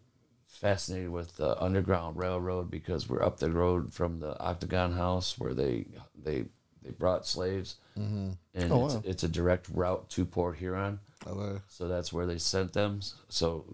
fascinated 0.48 1.10
with 1.10 1.36
the 1.38 1.62
underground 1.62 2.18
railroad 2.18 2.70
because 2.72 3.10
we're 3.10 3.24
up 3.24 3.40
the 3.40 3.52
road 3.52 3.94
from 3.94 4.20
the 4.20 4.40
Octagon 4.40 4.94
House 4.94 5.38
where 5.38 5.54
they 5.54 5.86
they 6.16 6.46
they 6.82 6.92
brought 6.92 7.26
slaves, 7.28 7.76
mm-hmm. 7.98 8.32
and 8.56 8.72
Oh, 8.72 8.86
it's, 8.86 8.96
wow. 8.96 9.02
it's 9.04 9.24
a 9.24 9.28
direct 9.28 9.68
route 9.70 10.10
to 10.12 10.26
Port 10.26 10.58
Huron. 10.58 11.00
Okay. 11.28 11.62
So 11.68 11.88
that's 11.88 12.14
where 12.14 12.26
they 12.26 12.38
sent 12.38 12.74
them. 12.74 13.02
So 13.28 13.66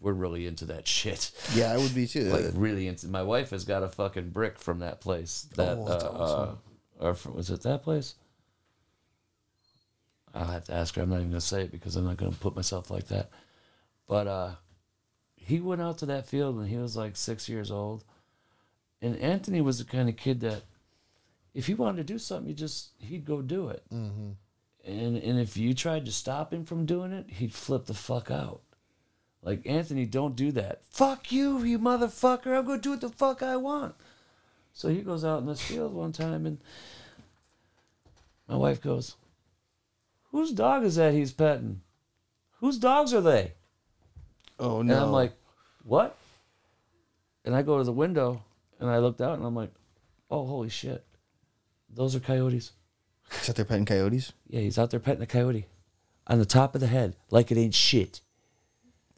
we're 0.00 0.12
really 0.12 0.46
into 0.46 0.64
that 0.66 0.86
shit. 0.96 1.30
Yeah, 1.54 1.72
I 1.72 1.78
would 1.78 1.94
be 1.94 2.06
too. 2.06 2.24
Like 2.24 2.46
really 2.54 2.86
into. 2.88 3.08
My 3.08 3.22
wife 3.22 3.50
has 3.50 3.64
got 3.64 3.82
a 3.82 3.88
fucking 3.88 4.30
brick 4.30 4.58
from 4.58 4.80
that 4.80 5.00
place. 5.00 5.48
That 5.56 5.78
Oh, 5.78 5.88
that's 5.88 6.04
uh, 6.04 6.08
uh, 6.08 6.54
or 6.98 7.14
from, 7.14 7.34
was 7.34 7.50
it 7.50 7.62
that 7.62 7.82
place? 7.82 8.14
I'll 10.34 10.44
have 10.46 10.64
to 10.66 10.74
ask 10.74 10.94
her. 10.96 11.02
I'm 11.02 11.08
not 11.10 11.16
even 11.16 11.30
gonna 11.30 11.40
say 11.40 11.62
it 11.62 11.72
because 11.72 11.96
I'm 11.96 12.04
not 12.04 12.18
gonna 12.18 12.32
put 12.32 12.54
myself 12.56 12.90
like 12.90 13.08
that. 13.08 13.30
But 14.06 14.26
uh, 14.26 14.50
he 15.34 15.60
went 15.60 15.80
out 15.80 15.98
to 15.98 16.06
that 16.06 16.26
field 16.26 16.56
when 16.56 16.66
he 16.66 16.76
was 16.76 16.96
like 16.96 17.16
six 17.16 17.48
years 17.48 17.70
old, 17.70 18.04
and 19.00 19.16
Anthony 19.16 19.60
was 19.60 19.78
the 19.78 19.84
kind 19.84 20.08
of 20.08 20.16
kid 20.16 20.40
that, 20.40 20.62
if 21.54 21.66
he 21.66 21.74
wanted 21.74 21.98
to 22.06 22.12
do 22.12 22.18
something, 22.18 22.48
he 22.48 22.54
just 22.54 22.90
he'd 22.98 23.24
go 23.24 23.40
do 23.40 23.68
it. 23.68 23.82
Mm-hmm. 23.92 24.32
And 24.86 25.16
and 25.16 25.40
if 25.40 25.56
you 25.56 25.74
tried 25.74 26.04
to 26.04 26.12
stop 26.12 26.52
him 26.52 26.64
from 26.64 26.86
doing 26.86 27.12
it, 27.12 27.28
he'd 27.28 27.52
flip 27.52 27.86
the 27.86 27.94
fuck 27.94 28.30
out. 28.30 28.60
Like 29.42 29.66
Anthony, 29.66 30.06
don't 30.06 30.36
do 30.36 30.52
that. 30.52 30.84
Fuck 30.84 31.32
you, 31.32 31.62
you 31.64 31.78
motherfucker! 31.78 32.56
I'm 32.56 32.66
gonna 32.66 32.80
do 32.80 32.90
what 32.90 33.00
the 33.00 33.08
fuck 33.08 33.42
I 33.42 33.56
want. 33.56 33.96
So 34.72 34.88
he 34.88 35.02
goes 35.02 35.24
out 35.24 35.40
in 35.40 35.46
this 35.46 35.60
field 35.60 35.92
one 35.92 36.12
time, 36.12 36.46
and 36.46 36.58
my 38.46 38.56
wife 38.56 38.80
goes, 38.80 39.16
"Whose 40.30 40.52
dog 40.52 40.84
is 40.84 40.94
that 40.96 41.14
he's 41.14 41.32
petting? 41.32 41.80
Whose 42.60 42.78
dogs 42.78 43.12
are 43.12 43.20
they?" 43.20 43.54
oh 44.60 44.82
no! 44.82 44.94
And! 44.94 45.04
I'm 45.04 45.12
like, 45.12 45.32
"What?" 45.82 46.16
And 47.44 47.56
I 47.56 47.62
go 47.62 47.78
to 47.78 47.84
the 47.84 47.92
window 47.92 48.42
and 48.78 48.88
I 48.88 48.98
looked 48.98 49.20
out 49.20 49.36
and 49.36 49.46
I'm 49.46 49.56
like, 49.56 49.72
"Oh, 50.30 50.46
holy 50.46 50.68
shit! 50.68 51.04
Those 51.88 52.14
are 52.14 52.20
coyotes." 52.20 52.72
Is 53.32 53.46
that 53.46 53.56
they're 53.56 53.64
petting 53.64 53.86
coyotes? 53.86 54.32
Yeah, 54.48 54.60
he's 54.60 54.78
out 54.78 54.90
there 54.90 55.00
petting 55.00 55.22
a 55.22 55.26
coyote 55.26 55.66
on 56.26 56.38
the 56.38 56.44
top 56.44 56.74
of 56.74 56.80
the 56.80 56.86
head 56.86 57.16
like 57.30 57.50
it 57.50 57.58
ain't 57.58 57.74
shit. 57.74 58.20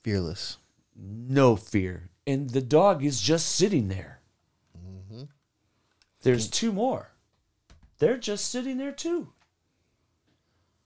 Fearless. 0.03 0.59
No 0.97 1.57
fear. 1.57 2.11
And 2.27 2.51
the 2.51 2.61
dog 2.61 3.05
is 3.05 3.21
just 3.21 3.55
sitting 3.55 3.89
there. 3.89 4.21
Mm-hmm. 4.77 5.25
There's 6.23 6.49
two 6.49 6.73
more. 6.73 7.11
They're 7.99 8.19
just 8.19 8.51
sitting 8.51 8.79
there 8.79 8.93
too. 8.93 9.33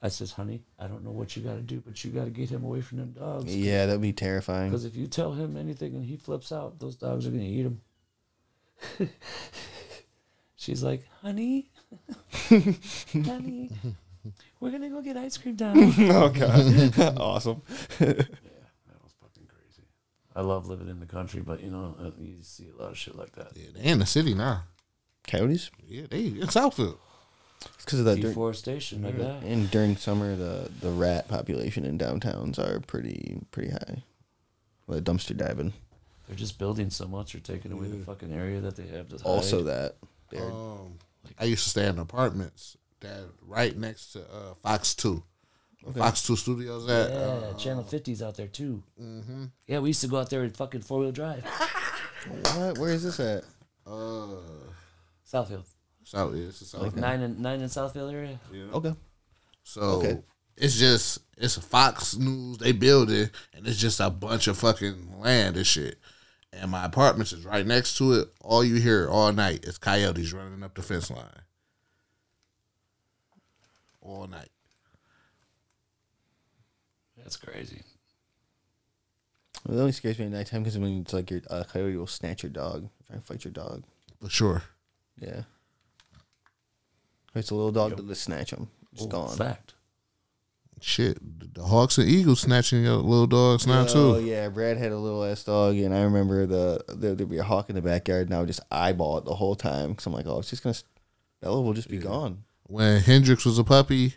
I 0.05 0.09
says, 0.09 0.33
honey, 0.33 0.63
I 0.81 0.89
don't 0.89 1.05
know 1.05 1.13
what 1.13 1.37
you 1.37 1.43
got 1.43 1.55
to 1.55 1.61
do, 1.61 1.81
but 1.81 2.05
you 2.05 2.11
got 2.11 2.25
to 2.25 2.31
get 2.31 2.51
him 2.51 2.65
away 2.65 2.81
from 2.81 2.99
them 2.99 3.13
dogs. 3.13 3.55
Yeah, 3.55 3.87
that'd 3.87 4.03
be 4.03 4.13
terrifying. 4.13 4.71
Because 4.71 4.85
if 4.85 4.97
you 4.97 5.07
tell 5.07 5.33
him 5.33 5.57
anything 5.57 5.95
and 5.95 6.05
he 6.05 6.17
flips 6.17 6.51
out, 6.51 6.81
those 6.81 6.97
dogs 6.97 7.25
are 7.25 7.31
going 7.31 7.43
to 7.43 7.47
eat 7.47 7.67
him. 7.67 7.81
She's 10.57 10.83
like, 10.83 11.07
honey, 11.21 11.71
honey, 13.27 13.71
we're 14.61 14.71
going 14.71 14.83
to 14.83 14.89
go 14.89 15.01
get 15.03 15.17
ice 15.17 15.37
cream 15.39 15.57
down. 15.57 15.77
oh 15.99 16.29
god, 16.29 16.99
awesome. 17.19 17.63
That 17.99 18.09
was 19.03 19.13
fucking 19.21 19.47
crazy. 19.49 19.83
I 20.35 20.43
love 20.43 20.67
living 20.69 20.89
in 20.89 21.01
the 21.01 21.07
country, 21.07 21.41
but 21.41 21.63
you 21.63 21.71
know, 21.71 21.97
uh, 22.01 22.11
you 22.19 22.37
see 22.43 22.69
a 22.77 22.81
lot 22.81 22.91
of 22.93 22.99
shit 22.99 23.17
like 23.17 23.33
that. 23.37 23.53
Yeah, 23.57 23.69
they 23.75 23.83
in 23.91 23.99
the 23.99 24.07
city 24.07 24.35
now. 24.35 24.65
Coyotes? 25.27 25.71
Yeah, 25.87 26.07
they 26.11 26.27
in 26.27 26.37
Southfield. 26.49 26.99
It's 27.75 27.85
because 27.85 28.01
of 28.01 28.05
that. 28.07 28.21
Dur- 28.21 28.29
Deforestation, 28.29 29.03
like 29.03 29.19
that. 29.19 29.43
and 29.45 29.71
during 29.71 29.97
summer, 29.97 30.35
the 30.35 30.69
the 30.81 30.91
rat 30.91 31.29
population 31.29 31.85
in 31.85 31.97
downtowns 31.99 32.59
are 32.59 32.81
pretty 32.81 33.39
pretty 33.53 33.71
high. 33.71 34.03
Well, 34.89 35.01
dumpster 35.01 35.37
diving. 35.37 35.73
They're 36.27 36.37
just 36.37 36.59
building 36.59 36.91
so 36.91 37.07
much, 37.07 37.35
or 37.37 37.41
taking 37.41 37.71
away 37.73 37.87
the 37.89 38.05
fucking 38.05 38.33
area 38.33 38.61
that 38.61 38.75
they 38.77 38.87
have 38.89 39.09
to. 39.11 39.17
Hide. 39.17 39.27
Also, 39.27 39.63
that 39.63 39.95
they're 40.31 40.43
Um, 40.51 40.99
I 41.43 41.47
used 41.47 41.65
to 41.65 41.71
stay 41.71 41.87
in 41.89 41.99
apartments 41.99 42.77
that 43.01 43.25
right 43.47 43.77
next 43.77 44.13
to 44.13 44.21
uh, 44.21 44.55
Fox 44.63 44.95
Two. 44.95 45.25
Fox 45.97 46.23
Two 46.25 46.37
Studios 46.37 46.89
at. 46.89 47.11
yeah, 47.11 47.17
uh, 47.17 47.55
Channel 47.55 47.83
50's 47.83 48.23
out 48.23 48.37
there 48.37 48.47
too. 48.47 48.85
Mm-hmm. 49.01 49.47
Yeah, 49.67 49.81
we 49.81 49.89
used 49.89 50.03
to 50.03 50.07
go 50.07 50.19
out 50.21 50.31
there 50.31 50.43
and 50.43 50.57
fucking 50.57 50.83
four 50.83 51.01
wheel 51.01 51.11
drive. 51.11 51.45
what? 52.55 52.79
Where 52.79 52.91
is 52.93 53.03
this 53.03 53.19
at? 53.19 53.43
uh, 53.85 54.37
Southfield, 55.29 55.65
South, 56.05 56.35
yeah, 56.37 56.45
it's 56.45 56.61
a 56.61 56.65
South. 56.67 56.83
like 56.83 56.95
nine 56.97 57.23
and 57.23 57.41
nine 57.41 57.61
in 57.61 57.69
Southfield 57.69 58.13
area. 58.13 58.39
Yeah. 58.53 58.65
Okay. 58.75 58.95
So 59.65 59.81
Okay. 59.81 60.19
it's 60.57 60.79
just 60.79 61.19
it's 61.37 61.57
Fox 61.57 62.17
News. 62.17 62.59
They 62.59 62.71
build 62.73 63.11
it, 63.11 63.31
and 63.55 63.67
it's 63.67 63.79
just 63.81 63.99
a 63.99 64.11
bunch 64.11 64.47
of 64.47 64.57
fucking 64.59 65.19
land 65.19 65.57
and 65.57 65.67
shit. 65.67 65.99
And 66.53 66.71
my 66.71 66.85
apartment 66.85 67.33
is 67.33 67.45
right 67.45 67.67
next 67.67 67.97
to 67.99 68.13
it. 68.15 68.29
All 68.43 68.63
you 68.63 68.77
hear 68.77 69.09
all 69.09 69.33
night 69.33 69.65
is 69.65 69.79
coyotes 69.79 70.33
running 70.33 70.63
up 70.63 70.75
the 70.75 70.83
fence 70.83 71.11
line. 71.11 71.27
All 74.01 74.27
night. 74.27 74.51
That's 77.17 77.37
crazy. 77.37 77.83
Well, 79.67 79.79
it 79.79 79.81
only 79.81 79.93
scares 79.93 80.19
me 80.19 80.27
at 80.27 80.33
nighttime 80.33 80.63
because 80.63 80.77
when 80.79 81.01
it's 81.03 81.13
like 81.13 81.31
your 81.31 81.41
uh, 81.49 81.65
coyote 81.65 81.97
will 81.97 82.07
snatch 82.07 82.43
your 82.43 82.51
dog, 82.51 82.89
try 83.07 83.15
and 83.17 83.25
fight 83.25 83.45
your 83.45 83.53
dog. 83.53 83.85
For 84.21 84.29
sure. 84.29 84.63
Yeah. 85.21 85.43
It's 87.35 87.51
a 87.51 87.55
little 87.55 87.73
dog 87.73 87.97
that 87.97 88.07
will 88.07 88.15
snatch 88.15 88.51
him. 88.53 88.69
It's 88.93 89.03
Oh, 89.05 89.07
gone. 89.07 89.37
Fact. 89.37 89.75
Shit. 90.83 91.19
The 91.55 91.63
Hawks 91.63 91.99
and 91.99 92.09
Eagles 92.09 92.41
snatching 92.41 92.83
your 92.85 92.97
little 92.97 93.27
dogs 93.27 93.67
now 93.67 93.83
Oh 93.89 94.19
too. 94.19 94.25
yeah, 94.25 94.49
Brad 94.49 94.79
had 94.79 94.91
a 94.93 94.99
little 94.99 95.23
ass 95.25 95.45
dog, 95.45 95.77
and 95.77 95.95
I 95.95 96.03
remember 96.03 96.47
the 96.47 96.83
there, 96.89 97.15
there'd 97.15 97.29
be 97.31 97.39
a 97.39 97.45
hawk 97.45 97.69
in 97.69 97.77
the 97.77 97.83
backyard, 97.83 98.27
and 98.29 98.35
I 98.35 98.39
would 98.41 98.49
just 98.49 98.61
eyeball 98.71 99.19
it 99.19 99.25
the 99.25 99.35
whole 99.35 99.55
time 99.55 99.91
because 99.91 100.07
I'm 100.07 100.13
like, 100.13 100.27
oh, 100.27 100.39
it's 100.41 100.51
just 100.51 100.63
gonna, 100.63 100.75
Bella 101.41 101.61
will 101.61 101.75
just 101.75 101.89
be 101.89 101.99
gone. 101.99 102.45
When 102.65 103.01
Hendrix 103.01 103.45
was 103.45 103.59
a 103.59 103.65
puppy, 103.65 104.15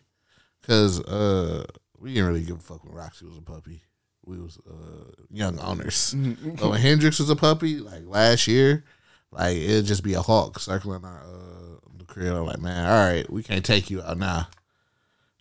because 0.61 1.01
uh, 1.01 1.65
we 1.99 2.13
didn't 2.13 2.27
really 2.27 2.43
give 2.43 2.57
a 2.57 2.61
fuck 2.61 2.83
when 2.83 2.93
Roxy 2.95 3.25
was 3.25 3.37
a 3.37 3.41
puppy. 3.41 3.83
We 4.25 4.39
was 4.39 4.57
uh, 4.67 5.11
young 5.29 5.59
owners. 5.59 6.15
but 6.59 6.69
when 6.69 6.81
Hendrix 6.81 7.19
was 7.19 7.29
a 7.29 7.35
puppy, 7.35 7.77
like 7.77 8.03
last 8.05 8.47
year, 8.47 8.85
like 9.31 9.57
it'd 9.57 9.85
just 9.85 10.03
be 10.03 10.13
a 10.15 10.21
hawk 10.21 10.59
circling 10.59 11.03
our 11.05 11.21
uh, 11.21 11.79
the 11.97 12.05
crib. 12.05 12.33
I'm 12.33 12.45
like, 12.45 12.59
man, 12.61 12.89
all 12.89 13.07
right, 13.13 13.29
we 13.29 13.43
can't 13.43 13.63
take 13.65 13.91
you 13.91 14.01
out 14.01 14.17
now. 14.17 14.47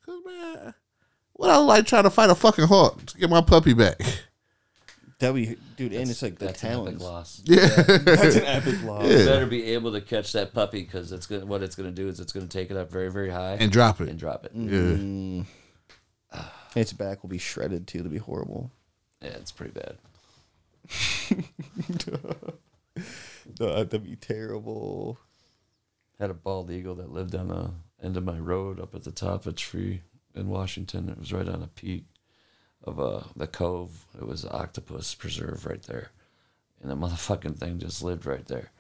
Cause 0.05 0.21
man, 0.27 0.75
what 1.35 1.51
I 1.51 1.57
like 1.59 1.87
trying 1.87 2.05
to 2.05 2.11
fight 2.11 2.31
a 2.31 2.35
fucking 2.35 2.67
hawk 2.67 3.05
to 3.07 3.19
get 3.19 3.29
my 3.31 3.41
puppy 3.43 3.75
back. 3.75 4.01
That 5.21 5.33
we, 5.33 5.57
dude, 5.77 5.93
and 5.93 6.11
it's 6.11 6.23
like 6.23 6.39
the 6.39 6.47
That's 6.47 6.63
an 6.65 6.71
epic 6.71 6.99
talons. 6.99 7.03
loss. 7.03 7.43
Yeah, 7.47 7.67
That's 7.67 8.35
an 8.37 8.45
epic 8.45 8.83
loss. 8.83 9.05
You 9.07 9.25
better 9.25 9.47
be 9.47 9.63
able 9.75 9.93
to 9.93 10.01
catch 10.01 10.33
that 10.33 10.53
puppy 10.53 10.83
because 10.83 11.13
it's 11.13 11.27
gonna 11.27 11.47
what 11.47 11.63
it's 11.63 11.77
gonna 11.77 11.93
do 11.93 12.09
is 12.09 12.19
it's 12.19 12.33
gonna 12.33 12.47
take 12.49 12.71
it 12.71 12.77
up 12.77 12.91
very 12.91 13.11
very 13.13 13.31
high 13.31 13.57
and 13.61 13.71
drop 13.71 14.01
it. 14.01 14.09
and 14.09 14.19
drop 14.19 14.45
it. 14.45 14.53
Yeah, 14.55 14.71
Mm. 14.71 15.47
Its 16.75 16.93
back 16.93 17.23
will 17.23 17.31
be 17.31 17.39
shredded 17.39 17.87
too. 17.87 18.01
It'll 18.01 18.11
be 18.11 18.19
horrible. 18.19 18.73
Yeah, 19.23 19.29
it's 19.31 19.53
pretty 19.53 19.73
bad. 19.73 19.97
No, 23.61 23.85
that'd 23.85 24.03
be 24.05 24.17
terrible. 24.17 25.19
Had 26.19 26.31
a 26.31 26.35
bald 26.35 26.71
eagle 26.71 26.95
that 26.97 27.11
lived 27.13 27.35
on 27.35 27.49
the 27.49 27.71
end 28.03 28.17
of 28.17 28.25
my 28.25 28.39
road 28.39 28.81
up 28.81 28.95
at 28.95 29.05
the 29.05 29.11
top 29.13 29.43
of 29.43 29.47
a 29.49 29.53
tree 29.53 30.01
in 30.35 30.49
Washington. 30.49 31.09
It 31.09 31.19
was 31.19 31.33
right 31.33 31.49
on 31.49 31.63
a 31.63 31.69
peak 31.69 32.05
of 32.83 33.01
uh, 33.01 33.23
the 33.37 33.47
cove. 33.47 34.07
It 34.19 34.27
was 34.27 34.45
octopus 34.45 35.15
preserve 35.15 35.67
right 35.67 35.83
there. 35.83 36.11
And 36.83 36.91
the 36.91 36.97
motherfucking 36.97 37.59
thing 37.59 37.79
just 37.79 38.03
lived 38.03 38.27
right 38.27 38.47
there. 38.47 38.71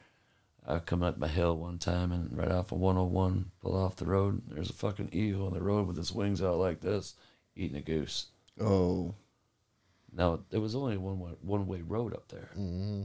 I 0.66 0.78
come 0.78 1.02
up 1.02 1.18
my 1.18 1.28
hill 1.28 1.56
one 1.56 1.78
time 1.78 2.10
and 2.10 2.36
right 2.36 2.50
off 2.50 2.72
of 2.72 2.78
101, 2.78 3.50
pull 3.60 3.76
off 3.76 3.96
the 3.96 4.06
road. 4.06 4.42
There's 4.48 4.70
a 4.70 4.74
fucking 4.74 5.10
eagle 5.12 5.46
on 5.46 5.54
the 5.54 5.62
road 5.62 5.86
with 5.86 5.96
his 5.96 6.12
wings 6.12 6.42
out 6.42 6.56
like 6.56 6.80
this, 6.80 7.14
eating 7.54 7.76
a 7.76 7.82
goose. 7.82 8.26
Oh, 8.60 9.14
Now 10.12 10.40
there 10.50 10.60
was 10.60 10.74
only 10.74 10.96
one 10.96 11.18
way, 11.18 11.32
one 11.42 11.66
way 11.66 11.82
road 11.82 12.14
up 12.14 12.28
there. 12.28 12.50
Mm-hmm. 12.58 13.02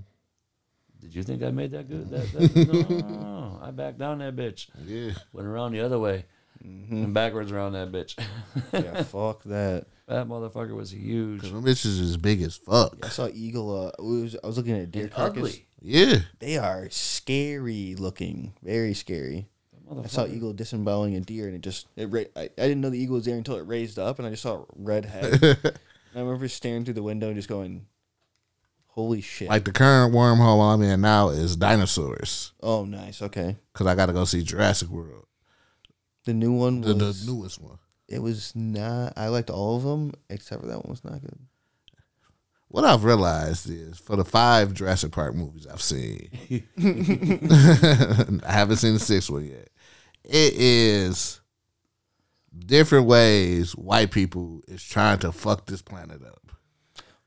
Did 1.01 1.15
you 1.15 1.23
think 1.23 1.43
I 1.43 1.51
made 1.51 1.71
that 1.71 1.89
good? 1.89 2.09
That, 2.11 2.31
that, 2.33 2.55
no, 2.55 2.97
no, 2.99 3.19
no, 3.19 3.59
I 3.61 3.71
backed 3.71 3.99
down 3.99 4.19
that 4.19 4.35
bitch. 4.35 4.67
yeah. 4.85 5.11
Went 5.33 5.47
around 5.47 5.71
the 5.71 5.79
other 5.81 5.99
way 5.99 6.25
and 6.63 7.13
backwards 7.13 7.51
around 7.51 7.73
that 7.73 7.91
bitch. 7.91 8.17
yeah, 8.73 9.03
fuck 9.03 9.43
that. 9.43 9.85
that 10.07 10.27
motherfucker 10.27 10.75
was 10.75 10.91
huge. 10.93 11.41
Cause 11.41 11.51
them 11.51 11.63
bitches 11.63 11.99
is 11.99 12.17
big 12.17 12.41
as 12.41 12.55
fuck. 12.57 12.97
I 13.03 13.09
saw 13.09 13.27
eagle. 13.33 13.87
Uh, 13.99 14.03
was, 14.03 14.35
I 14.43 14.47
was 14.47 14.57
looking 14.57 14.75
at 14.75 14.81
a 14.81 14.87
deer 14.87 15.03
And 15.03 15.11
carcass. 15.11 15.37
ugly. 15.37 15.65
Yeah, 15.81 16.17
They 16.39 16.57
are 16.57 16.89
scary 16.89 17.95
looking, 17.97 18.53
very 18.61 18.93
scary. 18.93 19.47
I 20.03 20.07
saw 20.07 20.27
eagle 20.27 20.53
disemboweling 20.53 21.15
a 21.15 21.21
deer, 21.21 21.47
and 21.47 21.55
it 21.55 21.61
just 21.61 21.87
it. 21.95 22.05
Ra- 22.07 22.21
I, 22.35 22.41
I 22.43 22.47
didn't 22.67 22.81
know 22.81 22.89
the 22.91 22.99
eagle 22.99 23.15
was 23.15 23.25
there 23.25 23.37
until 23.37 23.55
it 23.55 23.61
raised 23.65 23.97
up, 23.97 24.19
and 24.19 24.27
I 24.27 24.31
just 24.31 24.43
saw 24.43 24.57
a 24.61 24.65
red 24.75 25.05
head. 25.05 25.41
and 25.41 25.61
I 26.15 26.19
remember 26.19 26.47
staring 26.47 26.85
through 26.85 26.93
the 26.95 27.01
window 27.01 27.27
and 27.27 27.35
just 27.35 27.47
going, 27.49 27.87
"Holy 28.87 29.21
shit!" 29.21 29.47
like 29.49 29.65
the 29.65 29.71
current 29.71 30.13
wormhole 30.13 30.61
I'm 30.73 30.81
in 30.83 31.01
now 31.01 31.29
is 31.29 31.55
dinosaurs. 31.55 32.51
oh, 32.61 32.85
nice. 32.85 33.21
Okay, 33.21 33.57
Cause 33.73 33.87
I 33.87 33.95
got 33.95 34.07
to 34.07 34.13
go 34.13 34.25
see 34.25 34.43
Jurassic 34.43 34.89
World, 34.89 35.25
the 36.29 36.33
new 36.35 36.53
one 36.53 36.81
the, 36.81 36.93
was. 36.93 37.25
the 37.25 37.31
newest 37.31 37.59
one. 37.59 37.79
it 38.07 38.19
was 38.21 38.55
not. 38.55 39.13
I 39.17 39.27
liked 39.29 39.49
all 39.49 39.75
of 39.77 39.83
them 39.83 40.13
except 40.29 40.61
for 40.61 40.67
that 40.67 40.83
one 40.85 40.91
was 40.91 41.03
not 41.03 41.21
good. 41.21 41.39
What 42.67 42.85
I've 42.85 43.03
realized 43.03 43.67
is 43.67 43.97
for 43.97 44.15
the 44.15 44.23
five 44.23 44.75
Jurassic 44.75 45.11
Park 45.11 45.33
movies 45.33 45.65
I've 45.65 45.81
seen, 45.81 46.29
I 48.45 48.51
haven't 48.51 48.77
seen 48.77 48.93
the 48.93 48.99
sixth 48.99 49.31
one 49.31 49.45
yet. 49.47 49.69
It 50.23 50.53
is 50.53 51.41
different 52.55 53.07
ways 53.07 53.75
white 53.75 54.11
people 54.11 54.61
is 54.67 54.83
trying 54.83 55.17
to 55.19 55.31
fuck 55.31 55.65
this 55.65 55.81
planet 55.81 56.21
up. 56.23 56.51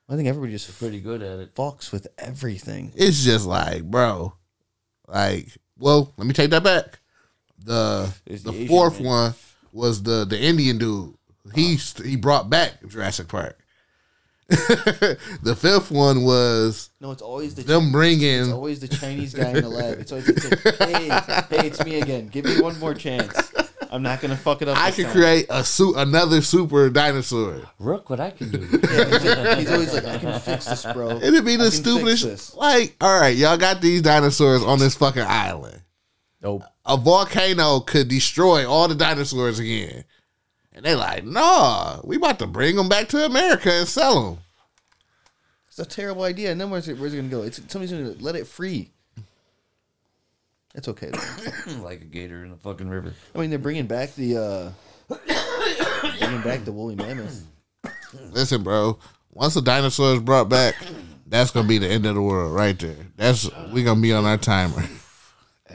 I 0.09 0.15
think 0.15 0.29
everybody 0.29 0.53
just 0.53 0.79
Pretty 0.79 1.01
good 1.01 1.23
at 1.23 1.41
it. 1.41 1.55
fucks 1.57 1.91
with 1.91 2.07
everything. 2.19 2.93
It's 2.95 3.25
just 3.25 3.45
like, 3.47 3.83
bro, 3.83 4.35
like, 5.09 5.49
well, 5.77 6.13
let 6.17 6.27
me 6.27 6.35
take 6.35 6.51
that 6.51 6.63
back. 6.63 7.01
The 7.65 8.13
It's 8.27 8.43
the 8.43 8.51
the 8.53 8.57
Asian 8.59 8.69
fourth 8.69 9.01
man. 9.01 9.09
one 9.09 9.35
was 9.73 10.03
the 10.03 10.25
the 10.25 10.41
Indian 10.41 10.79
dude. 10.79 11.15
He 11.55 11.77
st- 11.77 12.07
he 12.09 12.17
brought 12.17 12.49
back 12.51 12.75
Jurassic 12.89 13.29
Park. 13.29 13.59
the 14.49 15.57
fifth 15.59 15.91
one 15.91 16.25
was 16.25 16.91
No, 17.01 17.11
it's 17.11 17.23
always 17.23 17.55
the 17.55 17.63
them 17.63 17.85
it's 17.85 17.93
bringing 17.93 18.41
It's 18.43 18.49
always 18.51 18.81
the 18.81 18.89
Chinese 18.89 19.33
guy 19.35 19.49
in 19.51 19.63
the 19.63 19.69
lab. 19.69 19.99
It's 19.99 20.13
always 20.13 20.29
it's 20.29 20.65
like, 20.81 20.91
hey, 20.91 21.09
hey, 21.09 21.67
it's 21.69 21.83
me 21.85 22.01
again. 22.01 22.29
Give 22.29 22.45
me 22.45 22.61
one 22.61 22.79
more 22.79 22.93
chance. 22.93 23.35
I'm 23.91 24.03
not 24.03 24.21
gonna 24.21 24.37
fuck 24.37 24.61
it 24.63 24.69
up. 24.69 24.77
I 24.77 24.89
this 24.91 24.97
could 24.97 25.05
time." 25.07 25.13
create 25.15 25.47
a 25.51 25.65
su- 25.65 25.95
another 25.97 26.43
super 26.43 26.91
dinosaur. 26.91 27.63
Look 27.79 28.11
what 28.11 28.21
I 28.21 28.31
can 28.31 28.51
do. 28.51 28.59
Yeah, 28.93 29.55
he's, 29.57 29.71
always 29.71 29.95
like, 29.95 30.07
I 30.07 30.19
can 30.19 30.39
fix 30.41 30.67
this, 30.67 30.85
bro. 30.93 31.11
It'd 31.19 31.45
be 31.45 31.57
the 31.57 31.71
stupidest. 31.71 32.57
Like, 32.57 32.97
all 33.01 33.19
right, 33.21 33.37
y'all 33.37 33.57
got 33.57 33.81
these 33.81 34.03
dinosaurs 34.03 34.63
on 34.63 34.79
this 34.79 34.95
fucking 34.97 35.23
island. 35.23 35.81
Nope. 36.43 36.63
A 36.85 36.97
volcano 36.97 37.81
could 37.81 38.09
destroy 38.09 38.69
all 38.69 38.89
the 38.89 38.95
dinosaurs 38.95 39.59
again, 39.59 40.05
and 40.73 40.85
they 40.85 40.95
like, 40.95 41.25
nah, 41.25 42.01
we 42.05 42.17
about 42.17 42.39
to 42.41 42.47
bring 42.47 42.77
them 42.77 42.89
back 42.89 43.09
to 43.09 43.25
America 43.25 43.71
and 43.71 43.89
sell 43.89 44.23
them. 44.23 44.39
It's 45.69 45.79
a 45.79 45.87
terrible 45.87 46.25
idea. 46.25 46.53
And 46.53 46.61
then 46.61 46.69
where's 46.69 46.87
it? 46.87 46.99
Where's 46.99 47.15
it 47.15 47.17
gonna 47.17 47.29
go? 47.29 47.43
It's 47.43 47.57
somebody's 47.69 47.93
gonna 47.93 48.15
let 48.21 48.37
it 48.37 48.47
free. 48.47 48.91
It's 50.75 50.89
okay. 50.89 51.11
Like 51.81 52.01
a 52.01 52.05
gator 52.05 52.45
in 52.45 52.53
a 52.53 52.57
fucking 52.57 52.89
river. 52.89 53.13
I 53.35 53.39
mean, 53.39 53.51
they're 53.51 53.59
bringing 53.59 53.87
back 53.87 54.15
the 54.15 54.37
uh, 54.37 55.17
bringing 56.19 56.43
back 56.43 56.65
the 56.65 56.73
woolly 56.73 56.97
mammoth. 56.97 57.45
Listen, 58.33 58.63
bro. 58.63 58.99
Once 59.31 59.55
the 59.55 59.63
dinosaurs 59.63 60.21
brought 60.21 60.49
back, 60.49 60.75
that's 61.27 61.51
gonna 61.51 61.69
be 61.69 61.79
the 61.79 61.89
end 61.89 62.05
of 62.05 62.15
the 62.15 62.23
world 62.23 62.53
right 62.55 62.79
there. 62.79 62.97
That's 63.17 63.49
we're 63.73 63.85
gonna 63.85 64.01
be 64.01 64.13
on 64.13 64.25
our 64.25 64.37
timer. 64.37 64.83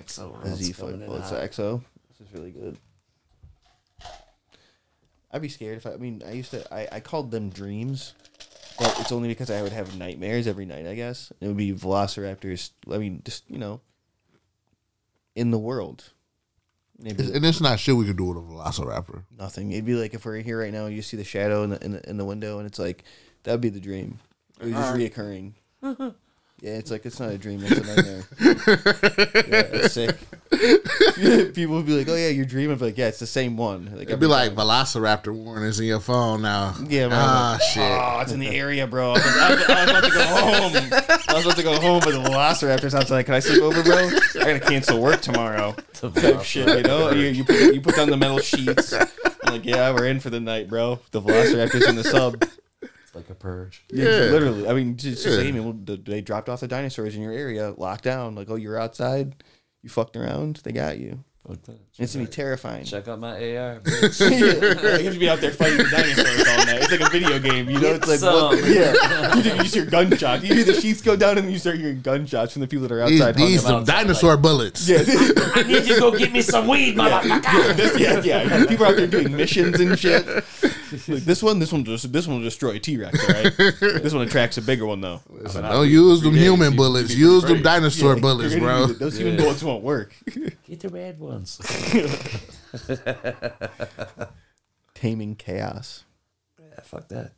Exo 0.08 0.42
The 0.42 0.50
rounds 0.50 0.60
Z 0.62 0.74
coming 0.74 0.96
fight. 0.96 1.04
in 1.04 1.10
Well, 1.12 1.20
it's 1.20 1.30
hot. 1.30 1.52
XO. 1.52 1.82
This 2.10 2.28
is 2.28 2.34
really 2.34 2.52
good. 2.52 2.78
I'd 5.32 5.42
be 5.42 5.50
scared 5.50 5.78
if 5.78 5.86
I. 5.86 5.94
I 5.94 5.98
mean, 5.98 6.24
I 6.26 6.32
used 6.32 6.52
to. 6.52 6.74
I, 6.74 6.88
I 6.92 7.00
called 7.00 7.32
them 7.32 7.50
dreams, 7.50 8.14
but 8.80 9.00
it's 9.00 9.12
only 9.12 9.28
because 9.28 9.52
I 9.52 9.62
would 9.62 9.74
have 9.74 9.98
nightmares 9.98 10.48
every 10.48 10.66
night. 10.66 10.88
I 10.88 10.96
guess 10.96 11.32
it 11.42 11.48
would 11.48 11.58
be 11.58 11.74
velociraptors. 11.74 12.72
I 12.90 12.98
mean, 12.98 13.22
just 13.26 13.44
you 13.50 13.58
know, 13.58 13.82
in 15.36 15.52
the 15.52 15.60
world. 15.60 16.12
Maybe 17.00 17.32
And 17.32 17.46
it's 17.46 17.62
not 17.62 17.80
shit 17.80 17.96
we 17.96 18.06
can 18.06 18.16
do 18.16 18.24
with 18.26 18.38
a 18.38 18.42
velociraptor. 18.42 19.24
nothing. 19.38 19.72
It'd 19.72 19.86
be 19.86 19.94
like 19.94 20.16
if 20.16 20.26
we're 20.26 20.38
here 20.38 20.60
right 20.60 20.74
now, 20.74 20.88
you 20.88 21.04
see 21.04 21.16
the 21.18 21.24
shadow 21.24 21.64
in 21.64 21.70
the 21.72 21.86
in 21.86 21.92
the, 21.92 22.10
in 22.10 22.18
the 22.18 22.26
window, 22.26 22.58
and 22.58 22.66
it's 22.66 22.80
like 22.80 23.04
that'd 23.44 23.62
be 23.62 23.70
the 23.70 23.80
dream. 23.80 24.18
It 24.60 24.66
was 24.66 24.74
just 24.74 24.90
uh-huh. 24.90 24.98
reoccurring. 24.98 26.16
yeah, 26.62 26.72
it's 26.74 26.90
like 26.92 27.06
it's 27.06 27.20
not 27.20 27.30
a 27.32 27.38
dream; 27.38 27.62
it's 27.64 27.72
a 27.72 27.96
nightmare. 27.96 28.24
yeah, 29.48 29.80
it's 29.84 29.94
sick. 29.94 30.16
People 31.54 31.76
would 31.76 31.86
be 31.86 31.98
like, 31.98 32.08
"Oh 32.10 32.16
yeah, 32.16 32.30
you're 32.30 32.46
dreaming," 32.46 32.78
but 32.78 32.86
like, 32.86 32.98
yeah, 32.98 33.08
it's 33.08 33.20
the 33.20 33.28
same 33.28 33.58
one. 33.58 33.92
Like 33.96 34.08
It'd 34.08 34.20
be 34.20 34.26
like 34.28 34.56
time. 34.56 34.66
velociraptor 34.68 35.34
warnings 35.34 35.80
in 35.80 35.86
your 35.86 36.00
phone 36.00 36.42
now. 36.42 36.76
Yeah, 36.88 37.08
man. 37.10 37.18
Ah, 37.20 37.58
shit. 37.74 37.82
Oh, 37.84 38.20
it's 38.22 38.32
in 38.32 38.40
the 38.40 38.50
area, 38.50 38.88
bro. 38.88 39.12
I 39.12 39.14
was, 39.14 39.26
I 39.26 39.50
was- 39.56 39.70
I 39.70 39.82
was 39.84 39.90
about 39.90 40.04
to 40.04 40.12
go 40.12 40.24
home. 40.24 40.74
I 41.28 41.34
was 41.34 41.46
about 41.46 41.58
to 41.58 41.64
go 41.64 41.80
home, 41.80 42.00
but 42.04 42.12
the 42.12 42.30
Velociraptor's 42.30 42.96
outside. 42.96 43.24
Can 43.24 43.34
I 43.36 43.40
sleep 43.40 43.62
over, 43.62 43.84
bro? 43.84 43.98
I 43.98 44.10
gotta 44.40 44.60
cancel 44.60 45.00
work 45.02 45.22
tomorrow. 45.22 45.76
Type 45.94 46.44
shit, 46.44 46.68
you 46.68 46.84
know. 46.84 47.12
You, 47.12 47.28
you 47.28 47.44
put 47.44 47.56
you 47.74 47.82
put 47.82 47.96
down 47.96 48.10
the 48.10 48.18
metal 48.18 48.40
sheets. 48.40 48.94
I'm 48.94 49.08
like, 49.54 49.66
yeah, 49.66 49.92
we're 49.92 50.08
in 50.08 50.20
for 50.20 50.30
the 50.30 50.40
night, 50.40 50.70
bro. 50.70 51.00
The 51.12 51.22
Velociraptor's 51.22 51.88
in 51.88 51.96
the 51.96 52.04
sub. 52.04 52.44
It's 53.18 53.30
like 53.30 53.38
a 53.38 53.40
purge. 53.40 53.84
Yeah, 53.92 54.06
Yeah. 54.06 54.12
literally. 54.32 54.68
I 54.70 54.74
mean, 54.74 54.98
just, 54.98 55.24
just 55.24 55.40
Yeah. 55.40 55.46
aiming. 55.48 55.64
Well, 55.64 55.74
the- 55.84 55.98
They 55.98 56.22
dropped 56.22 56.50
off 56.50 56.60
the 56.62 56.68
dinosaurs 56.68 57.16
in 57.16 57.22
your 57.22 57.34
area, 57.34 57.74
locked 57.78 58.04
down. 58.04 58.36
Like, 58.36 58.50
oh, 58.50 58.56
you're 58.56 58.80
outside. 58.80 59.36
You 59.84 59.90
fucked 59.90 60.16
around. 60.18 60.62
They 60.64 60.72
got 60.72 60.98
you. 61.00 61.24
Fuck 61.48 61.62
that. 61.64 61.80
It's 61.98 62.14
gonna 62.14 62.26
be 62.26 62.32
terrifying. 62.32 62.84
Check 62.84 63.08
out 63.08 63.20
my 63.22 63.32
AR. 63.32 63.82
you 63.86 63.92
have 63.94 65.14
to 65.14 65.18
be 65.18 65.30
out 65.30 65.40
there 65.40 65.52
fighting 65.54 65.78
the 65.78 65.86
dinosaurs 65.90 66.46
all 66.46 66.66
night. 66.66 66.82
It's 66.82 66.92
like 66.92 67.00
a 67.00 67.10
video 67.10 67.40
game, 67.40 67.70
you 67.70 67.80
know. 67.80 67.88
It's 67.94 68.06
like 68.08 68.22
what, 68.22 68.60
some. 68.60 68.70
yeah, 68.74 69.34
you, 69.38 69.44
just 69.64 69.74
hear 69.74 69.86
gunshots. 69.86 70.44
You 70.44 70.54
hear 70.56 70.66
the 70.66 70.74
sheets 70.74 71.02
go 71.02 71.16
down, 71.16 71.38
and 71.38 71.50
you 71.50 71.58
start 71.58 71.78
hearing 71.78 72.02
gunshots 72.02 72.52
from 72.52 72.64
the 72.64 72.68
people 72.68 72.86
that 72.86 72.94
are 72.94 73.02
outside. 73.02 73.36
these 73.36 73.64
hunting. 73.64 73.86
some 73.86 73.96
dinosaur 73.96 74.36
bullets. 74.36 74.90
yeah, 74.90 74.98
I 75.08 75.64
need 75.66 75.86
you 75.88 75.94
to 75.96 76.00
go 76.02 76.18
get 76.18 76.34
me 76.34 76.42
some 76.42 76.68
weed, 76.68 76.98
motherfucker. 76.98 77.76
this, 77.78 77.98
yeah, 77.98 78.20
yeah. 78.22 78.66
People 78.66 78.86
are 78.86 78.90
out 78.90 78.98
there 78.98 79.08
doing 79.08 79.34
missions 79.34 79.80
and 79.80 79.98
shit. 79.98 80.26
Like 81.08 81.24
this 81.24 81.42
one, 81.44 81.60
this 81.60 81.72
one 81.72 81.84
just 81.84 82.12
this 82.12 82.28
one 82.28 82.38
will 82.38 82.44
destroy 82.44 82.78
T 82.80 82.98
Rex. 82.98 83.20
All 83.30 83.36
right, 83.44 83.58
this 83.58 84.14
one 84.14 84.28
attracts 84.28 84.58
a 84.58 84.62
bigger 84.62 84.86
one 84.86 85.02
though. 85.02 85.22
Listen, 85.30 85.64
don't 85.64 85.90
use 85.90 86.22
them 86.22 86.34
human 86.36 86.76
bullets. 86.76 87.14
Use 87.16 87.44
them 87.44 87.62
dinosaur 87.62 88.16
Yeah, 88.16 88.22
bullets, 88.22 88.56
bro. 88.60 88.86
need. 88.88 89.00
Those 89.00 89.18
human 89.18 89.38
bullets 89.38 89.64
won't 89.64 89.84
work. 89.84 90.14
Get 90.66 90.80
the 90.82 90.90
red 90.90 91.20
ones. 91.20 91.60
Taming 94.94 95.36
chaos. 95.36 96.04
Yeah, 96.60 96.82
fuck 96.84 97.08
that. 97.10 97.32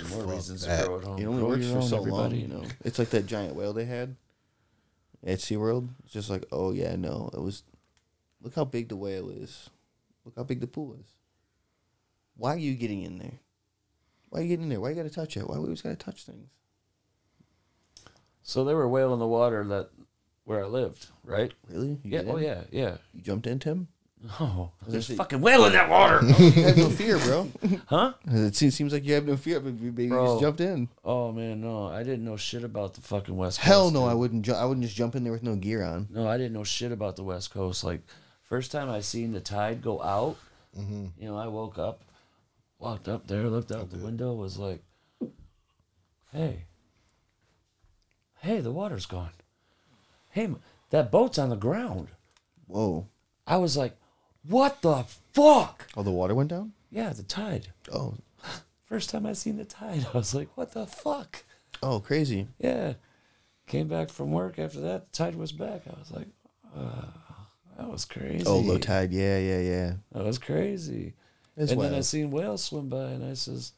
Even 0.00 0.10
more 0.10 0.34
reasons 0.34 0.66
that. 0.66 0.82
to 0.82 0.86
grow 0.86 0.98
at 0.98 1.04
home. 1.04 1.18
It 1.18 1.24
only 1.26 1.40
Grow 1.40 1.48
works 1.50 1.66
for 1.70 1.76
own, 1.78 1.82
so 1.82 1.96
everybody. 1.98 2.20
long, 2.20 2.40
you 2.40 2.48
know. 2.48 2.64
It's 2.84 2.98
like 2.98 3.10
that 3.10 3.26
giant 3.26 3.54
whale 3.54 3.72
they 3.72 3.84
had 3.84 4.16
at 5.26 5.38
SeaWorld. 5.38 5.88
It's 6.04 6.12
just 6.12 6.30
like, 6.30 6.44
oh 6.52 6.72
yeah, 6.72 6.96
no, 6.96 7.30
it 7.32 7.40
was. 7.40 7.62
Look 8.42 8.54
how 8.54 8.64
big 8.64 8.88
the 8.88 8.96
whale 8.96 9.30
is. 9.30 9.70
Look 10.24 10.36
how 10.36 10.44
big 10.44 10.60
the 10.60 10.66
pool 10.66 10.94
is. 11.00 11.06
Why 12.38 12.54
are 12.54 12.58
you 12.58 12.74
getting 12.74 13.02
in 13.02 13.18
there? 13.18 13.40
Why 14.30 14.40
are 14.40 14.42
you 14.42 14.48
getting 14.48 14.64
in 14.64 14.68
there? 14.70 14.80
Why 14.80 14.90
you 14.90 14.96
gotta 14.96 15.10
touch 15.10 15.36
it? 15.36 15.46
Why 15.46 15.56
we 15.56 15.64
always 15.64 15.82
gotta 15.82 15.96
touch 15.96 16.24
things? 16.24 16.48
So 18.42 18.64
they 18.64 18.72
were 18.72 18.88
whale 18.88 19.12
in 19.12 19.18
the 19.18 19.26
water 19.26 19.62
that 19.64 19.90
where 20.44 20.64
I 20.64 20.66
lived, 20.66 21.08
right? 21.24 21.52
Really? 21.68 21.98
You 22.02 22.10
Yeah. 22.10 22.22
Oh 22.26 22.38
yeah. 22.38 22.62
Yeah. 22.70 22.96
You 23.12 23.20
jumped 23.20 23.46
into 23.46 23.68
him? 23.68 23.88
Oh, 24.40 24.70
there's 24.86 25.06
say- 25.06 25.14
fucking 25.14 25.40
whale 25.40 25.64
in 25.66 25.72
that 25.74 25.88
water, 25.88 26.20
oh, 26.22 26.42
you 26.42 26.62
have 26.64 26.76
no 26.76 26.90
fear, 26.90 27.18
bro. 27.18 27.48
huh? 27.86 28.14
It 28.26 28.56
seems, 28.56 28.92
like 28.92 29.04
you 29.04 29.14
have 29.14 29.26
no 29.26 29.36
fear, 29.36 29.60
but 29.60 29.74
you, 29.74 29.92
you 29.96 30.08
just 30.08 30.40
jumped 30.40 30.60
in. 30.60 30.88
Oh 31.04 31.30
man, 31.30 31.60
no, 31.60 31.86
I 31.86 32.02
didn't 32.02 32.24
know 32.24 32.36
shit 32.36 32.64
about 32.64 32.94
the 32.94 33.00
fucking 33.00 33.36
West 33.36 33.58
Coast. 33.58 33.68
Hell 33.68 33.90
no, 33.90 34.02
dude. 34.02 34.10
I 34.10 34.14
wouldn't. 34.14 34.44
Ju- 34.44 34.54
I 34.54 34.64
wouldn't 34.64 34.84
just 34.84 34.96
jump 34.96 35.14
in 35.14 35.22
there 35.22 35.32
with 35.32 35.44
no 35.44 35.54
gear 35.54 35.84
on. 35.84 36.08
No, 36.10 36.26
I 36.26 36.36
didn't 36.36 36.52
know 36.52 36.64
shit 36.64 36.90
about 36.90 37.16
the 37.16 37.22
West 37.22 37.52
Coast. 37.52 37.84
Like, 37.84 38.00
first 38.42 38.72
time 38.72 38.90
I 38.90 39.00
seen 39.00 39.32
the 39.32 39.40
tide 39.40 39.82
go 39.82 40.02
out, 40.02 40.36
mm-hmm. 40.76 41.06
you 41.16 41.28
know, 41.28 41.36
I 41.36 41.46
woke 41.46 41.78
up, 41.78 42.02
walked 42.78 43.08
up 43.08 43.26
there, 43.26 43.48
looked 43.48 43.72
out 43.72 43.90
the 43.90 43.98
window, 43.98 44.32
was 44.34 44.58
like, 44.58 44.82
hey, 46.32 46.64
hey, 48.40 48.60
the 48.60 48.72
water's 48.72 49.06
gone. 49.06 49.30
Hey, 50.30 50.48
that 50.90 51.10
boat's 51.10 51.38
on 51.38 51.48
the 51.48 51.56
ground. 51.56 52.08
Whoa! 52.66 53.06
I 53.46 53.56
was 53.56 53.76
like, 53.76 53.96
what 54.46 54.82
the 54.82 55.04
fuck? 55.32 55.86
Oh, 55.96 56.02
the 56.02 56.10
water 56.10 56.34
went 56.34 56.50
down. 56.50 56.72
Yeah, 56.90 57.12
the 57.12 57.22
tide. 57.22 57.68
Oh, 57.92 58.14
First 58.84 59.10
time 59.10 59.26
I 59.26 59.34
seen 59.34 59.58
the 59.58 59.64
tide, 59.66 60.06
I 60.14 60.16
was 60.16 60.34
like, 60.34 60.48
what 60.56 60.72
the 60.72 60.86
fuck? 60.86 61.44
oh, 61.82 62.00
crazy. 62.00 62.48
Yeah. 62.58 62.94
Came 63.66 63.86
back 63.86 64.08
from 64.08 64.32
work 64.32 64.58
after 64.58 64.80
that, 64.80 65.12
the 65.12 65.16
tide 65.16 65.34
was 65.34 65.52
back. 65.52 65.82
I 65.86 65.98
was 65.98 66.10
like, 66.10 66.28
uh, 66.74 67.02
that 67.76 67.88
was 67.90 68.06
crazy. 68.06 68.44
Oh, 68.46 68.58
low 68.60 68.78
tide. 68.78 69.12
Yeah, 69.12 69.38
yeah, 69.38 69.60
yeah. 69.60 69.92
That 70.12 70.24
was 70.24 70.38
crazy. 70.38 71.12
And 71.58 71.80
then 71.80 71.94
I 71.94 72.00
seen 72.00 72.30
whales 72.30 72.62
swim 72.64 72.88
by, 72.88 73.10
and 73.10 73.24
I 73.24 73.34
says, 73.34 73.72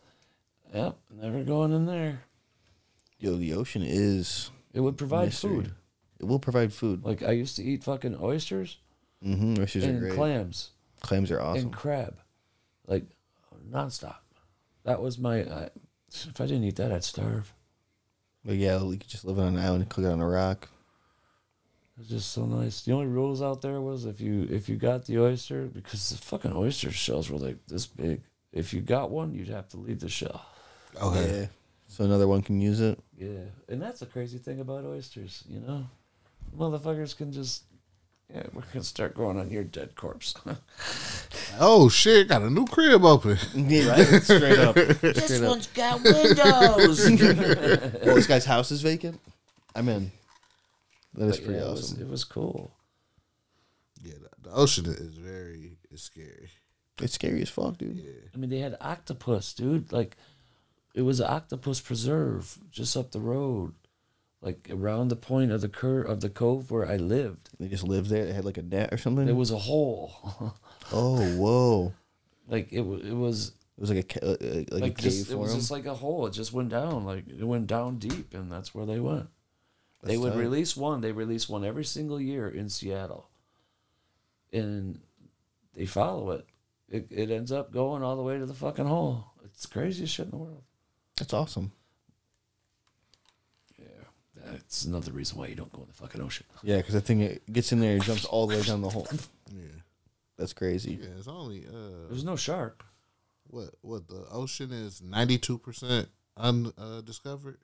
"Yep, 0.74 0.97
never 1.20 1.43
going 1.44 1.73
in 1.73 1.86
there." 1.86 2.23
Yo, 3.19 3.36
the 3.36 3.55
ocean 3.55 3.82
is. 3.82 4.51
It 4.73 4.81
would 4.81 4.97
provide 4.98 5.27
Mystery. 5.27 5.51
food. 5.51 5.74
It 6.19 6.24
will 6.27 6.39
provide 6.39 6.73
food. 6.73 7.05
Like 7.05 7.23
I 7.23 7.32
used 7.32 7.57
to 7.57 7.62
eat 7.65 7.82
fucking 7.85 8.16
oysters 8.20 8.78
Mm-hmm. 9.24 9.61
Oysters 9.61 9.85
are 9.85 9.89
and 9.90 10.01
great. 10.01 10.15
clams 10.15 10.70
Clams 11.01 11.31
are 11.31 11.40
awesome. 11.40 11.65
and 11.66 11.73
crab, 11.74 12.16
like 12.86 13.05
nonstop. 13.70 14.16
That 14.85 15.02
was 15.02 15.19
my. 15.19 15.40
I, 15.43 15.69
if 16.11 16.40
I 16.40 16.47
didn't 16.47 16.65
eat 16.65 16.77
that, 16.77 16.90
I'd 16.93 17.05
starve. 17.05 17.52
but 18.44 18.57
yeah, 18.57 18.82
we 18.82 18.97
could 18.98 19.09
just 19.09 19.24
live 19.27 19.39
on 19.39 19.48
an 19.57 19.59
island 19.59 19.82
and 19.82 19.90
cook 19.90 20.05
it 20.05 20.09
on 20.09 20.20
a 20.20 20.27
rock. 20.28 20.69
It 22.01 22.05
was 22.05 22.22
just 22.22 22.32
so 22.32 22.47
nice. 22.47 22.81
The 22.81 22.93
only 22.93 23.09
rules 23.09 23.43
out 23.43 23.60
there 23.60 23.78
was 23.78 24.06
if 24.06 24.22
you 24.22 24.48
if 24.51 24.70
you 24.70 24.77
got 24.77 25.05
the 25.05 25.18
oyster 25.18 25.66
because 25.66 26.09
the 26.09 26.16
fucking 26.16 26.56
oyster 26.56 26.90
shells 26.90 27.28
were 27.28 27.36
like 27.36 27.59
this 27.66 27.85
big. 27.85 28.22
If 28.55 28.72
you 28.72 28.81
got 28.81 29.10
one, 29.10 29.35
you'd 29.35 29.48
have 29.48 29.68
to 29.68 29.77
leave 29.77 30.01
the 30.01 30.09
shell. 30.09 30.47
Okay. 30.98 31.40
Yeah. 31.40 31.47
So 31.89 32.05
another 32.05 32.27
one 32.27 32.40
can 32.40 32.59
use 32.59 32.81
it. 32.81 32.98
Yeah, 33.18 33.44
and 33.68 33.82
that's 33.82 34.01
the 34.01 34.06
crazy 34.06 34.39
thing 34.39 34.60
about 34.60 34.86
oysters. 34.86 35.44
You 35.47 35.60
know, 35.60 35.85
motherfuckers 36.56 37.14
can 37.14 37.32
just. 37.32 37.64
Yeah, 38.35 38.44
we're 38.55 38.62
gonna 38.72 38.82
start 38.82 39.12
growing 39.12 39.39
on 39.39 39.51
your 39.51 39.64
dead 39.64 39.94
corpse. 39.94 40.35
Oh 41.59 41.89
shit! 41.89 42.28
Got 42.28 42.43
a 42.43 42.48
new 42.48 42.64
crib 42.64 43.05
open. 43.05 43.36
Yeah, 43.55 43.89
right? 43.90 44.22
Straight 44.22 44.59
up. 44.59 44.74
this 44.77 45.43
up. 45.43 45.48
one's 45.48 45.66
got 45.66 46.02
windows. 46.02 47.06
Oh, 47.06 48.14
this 48.14 48.28
guy's 48.28 48.44
house 48.44 48.70
is 48.70 48.82
vacant. 48.82 49.20
I'm 49.74 49.89
in. 49.89 50.12
That 51.15 51.28
is 51.28 51.37
But 51.39 51.45
pretty 51.47 51.61
yeah, 51.61 51.66
it 51.66 51.70
was, 51.73 51.93
awesome. 51.93 52.03
it 52.03 52.09
was 52.09 52.24
cool. 52.24 52.77
Yeah, 54.03 54.15
the, 54.43 54.49
the 54.49 54.55
ocean 54.55 54.87
is 54.87 55.15
very 55.16 55.78
it's 55.91 56.03
scary. 56.03 56.51
It's 57.03 57.15
scary 57.15 57.43
as 57.43 57.49
fuck, 57.51 57.78
dude. 57.78 57.97
Yeah. 57.97 58.11
I 58.35 58.37
mean, 58.37 58.51
they 58.51 58.59
had 58.59 58.77
octopus, 58.81 59.53
dude. 59.55 59.91
Like, 59.93 60.16
it 60.95 61.03
was 61.03 61.19
an 61.20 61.27
octopus 61.28 61.81
preserve 61.81 62.59
just 62.70 62.97
up 62.97 63.11
the 63.12 63.20
road, 63.20 63.74
like 64.43 64.69
around 64.70 65.09
the 65.09 65.16
point 65.16 65.51
of 65.51 65.61
the 65.62 65.69
cur 65.69 66.03
of 66.03 66.20
the 66.20 66.28
cove 66.31 66.70
where 66.70 66.87
I 66.87 66.97
lived. 66.97 67.51
They 67.59 67.69
just 67.69 67.85
lived 67.85 68.11
there. 68.11 68.27
They 68.27 68.32
had 68.32 68.45
like 68.45 68.59
a 68.59 68.62
net 68.62 68.93
or 68.93 68.99
something. 68.99 69.27
There 69.27 69.35
was 69.35 69.51
a 69.51 69.59
hole. 69.59 70.12
oh, 70.93 71.37
whoa! 71.37 71.93
like 72.49 72.73
it 72.73 72.82
was. 72.82 73.03
It 73.03 73.15
was 73.15 73.53
It 73.78 73.81
was 73.81 73.91
like 73.91 73.99
a 74.01 74.03
ca- 74.20 74.27
uh, 74.27 74.37
uh, 74.41 74.55
like, 74.55 74.70
like 74.73 74.93
a 74.93 74.95
cave 74.95 74.97
just, 75.12 75.28
it 75.31 75.32
for 75.32 75.39
was 75.39 75.51
them. 75.53 75.61
just 75.61 75.70
like 75.70 75.87
a 75.87 75.95
hole. 75.95 76.27
It 76.27 76.32
just 76.32 76.53
went 76.53 76.69
down. 76.69 77.05
Like 77.05 77.28
it 77.28 77.45
went 77.45 77.66
down 77.66 77.99
deep, 77.99 78.35
and 78.35 78.51
that's 78.53 78.74
where 78.74 78.85
they 78.87 79.01
went. 79.01 79.28
They 80.02 80.16
would 80.16 80.32
tight. 80.32 80.39
release 80.39 80.77
one. 80.77 81.01
They 81.01 81.12
release 81.12 81.48
one 81.48 81.64
every 81.64 81.85
single 81.85 82.20
year 82.20 82.48
in 82.48 82.68
Seattle, 82.68 83.28
and 84.52 85.01
they 85.74 85.86
follow 85.86 86.31
it. 86.31 86.47
It 86.89 87.09
it 87.10 87.31
ends 87.31 87.52
up 87.52 87.72
going 87.72 88.02
all 88.02 88.16
the 88.16 88.22
way 88.22 88.39
to 88.39 88.47
the 88.47 88.55
fucking 88.55 88.86
hole. 88.86 89.27
It's 89.44 89.62
the 89.62 89.68
craziest 89.68 90.14
shit 90.14 90.27
in 90.27 90.31
the 90.31 90.36
world. 90.39 90.62
That's 91.16 91.32
awesome. 91.35 91.72
Yeah, 93.78 93.85
that's 94.52 94.85
another 94.85 95.12
reason 95.12 95.39
why 95.39 95.47
you 95.48 95.55
don't 95.55 95.72
go 95.72 95.82
in 95.82 95.89
the 95.89 95.94
fucking 95.94 96.20
ocean. 96.20 96.47
Yeah, 96.62 96.78
because 96.78 96.97
I 96.97 97.01
think 97.01 97.20
it 97.22 97.52
gets 97.52 97.72
in 97.72 97.81
there, 97.81 97.97
it 97.97 98.02
jumps 98.02 98.24
all 98.24 98.47
the 98.47 98.56
way 98.56 98.62
down 98.62 98.81
the 98.82 98.89
hole. 98.89 99.06
Yeah. 99.52 99.62
That's 100.39 100.52
crazy. 100.55 100.98
Yeah. 101.01 101.09
It's 101.18 101.28
only 101.28 101.66
uh 101.66 102.09
There's 102.09 102.24
no 102.24 102.36
shark. 102.36 102.85
what 103.48 103.70
what 103.82 104.09
the 104.09 104.24
ocean 104.31 104.72
is 104.72 105.02
ninety 105.02 105.36
two 105.39 105.59
percent 105.59 106.09
undiscovered. 106.36 107.59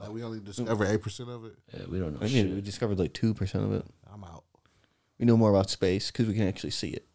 Like 0.00 0.10
we 0.10 0.22
only 0.22 0.40
discovered 0.40 0.88
eight 0.88 1.02
percent 1.02 1.28
of 1.28 1.44
it. 1.44 1.54
Yeah, 1.72 1.84
we 1.88 1.98
don't 1.98 2.14
know 2.14 2.20
I 2.22 2.28
shit. 2.28 2.46
mean, 2.46 2.54
we 2.54 2.60
discovered 2.60 2.98
like 2.98 3.12
two 3.12 3.34
percent 3.34 3.64
of 3.64 3.72
it. 3.72 3.84
I'm 4.12 4.24
out. 4.24 4.44
We 5.18 5.26
know 5.26 5.36
more 5.36 5.50
about 5.50 5.68
space 5.68 6.10
because 6.10 6.26
we 6.26 6.34
can 6.34 6.48
actually 6.48 6.70
see 6.70 6.88
it. 6.88 7.06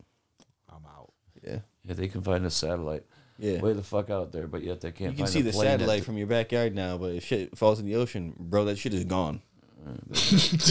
I'm 0.70 0.86
out. 0.86 1.12
Yeah, 1.44 1.60
yeah, 1.84 1.94
they 1.94 2.08
can 2.08 2.22
find 2.22 2.46
a 2.46 2.52
satellite 2.52 3.04
yeah. 3.38 3.60
way 3.60 3.74
the 3.74 3.84
fuck 3.84 4.10
out 4.10 4.32
there, 4.32 4.48
but 4.48 4.64
yet 4.64 4.82
they 4.82 4.92
can't. 4.92 5.12
you 5.12 5.18
can 5.18 5.26
find 5.26 5.30
see 5.30 5.40
a 5.42 5.44
the 5.44 5.52
plane 5.52 5.66
that- 5.66 5.80
satellite 5.80 6.04
from 6.04 6.18
your 6.18 6.28
backyard 6.28 6.76
now, 6.76 6.98
but 6.98 7.14
if 7.14 7.26
shit 7.26 7.58
falls 7.58 7.80
in 7.80 7.86
the 7.86 7.96
ocean, 7.96 8.34
bro, 8.38 8.66
that 8.66 8.78
shit 8.78 8.94
is 8.94 9.06
gone. 9.06 9.42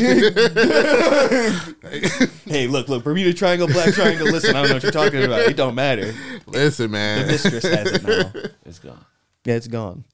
hey, 2.46 2.66
look, 2.66 2.88
look, 2.88 3.04
Bermuda 3.04 3.32
Triangle, 3.32 3.68
Black 3.68 3.94
Triangle. 3.94 4.26
Listen, 4.26 4.56
I 4.56 4.62
don't 4.62 4.68
know 4.70 4.74
what 4.74 4.82
you're 4.82 4.90
talking 4.90 5.22
about. 5.22 5.42
It 5.42 5.56
don't 5.56 5.76
matter. 5.76 6.12
Listen, 6.48 6.90
man. 6.90 7.18
The 7.18 7.24
man. 7.24 7.32
mistress 7.32 7.62
has 7.62 7.92
it 7.92 8.02
now. 8.02 8.32
It's 8.64 8.80
gone. 8.80 9.04
Yeah, 9.44 9.54
it's 9.54 9.68
gone. 9.68 10.04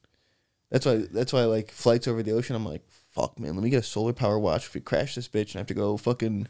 That's 0.71 0.85
why. 0.85 1.05
That's 1.11 1.31
why. 1.33 1.43
Like 1.43 1.69
flights 1.71 2.07
over 2.07 2.23
the 2.23 2.31
ocean, 2.31 2.55
I'm 2.55 2.65
like, 2.65 2.81
fuck, 3.11 3.39
man. 3.39 3.53
Let 3.55 3.63
me 3.63 3.69
get 3.69 3.79
a 3.83 3.87
solar 3.87 4.13
power 4.13 4.39
watch. 4.39 4.65
If 4.65 4.73
we 4.73 4.81
crash 4.81 5.13
this 5.15 5.27
bitch 5.27 5.47
and 5.51 5.57
I 5.57 5.59
have 5.59 5.67
to 5.67 5.73
go 5.75 5.97
fucking, 5.97 6.47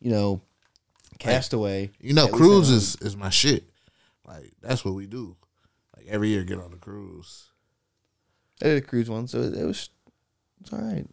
you 0.00 0.10
know, 0.10 0.40
cast 1.18 1.52
away. 1.52 1.90
You 2.00 2.14
know, 2.14 2.24
at 2.26 2.32
least 2.32 2.36
cruises 2.42 2.96
is 3.02 3.16
my 3.16 3.28
shit. 3.30 3.64
Like 4.26 4.52
that's 4.62 4.84
what 4.84 4.94
we 4.94 5.06
do. 5.06 5.36
Like 5.96 6.06
every 6.08 6.28
year, 6.28 6.44
get 6.44 6.58
on 6.58 6.72
a 6.72 6.76
cruise. 6.76 7.50
I 8.62 8.66
did 8.66 8.78
a 8.82 8.86
cruise 8.86 9.10
once, 9.10 9.32
so 9.32 9.40
it 9.42 9.64
was. 9.66 9.90
It's 10.62 10.72
all 10.72 10.78
right. 10.80 11.06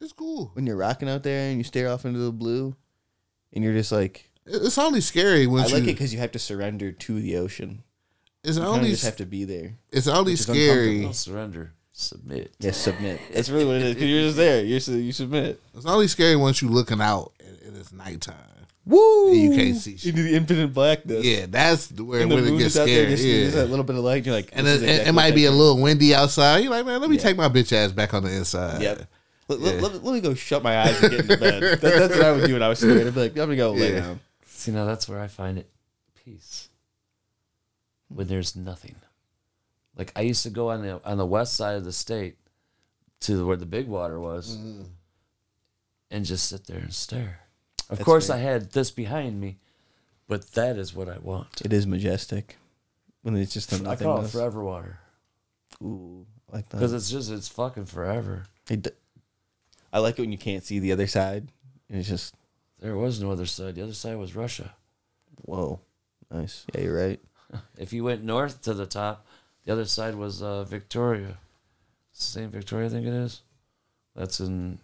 It's 0.00 0.12
cool. 0.12 0.50
When 0.54 0.66
you're 0.66 0.76
rocking 0.76 1.08
out 1.08 1.22
there 1.22 1.48
and 1.50 1.58
you 1.58 1.62
stare 1.64 1.88
off 1.88 2.04
into 2.04 2.18
the 2.18 2.32
blue, 2.32 2.74
and 3.52 3.62
you're 3.62 3.72
just 3.74 3.92
like, 3.92 4.30
It- 4.44 4.62
It's 4.64 4.76
only 4.78 5.00
scary 5.00 5.46
when 5.46 5.60
I 5.60 5.64
once 5.64 5.72
like 5.72 5.82
it 5.84 5.86
because 5.86 6.12
you 6.12 6.18
have 6.18 6.32
to 6.32 6.40
surrender 6.40 6.90
to 6.90 7.20
the 7.20 7.36
ocean. 7.36 7.84
It's 8.42 8.56
You 8.56 8.62
kinda 8.64 8.76
only 8.78 8.90
just 8.90 9.04
have 9.04 9.16
to 9.18 9.26
be 9.26 9.44
there. 9.44 9.78
it's 9.92 10.08
only 10.08 10.34
scary. 10.34 11.12
Surrender. 11.12 11.74
Submit. 11.92 12.52
Yes, 12.58 12.78
submit. 12.78 13.20
That's 13.32 13.50
really 13.50 13.66
what 13.66 13.76
it 13.76 13.82
is. 13.82 13.94
Because 13.94 14.08
you're 14.08 14.22
just 14.22 14.36
there. 14.36 14.64
You're 14.64 14.80
su- 14.80 14.96
you 14.96 15.12
submit. 15.12 15.60
It's 15.74 15.84
only 15.86 16.08
scary 16.08 16.36
once 16.36 16.62
you're 16.62 16.70
looking 16.70 17.00
out 17.00 17.32
and, 17.46 17.58
and 17.62 17.76
it's 17.76 17.92
nighttime. 17.92 18.34
Woo! 18.84 19.28
And 19.30 19.36
you 19.40 19.50
can't 19.54 19.76
see 19.76 19.96
shit. 19.96 20.08
into 20.10 20.22
the 20.22 20.34
infinite 20.34 20.72
blackness. 20.74 21.24
Yeah, 21.24 21.46
that's 21.48 21.86
the- 21.88 22.02
where 22.04 22.26
the 22.26 22.34
when 22.34 22.44
it 22.46 22.58
gets 22.58 22.74
is 22.74 22.78
out 22.78 22.86
there. 22.86 23.04
scary. 23.04 23.10
Just, 23.10 23.22
just 23.24 23.54
that 23.56 23.66
little 23.70 23.84
bit 23.84 23.94
of 23.96 24.02
light. 24.02 24.24
You're 24.26 24.34
like, 24.34 24.48
And 24.54 24.66
this 24.66 24.76
it, 24.76 24.76
is 24.76 24.82
it- 24.82 24.86
exactly 24.90 25.08
it 25.10 25.12
might 25.12 25.34
be 25.34 25.44
a 25.44 25.50
little 25.52 25.80
windy 25.80 26.14
outside. 26.14 26.58
You're 26.64 26.72
like, 26.72 26.86
man, 26.86 27.00
let 27.00 27.08
me 27.10 27.16
Yeah. 27.16 27.22
take 27.22 27.36
my 27.36 27.48
bitch 27.48 27.72
ass 27.72 27.92
back 27.92 28.14
on 28.14 28.24
the 28.24 28.34
inside. 28.34 28.80
Yep. 28.82 29.06
Let, 29.48 29.60
let- 29.60 29.80
let- 29.82 30.02
let 30.04 30.14
me 30.14 30.20
go 30.20 30.34
shut 30.34 30.62
my 30.62 30.78
eyes 30.80 31.00
and 31.02 31.10
get 31.10 31.20
into 31.20 31.36
bed. 31.36 31.62
That, 31.62 31.80
that's 31.80 32.14
what 32.16 32.24
I 32.24 32.32
would 32.32 32.46
do 32.46 32.54
when 32.54 32.62
I 32.62 32.68
was 32.68 32.78
scared. 32.78 33.06
I'd 33.06 33.14
be 33.14 33.20
like, 33.20 33.32
I'm 33.32 33.36
gonna 33.36 33.56
go 33.56 33.72
lay 33.72 33.92
Yeah. 33.92 34.00
down. 34.00 34.20
See, 34.46 34.72
now 34.72 34.86
that's 34.86 35.08
where 35.08 35.20
I 35.20 35.28
find 35.28 35.58
it 35.58 35.70
peace. 36.24 36.68
When 38.08 38.26
there's 38.26 38.56
nothing. 38.56 38.96
Like 39.96 40.12
I 40.16 40.22
used 40.22 40.42
to 40.44 40.50
go 40.50 40.70
on 40.70 40.82
the 40.82 41.00
on 41.04 41.18
the 41.18 41.26
west 41.26 41.54
side 41.54 41.76
of 41.76 41.84
the 41.84 41.92
state 41.92 42.36
to 43.20 43.46
where 43.46 43.56
the 43.56 43.66
big 43.66 43.86
water 43.86 44.18
was 44.18 44.56
mm-hmm. 44.56 44.82
and 46.10 46.24
just 46.24 46.48
sit 46.48 46.66
there 46.66 46.78
and 46.78 46.92
stare. 46.92 47.40
Of 47.90 47.98
That's 47.98 48.04
course 48.04 48.26
fair. 48.28 48.36
I 48.36 48.40
had 48.40 48.72
this 48.72 48.90
behind 48.90 49.40
me, 49.40 49.58
but 50.28 50.52
that 50.52 50.76
is 50.76 50.94
what 50.94 51.08
I 51.08 51.18
want. 51.18 51.60
It 51.64 51.72
is 51.72 51.86
majestic 51.86 52.56
when 53.22 53.36
it's 53.36 53.52
just 53.52 53.72
a 53.72 53.88
I 53.88 53.96
call 53.96 54.24
it 54.24 54.30
forever 54.30 54.62
water. 54.62 54.98
Ooh, 55.82 56.26
I 56.50 56.56
like 56.56 56.68
that 56.70 56.78
Because 56.78 56.92
it's 56.92 57.10
just 57.10 57.30
it's 57.30 57.48
fucking 57.48 57.86
forever. 57.86 58.44
It 58.70 58.82
d- 58.82 58.90
I 59.92 59.98
like 59.98 60.18
it 60.18 60.22
when 60.22 60.32
you 60.32 60.38
can't 60.38 60.64
see 60.64 60.78
the 60.78 60.92
other 60.92 61.06
side. 61.06 61.48
And 61.88 61.98
it's 61.98 62.08
just 62.08 62.34
There 62.80 62.96
was 62.96 63.20
no 63.20 63.30
other 63.30 63.46
side. 63.46 63.74
The 63.74 63.82
other 63.82 63.92
side 63.92 64.16
was 64.16 64.34
Russia. 64.34 64.74
whoa, 65.42 65.80
nice. 66.30 66.64
Yeah, 66.74 66.82
you're 66.82 66.96
right. 66.96 67.20
If 67.76 67.92
you 67.92 68.02
went 68.02 68.24
north 68.24 68.62
to 68.62 68.72
the 68.72 68.86
top, 68.86 69.26
the 69.64 69.72
other 69.72 69.84
side 69.84 70.14
was 70.14 70.42
uh, 70.42 70.64
Victoria. 70.64 71.38
St. 72.12 72.50
Victoria, 72.50 72.86
I 72.86 72.90
think 72.90 73.06
it 73.06 73.12
is. 73.12 73.42
That's 74.14 74.40
in. 74.40 74.78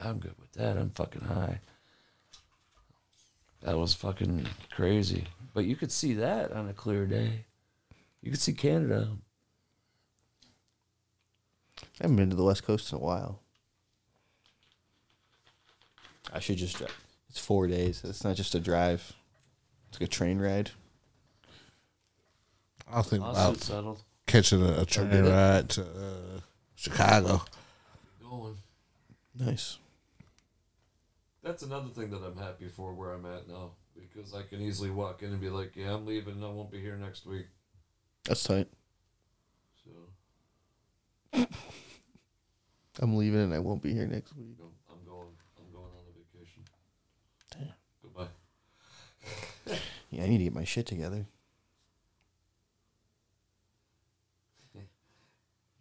I'm 0.00 0.18
good 0.18 0.34
with 0.38 0.52
that. 0.52 0.76
I'm 0.76 0.90
fucking 0.90 1.22
high. 1.22 1.60
That 3.62 3.76
was 3.76 3.92
fucking 3.94 4.46
crazy. 4.70 5.24
But 5.52 5.64
you 5.64 5.76
could 5.76 5.92
see 5.92 6.14
that 6.14 6.52
on 6.52 6.68
a 6.68 6.72
clear 6.72 7.06
day. 7.06 7.44
You 8.22 8.30
could 8.30 8.40
see 8.40 8.52
Canada. 8.52 9.08
I 11.82 12.04
haven't 12.04 12.16
been 12.16 12.30
to 12.30 12.36
the 12.36 12.44
West 12.44 12.64
Coast 12.64 12.92
in 12.92 12.98
a 12.98 13.00
while. 13.00 13.40
I 16.32 16.38
should 16.38 16.56
just 16.56 16.76
drive. 16.76 16.96
It's 17.28 17.38
four 17.38 17.66
days. 17.66 18.02
It's 18.04 18.24
not 18.24 18.36
just 18.36 18.54
a 18.54 18.60
drive. 18.60 19.12
It's 19.88 20.00
like 20.00 20.08
a 20.08 20.10
train 20.10 20.38
ride. 20.38 20.70
I'll 22.92 23.02
think 23.02 23.22
Lawsuit 23.22 23.42
about 23.44 23.56
settled. 23.58 24.02
catching 24.26 24.62
a, 24.62 24.80
a 24.80 24.84
train 24.86 25.10
did 25.10 25.24
ride 25.26 25.68
to 25.70 25.82
uh, 25.82 26.40
Chicago. 26.74 27.42
Going. 28.22 28.56
Nice. 29.38 29.78
That's 31.42 31.62
another 31.62 31.88
thing 31.88 32.10
that 32.10 32.22
I'm 32.22 32.36
happy 32.36 32.68
for 32.68 32.92
where 32.94 33.12
I'm 33.12 33.24
at 33.26 33.48
now 33.48 33.70
because 33.94 34.34
I 34.34 34.42
can 34.42 34.60
easily 34.60 34.90
walk 34.90 35.22
in 35.22 35.30
and 35.30 35.40
be 35.40 35.48
like, 35.48 35.72
"Yeah, 35.74 35.94
I'm 35.94 36.04
leaving. 36.06 36.34
And 36.34 36.44
I 36.44 36.48
won't 36.50 36.70
be 36.70 36.80
here 36.80 36.96
next 36.96 37.26
week." 37.26 37.46
That's 38.24 38.42
tight. 38.44 38.68
So 39.84 39.90
I'm 43.00 43.16
leaving 43.16 43.40
and 43.40 43.54
I 43.54 43.58
won't 43.58 43.82
be 43.82 43.94
here 43.94 44.06
next 44.06 44.36
week. 44.36 44.56
I'm 44.60 44.68
I'm 44.90 45.04
going. 45.06 45.28
I'm 45.58 45.72
going 45.72 45.86
on 45.86 46.04
a 46.08 46.12
vacation. 46.38 46.62
Damn. 47.50 47.72
Goodbye. 48.02 48.28
Yeah, 50.12 50.24
I 50.24 50.28
need 50.28 50.38
to 50.38 50.44
get 50.44 50.54
my 50.54 50.64
shit 50.64 50.86
together. 50.86 51.24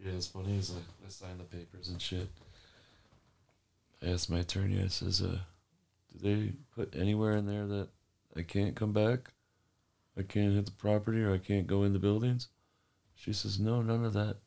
Yeah, 0.10 0.16
it's 0.16 0.28
funny 0.28 0.58
as 0.58 0.72
I, 0.72 1.06
I 1.06 1.10
signed 1.10 1.40
the 1.40 1.44
papers 1.44 1.90
and 1.90 2.02
shit. 2.02 2.28
I 4.04 4.08
asked 4.08 4.30
my 4.30 4.40
attorney. 4.40 4.82
I 4.84 4.88
says, 4.88 5.22
"Uh, 5.22 5.38
do 6.12 6.20
they 6.22 6.54
put 6.76 6.96
anywhere 6.96 7.34
in 7.38 7.46
there 7.46 7.68
that 7.68 7.90
I 8.36 8.42
can't 8.42 8.76
come 8.76 8.92
back? 8.94 9.32
I 10.18 10.24
can't 10.24 10.56
hit 10.56 10.66
the 10.66 10.72
property 10.72 11.22
or 11.22 11.34
I 11.34 11.38
can't 11.38 11.68
go 11.68 11.84
in 11.84 11.94
the 11.94 12.00
buildings?" 12.00 12.48
She 13.16 13.34
says, 13.34 13.60
"No, 13.60 13.82
none 13.82 14.04
of 14.06 14.14
that." 14.14 14.38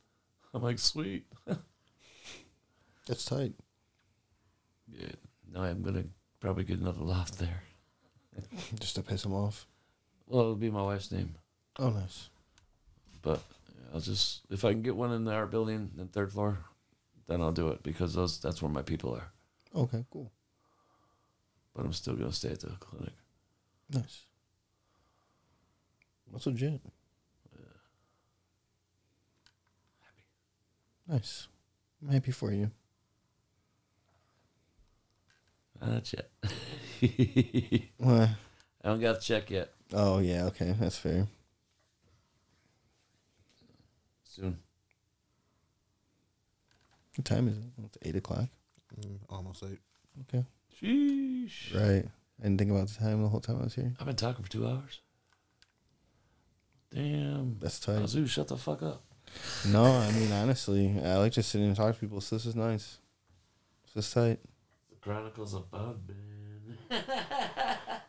I'm 0.54 0.62
like, 0.62 0.78
"Sweet." 0.78 1.26
That's 3.06 3.24
tight. 3.24 3.52
Yeah. 4.88 5.08
No, 5.52 5.62
I'm 5.62 5.82
gonna 5.82 6.04
probably 6.40 6.64
get 6.64 6.78
another 6.80 7.02
loft 7.04 7.38
there. 7.38 7.62
Just 8.80 8.94
to 8.96 9.02
piss 9.02 9.24
him 9.24 9.34
off. 9.34 9.66
Well, 10.26 10.40
it'll 10.40 10.54
be 10.56 10.70
my 10.70 10.82
wife's 10.82 11.12
name, 11.12 11.34
Oh, 11.78 11.90
nice. 11.90 12.30
but 13.20 13.42
I'll 13.92 14.00
just 14.00 14.42
if 14.50 14.64
I 14.64 14.72
can 14.72 14.82
get 14.82 14.96
one 14.96 15.12
in 15.12 15.24
the 15.24 15.32
art 15.32 15.50
building, 15.50 15.90
the 15.96 16.04
third 16.06 16.32
floor, 16.32 16.58
then 17.26 17.40
I'll 17.40 17.52
do 17.52 17.68
it 17.68 17.82
because 17.82 18.14
those 18.14 18.40
that's 18.40 18.62
where 18.62 18.70
my 18.70 18.82
people 18.82 19.14
are. 19.14 19.32
Okay, 19.74 20.04
cool. 20.10 20.32
But 21.74 21.84
I'm 21.84 21.92
still 21.92 22.14
gonna 22.14 22.32
stay 22.32 22.50
at 22.50 22.60
the 22.60 22.68
clinic. 22.78 23.14
Nice. 23.90 24.26
That's 26.32 26.46
legit. 26.46 26.80
Nice. 31.08 31.48
I'm 32.00 32.12
happy 32.12 32.32
for 32.32 32.52
you. 32.52 32.70
Not 35.80 36.12
yet. 36.12 36.30
Why? 37.98 38.36
I 38.82 38.88
don't 38.88 39.00
got 39.00 39.14
the 39.16 39.20
check 39.20 39.50
yet. 39.50 39.70
Oh, 39.92 40.20
yeah, 40.20 40.44
okay. 40.44 40.74
That's 40.78 40.96
fair. 40.96 41.26
Soon. 44.34 44.58
What 47.16 47.24
time 47.26 47.48
is 47.48 47.58
it? 47.58 47.64
It's 47.84 47.98
8 48.00 48.16
o'clock. 48.16 48.46
Mm, 48.98 49.18
almost 49.28 49.62
eight. 49.62 49.78
Okay. 50.22 50.44
Sheesh. 50.80 51.74
Right. 51.74 52.06
I 52.40 52.42
didn't 52.42 52.56
think 52.58 52.70
about 52.70 52.88
the 52.88 52.94
time 52.98 53.22
the 53.22 53.28
whole 53.28 53.40
time 53.40 53.58
I 53.60 53.64
was 53.64 53.74
here. 53.74 53.92
I've 54.00 54.06
been 54.06 54.16
talking 54.16 54.42
for 54.42 54.50
two 54.50 54.66
hours. 54.66 55.00
Damn. 56.94 57.58
That's 57.60 57.78
tight. 57.78 57.98
Azu, 57.98 58.26
shut 58.26 58.48
the 58.48 58.56
fuck 58.56 58.82
up. 58.82 59.02
No, 59.68 59.84
I 59.84 60.10
mean, 60.12 60.32
honestly, 60.32 60.98
I 61.04 61.16
like 61.18 61.32
just 61.32 61.50
sitting 61.50 61.66
and 61.66 61.76
talk 61.76 61.94
to 61.94 62.00
people, 62.00 62.22
so 62.22 62.36
this 62.36 62.46
is 62.46 62.56
nice. 62.56 62.98
This 63.94 64.06
is 64.06 64.14
tight. 64.14 64.40
The 64.88 64.96
Chronicles 64.96 65.52
of 65.54 65.70
Budman. 65.70 66.78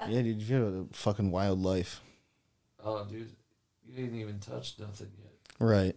Yeah, 0.10 0.22
dude, 0.22 0.42
you 0.42 0.56
have 0.56 0.74
a 0.74 0.86
fucking 0.92 1.32
wild 1.32 1.62
life. 1.62 2.02
Oh, 2.84 3.06
dude, 3.06 3.32
you 3.86 3.96
didn't 3.96 4.20
even 4.20 4.40
touch 4.40 4.78
nothing 4.78 5.12
yet. 5.18 5.33
Right. 5.64 5.96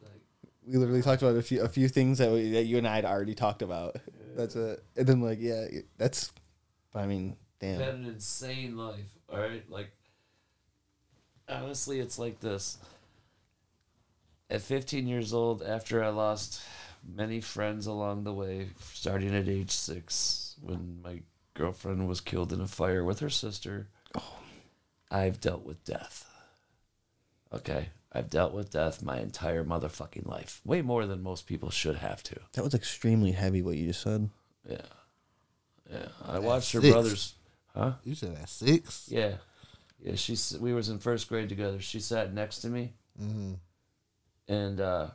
Like, 0.00 0.20
We 0.66 0.76
literally 0.76 1.02
talked 1.02 1.22
about 1.22 1.36
a 1.36 1.42
few 1.42 1.62
a 1.62 1.68
few 1.68 1.88
things 1.88 2.18
that 2.18 2.30
we, 2.30 2.50
that 2.52 2.64
you 2.64 2.78
and 2.78 2.86
I 2.86 2.94
had 2.96 3.04
already 3.04 3.34
talked 3.34 3.62
about. 3.62 3.96
That's 4.36 4.54
it. 4.54 4.84
And 4.96 5.06
then 5.06 5.20
like, 5.20 5.38
yeah, 5.40 5.66
that's. 5.98 6.32
I 6.94 7.06
mean, 7.06 7.36
damn. 7.58 7.80
had 7.80 7.94
an 7.94 8.04
insane 8.06 8.76
life. 8.76 9.10
All 9.28 9.38
right, 9.40 9.68
like 9.68 9.90
honestly, 11.48 11.98
it's 12.00 12.18
like 12.18 12.40
this. 12.40 12.78
At 14.48 14.62
15 14.62 15.08
years 15.08 15.34
old, 15.34 15.62
after 15.62 16.04
I 16.04 16.10
lost 16.10 16.62
many 17.04 17.40
friends 17.40 17.86
along 17.86 18.22
the 18.24 18.32
way, 18.32 18.68
starting 18.92 19.34
at 19.34 19.48
age 19.48 19.72
six, 19.72 20.54
when 20.62 21.00
my 21.02 21.22
girlfriend 21.54 22.06
was 22.06 22.20
killed 22.20 22.52
in 22.52 22.60
a 22.60 22.66
fire 22.68 23.04
with 23.04 23.18
her 23.20 23.30
sister, 23.30 23.88
Oh. 24.14 24.38
I've 25.10 25.40
dealt 25.40 25.64
with 25.64 25.84
death. 25.84 26.30
Okay, 27.52 27.88
I've 28.16 28.30
dealt 28.30 28.52
with 28.54 28.70
death 28.70 29.02
my 29.02 29.18
entire 29.20 29.64
motherfucking 29.64 30.26
life, 30.26 30.60
way 30.64 30.80
more 30.82 31.06
than 31.06 31.22
most 31.22 31.46
people 31.46 31.70
should 31.70 31.96
have 31.96 32.22
to. 32.24 32.36
That 32.54 32.64
was 32.64 32.74
extremely 32.74 33.32
heavy. 33.32 33.62
What 33.62 33.76
you 33.76 33.88
just 33.88 34.00
said. 34.02 34.30
Yeah, 34.68 34.78
yeah. 35.90 36.08
I 36.24 36.38
watched 36.38 36.72
her 36.72 36.80
six. 36.80 36.92
brothers, 36.92 37.34
huh? 37.74 37.92
You 38.04 38.14
said 38.14 38.36
at 38.40 38.48
six? 38.48 39.08
Yeah, 39.10 39.34
yeah. 40.02 40.14
She's 40.14 40.56
we 40.58 40.72
was 40.72 40.88
in 40.88 40.98
first 40.98 41.28
grade 41.28 41.48
together. 41.48 41.80
She 41.80 42.00
sat 42.00 42.32
next 42.32 42.60
to 42.60 42.68
me, 42.68 42.94
Mm-hmm. 43.20 43.54
and 44.48 44.80
uh, 44.80 45.08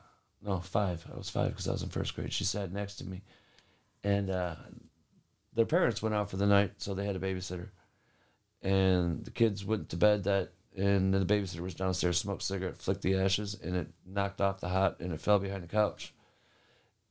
no 0.44 0.60
five. 0.60 1.06
I 1.14 1.18
was 1.18 1.30
five 1.30 1.50
because 1.50 1.68
I 1.68 1.72
was 1.72 1.84
in 1.84 1.90
first 1.90 2.16
grade. 2.16 2.32
She 2.34 2.44
sat 2.46 2.72
next 2.72 2.96
to 2.98 3.06
me, 3.06 3.24
and 4.04 4.30
uh, 4.30 4.56
their 5.54 5.66
parents 5.66 6.02
went 6.02 6.16
out 6.16 6.30
for 6.30 6.38
the 6.38 6.48
night, 6.48 6.74
so 6.78 6.94
they 6.94 7.06
had 7.06 7.16
a 7.16 7.20
babysitter, 7.20 7.70
and 8.62 9.26
the 9.26 9.32
kids 9.32 9.66
went 9.66 9.90
to 9.90 9.98
bed 9.98 10.24
that. 10.26 10.52
And 10.76 11.14
then 11.14 11.26
the 11.26 11.34
babysitter 11.34 11.60
was 11.60 11.76
downstairs, 11.76 12.18
smoked 12.18 12.44
cigarette, 12.44 12.78
flicked 12.78 13.02
the 13.02 13.16
ashes, 13.16 13.60
and 13.62 13.76
it 13.76 13.88
knocked 14.06 14.40
off 14.40 14.62
the 14.62 14.70
hot, 14.70 15.00
and 15.00 15.12
it 15.12 15.20
fell 15.20 15.40
behind 15.40 15.64
the 15.64 15.68
couch. 15.68 16.14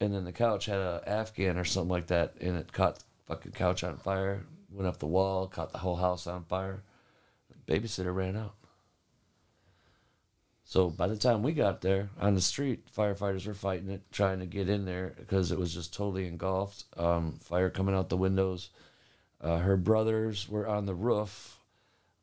And 0.01 0.15
then 0.15 0.25
the 0.25 0.33
couch 0.33 0.65
had 0.67 0.79
a 0.79 1.03
Afghan 1.07 1.59
or 1.59 1.65
something 1.65 1.91
like 1.91 2.07
that, 2.07 2.35
and 2.41 2.57
it 2.57 2.73
caught 2.73 3.01
the 3.01 3.05
fucking 3.27 3.53
couch 3.53 3.85
on 3.85 3.99
fire, 3.99 4.45
went 4.71 4.89
up 4.89 4.99
the 4.99 5.07
wall, 5.07 5.47
caught 5.47 5.73
the 5.73 5.79
whole 5.79 5.97
house 5.97 6.27
on 6.27 6.45
fire. 6.45 6.83
The 7.51 7.75
Babysitter 7.75 8.15
ran 8.15 8.37
out. 8.37 8.55
So 10.65 10.89
by 10.89 11.09
the 11.09 11.17
time 11.17 11.43
we 11.43 11.53
got 11.53 11.81
there 11.81 12.11
on 12.21 12.37
the 12.37 12.41
street, 12.41 12.87
firefighters 12.97 13.45
were 13.45 13.55
fighting 13.55 13.91
it, 13.91 14.03
trying 14.13 14.39
to 14.39 14.47
get 14.47 14.69
in 14.69 14.85
there 14.85 15.15
because 15.19 15.51
it 15.51 15.59
was 15.59 15.75
just 15.75 15.93
totally 15.93 16.29
engulfed. 16.29 16.85
Um, 16.97 17.33
fire 17.43 17.71
coming 17.71 17.95
out 17.95 18.09
the 18.09 18.17
windows. 18.17 18.71
Uh, 19.41 19.59
her 19.59 19.77
brothers 19.77 20.49
were 20.49 20.69
on 20.69 20.87
the 20.87 20.95
roof. 20.95 21.59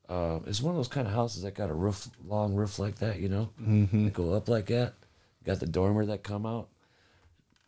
Uh, 0.09 0.39
it's 0.45 0.61
one 0.61 0.71
of 0.71 0.77
those 0.77 0.87
kind 0.87 1.05
of 1.07 1.13
houses 1.13 1.43
that 1.43 1.53
got 1.55 1.69
a 1.69 1.73
roof, 1.73 2.07
long 2.25 2.55
roof 2.55 2.79
like 2.79 2.95
that, 2.99 3.19
you 3.19 3.27
know, 3.29 3.49
Mm-hmm. 3.61 4.05
that 4.05 4.13
go 4.13 4.33
up 4.33 4.47
like 4.47 4.67
that. 4.67 4.93
Got 5.43 5.59
the 5.59 5.65
dormer 5.67 6.05
that 6.05 6.23
come 6.23 6.45
out. 6.45 6.69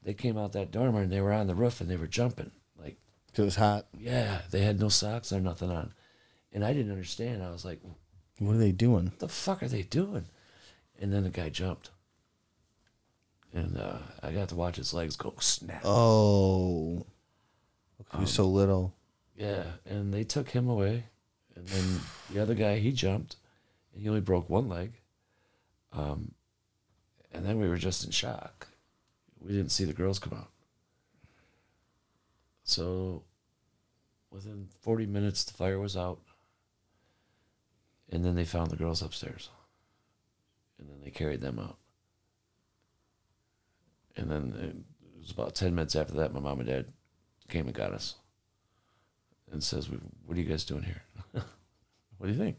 They 0.04 0.14
came 0.14 0.38
out 0.38 0.54
that 0.54 0.72
dormer 0.72 1.02
and 1.02 1.12
they 1.12 1.20
were 1.22 1.34
on 1.34 1.48
the 1.48 1.56
roof 1.56 1.82
and 1.82 1.90
they 1.90 1.98
were 1.98 2.08
jumping 2.08 2.52
like 2.82 2.98
It 3.36 3.42
was 3.42 3.56
hot. 3.58 3.88
yeah, 3.98 4.42
they 4.52 4.62
had 4.62 4.80
no 4.80 4.88
socks 4.90 5.34
or 5.34 5.40
nothing 5.42 5.70
on. 5.70 5.94
And 6.54 6.64
I 6.66 6.74
didn't 6.74 6.92
understand. 6.92 7.44
I 7.44 7.52
was 7.52 7.66
like, 7.66 7.80
what 8.40 8.56
are 8.56 8.60
they 8.60 8.72
doing? 8.72 9.06
What 9.06 9.20
the 9.20 9.28
fuck 9.28 9.62
are 9.62 9.68
they 9.68 9.84
doing? 9.84 10.26
And 11.02 11.12
then 11.14 11.24
the 11.24 11.30
guy 11.30 11.50
jumped. 11.50 11.92
and 13.54 13.78
uh, 13.78 13.98
I 14.24 14.32
got 14.32 14.50
to 14.50 14.56
watch 14.56 14.78
his 14.78 14.94
legs 14.94 15.16
go 15.18 15.34
snap. 15.40 15.82
Oh, 15.84 17.06
he 18.14 18.20
was 18.22 18.32
so 18.34 18.48
little. 18.48 18.94
Yeah, 19.38 19.64
and 19.86 20.14
they 20.14 20.24
took 20.24 20.50
him 20.50 20.68
away, 20.70 21.06
and 21.56 21.68
then 21.68 22.00
the 22.32 22.42
other 22.42 22.56
guy 22.56 22.80
he 22.80 22.92
jumped, 22.92 23.36
and 23.94 24.02
he 24.02 24.10
only 24.10 24.22
broke 24.22 24.50
one 24.50 24.70
leg. 24.70 24.94
Um, 25.92 26.34
and 27.32 27.46
then 27.46 27.60
we 27.60 27.68
were 27.68 27.78
just 27.78 28.06
in 28.06 28.12
shock. 28.12 28.68
We 29.40 29.52
didn't 29.52 29.72
see 29.72 29.86
the 29.86 29.94
girls 29.94 30.20
come 30.20 30.34
out. 30.34 30.52
So, 32.64 33.24
within 34.32 34.68
forty 34.82 35.06
minutes, 35.06 35.44
the 35.44 35.54
fire 35.54 35.80
was 35.80 35.98
out, 35.98 36.20
and 38.10 38.24
then 38.24 38.36
they 38.36 38.46
found 38.46 38.70
the 38.70 38.76
girls 38.76 39.02
upstairs, 39.02 39.50
and 40.78 40.90
then 40.90 40.98
they 41.04 41.10
carried 41.10 41.42
them 41.42 41.58
out. 41.58 41.78
And 44.16 44.30
then 44.30 44.54
it 44.62 45.20
was 45.20 45.32
about 45.32 45.56
ten 45.56 45.74
minutes 45.74 45.96
after 45.96 46.14
that, 46.16 46.34
my 46.34 46.40
mom 46.40 46.60
and 46.60 46.68
dad 46.70 46.86
came 47.48 47.66
and 47.66 47.74
got 47.76 47.94
us 47.94 48.16
and 49.52 49.64
says, 49.64 49.90
"What 49.90 50.38
are 50.38 50.42
you 50.42 50.48
guys 50.48 50.64
doing 50.64 50.84
here? 50.84 51.04
what 51.32 52.28
do 52.28 52.30
you 52.30 52.38
think?" 52.38 52.58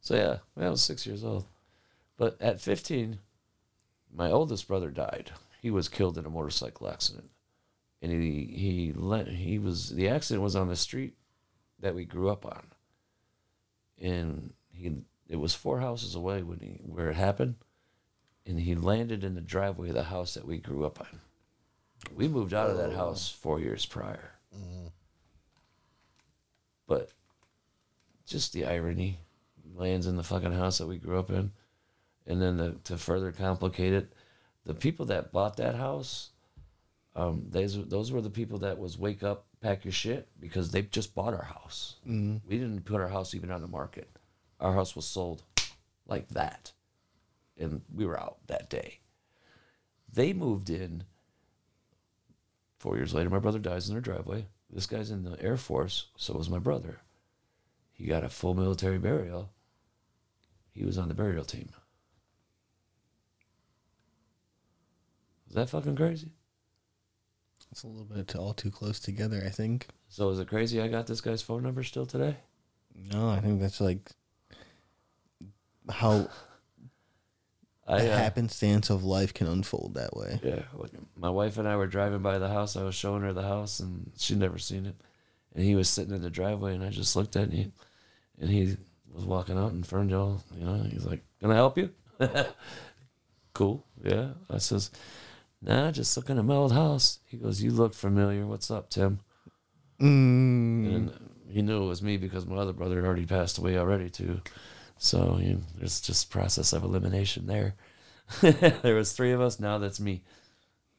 So 0.00 0.14
yeah, 0.16 0.38
I 0.56 0.68
was 0.68 0.82
six 0.82 1.06
years 1.06 1.24
old, 1.24 1.44
but 2.16 2.40
at 2.40 2.60
fifteen, 2.60 3.18
my 4.12 4.30
oldest 4.30 4.68
brother 4.68 4.90
died. 4.90 5.32
He 5.60 5.70
was 5.70 5.88
killed 5.88 6.18
in 6.18 6.26
a 6.26 6.30
motorcycle 6.30 6.88
accident, 6.88 7.30
and 8.00 8.12
he 8.12 8.44
he 8.44 8.92
let 8.94 9.28
he 9.28 9.58
was 9.58 9.90
the 9.90 10.08
accident 10.08 10.42
was 10.42 10.56
on 10.56 10.68
the 10.68 10.76
street 10.76 11.14
that 11.80 11.94
we 11.94 12.04
grew 12.04 12.28
up 12.28 12.46
on, 12.46 12.62
and 14.00 14.52
he 14.72 14.92
it 15.28 15.36
was 15.36 15.54
four 15.54 15.80
houses 15.80 16.14
away 16.14 16.42
when 16.42 16.60
he 16.60 16.80
where 16.84 17.10
it 17.10 17.16
happened, 17.16 17.56
and 18.46 18.60
he 18.60 18.74
landed 18.74 19.24
in 19.24 19.34
the 19.34 19.40
driveway 19.40 19.88
of 19.88 19.94
the 19.94 20.04
house 20.04 20.34
that 20.34 20.46
we 20.46 20.58
grew 20.58 20.86
up 20.86 21.00
on. 21.00 21.20
We 22.14 22.28
moved 22.28 22.54
out 22.54 22.70
of 22.70 22.76
that 22.78 22.90
oh. 22.90 22.96
house 22.96 23.28
four 23.28 23.60
years 23.60 23.84
prior. 23.84 24.32
Mm-hmm. 24.56 24.86
But 26.88 27.10
just 28.26 28.52
the 28.52 28.66
irony 28.66 29.20
lands 29.76 30.08
in 30.08 30.16
the 30.16 30.24
fucking 30.24 30.52
house 30.52 30.78
that 30.78 30.88
we 30.88 30.98
grew 30.98 31.20
up 31.20 31.30
in. 31.30 31.52
And 32.26 32.42
then 32.42 32.56
the, 32.56 32.72
to 32.84 32.98
further 32.98 33.30
complicate 33.30 33.92
it, 33.92 34.12
the 34.64 34.74
people 34.74 35.06
that 35.06 35.30
bought 35.30 35.58
that 35.58 35.76
house, 35.76 36.30
um, 37.14 37.44
those, 37.48 37.86
those 37.86 38.10
were 38.10 38.20
the 38.20 38.28
people 38.28 38.58
that 38.58 38.78
was 38.78 38.98
wake 38.98 39.22
up, 39.22 39.46
pack 39.60 39.84
your 39.84 39.92
shit 39.92 40.28
because 40.40 40.72
they 40.72 40.82
just 40.82 41.14
bought 41.14 41.34
our 41.34 41.44
house. 41.44 41.94
We 42.48 42.58
didn't 42.58 42.84
put 42.84 43.00
our 43.00 43.08
house 43.08 43.34
even 43.34 43.52
on 43.52 43.62
the 43.62 43.68
market. 43.68 44.10
Our 44.58 44.74
house 44.74 44.96
was 44.96 45.06
sold 45.06 45.44
like 46.08 46.28
that. 46.30 46.72
And 47.56 47.82
we 47.94 48.04
were 48.04 48.18
out 48.18 48.38
that 48.48 48.68
day. 48.68 48.98
They 50.12 50.32
moved 50.32 50.70
in 50.70 51.04
Four 52.78 52.96
years 52.96 53.12
later, 53.12 53.28
my 53.28 53.40
brother 53.40 53.58
dies 53.58 53.88
in 53.88 53.94
their 53.94 54.00
driveway. 54.00 54.46
This 54.70 54.86
guy's 54.86 55.10
in 55.10 55.24
the 55.24 55.40
Air 55.42 55.56
Force, 55.56 56.06
so 56.16 56.34
was 56.34 56.50
my 56.50 56.58
brother. 56.58 57.00
He 57.92 58.06
got 58.06 58.24
a 58.24 58.28
full 58.28 58.54
military 58.54 58.98
burial. 58.98 59.50
He 60.70 60.84
was 60.84 60.98
on 60.98 61.08
the 61.08 61.14
burial 61.14 61.44
team. 61.44 61.70
Is 65.48 65.54
that 65.54 65.70
fucking 65.70 65.96
crazy? 65.96 66.32
It's 67.70 67.82
a 67.82 67.86
little 67.86 68.04
bit 68.04 68.36
all 68.36 68.54
too 68.54 68.70
close 68.70 69.00
together. 69.00 69.42
I 69.44 69.50
think. 69.50 69.86
So 70.08 70.30
is 70.30 70.38
it 70.38 70.48
crazy 70.48 70.80
I 70.80 70.88
got 70.88 71.06
this 71.06 71.20
guy's 71.20 71.42
phone 71.42 71.62
number 71.62 71.82
still 71.82 72.06
today? 72.06 72.36
No, 73.12 73.28
I 73.28 73.40
think 73.40 73.60
that's 73.60 73.80
like 73.80 74.10
how 75.88 76.28
I 77.88 78.02
the 78.02 78.12
uh, 78.12 78.18
happenstance 78.18 78.90
of 78.90 79.02
life 79.02 79.32
can 79.32 79.46
unfold 79.46 79.94
that 79.94 80.14
way. 80.14 80.38
Yeah, 80.42 80.62
like 80.74 80.92
my 81.16 81.30
wife 81.30 81.56
and 81.56 81.66
I 81.66 81.76
were 81.76 81.86
driving 81.86 82.20
by 82.20 82.38
the 82.38 82.48
house. 82.48 82.76
I 82.76 82.82
was 82.82 82.94
showing 82.94 83.22
her 83.22 83.32
the 83.32 83.42
house, 83.42 83.80
and 83.80 84.12
she'd 84.18 84.38
never 84.38 84.58
seen 84.58 84.84
it. 84.84 84.96
And 85.54 85.64
he 85.64 85.74
was 85.74 85.88
sitting 85.88 86.14
in 86.14 86.20
the 86.20 86.30
driveway, 86.30 86.74
and 86.74 86.84
I 86.84 86.90
just 86.90 87.16
looked 87.16 87.34
at 87.34 87.50
him, 87.50 87.72
and 88.38 88.50
he 88.50 88.76
was 89.12 89.24
walking 89.24 89.56
out 89.56 89.72
in 89.72 90.08
y'all. 90.08 90.42
You 90.54 90.66
know, 90.66 90.82
he's 90.84 91.06
like, 91.06 91.24
"Can 91.40 91.50
I 91.50 91.54
help 91.54 91.78
you?" 91.78 91.90
cool, 93.54 93.86
yeah. 94.04 94.32
I 94.50 94.58
says, 94.58 94.90
"Nah, 95.62 95.90
just 95.90 96.16
looking 96.16 96.38
at 96.38 96.44
my 96.44 96.54
old 96.54 96.72
house." 96.72 97.20
He 97.24 97.38
goes, 97.38 97.62
"You 97.62 97.70
look 97.70 97.94
familiar. 97.94 98.46
What's 98.46 98.70
up, 98.70 98.90
Tim?" 98.90 99.20
Mm. 99.98 100.94
And 100.94 101.12
he 101.48 101.62
knew 101.62 101.82
it 101.82 101.88
was 101.88 102.02
me 102.02 102.18
because 102.18 102.46
my 102.46 102.56
other 102.56 102.72
brother 102.72 102.96
had 102.96 103.06
already 103.06 103.26
passed 103.26 103.58
away 103.58 103.78
already 103.78 104.10
too. 104.10 104.42
So 104.98 105.38
you 105.40 105.54
know, 105.54 105.60
there's 105.78 106.00
just 106.00 106.30
process 106.30 106.72
of 106.72 106.84
elimination 106.84 107.46
there. 107.46 107.74
there 108.40 108.94
was 108.94 109.12
three 109.12 109.32
of 109.32 109.40
us. 109.40 109.58
Now 109.58 109.78
that's 109.78 110.00
me. 110.00 110.22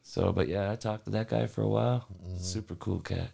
So, 0.02 0.32
but 0.32 0.48
yeah, 0.48 0.72
I 0.72 0.76
talked 0.76 1.04
to 1.04 1.10
that 1.10 1.28
guy 1.28 1.46
for 1.46 1.62
a 1.62 1.68
while. 1.68 2.06
Mm-hmm. 2.24 2.42
Super 2.42 2.74
cool 2.74 3.00
cat. 3.00 3.30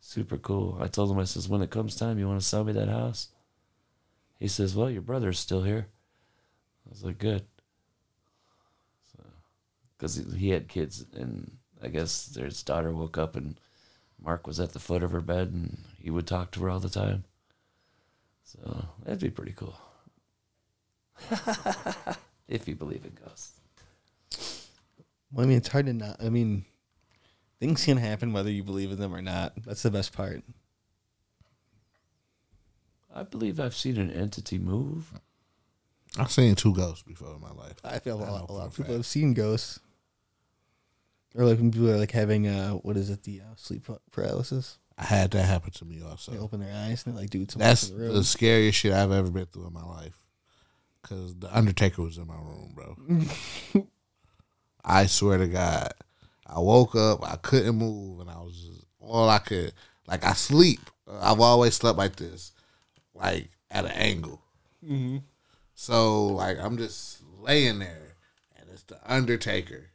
Super 0.00 0.36
cool. 0.36 0.78
I 0.80 0.86
told 0.86 1.10
him, 1.10 1.18
I 1.18 1.24
says, 1.24 1.48
when 1.48 1.62
it 1.62 1.70
comes 1.70 1.96
time, 1.96 2.18
you 2.18 2.28
want 2.28 2.40
to 2.40 2.46
sell 2.46 2.64
me 2.64 2.72
that 2.74 2.88
house? 2.88 3.28
He 4.38 4.48
says, 4.48 4.76
well, 4.76 4.88
your 4.88 5.02
brother's 5.02 5.38
still 5.38 5.62
here. 5.62 5.88
I 6.86 6.90
was 6.90 7.04
like, 7.04 7.18
good. 7.18 7.44
Because 9.96 10.16
he, 10.16 10.38
he 10.38 10.50
had 10.50 10.68
kids, 10.68 11.04
and 11.14 11.50
I 11.82 11.88
guess 11.88 12.34
his 12.34 12.62
daughter 12.62 12.92
woke 12.92 13.18
up 13.18 13.36
and 13.36 13.60
Mark 14.22 14.46
was 14.46 14.60
at 14.60 14.72
the 14.72 14.78
foot 14.78 15.02
of 15.02 15.12
her 15.12 15.20
bed, 15.20 15.48
and 15.48 15.78
he 16.00 16.10
would 16.10 16.26
talk 16.26 16.50
to 16.52 16.60
her 16.60 16.70
all 16.70 16.80
the 16.80 16.88
time. 16.88 17.24
So 18.50 18.84
that'd 19.04 19.20
be 19.20 19.30
pretty 19.30 19.52
cool. 19.52 19.78
if 22.48 22.66
you 22.66 22.74
believe 22.74 23.04
in 23.04 23.16
ghosts. 23.24 23.60
Well, 25.30 25.44
I 25.44 25.48
mean, 25.48 25.58
it's 25.58 25.68
hard 25.68 25.86
to 25.86 25.92
not. 25.92 26.16
I 26.20 26.30
mean, 26.30 26.64
things 27.60 27.84
can 27.84 27.96
happen 27.96 28.32
whether 28.32 28.50
you 28.50 28.64
believe 28.64 28.90
in 28.90 28.98
them 28.98 29.14
or 29.14 29.22
not. 29.22 29.52
That's 29.64 29.84
the 29.84 29.90
best 29.90 30.12
part. 30.12 30.42
I 33.14 33.22
believe 33.22 33.60
I've 33.60 33.76
seen 33.76 33.98
an 33.98 34.10
entity 34.10 34.58
move. 34.58 35.12
I've 36.18 36.32
seen 36.32 36.56
two 36.56 36.74
ghosts 36.74 37.04
before 37.04 37.34
in 37.34 37.40
my 37.40 37.52
life. 37.52 37.76
I 37.84 38.00
feel 38.00 38.20
a 38.20 38.26
I 38.26 38.30
lot, 38.30 38.50
a 38.50 38.52
lot 38.52 38.66
of 38.66 38.76
people 38.76 38.94
have 38.94 39.06
seen 39.06 39.32
ghosts, 39.32 39.78
or 41.36 41.44
like 41.44 41.58
when 41.58 41.70
people 41.70 41.90
are 41.90 41.98
like 41.98 42.10
having 42.10 42.48
uh, 42.48 42.72
what 42.72 42.96
is 42.96 43.10
it, 43.10 43.22
the 43.22 43.42
uh, 43.42 43.54
sleep 43.54 43.86
paralysis? 44.10 44.78
I 45.00 45.04
had 45.04 45.30
that 45.30 45.46
happen 45.46 45.70
to 45.70 45.84
me 45.86 46.02
also. 46.02 46.32
They 46.32 46.38
open 46.38 46.60
their 46.60 46.74
eyes 46.74 47.04
and 47.04 47.14
they're 47.14 47.22
like, 47.22 47.30
dude, 47.30 47.48
That's 47.50 47.88
the 47.88 48.12
the 48.12 48.22
scariest 48.22 48.78
shit 48.78 48.92
I've 48.92 49.10
ever 49.10 49.30
been 49.30 49.46
through 49.46 49.66
in 49.66 49.72
my 49.72 49.84
life. 49.84 50.18
Cause 51.02 51.34
the 51.38 51.56
Undertaker 51.56 52.02
was 52.02 52.18
in 52.18 52.26
my 52.26 52.34
room, 52.34 52.72
bro. 52.74 53.86
I 54.84 55.06
swear 55.06 55.38
to 55.38 55.48
God, 55.48 55.94
I 56.46 56.60
woke 56.60 56.94
up, 56.94 57.26
I 57.26 57.36
couldn't 57.36 57.76
move, 57.76 58.20
and 58.20 58.28
I 58.28 58.36
was 58.36 58.60
just 58.60 58.84
all 59.00 59.30
I 59.30 59.38
could. 59.38 59.72
Like 60.06 60.22
I 60.22 60.34
sleep. 60.34 60.80
I've 61.10 61.40
always 61.40 61.74
slept 61.74 61.96
like 61.96 62.16
this, 62.16 62.52
like 63.14 63.48
at 63.70 63.86
an 63.86 63.92
angle. 63.92 64.42
Mm-hmm. 64.84 65.18
So 65.74 66.26
like 66.26 66.58
I'm 66.60 66.76
just 66.76 67.22
laying 67.38 67.78
there, 67.78 68.16
and 68.58 68.68
it's 68.70 68.82
the 68.82 68.98
Undertaker. 69.10 69.89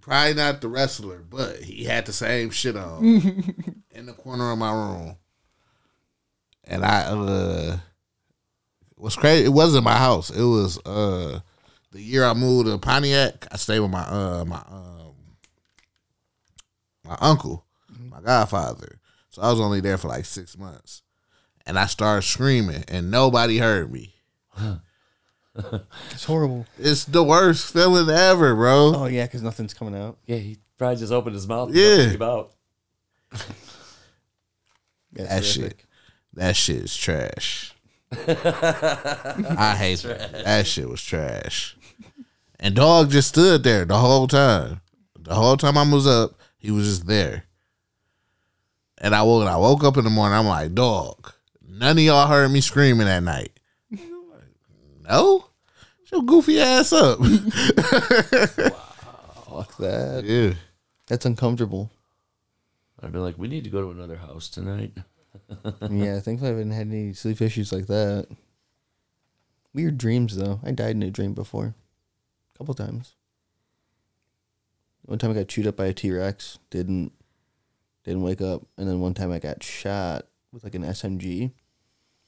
Probably 0.00 0.34
not 0.34 0.60
the 0.60 0.68
wrestler, 0.68 1.18
but 1.28 1.60
he 1.60 1.84
had 1.84 2.06
the 2.06 2.12
same 2.12 2.50
shit 2.50 2.76
on 2.76 3.04
in 3.90 4.06
the 4.06 4.12
corner 4.12 4.50
of 4.50 4.58
my 4.58 4.72
room. 4.72 5.16
And 6.64 6.84
I 6.84 7.02
uh 7.02 7.78
what's 8.96 9.16
crazy 9.16 9.44
it 9.44 9.52
wasn't 9.52 9.84
my 9.84 9.96
house. 9.96 10.30
It 10.30 10.42
was 10.42 10.78
uh 10.84 11.40
the 11.92 12.00
year 12.00 12.24
I 12.24 12.34
moved 12.34 12.68
to 12.68 12.78
Pontiac, 12.78 13.46
I 13.50 13.56
stayed 13.56 13.80
with 13.80 13.90
my 13.90 14.02
uh 14.02 14.44
my 14.44 14.62
um 14.68 15.14
my 17.04 17.16
uncle, 17.20 17.64
my 18.10 18.20
godfather. 18.20 18.98
So 19.30 19.42
I 19.42 19.50
was 19.50 19.60
only 19.60 19.80
there 19.80 19.98
for 19.98 20.08
like 20.08 20.24
six 20.24 20.58
months. 20.58 21.02
And 21.64 21.78
I 21.78 21.86
started 21.86 22.22
screaming 22.22 22.84
and 22.88 23.10
nobody 23.10 23.58
heard 23.58 23.92
me. 23.92 24.14
It's 26.12 26.24
horrible. 26.24 26.66
It's 26.78 27.04
the 27.04 27.22
worst 27.22 27.72
feeling 27.72 28.08
ever, 28.14 28.54
bro. 28.54 28.92
Oh 28.94 29.06
yeah, 29.06 29.24
because 29.26 29.42
nothing's 29.42 29.74
coming 29.74 29.94
out. 30.00 30.18
Yeah, 30.26 30.36
he 30.36 30.58
probably 30.78 30.96
just 30.96 31.12
opened 31.12 31.34
his 31.34 31.46
mouth. 31.48 31.72
Yeah. 31.74 31.96
nothing 31.96 32.10
came 32.12 32.22
out. 32.22 32.52
Yeah, 35.12 35.22
it's 35.22 35.28
That 35.28 35.28
horrific. 35.28 35.44
shit. 35.78 35.84
That 36.34 36.56
shit 36.56 36.76
is 36.76 36.96
trash. 36.96 37.74
I 38.12 39.74
hate 39.78 40.00
that. 40.00 40.44
That 40.44 40.66
shit 40.66 40.88
was 40.88 41.02
trash. 41.02 41.76
And 42.60 42.74
dog 42.74 43.10
just 43.10 43.28
stood 43.28 43.62
there 43.62 43.84
the 43.84 43.96
whole 43.98 44.26
time. 44.26 44.80
The 45.18 45.34
whole 45.34 45.56
time 45.56 45.76
I 45.78 45.90
was 45.90 46.06
up, 46.06 46.38
he 46.58 46.70
was 46.70 46.86
just 46.86 47.06
there. 47.06 47.44
And 48.98 49.14
I 49.14 49.22
woke 49.22 49.46
I 49.48 49.56
woke 49.56 49.84
up 49.84 49.96
in 49.96 50.04
the 50.04 50.10
morning, 50.10 50.38
I'm 50.38 50.46
like, 50.46 50.74
dog, 50.74 51.32
none 51.66 51.98
of 51.98 52.02
y'all 52.04 52.26
heard 52.28 52.50
me 52.50 52.60
screaming 52.60 53.06
that 53.06 53.22
night. 53.22 53.55
No? 55.08 55.46
Shut 56.04 56.18
your 56.18 56.22
goofy 56.22 56.60
ass 56.60 56.92
up. 56.92 57.18
Fuck 59.48 59.76
that. 59.78 60.24
yeah. 60.24 60.54
That's 61.06 61.26
uncomfortable. 61.26 61.90
I'd 63.02 63.12
be 63.12 63.18
like, 63.18 63.38
we 63.38 63.48
need 63.48 63.64
to 63.64 63.70
go 63.70 63.82
to 63.82 63.90
another 63.90 64.16
house 64.16 64.48
tonight. 64.48 64.92
yeah, 65.90 66.20
thankfully 66.20 66.50
I 66.50 66.54
haven't 66.54 66.70
had 66.72 66.88
any 66.88 67.12
sleep 67.12 67.40
issues 67.40 67.72
like 67.72 67.86
that. 67.86 68.28
Weird 69.74 69.98
dreams 69.98 70.36
though. 70.36 70.60
I 70.64 70.70
died 70.72 70.96
in 70.96 71.02
a 71.02 71.10
dream 71.10 71.34
before. 71.34 71.74
A 72.54 72.58
couple 72.58 72.74
times. 72.74 73.14
One 75.02 75.18
time 75.18 75.30
I 75.30 75.34
got 75.34 75.48
chewed 75.48 75.66
up 75.66 75.76
by 75.76 75.86
a 75.86 75.92
T 75.92 76.10
Rex. 76.10 76.58
Didn't 76.70 77.12
didn't 78.04 78.22
wake 78.22 78.40
up, 78.40 78.62
and 78.78 78.88
then 78.88 79.00
one 79.00 79.14
time 79.14 79.30
I 79.30 79.38
got 79.38 79.62
shot 79.62 80.26
with 80.52 80.64
like 80.64 80.74
an 80.74 80.82
SMG. 80.84 81.52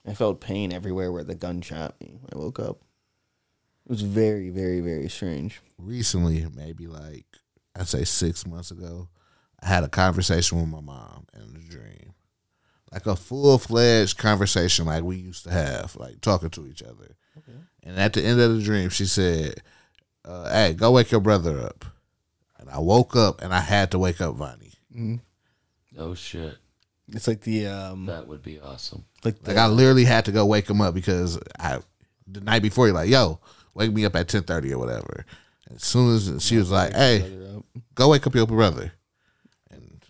I 0.08 0.14
felt 0.14 0.40
pain 0.40 0.72
everywhere 0.72 1.12
where 1.12 1.24
the 1.24 1.34
gun 1.34 1.60
shot 1.60 2.00
me 2.00 2.18
when 2.20 2.30
I 2.32 2.38
woke 2.38 2.58
up. 2.58 2.80
It 3.86 3.90
was 3.90 4.02
very, 4.02 4.50
very, 4.50 4.80
very 4.80 5.08
strange. 5.08 5.60
recently, 5.78 6.44
maybe 6.54 6.86
like 6.86 7.26
I'd 7.76 7.88
say 7.88 8.04
six 8.04 8.46
months 8.46 8.70
ago, 8.70 9.08
I 9.62 9.66
had 9.66 9.84
a 9.84 9.88
conversation 9.88 10.58
with 10.60 10.68
my 10.68 10.80
mom 10.80 11.26
in 11.34 11.40
a 11.56 11.70
dream. 11.70 12.14
Like 12.92 13.06
a 13.06 13.16
full 13.16 13.58
fledged 13.58 14.16
conversation 14.18 14.86
like 14.86 15.04
we 15.04 15.16
used 15.16 15.44
to 15.44 15.50
have, 15.50 15.94
like 15.96 16.20
talking 16.20 16.50
to 16.50 16.66
each 16.66 16.82
other. 16.82 17.16
And 17.82 17.98
at 17.98 18.12
the 18.14 18.22
end 18.24 18.40
of 18.40 18.56
the 18.56 18.62
dream, 18.62 18.88
she 18.90 19.04
said, 19.06 19.62
uh, 20.24 20.50
Hey, 20.50 20.74
go 20.74 20.92
wake 20.92 21.10
your 21.10 21.20
brother 21.20 21.60
up. 21.60 21.84
And 22.58 22.68
I 22.70 22.78
woke 22.78 23.14
up 23.14 23.40
and 23.42 23.54
I 23.54 23.60
had 23.60 23.90
to 23.92 23.98
wake 23.98 24.20
up 24.20 24.34
Vonnie. 24.36 24.72
Oh 25.96 26.14
shit, 26.14 26.56
It's 27.12 27.26
like 27.26 27.40
the 27.40 27.66
um, 27.66 28.06
that 28.06 28.26
would 28.26 28.42
be 28.42 28.60
awesome. 28.60 29.04
like 29.24 29.42
the, 29.42 29.50
Like 29.52 29.58
I 29.58 29.66
literally 29.66 30.04
had 30.04 30.24
to 30.26 30.32
go 30.32 30.44
wake 30.44 30.68
him 30.68 30.80
up 30.80 30.94
because 30.94 31.38
I 31.58 31.78
the 32.26 32.40
night 32.40 32.62
before 32.62 32.86
he 32.86 32.92
like, 32.92 33.08
yo, 33.08 33.40
wake 33.74 33.92
me 33.92 34.04
up 34.04 34.14
at 34.16 34.28
ten 34.28 34.42
thirty 34.42 34.72
or 34.72 34.78
whatever. 34.78 35.24
As 35.74 35.84
soon 35.84 36.14
as 36.14 36.44
she 36.44 36.56
was 36.56 36.70
like, 36.70 36.92
Hey, 36.94 37.40
go 37.94 38.08
wake 38.10 38.26
up 38.26 38.34
your 38.34 38.46
brother. 38.46 38.92
And 39.70 40.04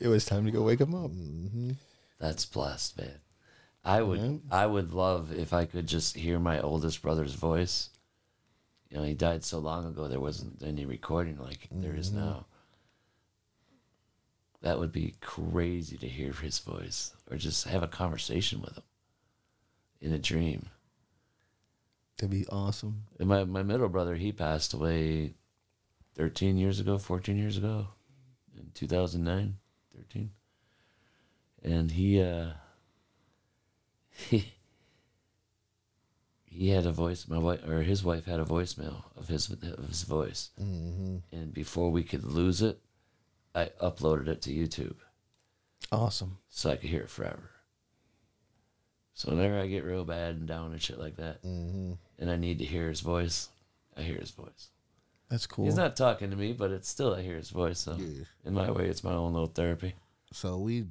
it 0.00 0.08
was 0.08 0.24
time 0.24 0.44
to 0.46 0.50
go 0.50 0.62
wake 0.62 0.80
him 0.80 0.94
up. 0.94 1.10
That's 2.18 2.46
blessed, 2.46 2.98
man. 2.98 3.20
I 3.84 4.00
would 4.00 4.20
Yeah. 4.20 4.36
I 4.50 4.66
would 4.66 4.92
love 4.92 5.32
if 5.32 5.52
I 5.52 5.64
could 5.66 5.86
just 5.86 6.16
hear 6.16 6.38
my 6.38 6.60
oldest 6.60 7.02
brother's 7.02 7.34
voice. 7.34 7.90
You 8.90 8.98
know, 8.98 9.04
he 9.04 9.14
died 9.14 9.44
so 9.44 9.58
long 9.58 9.86
ago 9.86 10.06
there 10.08 10.20
wasn't 10.20 10.62
any 10.62 10.84
recording 10.86 11.38
like 11.38 11.68
there 11.70 11.94
is 11.94 12.12
now. 12.12 12.46
That 14.62 14.78
would 14.78 14.92
be 14.92 15.16
crazy 15.20 15.98
to 15.98 16.08
hear 16.08 16.32
his 16.32 16.60
voice 16.60 17.12
or 17.30 17.36
just 17.36 17.66
have 17.66 17.82
a 17.82 17.88
conversation 17.88 18.60
with 18.60 18.76
him 18.76 18.84
in 20.00 20.12
a 20.12 20.18
dream. 20.18 20.68
That'd 22.16 22.30
be 22.30 22.46
awesome. 22.46 23.04
And 23.18 23.28
my 23.28 23.42
my 23.44 23.64
middle 23.64 23.88
brother, 23.88 24.14
he 24.14 24.30
passed 24.30 24.72
away 24.72 25.34
13 26.14 26.56
years 26.56 26.78
ago, 26.78 26.96
14 26.96 27.36
years 27.36 27.56
ago 27.56 27.88
in 28.56 28.70
2009, 28.74 29.56
13. 29.96 30.30
And 31.64 31.90
he 31.90 32.22
uh 32.22 32.52
he 34.10 34.52
he 36.44 36.68
had 36.68 36.86
a 36.86 36.92
voice 36.92 37.26
my 37.26 37.38
wife 37.38 37.66
or 37.66 37.82
his 37.82 38.04
wife 38.04 38.26
had 38.26 38.38
a 38.38 38.44
voicemail 38.44 39.04
of 39.16 39.26
his 39.26 39.50
of 39.50 39.88
his 39.88 40.04
voice. 40.04 40.50
And 41.32 41.52
before 41.52 41.90
we 41.90 42.04
could 42.04 42.22
lose 42.22 42.62
it, 42.62 42.80
I 43.54 43.70
uploaded 43.82 44.28
it 44.28 44.42
to 44.42 44.50
YouTube 44.50 44.96
Awesome. 45.90 46.38
so 46.48 46.70
I 46.70 46.76
could 46.76 46.88
hear 46.90 47.02
it 47.02 47.10
forever. 47.10 47.50
So 49.14 49.30
whenever 49.30 49.58
I 49.58 49.66
get 49.66 49.84
real 49.84 50.04
bad 50.04 50.36
and 50.36 50.48
down 50.48 50.72
and 50.72 50.80
shit 50.80 50.98
like 50.98 51.16
that, 51.16 51.42
and 51.44 51.98
I 52.30 52.36
need 52.36 52.58
to 52.60 52.64
hear 52.64 52.88
his 52.88 53.00
voice, 53.00 53.48
I 53.96 54.02
hear 54.02 54.16
his 54.16 54.30
voice. 54.30 54.70
That's 55.28 55.46
cool. 55.46 55.64
He's 55.66 55.76
not 55.76 55.96
talking 55.96 56.30
to 56.30 56.36
me, 56.36 56.52
but 56.52 56.70
it's 56.70 56.88
still 56.88 57.14
I 57.14 57.22
hear 57.22 57.36
his 57.36 57.50
voice. 57.50 57.78
So 57.80 57.94
Yeah. 57.96 58.24
in 58.44 58.54
my 58.54 58.70
way, 58.70 58.88
it's 58.88 59.04
my 59.04 59.12
own 59.12 59.32
little 59.32 59.48
therapy. 59.48 59.94
so 60.32 60.56
we 60.58 60.86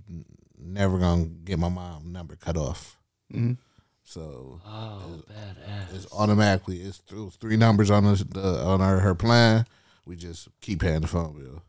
never 0.60 1.00
gonna 1.00 1.26
get 1.26 1.58
my 1.58 1.68
mom 1.70 2.12
number 2.12 2.36
cut 2.36 2.56
off. 2.58 2.96
Mhm. 3.34 3.58
So 4.04 4.62
Oh, 4.66 5.24
badass! 5.28 5.96
it's 5.96 6.08
automatically 6.14 6.82
it's 6.82 6.98
through 7.00 7.32
three 7.32 7.58
numbers 7.58 7.90
on 7.90 8.04
the, 8.04 8.24
the 8.24 8.64
on 8.64 8.82
our 8.82 9.00
her 9.00 9.16
plan. 9.16 9.66
We 10.06 10.16
just 10.16 10.48
keep 10.60 10.82
paying 10.82 11.02
the 11.02 11.08
phone 11.08 11.34
bill. 11.42 11.64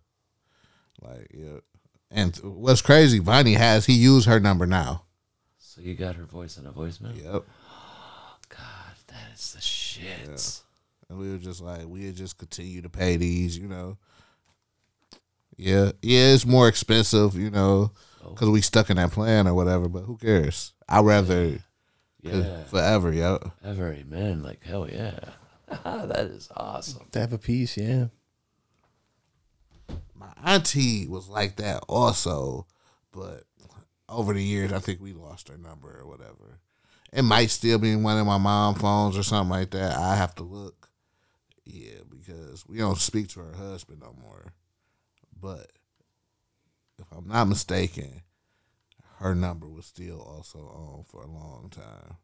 Like 1.03 1.29
yeah. 1.33 1.59
And 2.11 2.37
what's 2.43 2.83
crazy, 2.83 3.19
Vonnie 3.19 3.55
has 3.55 3.87
he 3.87 3.95
used 3.95 4.27
her 4.29 4.39
number 4.39 4.67
now. 4.67 5.05
So 5.59 5.81
you 5.81 5.95
got 5.95 6.17
her 6.17 6.25
voice 6.25 6.59
on 6.59 6.67
a 6.67 6.73
voicemail? 6.73 7.17
Yep. 7.17 7.45
God, 8.51 8.95
that 9.07 9.33
is 9.35 9.55
the 9.55 9.61
shit. 9.63 10.61
And 11.09 11.19
we 11.19 11.31
were 11.31 11.39
just 11.39 11.63
like, 11.63 11.81
we'll 11.87 12.13
just 12.13 12.37
continue 12.37 12.83
to 12.83 12.91
pay 12.91 13.17
these, 13.17 13.57
you 13.57 13.69
know. 13.69 13.97
Yeah, 15.57 15.93
yeah, 16.03 16.33
it's 16.35 16.45
more 16.47 16.69
expensive, 16.69 17.35
you 17.35 17.51
know, 17.51 17.93
oh. 18.25 18.31
because 18.31 18.49
we 18.51 18.61
stuck 18.61 18.91
in 18.91 18.97
that 18.97 19.13
plan 19.13 19.47
or 19.47 19.55
whatever. 19.55 19.89
But 19.89 20.03
who 20.03 20.17
cares? 20.17 20.73
I'd 20.89 21.05
rather 21.05 21.59
Yeah, 22.21 22.65
forever, 22.65 23.13
yo. 23.13 23.53
ever 23.65 23.93
amen. 23.93 24.43
Like 24.43 24.63
hell 24.65 24.89
yeah, 24.91 25.19
that 25.85 26.27
is 26.31 26.49
awesome. 26.57 27.07
to 27.13 27.21
have 27.21 27.33
a 27.33 27.39
piece, 27.39 27.77
yeah. 27.77 28.07
My 30.23 30.55
auntie 30.55 31.07
was 31.09 31.29
like 31.29 31.57
that 31.57 31.85
also, 31.89 32.67
but 33.13 33.45
over 34.09 34.35
the 34.35 34.43
years, 34.43 34.73
I 34.73 34.79
think 34.79 35.01
we 35.01 35.13
lost 35.13 35.49
her 35.49 35.57
number 35.57 35.99
or 35.99 36.07
whatever. 36.07 36.61
It 37.13 37.23
might 37.23 37.51
still 37.51 37.79
be 37.79 37.95
one 37.97 38.19
of 38.19 38.27
my 38.27 38.39
mom 38.39 38.75
phones 38.77 39.19
or 39.19 39.23
something 39.23 39.51
like 39.51 39.71
that. 39.71 39.97
I 39.97 40.17
have 40.17 40.35
to 40.37 40.43
look. 40.43 40.89
Yeah, 41.65 42.01
because 42.09 42.65
we 42.67 42.79
don't 42.79 42.99
speak 42.99 43.29
to 43.29 43.41
her 43.41 43.55
husband 43.55 44.01
no 44.01 44.15
more. 44.21 44.53
But 45.41 45.73
if 46.99 47.07
I'm 47.11 47.29
not 47.29 47.49
mistaken, 47.49 48.23
her 49.19 49.35
number 49.35 49.69
was 49.69 49.87
still 49.87 50.21
also 50.21 50.59
on 50.59 51.05
for 51.05 51.23
a 51.23 51.31
long 51.31 51.69
time. 51.71 52.17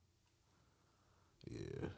Yeah. 1.50 1.88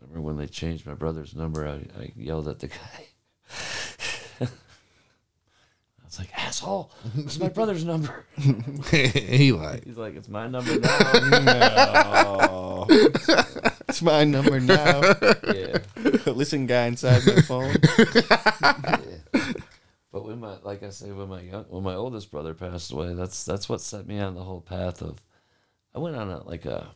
I 0.00 0.02
remember 0.02 0.22
when 0.22 0.36
they 0.36 0.46
changed 0.46 0.86
my 0.86 0.94
brother's 0.94 1.34
number, 1.34 1.66
I, 1.66 2.00
I 2.00 2.12
yelled 2.16 2.48
at 2.48 2.58
the 2.58 2.68
guy. 2.68 3.06
I 4.40 6.04
was 6.04 6.18
like, 6.18 6.30
asshole, 6.38 6.90
it's 7.16 7.38
my 7.38 7.48
brother's 7.48 7.84
number. 7.84 8.24
he 8.90 9.52
like, 9.52 9.84
He's 9.84 9.96
like, 9.96 10.16
it's 10.16 10.28
my 10.28 10.46
number 10.48 10.78
now. 10.78 11.12
No. 12.26 12.86
it's 13.88 14.02
my 14.02 14.24
number 14.24 14.60
now. 14.60 15.00
yeah. 15.52 15.78
Listen, 16.26 16.66
guy 16.66 16.86
inside 16.86 17.22
my 17.26 17.40
phone. 17.42 17.74
yeah. 18.14 19.52
But 20.16 20.24
when 20.24 20.40
my, 20.40 20.56
like 20.62 20.82
I 20.82 20.88
say, 20.88 21.12
when 21.12 21.28
my 21.28 21.42
young, 21.42 21.64
when 21.68 21.82
my 21.82 21.94
oldest 21.94 22.30
brother 22.30 22.54
passed 22.54 22.90
away, 22.90 23.12
that's 23.12 23.44
that's 23.44 23.68
what 23.68 23.82
set 23.82 24.06
me 24.06 24.18
on 24.18 24.34
the 24.34 24.42
whole 24.44 24.62
path 24.62 25.02
of. 25.02 25.20
I 25.94 25.98
went 25.98 26.16
on 26.16 26.30
a 26.30 26.42
like 26.42 26.64
a. 26.64 26.86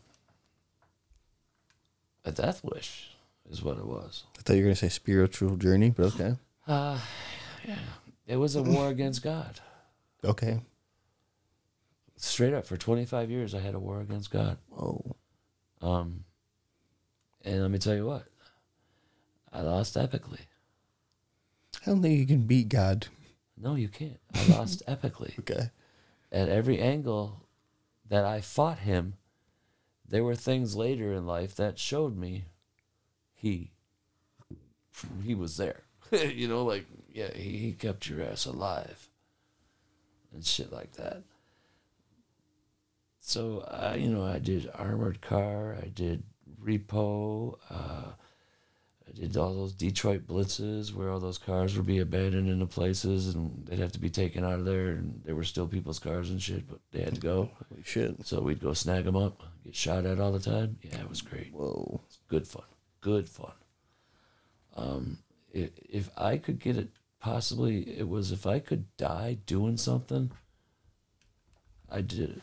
A 2.25 2.33
death 2.33 2.63
wish, 2.65 3.11
is 3.51 3.63
what 3.63 3.77
it 3.77 3.85
was. 3.85 4.25
I 4.39 4.43
thought 4.43 4.55
you 4.55 4.61
were 4.63 4.69
gonna 4.69 4.77
say 4.77 4.89
spiritual 4.89 5.57
journey, 5.57 5.91
but 5.91 6.15
okay, 6.15 6.37
Uh, 6.71 6.97
yeah, 7.67 7.75
it 8.29 8.37
was 8.37 8.55
a 8.55 8.63
war 8.63 8.91
against 8.91 9.25
God. 9.25 9.59
okay. 10.25 10.61
Straight 12.17 12.55
up, 12.55 12.65
for 12.65 12.77
twenty 12.77 13.05
five 13.05 13.29
years, 13.29 13.57
I 13.57 13.59
had 13.59 13.75
a 13.75 13.81
war 13.81 14.01
against 14.01 14.31
God. 14.31 14.57
Whoa, 14.69 15.17
Um, 15.83 16.25
and 17.45 17.61
let 17.61 17.73
me 17.73 17.79
tell 17.79 17.97
you 17.97 18.07
what, 18.07 18.27
I 19.53 19.63
lost 19.63 19.97
epically. 19.97 20.43
I 21.83 21.87
don't 21.91 22.03
think 22.03 22.21
you 22.21 22.27
can 22.27 22.47
beat 22.47 22.69
God. 22.69 23.09
No, 23.61 23.75
you 23.75 23.89
can't. 23.89 24.21
I 24.35 24.47
lost 24.57 24.85
epically. 24.87 25.37
Okay, 25.41 25.71
At 26.31 26.49
every 26.49 26.79
angle 26.79 27.49
that 28.09 28.25
I 28.25 28.41
fought 28.41 28.79
him, 28.79 29.15
there 30.09 30.23
were 30.23 30.37
things 30.37 30.77
later 30.77 31.13
in 31.13 31.27
life 31.27 31.57
that 31.57 31.81
showed 31.81 32.17
me 32.17 32.45
he 33.35 33.73
he 35.25 35.35
was 35.35 35.57
there. 35.57 35.83
you 36.35 36.49
know, 36.49 36.65
like 36.65 36.87
yeah, 37.13 37.33
he, 37.35 37.59
he 37.59 37.73
kept 37.73 38.09
your 38.09 38.23
ass 38.23 38.47
alive 38.47 39.09
and 40.33 40.45
shit 40.45 40.73
like 40.73 40.93
that. 40.93 41.23
So 43.21 43.65
I, 43.71 43.97
you 43.97 44.09
know, 44.09 44.25
I 44.25 44.39
did 44.39 44.71
armored 44.75 45.21
car, 45.21 45.77
I 45.81 45.89
did 45.89 46.23
repo, 46.65 47.59
uh, 47.71 48.13
I 49.09 49.13
did 49.13 49.37
all 49.37 49.55
those 49.55 49.73
Detroit 49.73 50.27
blitzes 50.27 50.95
where 50.95 51.11
all 51.11 51.19
those 51.21 51.39
cars 51.39 51.77
would 51.77 51.87
be 51.87 51.99
abandoned 51.99 52.49
into 52.49 52.67
places 52.67 53.35
and 53.35 53.67
they'd 53.67 53.79
have 53.79 53.93
to 53.93 54.01
be 54.01 54.11
taken 54.11 54.45
out 54.45 54.59
of 54.61 54.65
there, 54.65 54.91
and 54.91 55.21
there 55.25 55.35
were 55.35 55.45
still 55.45 55.67
people's 55.67 55.99
cars 55.99 56.31
and 56.31 56.41
shit, 56.41 56.69
but 56.69 56.79
they 56.93 57.03
had 57.03 57.17
to 57.17 57.21
go. 57.21 57.51
holy 57.69 57.83
shit. 57.85 58.27
So 58.27 58.41
we'd 58.41 58.61
go 58.61 58.73
snag 58.73 59.05
them 59.05 59.17
up, 59.17 59.43
get 59.65 59.75
shot 59.75 60.07
at 60.07 60.21
all 60.21 60.33
the 60.33 60.39
time. 60.39 60.79
Yeah, 60.83 61.01
it 61.01 61.09
was 61.09 61.23
great. 61.23 61.53
Whoa, 61.53 62.01
It's 62.07 62.19
good 62.29 62.47
fun. 62.47 62.65
Good 63.01 63.29
fun. 63.29 63.53
Um, 64.77 65.19
if, 65.53 65.71
if 65.89 66.11
I 66.17 66.37
could 66.39 66.59
get 66.59 66.77
it, 66.77 66.89
possibly 67.21 67.99
it 67.99 68.09
was 68.09 68.33
if 68.33 68.47
I 68.47 68.59
could 68.61 68.85
die 68.97 69.39
doing 69.47 69.77
something, 69.77 70.31
I 71.91 72.01
did 72.03 72.31
it 72.31 72.43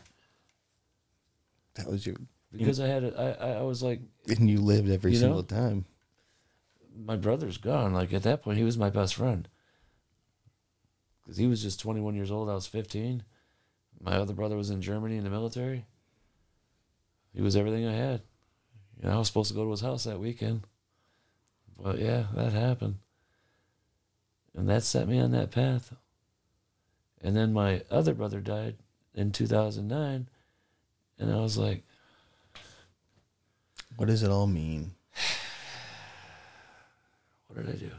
that 1.74 1.86
was 1.88 2.04
your. 2.06 2.16
because 2.52 2.80
I 2.80 2.88
had 2.88 3.04
it. 3.04 3.14
I 3.16 3.58
I 3.58 3.62
was 3.62 3.82
like, 3.84 4.00
And 4.28 4.50
you 4.50 4.58
lived 4.60 4.90
every 4.90 5.12
You 5.12 5.18
know? 5.18 5.26
single 5.26 5.42
time. 5.44 5.84
my 6.96 7.14
brother's 7.16 7.56
gone. 7.56 7.92
Like 7.92 8.12
at 8.12 8.24
that 8.24 8.42
point, 8.42 8.58
he 8.58 8.64
was 8.64 8.76
my 8.76 8.90
best 8.90 9.14
friend 9.14 9.48
because 11.22 11.36
he 11.36 11.46
was 11.46 11.62
just 11.62 11.78
21 11.80 12.14
years 12.16 12.30
old. 12.32 12.48
I 12.50 12.54
was 12.54 12.66
15. 12.66 13.22
My 14.00 14.16
other 14.16 14.32
brother 14.32 14.56
was 14.56 14.70
in 14.70 14.82
Germany 14.82 15.16
in 15.18 15.24
the 15.24 15.30
military. 15.30 15.86
He 17.34 17.42
was 17.42 17.54
everything 17.56 17.86
I 17.86 17.92
had. 17.94 18.22
You 19.00 19.08
know, 19.08 19.14
I 19.14 19.18
was 19.18 19.28
supposed 19.28 19.50
to 19.50 19.54
go 19.54 19.64
to 19.64 19.70
his 19.70 19.80
house 19.80 20.04
that 20.04 20.18
weekend. 20.18 20.62
But 21.78 21.98
yeah, 21.98 22.24
that 22.34 22.52
happened. 22.52 22.96
And 24.56 24.68
that 24.68 24.82
set 24.82 25.06
me 25.06 25.20
on 25.20 25.30
that 25.32 25.50
path. 25.50 25.94
And 27.20 27.36
then 27.36 27.52
my 27.52 27.82
other 27.90 28.14
brother 28.14 28.40
died 28.40 28.76
in 29.14 29.32
2009. 29.32 30.28
And 31.20 31.32
I 31.32 31.36
was 31.36 31.56
like, 31.56 31.84
What 33.96 34.06
does 34.06 34.22
it 34.22 34.30
all 34.30 34.46
mean? 34.46 34.92
what 37.46 37.64
did 37.64 37.74
I 37.74 37.78
do? 37.78 37.90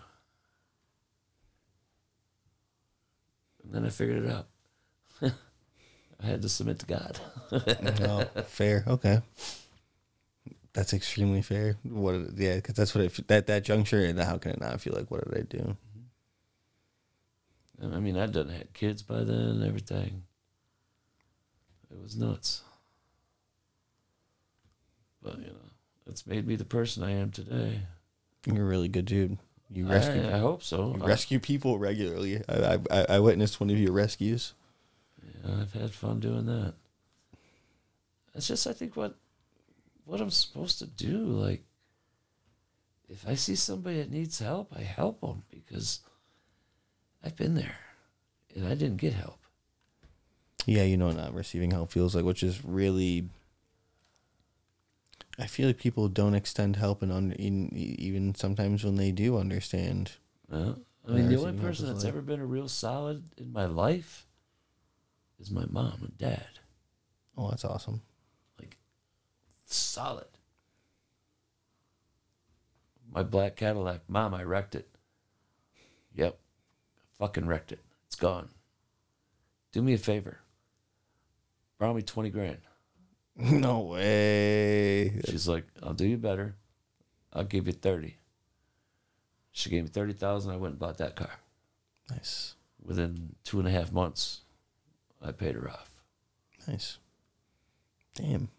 And 3.63 3.73
then 3.73 3.85
I 3.85 3.89
figured 3.89 4.25
it 4.25 4.31
out. 4.31 4.47
I 6.21 6.25
had 6.25 6.41
to 6.41 6.49
submit 6.49 6.79
to 6.79 6.85
God. 6.85 7.19
No, 7.99 8.25
fair. 8.47 8.83
Okay. 8.87 9.21
That's 10.73 10.93
extremely 10.93 11.41
fair. 11.41 11.77
What? 11.83 12.33
Yeah, 12.35 12.55
because 12.55 12.75
that's 12.75 12.93
what 12.93 13.03
it. 13.03 13.27
That 13.27 13.47
that 13.47 13.63
juncture, 13.63 14.03
and 14.03 14.19
how 14.19 14.37
can 14.37 14.51
it 14.51 14.61
not 14.61 14.79
feel 14.81 14.93
like? 14.93 15.09
What 15.09 15.25
did 15.29 15.37
I 15.37 15.41
do? 15.41 15.77
I 17.81 17.99
mean, 17.99 18.17
I'd 18.17 18.33
done 18.33 18.49
had 18.49 18.73
kids 18.73 19.01
by 19.01 19.23
then 19.23 19.29
and 19.37 19.63
everything. 19.63 20.23
It 21.89 22.01
was 22.01 22.15
nuts. 22.17 22.61
But, 25.21 25.39
you 25.39 25.47
know, 25.47 25.69
it's 26.07 26.27
made 26.27 26.45
me 26.45 26.55
the 26.55 26.65
person 26.65 27.03
I 27.03 27.11
am 27.11 27.31
today. 27.31 27.81
You're 28.45 28.63
a 28.65 28.67
really 28.67 28.87
good 28.87 29.05
dude. 29.05 29.37
You 29.71 29.87
rescue. 29.87 30.27
I, 30.27 30.35
I 30.35 30.39
hope 30.39 30.63
so. 30.63 30.97
I- 31.01 31.05
rescue 31.05 31.39
people 31.39 31.77
regularly. 31.77 32.41
I, 32.49 32.79
I 32.89 33.05
I 33.09 33.19
witnessed 33.19 33.59
one 33.59 33.69
of 33.69 33.77
your 33.77 33.91
rescues. 33.91 34.53
Yeah, 35.23 35.61
I've 35.61 35.73
had 35.73 35.91
fun 35.91 36.19
doing 36.19 36.45
that. 36.47 36.73
It's 38.33 38.47
just 38.47 38.65
I 38.67 38.73
think 38.73 38.95
what 38.95 39.15
what 40.09 40.21
I'm 40.21 40.31
supposed 40.31 40.79
to 40.79 40.87
do. 40.87 41.17
Like, 41.17 41.63
if 43.07 43.27
I 43.27 43.35
see 43.35 43.55
somebody 43.55 43.97
that 43.97 44.11
needs 44.11 44.39
help, 44.39 44.73
I 44.75 44.81
help 44.81 45.21
them 45.21 45.43
because 45.49 46.01
I've 47.23 47.35
been 47.35 47.55
there 47.55 47.77
and 48.55 48.65
I 48.65 48.75
didn't 48.75 48.97
get 48.97 49.13
help. 49.13 49.39
Yeah, 50.65 50.83
you 50.83 50.97
know, 50.97 51.11
not 51.11 51.33
receiving 51.33 51.71
help 51.71 51.91
feels 51.91 52.15
like, 52.15 52.25
which 52.25 52.43
is 52.43 52.63
really. 52.65 53.29
I 55.37 55.47
feel 55.47 55.67
like 55.67 55.77
people 55.77 56.09
don't 56.09 56.35
extend 56.35 56.75
help, 56.75 57.01
and 57.01 57.13
under, 57.13 57.33
in, 57.35 57.73
even 57.73 58.35
sometimes 58.35 58.83
when 58.83 58.95
they 58.95 59.11
do 59.11 59.37
understand. 59.37 60.11
Yeah. 60.51 60.73
I 61.07 61.11
mean, 61.11 61.29
the 61.29 61.39
only 61.39 61.53
person 61.53 61.87
that's 61.87 62.03
like- 62.03 62.11
ever 62.13 62.21
been 62.21 62.41
a 62.41 62.45
real 62.45 62.67
solid 62.67 63.23
in 63.37 63.53
my 63.53 63.65
life 63.65 64.27
is 65.39 65.49
my 65.49 65.65
mom 65.69 65.99
and 66.01 66.17
dad. 66.17 66.59
Oh, 67.37 67.49
that's 67.49 67.63
awesome. 67.63 68.01
Solid. 69.71 70.25
My 73.11 73.23
black 73.23 73.55
Cadillac, 73.55 74.01
mom, 74.07 74.33
I 74.33 74.43
wrecked 74.43 74.75
it. 74.75 74.87
Yep, 76.15 76.37
fucking 77.17 77.47
wrecked 77.47 77.71
it. 77.71 77.79
It's 78.07 78.15
gone. 78.15 78.49
Do 79.71 79.81
me 79.81 79.93
a 79.93 79.97
favor. 79.97 80.39
Borrow 81.77 81.93
me 81.93 82.01
twenty 82.01 82.29
grand. 82.29 82.57
No 83.41 83.79
way. 83.79 85.21
She's 85.29 85.47
like, 85.47 85.65
I'll 85.81 85.93
do 85.93 86.05
you 86.05 86.17
better. 86.17 86.55
I'll 87.31 87.45
give 87.45 87.67
you 87.67 87.73
thirty. 87.73 88.17
She 89.53 89.69
gave 89.69 89.83
me 89.83 89.89
thirty 89.89 90.11
thousand. 90.13 90.51
I 90.51 90.57
went 90.57 90.73
and 90.73 90.79
bought 90.79 90.97
that 90.97 91.15
car. 91.15 91.39
Nice, 92.11 92.55
Within 92.83 93.35
two 93.45 93.59
and 93.59 93.67
a 93.67 93.71
half 93.71 93.93
months, 93.93 94.41
I 95.21 95.31
paid 95.31 95.55
her 95.55 95.69
off. 95.69 95.89
nice. 96.67 96.97
Damn. 98.15 98.49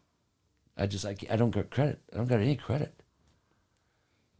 I 0.80 0.86
just 0.86 1.04
I, 1.04 1.14
I 1.30 1.36
don't 1.36 1.50
get 1.50 1.70
credit. 1.70 2.00
I 2.12 2.16
don't 2.16 2.28
get 2.28 2.40
any 2.40 2.56
credit. 2.56 2.94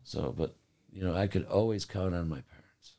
So, 0.05 0.35
but 0.37 0.57
you 0.91 1.05
know, 1.05 1.15
I 1.15 1.27
could 1.27 1.45
always 1.45 1.85
count 1.85 2.15
on 2.15 2.29
my 2.29 2.41
parents. 2.41 2.95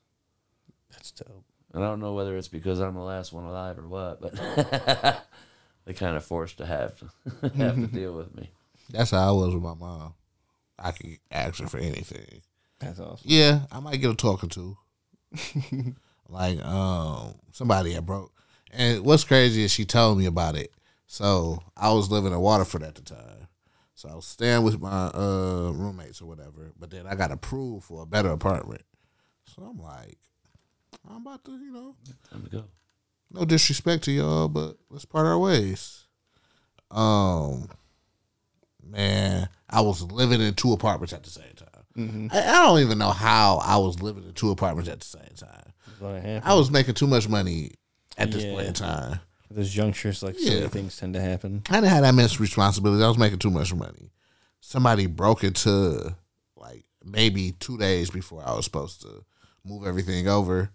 That's 0.92 1.12
dope. 1.12 1.44
And 1.74 1.84
I 1.84 1.88
don't 1.88 2.00
know 2.00 2.14
whether 2.14 2.38
it's 2.38 2.48
because 2.48 2.80
I'm 2.80 2.94
the 2.94 3.02
last 3.02 3.34
one 3.34 3.46
alive 3.46 3.80
or 3.80 3.88
what, 3.88 4.22
but 4.22 4.36
they 5.86 5.94
kind 5.94 6.16
of 6.16 6.24
forced 6.24 6.58
to 6.60 6.66
have 6.66 6.96
to 7.00 7.50
have 7.58 7.76
to 7.76 7.88
deal 7.88 8.14
with 8.14 8.36
me. 8.36 8.52
That's 8.92 9.12
how 9.12 9.30
I 9.30 9.32
was 9.32 9.54
with 9.54 9.64
my 9.64 9.74
mom. 9.74 10.14
I 10.78 10.92
could 10.92 11.18
ask 11.32 11.60
her 11.62 11.68
for 11.68 11.78
anything. 11.80 12.42
That's 12.80 13.00
awesome. 13.00 13.26
Yeah, 13.26 13.62
I 13.72 13.80
might 13.80 13.98
get 13.98 14.12
a 14.12 14.16
talking 14.16 14.50
to. 14.50 14.78
like 16.30 16.64
um 16.64 17.36
somebody 17.52 17.94
had 17.94 18.06
broke. 18.06 18.34
And 18.72 19.04
what's 19.04 19.24
crazy 19.24 19.64
is 19.64 19.72
she 19.72 19.86
told 19.86 20.18
me 20.18 20.28
about 20.28 20.56
it. 20.56 20.72
So 21.12 21.62
I 21.76 21.92
was 21.92 22.10
living 22.10 22.32
in 22.32 22.40
Waterford 22.40 22.84
at 22.84 22.96
the 22.96 23.02
time. 23.02 23.48
So 23.96 24.08
I 24.08 24.16
was 24.16 24.26
staying 24.26 24.64
with 24.64 24.80
my 24.80 25.08
uh 25.08 25.72
roommates 25.76 26.22
or 26.22 26.26
whatever. 26.26 26.72
But 26.80 26.90
then 26.90 27.06
I 27.06 27.16
got 27.16 27.34
approved 27.34 27.84
for 27.84 28.02
a 28.02 28.06
better 28.06 28.30
apartment. 28.30 28.84
So 29.46 29.62
I'm 29.64 29.78
like, 29.78 30.18
I'm 31.10 31.18
about 31.18 31.44
to, 31.44 31.52
you 31.52 31.70
know, 31.74 31.96
Time 32.32 32.44
to 32.44 32.50
go. 32.50 32.64
no 33.30 33.44
disrespect 33.44 34.06
to 34.06 34.14
y'all, 34.14 34.48
but 34.48 34.78
let's 34.90 35.04
part 35.04 35.28
our 35.28 35.38
ways. 35.38 36.06
Um, 36.92 37.68
man, 38.82 39.50
I 39.70 39.82
was 39.82 40.04
living 40.04 40.40
in 40.40 40.54
two 40.54 40.72
apartments 40.72 41.12
at 41.12 41.24
the 41.24 41.30
same 41.30 41.54
time. 41.58 42.30
I, 42.32 42.40
I 42.42 42.66
don't 42.66 42.80
even 42.80 42.98
know 42.98 43.12
how 43.12 43.58
I 43.58 43.76
was 43.76 44.02
living 44.02 44.24
in 44.24 44.32
two 44.34 44.52
apartments 44.52 44.90
at 44.90 45.02
the 45.02 45.06
same 45.06 45.36
time. 45.36 45.74
That's 45.88 46.00
what 46.00 46.16
happened. 46.16 46.44
I 46.46 46.54
was 46.56 46.72
making 46.72 46.94
too 46.94 47.08
much 47.08 47.28
money 47.28 47.72
at 48.18 48.32
this 48.32 48.46
Yeah. 48.46 48.52
point 48.52 48.68
in 48.68 48.74
time. 48.74 49.20
Those 49.54 49.70
junctures, 49.72 50.24
like 50.24 50.38
silly 50.40 50.62
Yeah. 50.62 50.68
things, 50.70 50.98
tend 50.98 51.14
to 51.16 51.22
happen. 51.22 51.62
I 51.70 51.76
didn't 51.76 51.90
have 51.90 52.04
that 52.04 52.14
much 52.16 52.40
responsibility. 52.40 53.04
I 53.04 53.08
was 53.08 53.18
making 53.18 53.40
too 53.40 53.52
much 53.52 53.74
money. 53.74 54.12
Somebody 54.60 55.08
broke 55.08 55.44
into 55.44 56.16
like 56.56 56.86
maybe 57.04 57.52
two 57.54 57.78
days 57.78 58.10
before 58.10 58.44
I 58.48 58.54
was 58.56 58.66
supposed 58.66 59.02
to 59.02 59.26
move 59.66 59.86
everything 59.86 60.28
over. 60.28 60.72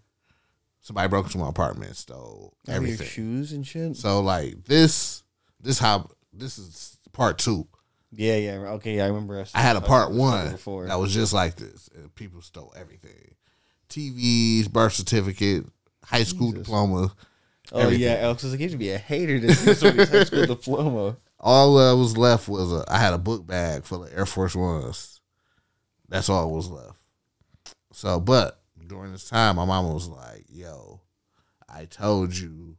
Somebody 0.81 1.07
broke 1.09 1.25
into 1.25 1.37
my 1.37 1.49
apartment, 1.49 1.95
stole 1.97 2.53
Everything. 2.67 3.07
shoes 3.07 3.51
and 3.51 3.65
shit. 3.67 3.97
So 3.97 4.21
like 4.21 4.65
this, 4.65 5.23
this 5.59 5.79
how 5.79 6.09
this 6.31 6.57
is 6.57 6.97
part 7.11 7.37
two. 7.37 7.67
Yeah, 8.11 8.37
yeah. 8.37 8.51
Okay, 8.75 8.95
yeah, 8.97 9.03
I 9.03 9.07
remember. 9.07 9.39
Us 9.41 9.51
I 9.53 9.59
had 9.59 9.75
a 9.75 9.81
part 9.81 10.11
one 10.13 10.51
before. 10.51 10.85
that 10.87 10.97
was 10.99 11.13
just 11.13 11.33
like 11.33 11.55
this, 11.55 11.89
and 11.95 12.13
people 12.15 12.41
stole 12.41 12.73
everything: 12.77 13.35
TVs, 13.89 14.71
birth 14.71 14.93
certificate, 14.93 15.65
high 16.05 16.23
school 16.23 16.51
Jesus. 16.51 16.65
diploma. 16.65 17.13
Oh 17.71 17.79
everything. 17.79 18.03
yeah, 18.03 18.17
Alex 18.21 18.43
was 18.43 18.53
like, 18.53 18.61
you 18.61 18.69
to 18.69 18.77
be 18.77 18.91
a 18.91 18.97
hater 18.97 19.39
to 19.39 19.53
see 19.53 19.73
somebody's 19.73 20.09
high 20.09 20.23
school 20.23 20.45
diploma. 20.45 21.17
All 21.39 21.75
that 21.75 21.95
was 21.95 22.17
left 22.17 22.47
was 22.47 22.71
a, 22.71 22.83
I 22.87 22.97
had 22.97 23.13
a 23.13 23.17
book 23.17 23.45
bag 23.45 23.83
full 23.83 24.03
of 24.03 24.11
Air 24.17 24.25
Force 24.25 24.55
Ones. 24.55 25.21
That's 26.09 26.29
all 26.29 26.51
was 26.51 26.69
left. 26.69 26.97
So, 27.91 28.19
but 28.19 28.59
during 28.85 29.11
this 29.11 29.29
time, 29.29 29.57
my 29.57 29.65
mama 29.65 29.93
was 29.93 30.07
like, 30.07 30.45
"Yo, 30.49 31.01
I 31.67 31.85
told 31.85 32.35
you, 32.35 32.77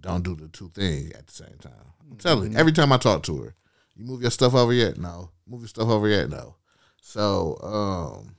don't 0.00 0.24
do 0.24 0.34
the 0.34 0.48
two 0.48 0.68
things 0.70 1.12
at 1.12 1.26
the 1.26 1.32
same 1.32 1.58
time." 1.60 1.72
I'm 2.10 2.16
telling 2.18 2.52
you, 2.52 2.58
every 2.58 2.72
time 2.72 2.92
I 2.92 2.98
talk 2.98 3.22
to 3.24 3.42
her, 3.42 3.54
you 3.94 4.04
move 4.04 4.22
your 4.22 4.30
stuff 4.30 4.54
over 4.54 4.72
yet? 4.72 4.98
No. 4.98 5.30
Move 5.46 5.62
your 5.62 5.68
stuff 5.68 5.88
over 5.88 6.08
yet? 6.08 6.28
No. 6.28 6.56
So, 7.00 7.58
um, 7.62 8.36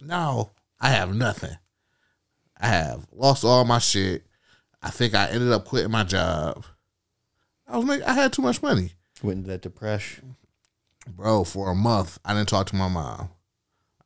now 0.00 0.52
I 0.80 0.90
have 0.90 1.14
nothing. 1.14 1.56
I 2.58 2.68
have 2.68 3.06
lost 3.12 3.44
all 3.44 3.64
my 3.64 3.78
shit. 3.78 4.24
I 4.82 4.90
think 4.90 5.14
I 5.14 5.28
ended 5.28 5.52
up 5.52 5.64
quitting 5.66 5.90
my 5.90 6.04
job. 6.04 6.64
I 7.66 7.76
was 7.76 7.86
making, 7.86 8.06
I 8.06 8.12
had 8.14 8.32
too 8.32 8.42
much 8.42 8.62
money, 8.62 8.92
Went 9.22 9.38
into 9.38 9.50
that 9.50 9.60
depression. 9.62 10.36
bro. 11.06 11.44
For 11.44 11.70
a 11.70 11.74
month, 11.74 12.18
I 12.24 12.34
didn't 12.34 12.48
talk 12.48 12.66
to 12.68 12.76
my 12.76 12.88
mom. 12.88 13.30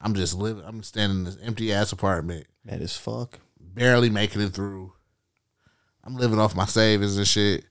I'm 0.01 0.15
just 0.15 0.35
living. 0.35 0.65
I'm 0.67 0.83
standing 0.83 1.19
in 1.19 1.25
this 1.25 1.39
empty 1.43 1.73
ass 1.73 1.93
apartment, 1.93 2.47
Mad 2.65 2.83
as 2.83 2.97
fuck. 2.97 3.39
barely 3.59 4.11
making 4.11 4.43
it 4.43 4.51
through. 4.51 4.93
I'm 6.03 6.17
living 6.17 6.39
off 6.39 6.55
my 6.57 6.67
savings 6.67 7.17
and 7.17 7.27
shit. 7.27 7.65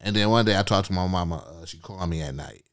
And 0.00 0.14
then 0.14 0.30
one 0.30 0.44
day 0.44 0.56
I 0.58 0.62
talked 0.62 0.88
to 0.88 0.92
my 0.92 1.06
mama. 1.08 1.36
Uh, 1.36 1.64
she 1.64 1.78
called 1.78 2.08
me 2.08 2.20
at 2.22 2.34
night, 2.34 2.64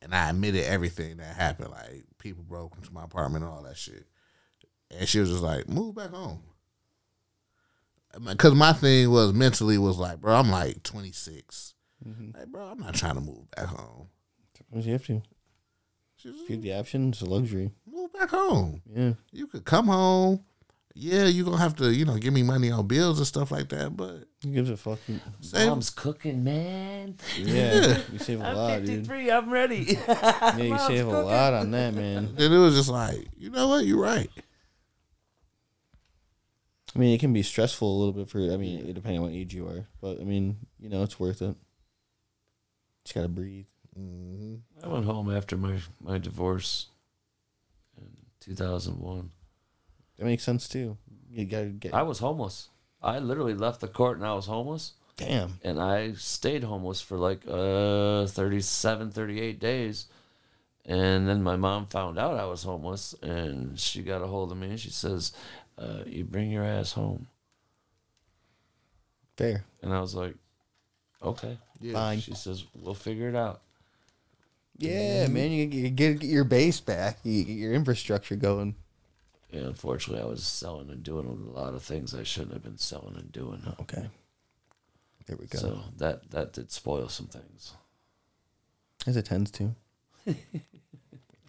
and 0.00 0.14
I 0.14 0.30
admitted 0.30 0.64
everything 0.64 1.16
that 1.18 1.34
happened. 1.36 1.70
Like 1.72 2.04
people 2.18 2.44
broke 2.44 2.74
into 2.76 2.92
my 2.92 3.04
apartment 3.04 3.44
and 3.44 3.52
all 3.52 3.62
that 3.64 3.76
shit. 3.76 4.06
And 4.96 5.06
she 5.08 5.18
was 5.18 5.28
just 5.30 5.42
like, 5.42 5.68
"Move 5.68 5.94
back 5.96 6.10
home." 6.10 6.42
Because 8.26 8.54
my 8.54 8.72
thing 8.72 9.10
was 9.10 9.32
mentally 9.32 9.78
was 9.78 9.98
like, 9.98 10.20
bro, 10.20 10.34
I'm 10.36 10.50
like 10.50 10.82
26. 10.82 11.74
Mm-hmm. 12.06 12.38
Like, 12.38 12.48
bro, 12.48 12.66
I'm 12.66 12.78
not 12.80 12.94
trying 12.94 13.14
to 13.14 13.20
move 13.20 13.50
back 13.56 13.66
home. 13.66 14.08
Sometimes 14.56 14.86
you 14.86 14.92
have 14.92 15.06
to. 15.06 15.22
She 16.16 16.28
was 16.28 16.40
If 16.42 16.50
you 16.50 16.56
have 16.56 16.62
the 16.62 16.74
option, 16.74 17.08
it's 17.10 17.20
a 17.22 17.26
luxury. 17.26 17.70
move 17.90 18.12
back 18.12 18.30
home. 18.30 18.82
Yeah. 18.94 19.12
You 19.32 19.46
could 19.46 19.64
come 19.64 19.86
home. 19.86 20.44
Yeah, 20.96 21.24
you're 21.24 21.44
gonna 21.44 21.58
have 21.58 21.74
to, 21.76 21.92
you 21.92 22.04
know, 22.04 22.16
give 22.18 22.32
me 22.32 22.44
money 22.44 22.70
on 22.70 22.86
bills 22.86 23.18
and 23.18 23.26
stuff 23.26 23.50
like 23.50 23.68
that, 23.70 23.96
but 23.96 24.28
Who 24.44 24.52
gives 24.52 24.70
a 24.70 24.76
fuck? 24.76 25.00
save 25.40 25.66
Mom's 25.68 25.90
cooking, 25.90 26.44
man. 26.44 27.16
Yeah, 27.36 27.98
you 28.12 28.18
save 28.20 28.40
a 28.40 28.44
I'm 28.46 28.56
lot, 28.56 28.78
dude. 28.84 28.88
53. 29.08 29.30
I'm 29.32 29.50
ready. 29.50 29.76
Yeah, 30.06 30.56
you 30.56 30.68
Mom's 30.70 30.82
save 30.86 31.08
a 31.08 31.20
lot 31.22 31.52
on 31.52 31.72
that, 31.72 31.94
man. 31.94 32.36
And 32.38 32.40
it 32.40 32.58
was 32.58 32.76
just 32.76 32.88
like, 32.90 33.26
you 33.36 33.50
know 33.50 33.66
what, 33.66 33.84
you're 33.86 34.00
right. 34.00 34.30
I 36.94 36.98
mean, 36.98 37.14
it 37.14 37.18
can 37.20 37.32
be 37.32 37.42
stressful 37.42 37.88
a 37.88 37.98
little 37.98 38.12
bit 38.12 38.28
for. 38.28 38.38
I 38.38 38.56
mean, 38.56 38.92
depending 38.94 39.18
on 39.18 39.24
what 39.26 39.32
age 39.34 39.54
you 39.54 39.66
are, 39.66 39.88
but 40.00 40.20
I 40.20 40.24
mean, 40.24 40.56
you 40.78 40.88
know, 40.88 41.02
it's 41.02 41.18
worth 41.18 41.42
it. 41.42 41.56
Just 43.04 43.14
gotta 43.14 43.28
breathe. 43.28 43.66
hmm 43.96 44.56
I 44.82 44.88
went 44.88 45.04
home 45.04 45.34
after 45.34 45.56
my, 45.56 45.78
my 46.00 46.18
divorce 46.18 46.86
in 47.98 48.06
2001. 48.40 49.30
That 50.18 50.24
makes 50.24 50.42
sense 50.44 50.68
too. 50.68 50.96
You 51.30 51.44
gotta 51.46 51.66
get. 51.66 51.94
I 51.94 52.02
was 52.02 52.20
homeless. 52.20 52.68
I 53.02 53.18
literally 53.18 53.54
left 53.54 53.80
the 53.80 53.88
court 53.88 54.16
and 54.18 54.26
I 54.26 54.34
was 54.34 54.46
homeless. 54.46 54.92
damn. 55.16 55.58
And 55.64 55.80
I 55.80 56.12
stayed 56.12 56.64
homeless 56.64 57.00
for 57.00 57.18
like 57.18 57.42
uh 57.48 58.26
37, 58.26 59.10
38 59.10 59.58
days. 59.58 60.06
And 60.86 61.26
then 61.26 61.42
my 61.42 61.56
mom 61.56 61.86
found 61.86 62.18
out 62.18 62.38
I 62.38 62.44
was 62.46 62.62
homeless 62.62 63.14
and 63.22 63.78
she 63.80 64.02
got 64.02 64.22
a 64.22 64.26
hold 64.26 64.52
of 64.52 64.58
me 64.58 64.68
and 64.68 64.80
she 64.80 64.90
says, 64.90 65.32
uh, 65.78 66.04
You 66.06 66.24
bring 66.24 66.50
your 66.50 66.64
ass 66.64 66.92
home. 66.92 67.26
Fair. 69.36 69.64
And 69.82 69.92
I 69.92 70.00
was 70.00 70.14
like, 70.14 70.34
Okay. 71.22 71.56
Yeah. 71.80 71.94
Fine. 71.94 72.20
She 72.20 72.34
says, 72.34 72.64
We'll 72.74 72.94
figure 72.94 73.28
it 73.28 73.36
out. 73.36 73.60
Yeah, 74.78 75.28
man. 75.28 75.52
You, 75.52 75.66
you 75.68 75.90
get, 75.90 76.18
get 76.20 76.28
your 76.28 76.44
base 76.44 76.80
back. 76.80 77.18
You 77.22 77.44
get 77.44 77.52
your 77.52 77.72
infrastructure 77.74 78.36
going. 78.36 78.74
Yeah, 79.50 79.62
unfortunately, 79.62 80.20
I 80.22 80.26
was 80.26 80.44
selling 80.44 80.90
and 80.90 81.04
doing 81.04 81.26
a 81.28 81.56
lot 81.58 81.74
of 81.74 81.82
things 81.84 82.12
I 82.12 82.24
shouldn't 82.24 82.54
have 82.54 82.64
been 82.64 82.78
selling 82.78 83.14
and 83.14 83.30
doing. 83.30 83.62
Okay. 83.82 84.08
There 85.26 85.36
we 85.38 85.46
go. 85.46 85.58
So 85.58 85.78
that 85.98 86.30
that 86.32 86.52
did 86.52 86.72
spoil 86.72 87.08
some 87.08 87.28
things. 87.28 87.72
As 89.06 89.16
it 89.16 89.26
tends 89.26 89.50
to. 89.52 89.74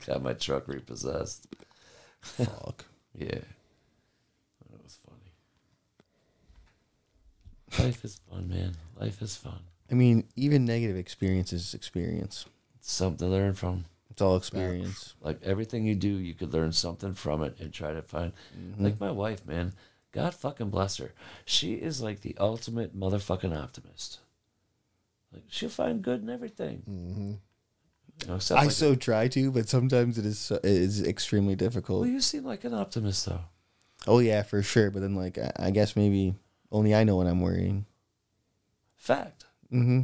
Got 0.06 0.22
my 0.22 0.34
truck 0.34 0.68
repossessed. 0.68 1.48
Fuck. 2.22 2.86
Yeah, 3.18 3.30
that 3.30 4.84
was 4.84 4.98
funny. 5.08 5.32
Life 7.80 8.04
is 8.06 8.20
fun, 8.30 8.48
man. 8.50 8.76
Life 9.00 9.22
is 9.22 9.36
fun. 9.36 9.60
I 9.92 9.94
mean, 9.96 10.26
even 10.36 10.66
negative 10.66 10.98
experiences 10.98 11.68
is 11.68 11.74
experience. 11.74 12.46
It's 12.78 12.92
something 12.92 13.18
to 13.28 13.32
learn 13.32 13.54
from. 13.54 13.86
It's 14.10 14.22
all 14.22 14.38
experience. 14.38 15.14
Like 15.22 15.42
everything 15.44 15.86
you 15.86 15.96
do, 15.96 16.08
you 16.08 16.34
could 16.34 16.54
learn 16.54 16.72
something 16.72 17.14
from 17.14 17.44
it 17.44 17.58
and 17.60 17.74
try 17.74 17.94
to 17.94 18.02
find. 18.02 18.32
Like 18.80 19.00
my 19.00 19.12
wife, 19.12 19.46
man. 19.46 19.74
God 20.14 20.34
fucking 20.34 20.70
bless 20.70 20.98
her. 20.98 21.12
She 21.44 21.74
is 21.74 22.02
like 22.02 22.22
the 22.22 22.36
ultimate 22.40 22.98
motherfucking 22.98 23.56
optimist. 23.56 24.20
Like 25.34 25.44
she'll 25.50 25.68
find 25.70 26.02
good 26.02 26.22
in 26.22 26.30
everything. 26.30 26.84
Mm-hmm. 26.90 27.32
You 28.22 28.28
know, 28.30 28.40
I 28.52 28.64
like- 28.64 28.72
so 28.72 28.96
try 28.96 29.28
to, 29.28 29.52
but 29.52 29.68
sometimes 29.68 30.18
it 30.18 30.26
is 30.26 30.40
so- 30.40 30.56
it 30.56 30.64
is 30.66 31.02
extremely 31.06 31.56
difficult. 31.56 32.02
well, 32.02 32.10
you 32.10 32.22
seem 32.22 32.46
like 32.46 32.64
an 32.64 32.74
optimist 32.74 33.26
though. 33.26 33.42
Oh 34.08 34.20
yeah, 34.20 34.44
for 34.44 34.62
sure. 34.64 34.90
But 34.92 35.02
then, 35.02 35.16
like, 35.16 35.38
I, 35.38 35.52
I 35.58 35.72
guess 35.72 35.98
maybe 35.98 36.36
only 36.72 36.94
I 36.96 37.04
know 37.04 37.16
what 37.16 37.28
I'm 37.28 37.42
worrying. 37.42 37.86
Fact. 38.96 39.46
Mm-hmm. 39.72 40.02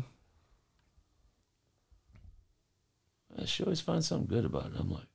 She 3.45 3.63
always 3.63 3.81
finds 3.81 4.07
something 4.07 4.27
good 4.27 4.45
about 4.45 4.67
it. 4.67 4.73
I'm 4.77 4.91
like, 4.91 5.07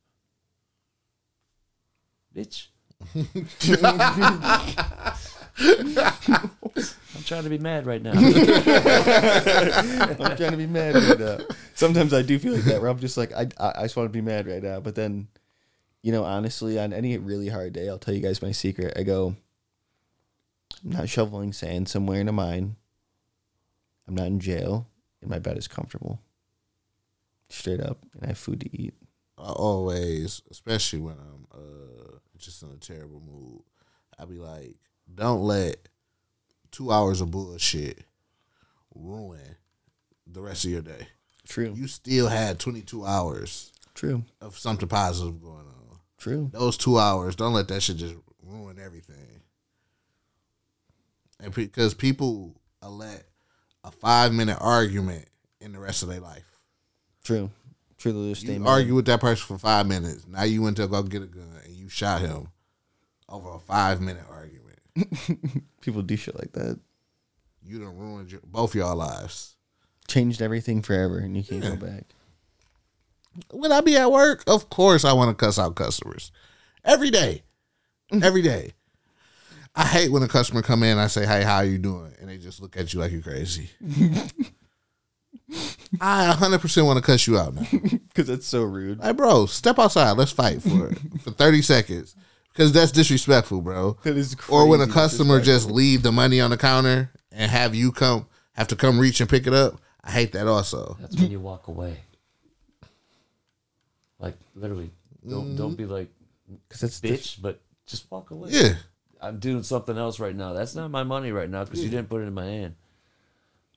bitch. 2.34 2.68
I'm 5.56 7.22
trying 7.24 7.44
to 7.44 7.50
be 7.50 7.58
mad 7.58 7.86
right 7.86 8.02
now. 8.02 8.12
I'm 8.16 8.20
trying 10.36 10.50
to 10.50 10.56
be 10.56 10.66
mad 10.66 10.94
right 10.94 11.18
now. 11.18 11.38
Sometimes 11.74 12.12
I 12.12 12.22
do 12.22 12.38
feel 12.38 12.54
like 12.54 12.64
that, 12.64 12.80
where 12.80 12.90
I'm 12.90 12.98
just 12.98 13.16
like, 13.16 13.32
I, 13.32 13.48
I, 13.58 13.72
I 13.76 13.82
just 13.82 13.96
want 13.96 14.08
to 14.08 14.12
be 14.12 14.22
mad 14.22 14.46
right 14.46 14.62
now. 14.62 14.80
But 14.80 14.94
then, 14.94 15.28
you 16.02 16.12
know, 16.12 16.24
honestly, 16.24 16.78
on 16.78 16.92
any 16.92 17.16
really 17.18 17.48
hard 17.48 17.72
day, 17.74 17.88
I'll 17.88 17.98
tell 17.98 18.14
you 18.14 18.20
guys 18.20 18.42
my 18.42 18.52
secret. 18.52 18.94
I 18.96 19.02
go, 19.02 19.36
I'm 20.84 20.90
not 20.92 21.08
shoveling 21.08 21.52
sand 21.52 21.88
somewhere 21.88 22.20
in 22.20 22.28
a 22.28 22.32
mine. 22.32 22.76
I'm 24.08 24.14
not 24.14 24.26
in 24.26 24.40
jail, 24.40 24.86
and 25.20 25.30
my 25.30 25.38
bed 25.38 25.56
is 25.58 25.68
comfortable. 25.68 26.20
Straight 27.48 27.80
up, 27.80 27.98
and 28.14 28.24
I 28.24 28.28
have 28.28 28.38
food 28.38 28.60
to 28.60 28.76
eat. 28.76 28.94
I 29.38 29.50
always, 29.50 30.42
especially 30.50 31.00
when 31.00 31.16
I'm 31.18 31.46
uh 31.52 32.18
just 32.38 32.62
in 32.62 32.70
a 32.70 32.76
terrible 32.76 33.20
mood, 33.20 33.62
I 34.18 34.24
be 34.26 34.34
like, 34.38 34.76
don't 35.14 35.42
let 35.42 35.88
two 36.70 36.90
hours 36.92 37.20
of 37.20 37.30
bullshit 37.30 38.04
ruin 38.94 39.56
the 40.26 40.40
rest 40.42 40.64
of 40.64 40.70
your 40.70 40.82
day. 40.82 41.08
True, 41.48 41.72
You 41.76 41.86
still 41.86 42.26
had 42.28 42.58
22 42.58 43.06
hours 43.06 43.72
true, 43.94 44.24
of 44.40 44.58
something 44.58 44.88
positive 44.88 45.40
going 45.40 45.66
on. 45.66 45.98
true. 46.18 46.50
Those 46.52 46.76
two 46.76 46.98
hours, 46.98 47.36
don't 47.36 47.52
let 47.52 47.68
that 47.68 47.82
shit 47.82 47.96
just 47.98 48.16
ruin 48.42 48.78
everything. 48.84 49.42
And 51.40 51.54
because 51.54 51.94
people 51.94 52.54
let 52.82 53.24
a 53.84 53.90
five 53.90 54.32
minute 54.32 54.58
argument 54.60 55.26
in 55.60 55.72
the 55.72 55.78
rest 55.78 56.02
of 56.02 56.08
their 56.08 56.20
life. 56.20 56.44
True. 57.24 57.50
True. 57.98 58.12
They'll 58.12 58.34
just 58.34 58.44
You 58.44 58.64
argue 58.66 58.94
with 58.94 59.06
that 59.06 59.20
person 59.20 59.44
for 59.46 59.58
five 59.58 59.86
minutes. 59.86 60.26
Now 60.26 60.44
you 60.44 60.62
went 60.62 60.76
to 60.78 60.86
go 60.86 61.02
get 61.02 61.22
a 61.22 61.26
gun 61.26 61.50
and 61.64 61.74
you 61.74 61.88
shot 61.88 62.20
him 62.20 62.48
over 63.28 63.50
a 63.50 63.58
five 63.58 64.00
minute 64.00 64.24
argument. 64.30 64.78
People 65.80 66.02
do 66.02 66.16
shit 66.16 66.38
like 66.38 66.52
that. 66.52 66.78
You 67.62 67.78
done 67.80 67.96
ruined 67.98 68.30
your, 68.30 68.40
both 68.44 68.74
y'all 68.74 68.96
lives. 68.96 69.56
Changed 70.08 70.40
everything 70.40 70.82
forever, 70.82 71.18
and 71.18 71.36
you 71.36 71.42
can't 71.42 71.64
Yeah. 71.64 71.70
go 71.74 71.86
back. 71.86 72.04
When 73.50 73.72
I 73.72 73.80
be 73.80 73.96
at 73.96 74.10
work, 74.12 74.44
of 74.46 74.70
course 74.70 75.04
I 75.04 75.12
want 75.12 75.36
to 75.36 75.44
cuss 75.44 75.58
out 75.58 75.74
customers. 75.74 76.30
Every 76.84 77.10
day. 77.10 77.42
Every 78.22 78.40
day. 78.42 78.72
I 79.76 79.84
hate 79.84 80.10
when 80.10 80.22
a 80.22 80.28
customer 80.28 80.62
come 80.62 80.82
in 80.82 80.90
and 80.92 81.00
I 81.00 81.06
say, 81.06 81.26
Hey, 81.26 81.42
how 81.42 81.60
you 81.60 81.76
doing? 81.78 82.12
And 82.20 82.30
they 82.30 82.38
just 82.38 82.60
look 82.62 82.76
at 82.76 82.92
you 82.94 83.00
like 83.00 83.12
you're 83.12 83.20
crazy. 83.22 83.68
I 86.00 86.34
100% 86.36 86.84
want 86.84 86.96
to 86.98 87.02
cuss 87.04 87.26
you 87.26 87.38
out 87.38 87.54
now. 87.54 87.66
Because 88.16 88.28
that's 88.28 88.46
so 88.46 88.62
rude. 88.62 88.98
Like, 88.98 89.14
bro, 89.16 89.44
step 89.44 89.78
outside. 89.78 90.12
Let's 90.12 90.32
fight 90.32 90.62
for 90.62 90.88
it 90.88 90.98
for 91.20 91.30
30 91.32 91.60
seconds. 91.60 92.16
Because 92.50 92.72
that's 92.72 92.90
disrespectful, 92.90 93.60
bro. 93.60 93.98
That 94.04 94.16
is 94.16 94.34
crazy 94.34 94.52
or 94.54 94.66
when 94.66 94.80
a 94.80 94.86
customer 94.86 95.38
just 95.42 95.70
leave 95.70 96.02
the 96.02 96.10
money 96.12 96.40
on 96.40 96.48
the 96.48 96.56
counter 96.56 97.12
and 97.30 97.50
have 97.50 97.74
you 97.74 97.92
come 97.92 98.26
have 98.54 98.68
to 98.68 98.76
come 98.76 98.98
reach 98.98 99.20
and 99.20 99.28
pick 99.28 99.46
it 99.46 99.52
up. 99.52 99.78
I 100.02 100.10
hate 100.12 100.32
that 100.32 100.46
also. 100.46 100.96
That's 100.98 101.14
when 101.20 101.30
you 101.30 101.38
walk 101.40 101.68
away. 101.68 101.98
Like 104.18 104.36
literally, 104.54 104.90
don't 105.28 105.44
Mm-hmm. 105.48 105.56
don't 105.58 105.74
be 105.76 105.84
like 105.84 106.08
Because 106.66 106.80
that's 106.80 107.00
the- 107.00 107.10
bitch, 107.10 107.42
but 107.42 107.60
just 107.86 108.10
walk 108.10 108.30
away. 108.30 108.48
Yeah. 108.52 108.74
I'm 109.20 109.38
doing 109.38 109.62
something 109.62 109.96
else 109.96 110.20
right 110.20 110.34
now. 110.34 110.52
That's 110.52 110.74
not 110.74 110.90
my 110.90 111.02
money 111.04 111.32
right 111.32 111.48
now 111.50 111.64
because 111.64 111.82
you 111.82 111.90
didn't 111.90 112.08
put 112.08 112.22
it 112.22 112.26
in 112.26 112.34
my 112.34 112.44
hand. 112.44 112.74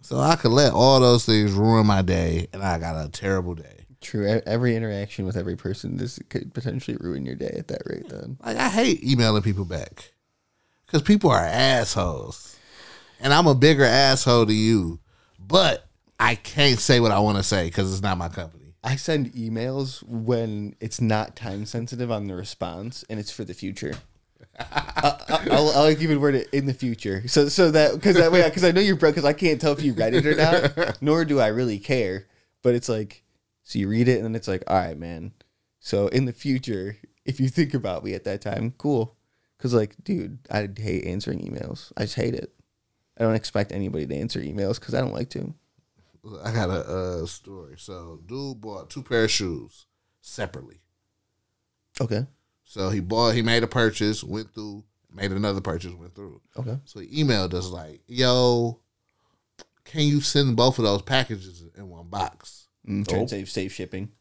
So 0.02 0.18
I 0.20 0.36
could 0.36 0.52
let 0.52 0.72
all 0.74 1.00
those 1.00 1.26
things 1.26 1.52
ruin 1.52 1.86
my 1.86 2.02
day 2.02 2.48
and 2.54 2.64
I 2.64 2.78
got 2.80 3.06
a 3.06 3.10
terrible 3.10 3.54
day. 3.56 3.86
true. 4.02 4.26
E- 4.38 4.42
Every 4.46 4.76
interaction 4.76 5.26
with 5.26 5.36
every 5.36 5.58
person, 5.58 5.98
this 5.98 6.20
could 6.30 6.54
potentially 6.54 6.98
ruin 7.00 7.26
your 7.26 7.36
day 7.36 7.54
at 7.58 7.68
that 7.68 7.82
rate. 7.86 8.08
Then 8.10 8.38
Like 8.46 8.58
I 8.58 8.70
hate 8.70 9.04
emailing 9.04 9.42
people 9.44 9.66
back. 9.66 10.14
Cause 10.88 11.02
people 11.02 11.30
are 11.30 11.40
assholes. 11.44 12.58
And 13.20 13.34
I'm 13.34 13.48
a 13.48 13.56
bigger 13.56 13.84
asshole 13.84 14.46
to 14.46 14.54
you. 14.54 15.00
But 15.38 15.86
I 16.20 16.36
can't 16.36 16.80
say 16.80 17.00
what 17.00 17.12
I 17.12 17.20
want 17.20 17.38
to 17.38 17.44
say 17.44 17.66
because 17.66 17.92
it's 17.92 18.02
not 18.02 18.18
my 18.18 18.30
company. 18.30 18.74
I 18.84 18.96
send 18.96 19.34
emails 19.34 20.02
when 20.08 20.76
it's 20.80 21.02
not 21.02 21.36
time 21.36 21.66
sensitive 21.66 22.10
on 22.10 22.28
the 22.28 22.36
response, 22.36 23.04
and 23.10 23.20
it's 23.20 23.30
for 23.32 23.44
the 23.44 23.54
future. 23.54 23.96
I, 24.60 25.16
I- 25.30 25.48
I'll, 25.52 25.70
I'll 25.72 25.90
even 25.90 26.20
word 26.20 26.36
it 26.36 26.50
in 26.52 26.66
the 26.66 26.74
future, 26.74 27.28
so 27.28 27.48
so 27.50 27.72
that 27.72 27.94
because 27.94 28.16
that 28.18 28.32
way 28.32 28.44
because 28.44 28.64
I 28.64 28.72
know 28.72 28.82
you're 28.82 28.96
broke 28.98 29.16
because 29.16 29.28
I 29.28 29.34
can't 29.34 29.60
tell 29.62 29.72
if 29.74 29.82
you 29.82 29.94
read 29.94 30.14
it 30.14 30.26
or 30.26 30.36
not, 30.36 31.02
nor 31.02 31.24
do 31.26 31.40
I 31.40 31.48
really 31.48 31.80
care. 31.80 32.28
But 32.62 32.76
it's 32.76 32.90
like, 32.90 33.24
so 33.64 33.80
you 33.80 33.88
read 33.88 34.08
it 34.10 34.18
and 34.18 34.26
then 34.26 34.36
it's 34.36 34.48
like, 34.48 34.64
all 34.68 34.76
right, 34.78 34.98
man. 34.98 35.32
So 35.80 36.08
in 36.08 36.26
the 36.26 36.34
future, 36.34 36.98
if 37.26 37.40
you 37.40 37.48
think 37.48 37.74
about 37.74 38.04
me 38.04 38.14
at 38.14 38.26
that 38.26 38.42
time, 38.42 38.74
cool. 38.78 39.16
Because 39.58 39.74
like, 39.74 39.96
dude, 40.04 40.40
I 40.52 40.68
hate 40.78 41.06
answering 41.06 41.40
emails. 41.40 41.92
I 41.96 42.02
just 42.02 42.16
hate 42.16 42.34
it. 42.34 42.54
I 43.18 43.24
don't 43.24 43.36
expect 43.36 43.72
anybody 43.72 44.06
to 44.08 44.16
answer 44.16 44.42
emails 44.42 44.80
because 44.80 44.94
I 44.94 45.00
don't 45.00 45.14
like 45.14 45.30
to. 45.32 45.54
I 46.44 46.52
got 46.52 46.70
a 46.70 47.22
uh, 47.22 47.26
story. 47.26 47.76
So 47.78 48.20
dude 48.26 48.60
bought 48.60 48.90
two 48.90 49.04
pair 49.04 49.24
of 49.24 49.32
shoes 49.32 49.86
separately. 50.22 50.82
Okay. 52.02 52.26
So 52.70 52.92
he 52.92 53.00
bought, 53.00 53.34
he 53.34 53.42
made 53.42 53.64
a 53.64 53.68
purchase, 53.68 54.24
went 54.24 54.54
through, 54.54 54.84
made 55.12 55.32
another 55.32 55.60
purchase, 55.60 55.92
went 55.92 56.14
through. 56.14 56.40
Okay. 56.56 56.78
So 56.86 57.00
he 57.00 57.24
emailed 57.24 57.56
us 57.56 57.68
like, 57.70 58.04
"Yo, 58.06 58.80
can 59.86 60.02
you 60.02 60.22
send 60.22 60.56
both 60.56 60.78
of 60.78 60.86
those 60.86 61.02
packages 61.02 61.64
in 61.76 61.90
one 61.90 62.10
box?" 62.10 62.68
Mm, 62.88 63.08
try 63.08 63.18
Nope. 63.18 63.30
save 63.30 63.50
safe 63.50 63.74
shipping. 63.74 64.12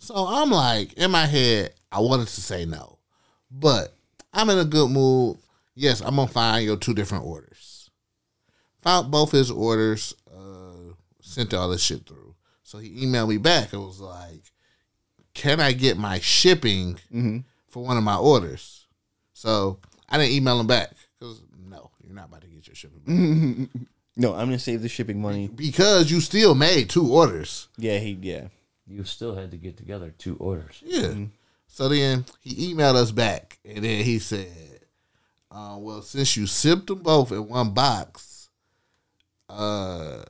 So 0.00 0.14
I'm 0.14 0.50
like, 0.50 0.92
in 0.92 1.10
my 1.10 1.24
head, 1.24 1.72
I 1.90 2.00
wanted 2.00 2.28
to 2.28 2.40
say 2.42 2.66
no, 2.66 2.98
but 3.50 3.96
I'm 4.34 4.50
in 4.50 4.58
a 4.58 4.64
good 4.66 4.90
mood. 4.90 5.38
Yes, 5.74 6.02
I'm 6.02 6.16
gonna 6.16 6.28
find 6.28 6.62
your 6.62 6.76
two 6.76 6.92
different 6.92 7.24
orders. 7.24 7.88
Found 8.82 9.10
both 9.10 9.32
his 9.32 9.50
orders, 9.50 10.14
uh, 10.30 10.92
sent 11.22 11.54
all 11.54 11.70
this 11.70 11.82
shit 11.82 12.06
through. 12.06 12.34
So 12.64 12.76
he 12.76 13.06
emailed 13.06 13.30
me 13.30 13.38
back 13.38 13.72
and 13.72 13.80
was 13.82 13.98
like, 13.98 14.42
"Can 15.34 15.60
I 15.60 15.72
get 15.72 15.96
my 15.98 16.18
shipping 16.20 16.94
Mm-hmm. 17.12 17.38
for 17.68 17.84
one 17.84 17.96
of 17.96 18.04
my 18.04 18.16
orders?" 18.16 18.86
So 19.32 19.78
I 20.08 20.16
didn't 20.18 20.32
email 20.32 20.58
him 20.60 20.66
back 20.66 20.90
because 21.18 21.42
no, 21.68 21.90
you're 22.02 22.14
not 22.14 22.26
about 22.28 22.40
to 22.42 22.46
get 22.48 22.66
your 22.66 22.74
shipping 22.76 23.00
back. 23.68 23.68
No, 24.16 24.32
I'm 24.32 24.46
gonna 24.46 24.60
save 24.60 24.80
the 24.80 24.88
shipping 24.88 25.20
money. 25.20 25.48
because 25.48 26.08
you 26.08 26.20
still 26.20 26.54
made 26.54 26.88
two 26.88 27.12
orders. 27.12 27.66
Yeah, 27.76 27.98
he 27.98 28.16
yeah. 28.22 28.46
You 28.86 29.02
still 29.02 29.34
had 29.34 29.50
to 29.50 29.56
get 29.56 29.76
together 29.76 30.14
two 30.16 30.36
orders. 30.36 30.80
Yeah. 30.86 31.14
So 31.66 31.88
then 31.88 32.24
he 32.40 32.72
emailed 32.72 32.94
us 32.94 33.10
back, 33.10 33.58
and 33.64 33.82
then 33.84 34.04
he 34.04 34.20
said, 34.20 34.46
uh, 35.50 35.76
"Well, 35.80 36.00
since 36.02 36.36
you 36.36 36.46
shipped 36.46 36.86
them 36.86 37.02
both 37.02 37.32
in 37.32 37.48
one 37.48 37.74
box, 37.74 38.50
uh, 39.48 40.22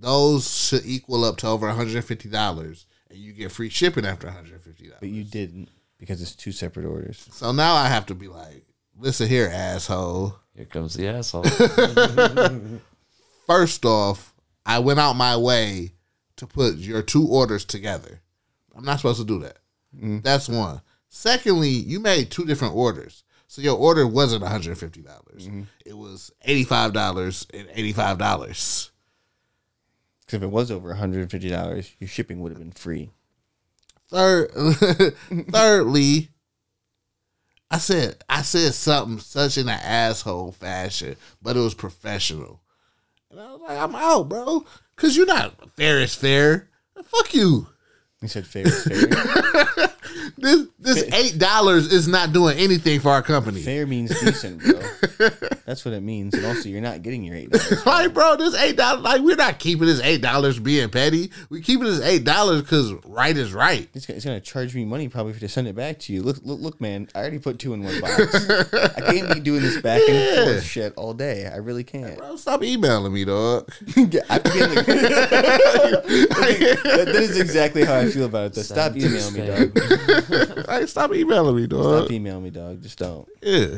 those 0.00 0.48
should 0.68 0.86
equal 0.86 1.24
up 1.24 1.36
to 1.38 1.48
over 1.48 1.66
one 1.66 1.74
hundred 1.76 1.96
and 1.96 2.04
fifty 2.04 2.28
dollars, 2.28 2.86
and 3.12 3.20
you 3.20 3.32
get 3.32 3.52
free 3.52 3.68
shipping 3.68 4.04
after 4.06 4.26
150 4.26 4.84
dollars. 4.84 4.98
But 5.00 5.08
you 5.10 5.24
didn't 5.24 5.68
because 5.98 6.20
it's 6.20 6.34
two 6.34 6.52
separate 6.52 6.86
orders. 6.86 7.28
So 7.32 7.52
now 7.52 7.74
I 7.74 7.88
have 7.88 8.06
to 8.06 8.14
be 8.14 8.28
like, 8.28 8.64
"Listen 8.98 9.28
here, 9.28 9.50
asshole." 9.52 10.36
Here 10.54 10.66
comes 10.66 10.94
the 10.94 11.08
asshole. 11.08 11.44
First 13.46 13.84
off, 13.84 14.34
I 14.66 14.80
went 14.80 15.00
out 15.00 15.14
my 15.14 15.36
way 15.36 15.92
to 16.36 16.46
put 16.46 16.76
your 16.76 17.02
two 17.02 17.26
orders 17.26 17.64
together. 17.64 18.20
I'm 18.74 18.84
not 18.84 18.96
supposed 18.96 19.20
to 19.20 19.26
do 19.26 19.40
that. 19.40 19.58
Mm-hmm. 19.96 20.20
That's 20.20 20.48
one. 20.48 20.80
Secondly, 21.08 21.68
you 21.68 22.00
made 22.00 22.30
two 22.30 22.44
different 22.44 22.74
orders. 22.74 23.24
So 23.46 23.60
your 23.60 23.76
order 23.76 24.06
wasn't 24.06 24.44
$150. 24.44 25.04
dollars 25.04 25.46
mm-hmm. 25.46 25.62
It 25.84 25.92
was 25.92 26.30
$85 26.46 27.50
and 27.52 27.68
$85. 27.68 28.90
Because 30.32 30.44
if 30.44 30.48
it 30.48 30.54
was 30.54 30.70
over 30.70 30.88
one 30.88 30.96
hundred 30.96 31.20
and 31.20 31.30
fifty 31.30 31.50
dollars, 31.50 31.92
your 31.98 32.08
shipping 32.08 32.40
would 32.40 32.52
have 32.52 32.58
been 32.58 32.72
free. 32.72 33.10
Third, 34.08 34.50
thirdly, 35.50 36.28
I 37.70 37.76
said 37.76 38.24
I 38.30 38.40
said 38.40 38.72
something 38.72 39.18
such 39.18 39.58
in 39.58 39.68
an 39.68 39.78
asshole 39.78 40.52
fashion, 40.52 41.16
but 41.42 41.58
it 41.58 41.60
was 41.60 41.74
professional. 41.74 42.62
And 43.30 43.40
I 43.40 43.52
was 43.52 43.60
like, 43.60 43.76
I'm 43.76 43.94
out, 43.94 44.30
bro. 44.30 44.64
Cause 44.96 45.18
you're 45.18 45.26
not 45.26 45.76
fair 45.76 46.00
is 46.00 46.14
fair. 46.14 46.70
Fuck 47.04 47.34
you. 47.34 47.68
He 48.22 48.28
said 48.28 48.46
fair 48.46 48.66
is 48.66 48.84
fair. 48.84 49.88
This 50.38 50.66
this 50.78 51.02
eight 51.14 51.38
dollars 51.38 51.92
is 51.92 52.06
not 52.08 52.32
doing 52.32 52.58
anything 52.58 53.00
for 53.00 53.10
our 53.10 53.22
company. 53.22 53.62
fair 53.62 53.86
means 53.86 54.10
decent, 54.20 54.60
bro. 54.62 54.80
That's 55.66 55.84
what 55.84 55.94
it 55.94 56.02
means. 56.02 56.34
And 56.34 56.44
also, 56.46 56.68
you're 56.68 56.80
not 56.80 57.02
getting 57.02 57.22
your 57.24 57.36
eight 57.36 57.50
dollars. 57.50 57.86
Like, 57.92 58.14
bro, 58.14 58.36
this 58.36 58.54
eight 58.54 58.76
dollars. 58.76 59.02
Like, 59.02 59.20
we're 59.22 59.36
not 59.36 59.58
keeping 59.58 59.86
this 59.86 60.00
eight 60.02 60.22
dollars 60.22 60.58
being 60.58 60.88
petty. 60.90 61.30
We 61.50 61.60
keeping 61.60 61.84
this 61.84 62.00
eight 62.00 62.24
dollars 62.24 62.62
because 62.62 62.92
right 63.04 63.36
is 63.36 63.52
right. 63.52 63.88
He's 63.92 64.06
gonna, 64.06 64.16
he's 64.16 64.24
gonna 64.24 64.40
charge 64.40 64.74
me 64.74 64.84
money 64.84 65.08
probably 65.08 65.32
to 65.34 65.48
send 65.48 65.68
it 65.68 65.74
back 65.76 65.98
to 66.00 66.12
you. 66.12 66.22
Look, 66.22 66.38
look, 66.42 66.60
look, 66.60 66.80
man. 66.80 67.08
I 67.14 67.20
already 67.20 67.38
put 67.38 67.58
two 67.58 67.74
in 67.74 67.82
one 67.84 68.00
box. 68.00 68.16
I 68.50 69.00
can't 69.12 69.32
be 69.34 69.40
doing 69.40 69.62
this 69.62 69.80
back 69.80 70.00
and 70.08 70.12
Yeah. 70.22 70.44
forth 70.44 70.62
shit 70.64 70.92
all 70.96 71.14
day. 71.14 71.46
I 71.46 71.56
really 71.56 71.84
can't. 71.84 72.16
Bro, 72.18 72.36
stop 72.36 72.62
emailing 72.62 73.12
me, 73.12 73.24
dog. 73.24 73.70
Yeah, 73.96 74.20
I 74.30 74.32
have 74.34 74.42
to 74.44 74.52
be 74.52 74.60
in 74.60 74.68
the- 74.74 74.82
that, 75.82 76.82
that 77.06 77.08
is 77.16 77.38
exactly 77.38 77.84
how 77.84 77.96
I 77.98 78.08
feel 78.10 78.26
about 78.26 78.46
it. 78.46 78.54
Though. 78.54 78.62
Stop 78.62 78.92
Send 78.92 79.02
emailing 79.04 79.34
me, 79.34 79.46
dog. 79.46 79.72
like, 80.68 80.88
stop 80.88 81.14
emailing 81.14 81.56
me, 81.56 81.66
dog. 81.66 82.04
Stop 82.04 82.10
emailing 82.12 82.44
me, 82.44 82.50
dog. 82.50 82.82
Just 82.82 82.98
don't. 82.98 83.28
Yeah. 83.42 83.76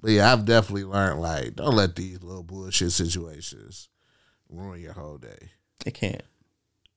But 0.00 0.10
yeah, 0.12 0.32
I've 0.32 0.44
definitely 0.44 0.84
learned 0.84 1.20
like 1.20 1.56
don't 1.56 1.74
let 1.74 1.96
these 1.96 2.22
little 2.22 2.42
bullshit 2.42 2.92
situations 2.92 3.88
ruin 4.50 4.80
your 4.80 4.92
whole 4.92 5.16
day. 5.18 5.50
It 5.86 5.94
can't. 5.94 6.22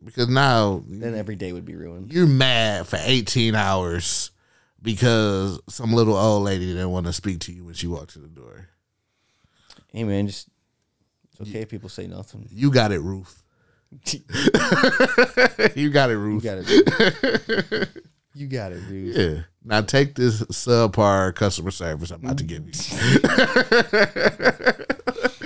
Because 0.03 0.27
now 0.29 0.83
Then 0.87 1.15
every 1.15 1.35
day 1.35 1.53
would 1.53 1.65
be 1.65 1.75
ruined. 1.75 2.11
you're 2.13 2.27
mad 2.27 2.85
for 2.85 2.99
18 3.01 3.55
hours 3.55 4.31
because 4.81 5.59
some 5.69 5.91
little 5.93 6.15
old 6.15 6.43
lady 6.43 6.67
didn't 6.67 6.91
want 6.91 7.05
to 7.07 7.13
speak 7.13 7.39
to 7.41 7.51
you 7.53 7.65
when 7.65 7.73
she 7.73 7.87
walked 7.87 8.11
to 8.13 8.19
the 8.19 8.27
door. 8.27 8.67
Hey, 9.91 10.03
man, 10.03 10.27
just 10.27 10.49
it's 11.31 11.41
okay 11.49 11.61
if 11.61 11.69
people 11.69 11.89
say 11.89 12.07
nothing. 12.07 12.47
You 12.51 12.69
got 12.71 12.91
it, 12.91 12.99
Ruth. 12.99 13.41
you 15.75 15.89
got 15.89 16.09
it, 16.09 16.13
You 16.13 16.17
Ruth. 16.19 16.43
got 16.43 16.57
it. 16.59 17.89
You 18.37 18.47
got 18.47 18.71
it, 18.71 18.87
dude. 18.87 19.15
Yeah. 19.15 19.41
Now 19.63 19.81
take 19.81 20.15
this 20.15 20.41
subpar 20.43 21.35
customer 21.35 21.71
service 21.71 22.11
I'm 22.11 22.23
about 22.23 22.37
to 22.37 22.43
give 22.43 22.65
you. 22.65 22.71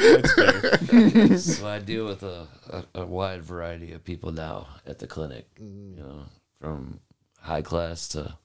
That's 0.01 0.34
fair. 0.34 0.77
so 1.38 1.68
I 1.68 1.80
deal 1.80 2.05
with 2.05 2.23
a, 2.23 2.47
a, 2.69 3.01
a 3.01 3.05
wide 3.05 3.43
variety 3.43 3.93
of 3.93 4.03
people 4.03 4.31
now 4.31 4.68
at 4.85 4.99
the 4.99 5.07
clinic. 5.07 5.47
Mm. 5.55 5.97
You 5.97 6.03
know, 6.03 6.26
from 6.59 6.99
high 7.39 7.61
class 7.61 8.07
to 8.09 8.35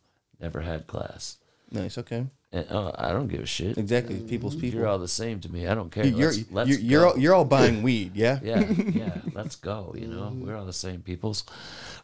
never 0.40 0.60
had 0.60 0.86
class. 0.86 1.38
Nice. 1.70 1.98
Okay. 1.98 2.26
And 2.52 2.70
uh, 2.70 2.92
I 2.96 3.12
don't 3.12 3.26
give 3.26 3.40
a 3.40 3.46
shit. 3.46 3.76
Exactly. 3.76 4.20
People's 4.20 4.54
people. 4.54 4.80
You're 4.80 4.88
all 4.88 4.98
the 4.98 5.08
same 5.08 5.40
to 5.40 5.52
me. 5.52 5.66
I 5.66 5.74
don't 5.74 5.90
care. 5.90 6.06
you're 6.06 6.30
let's, 6.30 6.52
let's 6.52 6.70
you're 6.70 6.78
you're 6.78 7.06
all, 7.06 7.18
you're 7.18 7.34
all 7.34 7.44
buying 7.44 7.82
weed, 7.82 8.12
yeah? 8.14 8.38
yeah, 8.42 8.60
yeah. 8.60 9.18
Let's 9.34 9.56
go. 9.56 9.94
You 9.98 10.06
know, 10.06 10.32
we're 10.32 10.56
all 10.56 10.64
the 10.64 10.72
same 10.72 11.02
peoples. 11.02 11.44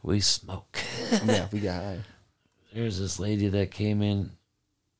We 0.02 0.20
smoke. 0.20 0.78
yeah. 1.24 1.46
We 1.52 1.60
got 1.60 1.82
high. 1.82 2.00
There's 2.72 2.98
this 2.98 3.18
lady 3.18 3.48
that 3.48 3.70
came 3.70 4.02
in 4.02 4.30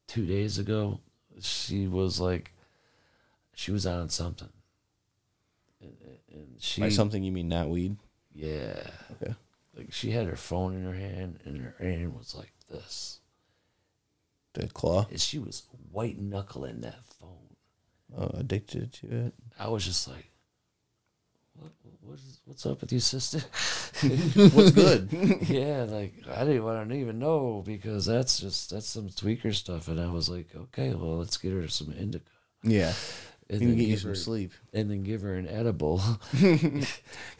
two 0.07 0.27
days 0.27 0.59
ago. 0.59 1.01
She 1.41 1.87
was 1.87 2.21
like, 2.21 2.53
she 3.55 3.71
was 3.73 3.87
on 3.87 4.09
something, 4.11 4.51
and, 5.81 5.93
and 6.31 6.47
she 6.59 6.81
By 6.83 6.91
something 6.91 7.23
you 7.23 7.33
mean 7.33 7.49
not 7.49 7.69
weed? 7.71 7.97
yeah, 8.35 8.83
Okay. 9.23 9.35
like 9.77 9.93
she 9.93 10.11
had 10.11 10.27
her 10.27 10.37
phone 10.37 10.75
in 10.75 10.85
her 10.85 10.95
hand, 10.95 11.41
and 11.45 11.59
her 11.63 11.75
hand 11.79 12.15
was 12.15 12.35
like 12.35 12.53
this, 12.71 13.21
The 14.55 14.69
claw. 14.69 15.07
and 15.11 15.21
she 15.21 15.39
was 15.39 15.63
white 15.91 16.19
knuckling 16.19 16.81
that 16.83 17.05
phone. 17.21 17.57
Oh, 18.17 18.31
addicted 18.35 18.93
to 18.95 19.07
it. 19.27 19.35
I 19.59 19.69
was 19.69 19.85
just 19.87 20.07
like, 20.09 20.31
what, 22.05 22.15
is, 22.19 22.41
what's 22.45 22.67
up 22.67 22.81
with 22.81 22.93
you, 22.93 23.01
sister? 23.01 23.39
What's 24.55 24.73
good? 24.73 25.09
yeah, 25.49 25.87
like 25.89 26.15
I 26.35 26.45
didn't, 26.45 26.67
I 26.67 26.75
don't 26.75 26.93
even 26.93 27.19
know 27.19 27.63
because 27.65 28.07
that's 28.07 28.41
just 28.41 28.71
that's 28.71 28.89
some 28.89 29.09
tweaker 29.09 29.55
stuff, 29.55 29.89
and 29.89 30.01
I 30.01 30.11
was 30.11 30.29
like, 30.29 30.49
okay, 30.55 30.95
well, 30.95 31.19
let's 31.19 31.37
get 31.37 31.53
her 31.53 31.69
some 31.69 31.93
indica, 31.93 32.25
yeah. 32.63 32.93
and 33.49 33.61
then 33.61 33.77
get 33.77 33.83
you 33.83 33.87
give 33.89 34.01
some 34.01 34.11
her, 34.11 34.15
sleep. 34.17 34.53
and 34.73 34.91
then 34.91 35.05
give 35.05 35.23
her 35.23 35.35
an 35.35 35.47
edible, 35.47 36.03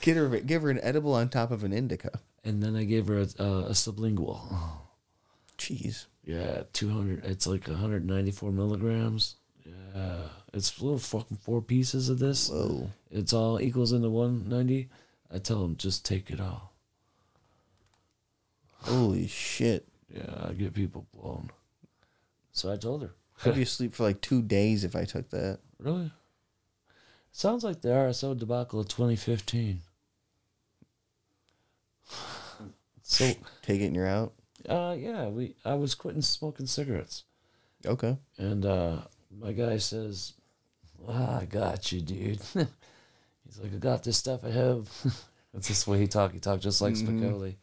Get 0.01 0.17
her, 0.17 0.29
give 0.41 0.63
her 0.63 0.71
an 0.71 0.81
edible 0.83 1.15
on 1.15 1.29
top 1.29 1.51
of 1.51 1.65
an 1.65 1.73
indica. 1.73 2.21
and 2.45 2.63
then 2.63 2.77
I 2.77 2.85
gave 2.85 3.09
her 3.09 3.19
a, 3.19 3.29
a, 3.43 3.59
a 3.67 3.71
sublingual. 3.71 4.41
Jeez. 5.59 6.07
Yeah, 6.25 6.63
two 6.73 6.91
hundred. 6.91 7.25
It's 7.25 7.47
like 7.49 7.67
one 7.67 7.77
hundred 7.79 8.07
ninety 8.07 8.31
four 8.31 8.53
milligrams. 8.53 9.37
Yeah, 9.95 10.17
it's 10.53 10.81
little 10.81 10.99
fucking 10.99 11.39
four 11.39 11.61
pieces 11.63 12.09
of 12.09 12.19
this. 12.19 12.49
Whoa. 12.49 12.91
It's 13.11 13.33
all 13.33 13.61
equals 13.61 13.93
into 13.93 14.11
one 14.11 14.49
ninety. 14.49 14.89
I 15.31 15.39
tell 15.39 15.61
them 15.63 15.77
just 15.77 16.05
take 16.05 16.31
it 16.31 16.41
all. 16.41 16.73
Holy 18.83 19.27
shit. 19.29 19.87
Yeah, 20.13 20.47
I 20.49 20.53
get 20.53 20.75
people 20.75 21.07
blown. 21.15 21.51
So 22.53 22.71
I 22.73 22.77
told 22.77 23.03
her. 23.03 23.13
I'd 23.45 23.55
be 23.55 23.63
asleep 23.63 23.95
for 23.95 24.03
like 24.05 24.21
two 24.21 24.43
days 24.43 24.85
if 24.85 24.95
I 24.95 25.05
took 25.05 25.31
that. 25.31 25.59
Really? 25.79 26.13
Sounds 27.33 27.65
like 27.65 27.81
the 27.81 27.89
RSO 27.89 28.39
debacle 28.39 28.81
of 28.81 28.89
2015. 28.89 29.81
So, 33.05 33.27
Take 33.63 33.81
it 33.83 33.87
and 33.87 33.97
you're 33.97 34.07
out. 34.07 34.33
uh, 34.69 34.95
yeah, 34.99 35.27
we 35.29 35.55
I 35.65 35.75
was 35.75 35.95
quitting 35.95 36.23
smoking 36.23 36.67
cigarettes, 36.67 37.25
Okay. 37.85 38.17
and 38.39 38.65
uh, 38.65 38.99
my 39.41 39.53
guy 39.53 39.79
says, 39.79 40.35
ah, 41.09 41.41
"I 41.41 41.45
got 41.45 41.93
you, 41.93 42.01
dude." 42.01 42.41
He's 42.55 43.59
like, 43.61 43.73
"I 43.75 43.79
got 43.79 44.03
this 44.03 44.17
stuff 44.17 44.45
at 44.45 44.53
home." 44.53 44.87
That's 45.53 45.69
just 45.69 45.85
the 45.85 45.91
way 45.91 45.99
he 45.99 46.07
talked. 46.07 46.35
He 46.35 46.41
talked 46.41 46.63
just 46.63 46.81
like 46.81 46.95
Spicoli. 46.95 47.57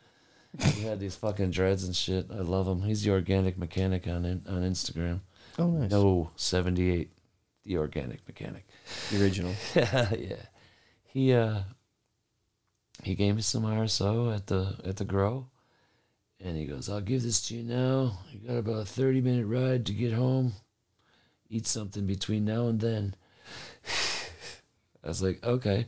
He 0.74 0.82
had 0.82 1.00
these 1.00 1.16
fucking 1.16 1.52
dreads 1.52 1.84
and 1.84 1.96
shit. 1.96 2.28
I 2.32 2.42
love 2.42 2.68
him. 2.68 2.82
He's 2.82 3.04
the 3.04 3.12
organic 3.12 3.58
mechanic 3.58 4.08
on 4.08 4.26
in, 4.26 4.44
on 4.48 4.62
Instagram. 4.62 5.22
Oh, 5.58 5.68
nice. 5.68 5.92
No, 5.92 6.32
seventy 6.36 6.92
eight, 6.92 7.12
the 7.66 7.78
organic 7.78 8.28
mechanic. 8.28 8.68
The 9.12 9.22
original. 9.22 9.54
yeah. 9.76 10.36
He 11.04 11.34
uh 11.34 11.62
he 13.04 13.16
gave 13.16 13.36
me 13.36 13.42
some 13.42 13.64
RSO 13.64 14.36
at 14.36 14.48
the 14.48 14.76
at 14.86 14.98
the 14.98 15.06
grow. 15.06 15.48
And 16.42 16.56
he 16.56 16.66
goes, 16.66 16.90
I'll 16.90 17.02
give 17.02 17.24
this 17.24 17.42
to 17.48 17.56
you 17.56 17.64
now. 17.64 18.20
You 18.32 18.48
got 18.48 18.58
about 18.58 18.82
a 18.82 18.86
thirty 18.86 19.22
minute 19.22 19.46
ride 19.46 19.86
to 19.88 19.94
get 19.94 20.14
home. 20.14 20.54
Eat 21.50 21.66
something 21.68 22.06
between 22.06 22.46
now 22.46 22.68
and 22.68 22.80
then. 22.80 23.16
I 25.04 25.08
was 25.08 25.22
like, 25.24 25.44
okay. 25.44 25.88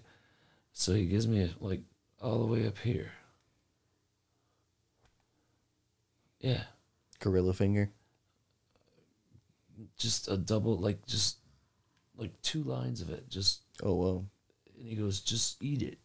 So 0.73 0.93
he 0.93 1.05
gives 1.05 1.27
me 1.27 1.53
like 1.59 1.81
all 2.21 2.39
the 2.39 2.51
way 2.51 2.65
up 2.67 2.77
here. 2.79 3.11
Yeah. 6.39 6.63
Gorilla 7.19 7.53
finger. 7.53 7.91
Just 9.97 10.27
a 10.27 10.37
double 10.37 10.77
like 10.77 11.05
just 11.05 11.37
like 12.17 12.31
two 12.41 12.63
lines 12.63 13.01
of 13.01 13.09
it. 13.09 13.29
Just 13.29 13.61
Oh, 13.83 13.95
whoa. 13.95 14.25
and 14.79 14.87
he 14.87 14.95
goes, 14.95 15.21
just 15.21 15.61
eat 15.63 15.81
it. 15.81 15.97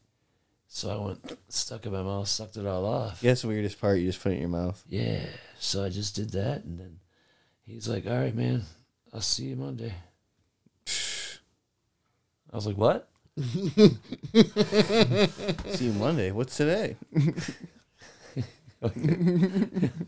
So 0.69 0.91
I 0.91 1.07
went, 1.07 1.39
stuck 1.49 1.85
it 1.85 1.89
in 1.89 1.93
my 1.95 2.03
mouth, 2.03 2.29
sucked 2.29 2.57
it 2.57 2.67
all 2.67 2.85
off. 2.85 3.23
Yeah, 3.23 3.31
that's 3.31 3.43
the 3.43 3.49
weirdest 3.49 3.81
part. 3.81 3.99
You 3.99 4.07
just 4.07 4.23
put 4.23 4.33
it 4.33 4.37
in 4.37 4.41
your 4.41 4.49
mouth. 4.51 4.83
Yeah. 4.89 5.25
So 5.59 5.85
I 5.85 5.89
just 5.89 6.15
did 6.17 6.31
that, 6.31 6.65
and 6.65 6.79
then 6.79 6.99
he's 7.65 7.89
like, 7.89 8.07
"All 8.07 8.17
right, 8.19 8.35
man, 8.35 8.63
I'll 9.13 9.21
see 9.21 9.47
you 9.47 9.57
Monday." 9.57 9.95
I 12.53 12.57
was 12.57 12.67
like, 12.67 12.77
"What?" 12.77 13.09
See 15.75 15.87
you 15.87 15.93
Monday. 15.93 16.31
What's 16.31 16.57
today? 16.57 16.97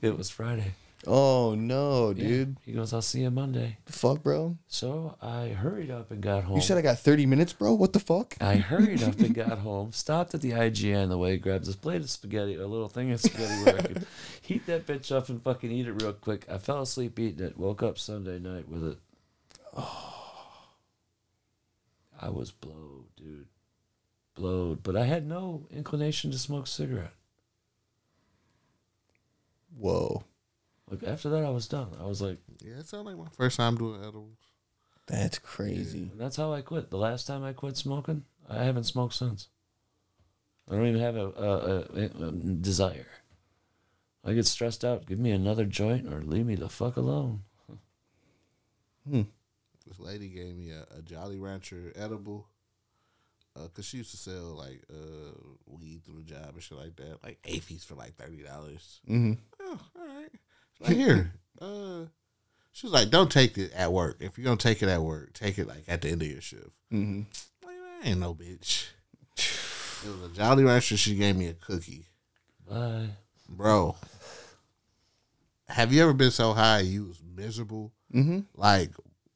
it 0.02 0.16
was 0.16 0.30
Friday. 0.30 0.72
Oh 1.06 1.54
no, 1.54 2.10
Yeah. 2.10 2.26
dude. 2.26 2.56
He 2.64 2.72
goes, 2.72 2.92
I'll 2.92 3.00
see 3.02 3.20
you 3.22 3.30
Monday. 3.30 3.78
The 3.86 3.92
fuck, 3.92 4.22
bro? 4.22 4.58
So 4.66 5.16
I 5.22 5.48
hurried 5.48 5.90
up 5.92 6.10
and 6.10 6.20
got 6.20 6.42
home. 6.44 6.56
You 6.56 6.62
said 6.62 6.76
I 6.76 6.82
got 6.82 6.98
30 6.98 7.24
minutes, 7.24 7.52
bro? 7.52 7.72
What 7.74 7.92
the 7.92 8.00
fuck? 8.00 8.36
I 8.40 8.56
hurried 8.56 9.02
up 9.04 9.18
and 9.20 9.32
got 9.34 9.58
home, 9.58 9.92
stopped 9.92 10.34
at 10.34 10.40
the 10.40 10.50
IGA 10.52 11.04
on 11.04 11.08
the 11.08 11.16
way, 11.16 11.36
grabbed 11.36 11.66
this 11.66 11.76
plate 11.76 12.00
of 12.00 12.10
spaghetti, 12.10 12.56
a 12.56 12.66
little 12.66 12.88
thing 12.88 13.12
of 13.12 13.20
spaghetti 13.20 13.64
where 13.64 13.76
I 13.78 13.82
could 13.82 14.06
heat 14.42 14.66
that 14.66 14.86
bitch 14.86 15.14
up 15.14 15.28
and 15.28 15.40
fucking 15.42 15.70
eat 15.70 15.86
it 15.86 16.02
real 16.02 16.12
quick. 16.12 16.44
I 16.50 16.58
fell 16.58 16.82
asleep 16.82 17.18
eating 17.18 17.46
it, 17.46 17.56
woke 17.56 17.82
up 17.82 17.96
Sunday 17.96 18.40
night 18.40 18.68
with 18.68 18.84
it. 18.84 18.98
Oh. 19.76 20.14
I 22.20 22.30
was 22.30 22.50
blowed, 22.50 23.04
dude. 23.16 23.46
Blowed. 24.34 24.82
But 24.82 24.96
I 24.96 25.04
had 25.04 25.24
no 25.28 25.68
inclination 25.70 26.32
to 26.32 26.38
smoke 26.38 26.66
cigarette. 26.66 27.12
Whoa. 29.78 30.24
Like 30.90 31.02
after 31.04 31.28
that 31.30 31.44
I 31.44 31.50
was 31.50 31.68
done. 31.68 31.88
I 32.00 32.04
was 32.06 32.20
like, 32.22 32.38
Yeah, 32.64 32.78
it 32.78 32.86
sounds 32.86 33.06
like 33.06 33.16
my 33.18 33.28
first 33.36 33.56
time 33.56 33.76
doing 33.76 34.00
edibles. 34.02 34.38
That's 35.06 35.38
crazy. 35.38 36.10
and 36.12 36.20
that's 36.20 36.36
how 36.36 36.52
I 36.52 36.60
quit. 36.60 36.90
The 36.90 36.98
last 36.98 37.26
time 37.26 37.42
I 37.42 37.52
quit 37.54 37.76
smoking, 37.76 38.24
I 38.48 38.64
haven't 38.64 38.84
smoked 38.84 39.14
since. 39.14 39.48
I 40.70 40.74
don't 40.74 40.86
even 40.86 41.00
have 41.00 41.16
a, 41.16 41.26
a, 41.28 41.78
a, 42.24 42.26
a 42.28 42.30
desire. 42.32 43.06
I 44.24 44.34
get 44.34 44.44
stressed 44.46 44.84
out. 44.84 45.06
Give 45.06 45.18
me 45.18 45.30
another 45.30 45.64
joint 45.64 46.12
or 46.12 46.20
leave 46.20 46.44
me 46.44 46.56
the 46.56 46.68
fuck 46.68 46.96
alone. 46.96 47.42
This 49.10 49.98
lady 49.98 50.28
gave 50.28 50.54
me 50.54 50.70
a, 50.70 50.86
a 50.98 51.02
Jolly 51.02 51.38
Rancher 51.38 51.92
edible. 51.96 52.46
Uh, 53.56 53.66
cause 53.68 53.86
she 53.86 53.96
used 53.96 54.10
to 54.12 54.16
sell 54.16 54.54
like 54.54 54.82
uh 54.90 55.32
weed 55.66 56.02
through 56.04 56.16
the 56.18 56.22
job 56.22 56.50
and 56.52 56.62
shit 56.62 56.78
like 56.78 56.94
that, 56.96 57.18
like 57.24 57.38
eight 57.44 57.66
piece 57.66 57.82
for 57.82 57.94
like 57.96 58.14
thirty 58.16 58.42
dollars. 58.42 59.00
Mm-hmm. 59.08 59.32
Oh, 59.62 59.80
all 59.98 60.06
right. 60.06 60.30
Like 60.80 60.96
here. 60.96 61.32
Uh, 61.60 62.04
she 62.70 62.86
was 62.86 62.92
like, 62.92 63.10
"Don't 63.10 63.32
take 63.32 63.58
it 63.58 63.72
at 63.72 63.92
work. 63.92 64.18
If 64.20 64.38
you're 64.38 64.44
gonna 64.44 64.56
take 64.56 64.80
it 64.80 64.88
at 64.88 65.02
work, 65.02 65.32
take 65.32 65.58
it 65.58 65.66
like 65.66 65.82
at 65.88 66.02
the 66.02 66.08
end 66.08 66.22
of 66.22 66.28
your 66.28 66.40
shift." 66.40 66.70
Mm-hmm. 66.92 67.22
Like, 67.66 67.74
I 68.04 68.08
ain't 68.10 68.20
no 68.20 68.32
bitch. 68.32 68.86
It 69.36 70.06
was 70.08 70.30
a 70.30 70.34
Jolly 70.36 70.62
Rancher. 70.62 70.96
She 70.96 71.16
gave 71.16 71.34
me 71.34 71.48
a 71.48 71.54
cookie, 71.54 72.06
Bye. 72.70 73.08
bro. 73.48 73.96
Have 75.66 75.92
you 75.92 76.00
ever 76.00 76.12
been 76.12 76.30
so 76.30 76.52
high 76.52 76.78
you 76.80 77.06
was 77.06 77.20
miserable? 77.34 77.92
Mm-hmm. 78.14 78.40
Like, 78.54 78.92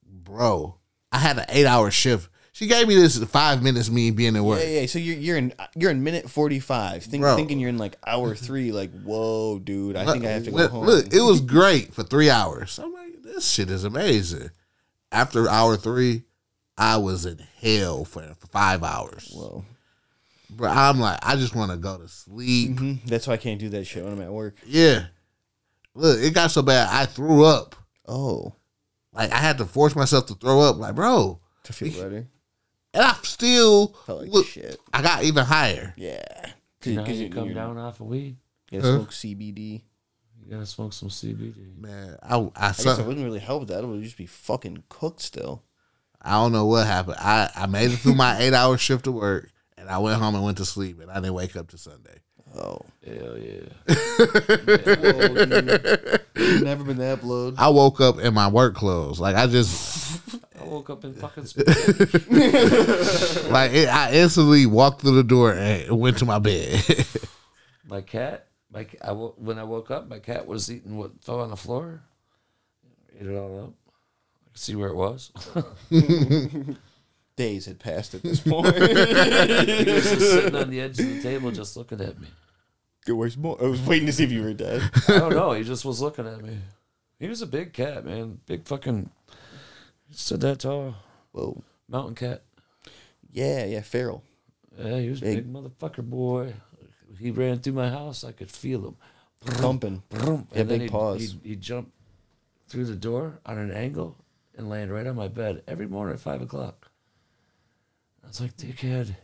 bro, 0.06 0.76
I 1.10 1.18
had 1.18 1.38
an 1.38 1.46
eight 1.48 1.66
hour 1.66 1.90
shift. 1.90 2.28
She 2.54 2.66
gave 2.66 2.86
me 2.86 2.94
this 2.94 3.16
five 3.24 3.62
minutes 3.62 3.90
me 3.90 4.10
being 4.10 4.36
at 4.36 4.42
work. 4.44 4.60
Yeah, 4.60 4.80
yeah. 4.80 4.86
So 4.86 4.98
you're 4.98 5.16
you're 5.16 5.36
in 5.38 5.54
you're 5.74 5.90
in 5.90 6.04
minute 6.04 6.28
45. 6.28 7.02
Think, 7.02 7.22
Bro. 7.22 7.36
thinking 7.36 7.58
you're 7.58 7.70
in 7.70 7.78
like 7.78 7.96
hour 8.06 8.34
three. 8.34 8.72
Like, 8.72 8.90
whoa, 9.02 9.58
dude. 9.58 9.96
I 9.96 10.04
think 10.12 10.24
I 10.26 10.30
have 10.30 10.44
to 10.44 10.50
go 10.50 10.56
look, 10.58 10.70
home. 10.70 10.86
look, 10.86 11.12
it 11.14 11.22
was 11.22 11.40
great 11.40 11.94
for 11.94 12.02
three 12.02 12.28
hours. 12.28 12.78
I'm 12.78 12.92
like, 12.92 13.22
this 13.22 13.50
shit 13.50 13.70
is 13.70 13.84
amazing. 13.84 14.50
After 15.10 15.48
hour 15.48 15.76
three, 15.78 16.24
I 16.76 16.98
was 16.98 17.24
in 17.24 17.38
hell 17.60 18.04
for, 18.04 18.22
for 18.38 18.46
five 18.48 18.82
hours. 18.82 19.30
Whoa. 19.34 19.64
Bro, 20.50 20.68
I'm 20.70 21.00
like, 21.00 21.18
I 21.22 21.36
just 21.36 21.54
want 21.54 21.70
to 21.70 21.78
go 21.78 21.96
to 21.96 22.08
sleep. 22.08 22.78
hmm 22.78 22.94
That's 23.06 23.26
why 23.26 23.34
I 23.34 23.38
can't 23.38 23.58
do 23.60 23.70
that 23.70 23.86
shit 23.86 24.04
when 24.04 24.12
I'm 24.12 24.20
at 24.20 24.30
work. 24.30 24.56
Yeah. 24.66 25.06
Look, 25.94 26.20
it 26.20 26.34
got 26.34 26.50
so 26.50 26.60
bad 26.60 26.88
I 26.90 27.06
threw 27.06 27.44
up. 27.46 27.76
Oh, 28.06 28.54
Like 29.14 29.32
I 29.32 29.38
had 29.38 29.56
to 29.58 29.64
force 29.64 29.96
myself 29.96 30.26
to 30.26 30.34
throw 30.34 30.60
up. 30.60 30.76
Like, 30.76 30.94
bro. 30.94 31.40
to 31.64 31.72
feel 31.72 31.90
better. 32.02 32.28
And 32.94 33.02
I 33.04 33.14
still 33.22 33.88
Felt 34.06 34.22
like 34.22 34.30
look. 34.30 34.46
shit. 34.46 34.78
I 34.92 35.02
got 35.02 35.24
even 35.24 35.44
higher. 35.44 35.94
Yeah. 35.96 36.22
You 36.84 36.94
know 36.96 37.02
Because 37.02 37.20
you 37.20 37.30
come 37.30 37.54
down 37.54 37.78
off 37.78 38.00
of 38.00 38.06
weed? 38.06 38.36
You 38.70 38.80
gotta 38.80 38.96
smoke 38.96 39.10
CBD. 39.10 39.82
You 40.44 40.50
gotta 40.50 40.66
smoke 40.66 40.92
some 40.92 41.08
CBD. 41.08 41.78
Man, 41.78 42.16
I 42.22 42.36
I, 42.36 42.50
I 42.56 42.68
guess 42.68 42.98
it 42.98 43.06
wouldn't 43.06 43.24
really 43.24 43.38
help 43.38 43.68
that. 43.68 43.82
It 43.84 43.86
would 43.86 44.02
just 44.02 44.16
be 44.16 44.26
fucking 44.26 44.82
cooked 44.88 45.20
still. 45.20 45.62
I 46.20 46.32
don't 46.32 46.52
know 46.52 46.66
what 46.66 46.86
happened. 46.86 47.16
I, 47.18 47.50
I 47.54 47.66
made 47.66 47.90
it 47.90 47.96
through 47.96 48.14
my 48.14 48.38
eight 48.40 48.52
hour 48.54 48.76
shift 48.78 49.06
of 49.06 49.14
work 49.14 49.50
and 49.76 49.88
I 49.88 49.98
went 49.98 50.20
home 50.20 50.34
and 50.34 50.44
went 50.44 50.58
to 50.58 50.64
sleep 50.64 51.00
and 51.00 51.10
I 51.10 51.14
didn't 51.14 51.34
wake 51.34 51.56
up 51.56 51.68
to 51.70 51.78
Sunday. 51.78 52.20
Oh. 52.54 52.80
Hell 53.04 53.38
yeah. 53.38 53.62
Whoa, 54.94 55.44
dude. 55.44 56.62
Never 56.62 56.84
been 56.84 56.98
that 56.98 57.20
blowed. 57.20 57.54
I 57.58 57.68
woke 57.68 58.00
up 58.00 58.18
in 58.20 58.32
my 58.34 58.48
work 58.48 58.74
clothes. 58.74 59.18
Like 59.18 59.34
I 59.34 59.46
just 59.46 60.30
I 60.60 60.64
woke 60.64 60.90
up 60.90 61.04
in 61.04 61.14
fucking 61.14 61.44
like 63.50 63.72
it, 63.72 63.88
I 63.88 64.12
instantly 64.12 64.66
walked 64.66 65.00
through 65.00 65.16
the 65.16 65.24
door 65.24 65.52
and 65.52 65.98
went 65.98 66.18
to 66.18 66.26
my 66.26 66.38
bed. 66.38 66.82
My 67.88 68.00
cat, 68.00 68.46
my 68.70 68.84
ca- 68.84 68.98
I 69.02 69.12
when 69.12 69.58
I 69.58 69.64
woke 69.64 69.90
up, 69.90 70.08
my 70.08 70.20
cat 70.20 70.46
was 70.46 70.70
eating 70.70 70.96
what 70.96 71.10
fell 71.24 71.40
on 71.40 71.50
the 71.50 71.56
floor. 71.56 72.02
Ate 73.18 73.26
it 73.26 73.36
all 73.36 73.64
up. 73.64 73.72
I 74.46 74.50
could 74.52 74.60
see 74.60 74.76
where 74.76 74.88
it 74.88 74.96
was. 74.96 75.32
Days 77.34 77.66
had 77.66 77.80
passed 77.80 78.14
at 78.14 78.22
this 78.22 78.40
point. 78.40 78.66
he 78.66 79.92
was 79.92 80.04
just 80.04 80.20
sitting 80.20 80.54
on 80.54 80.70
the 80.70 80.80
edge 80.80 81.00
of 81.00 81.08
the 81.08 81.22
table, 81.22 81.50
just 81.50 81.76
looking 81.76 82.00
at 82.00 82.20
me. 82.20 82.28
Where's 83.06 83.36
more? 83.36 83.58
I 83.60 83.66
was 83.66 83.80
waiting 83.82 84.06
to 84.06 84.12
see 84.12 84.24
if 84.24 84.32
you 84.32 84.42
were 84.42 84.52
dead. 84.54 84.82
I 85.08 85.18
don't 85.18 85.34
know. 85.34 85.52
He 85.52 85.64
just 85.64 85.84
was 85.84 86.00
looking 86.00 86.26
at 86.26 86.42
me. 86.42 86.58
He 87.18 87.28
was 87.28 87.42
a 87.42 87.46
big 87.46 87.72
cat, 87.72 88.04
man. 88.04 88.38
Big 88.46 88.66
fucking. 88.66 89.10
Stood 90.10 90.40
that 90.42 90.60
tall. 90.60 90.94
Whoa. 91.32 91.62
Mountain 91.88 92.14
cat. 92.14 92.42
Yeah, 93.32 93.64
yeah, 93.64 93.80
feral. 93.80 94.22
Yeah, 94.78 94.98
he 94.98 95.08
was 95.08 95.20
a 95.20 95.24
Big. 95.24 95.36
big 95.36 95.52
motherfucker, 95.52 96.02
boy. 96.08 96.54
He 97.18 97.30
ran 97.30 97.58
through 97.58 97.74
my 97.74 97.90
house. 97.90 98.24
I 98.24 98.32
could 98.32 98.50
feel 98.50 98.86
him. 98.86 98.96
Thumping. 99.42 100.02
Vroom. 100.10 100.46
Yeah, 100.52 100.60
and 100.60 100.68
big 100.68 100.80
he'd, 100.82 100.90
paws. 100.90 101.20
He'd, 101.20 101.40
he'd 101.42 101.60
jump 101.60 101.92
through 102.68 102.84
the 102.86 102.94
door 102.96 103.38
on 103.44 103.58
an 103.58 103.72
angle 103.72 104.16
and 104.56 104.68
land 104.68 104.92
right 104.92 105.06
on 105.06 105.16
my 105.16 105.28
bed 105.28 105.62
every 105.66 105.86
morning 105.86 106.14
at 106.14 106.20
five 106.20 106.40
o'clock. 106.42 106.90
I 108.24 108.28
was 108.28 108.40
like, 108.40 108.56
dickhead. 108.56 109.16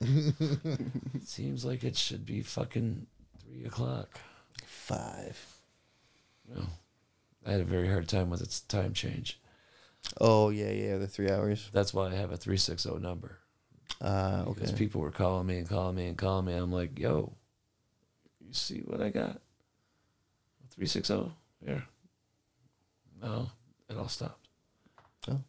Seems 1.24 1.64
like 1.64 1.82
it 1.84 1.96
should 1.96 2.26
be 2.26 2.42
fucking 2.42 3.06
three 3.54 3.66
o'clock. 3.66 4.20
Five. 4.66 5.58
No. 6.54 6.62
I 7.46 7.52
had 7.52 7.60
a 7.60 7.64
very 7.64 7.88
hard 7.88 8.08
time 8.08 8.30
with 8.30 8.42
its 8.42 8.60
time 8.60 8.92
change. 8.92 9.40
Oh 10.20 10.50
yeah, 10.50 10.70
yeah, 10.70 10.98
the 10.98 11.06
three 11.06 11.30
hours. 11.30 11.70
That's 11.72 11.94
why 11.94 12.06
I 12.08 12.14
have 12.14 12.32
a 12.32 12.36
360 12.36 12.98
number. 12.98 13.38
Uh 14.00 14.44
Because 14.44 14.72
people 14.72 15.00
were 15.00 15.10
calling 15.10 15.46
me 15.46 15.58
and 15.58 15.68
calling 15.68 15.96
me 15.96 16.06
and 16.06 16.16
calling 16.18 16.46
me. 16.46 16.54
I'm 16.54 16.72
like, 16.72 16.98
yo, 16.98 17.32
you 18.40 18.52
see 18.52 18.80
what 18.80 19.00
I 19.00 19.10
got? 19.10 19.40
360? 20.70 21.32
Here. 21.64 21.84
No, 23.22 23.50
it 23.88 23.96
all 23.96 24.08
stopped. 24.08 24.48
Oh. 25.30 25.40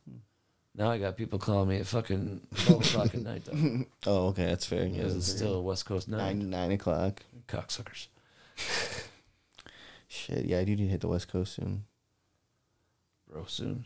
Now 0.78 0.92
I 0.92 0.98
got 0.98 1.18
people 1.18 1.40
calling 1.40 1.70
me 1.70 1.78
at 1.78 1.88
fucking 1.88 2.42
12 2.66 2.86
o'clock 2.88 3.16
at 3.16 3.22
night, 3.22 3.44
though. 3.46 3.86
Oh, 4.06 4.28
okay, 4.28 4.46
that's 4.46 4.66
fair. 4.66 4.86
Yeah, 4.86 5.04
it's 5.04 5.28
still 5.28 5.64
West 5.64 5.86
Coast 5.86 6.10
fair. 6.10 6.18
9. 6.18 6.40
nine 6.40 6.50
nine 6.50 6.72
o'clock. 6.72 7.22
Cocksuckers. 7.48 8.08
Shit, 10.08 10.46
yeah, 10.46 10.60
I 10.60 10.64
do 10.64 10.76
need 10.76 10.86
to 10.86 10.90
hit 10.92 11.02
the 11.02 11.08
West 11.08 11.28
Coast 11.28 11.54
soon. 11.56 11.84
Bro, 13.30 13.46
soon. 13.48 13.86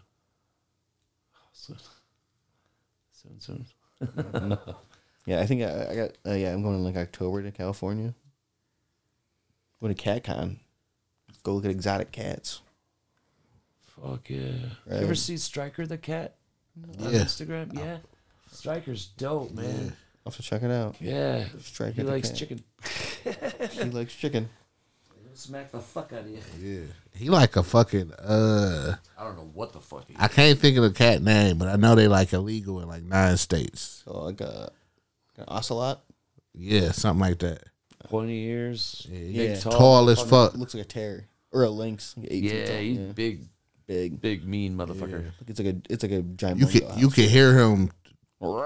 Oh, 1.36 1.48
soon. 1.54 1.78
Soon, 3.12 3.40
soon. 3.42 3.66
Yeah, 5.26 5.42
I 5.42 5.46
think 5.46 5.62
I, 5.62 5.88
I 5.92 5.96
got. 5.96 6.12
Uh, 6.26 6.34
yeah, 6.36 6.54
I'm 6.54 6.64
going 6.64 6.76
in 6.76 6.84
like 6.86 6.96
October 6.96 7.44
to 7.44 7.52
California. 7.52 8.16
Going 9.82 9.94
to 9.94 10.02
CatCon. 10.02 10.56
Go 11.44 11.54
look 11.56 11.66
at 11.66 11.72
exotic 11.72 12.12
cats. 12.12 12.62
Fuck 14.02 14.30
yeah. 14.30 14.48
Right. 14.88 14.98
You 15.00 15.04
ever 15.04 15.14
see 15.16 15.38
Striker 15.38 15.86
the 15.86 15.98
cat 16.00 16.36
on 16.98 17.14
Yeah. 17.14 17.20
Instagram? 17.20 17.78
Yeah. 17.78 17.98
Striker's 18.52 19.08
dope, 19.18 19.52
man. 19.52 19.94
I'll 20.26 20.32
have 20.32 20.38
to 20.38 20.42
check 20.42 20.64
it 20.64 20.72
out. 20.72 20.96
Yeah. 21.00 21.46
Strike 21.62 21.94
He 21.96 22.02
the 22.04 22.10
likes 22.12 22.30
cat. 22.30 22.38
chicken. 22.38 22.64
He 23.72 23.84
likes 23.86 24.16
chicken. 24.16 24.50
He'll 25.24 25.36
smack 25.36 25.72
the 25.72 25.80
fuck 25.80 26.14
out 26.14 26.22
of 26.22 26.30
you. 26.30 26.40
yeah. 26.62 26.86
He 27.14 27.30
like 27.30 27.56
a 27.56 27.64
fucking 27.64 28.14
uh 28.14 28.96
I 29.18 29.24
don't 29.24 29.36
know 29.36 29.50
what 29.54 29.74
the 29.74 29.80
fuck 29.82 30.06
he 30.08 30.16
I 30.18 30.28
can't 30.28 30.58
think 30.58 30.78
of 30.78 30.84
the 30.84 30.92
cat 30.92 31.22
name, 31.22 31.58
but 31.58 31.68
I 31.68 31.76
know 31.76 31.96
they 31.96 32.08
like 32.08 32.32
illegal 32.34 32.82
in 32.82 32.88
like 32.88 33.04
nine 33.04 33.38
states. 33.38 34.04
So 34.06 34.20
like 34.24 34.42
a 34.42 34.72
an 35.38 35.46
ocelot. 35.48 36.02
Yeah, 36.54 36.92
something 36.92 37.20
like 37.22 37.40
that. 37.40 37.64
Pointy 38.06 38.44
ears. 38.46 39.06
Yeah, 39.10 39.44
yeah. 39.44 39.56
tall. 39.60 39.72
Tall 39.74 40.10
as 40.10 40.22
fuck. 40.22 40.56
Looks 40.56 40.74
like 40.74 40.84
a 40.86 40.88
terrier 40.88 41.28
or 41.52 41.64
a 41.64 41.70
lynx. 41.70 42.16
Like 42.18 42.28
Yeah, 42.32 42.78
he's 42.80 42.98
yeah. 42.98 43.12
big, 43.14 43.44
big. 43.88 44.22
big, 44.22 44.46
mean 44.48 44.76
motherfucker. 44.78 45.26
Like 45.26 45.50
it's 45.50 45.60
like 45.60 45.76
a 45.76 45.82
it's 45.90 46.04
like 46.04 46.12
a 46.14 46.22
giant. 46.22 46.60
You 46.60 46.66
Mungo 46.66 46.80
can 46.92 47.00
you 47.00 47.10
can 47.10 47.26
hear 47.26 47.58
him 47.58 47.92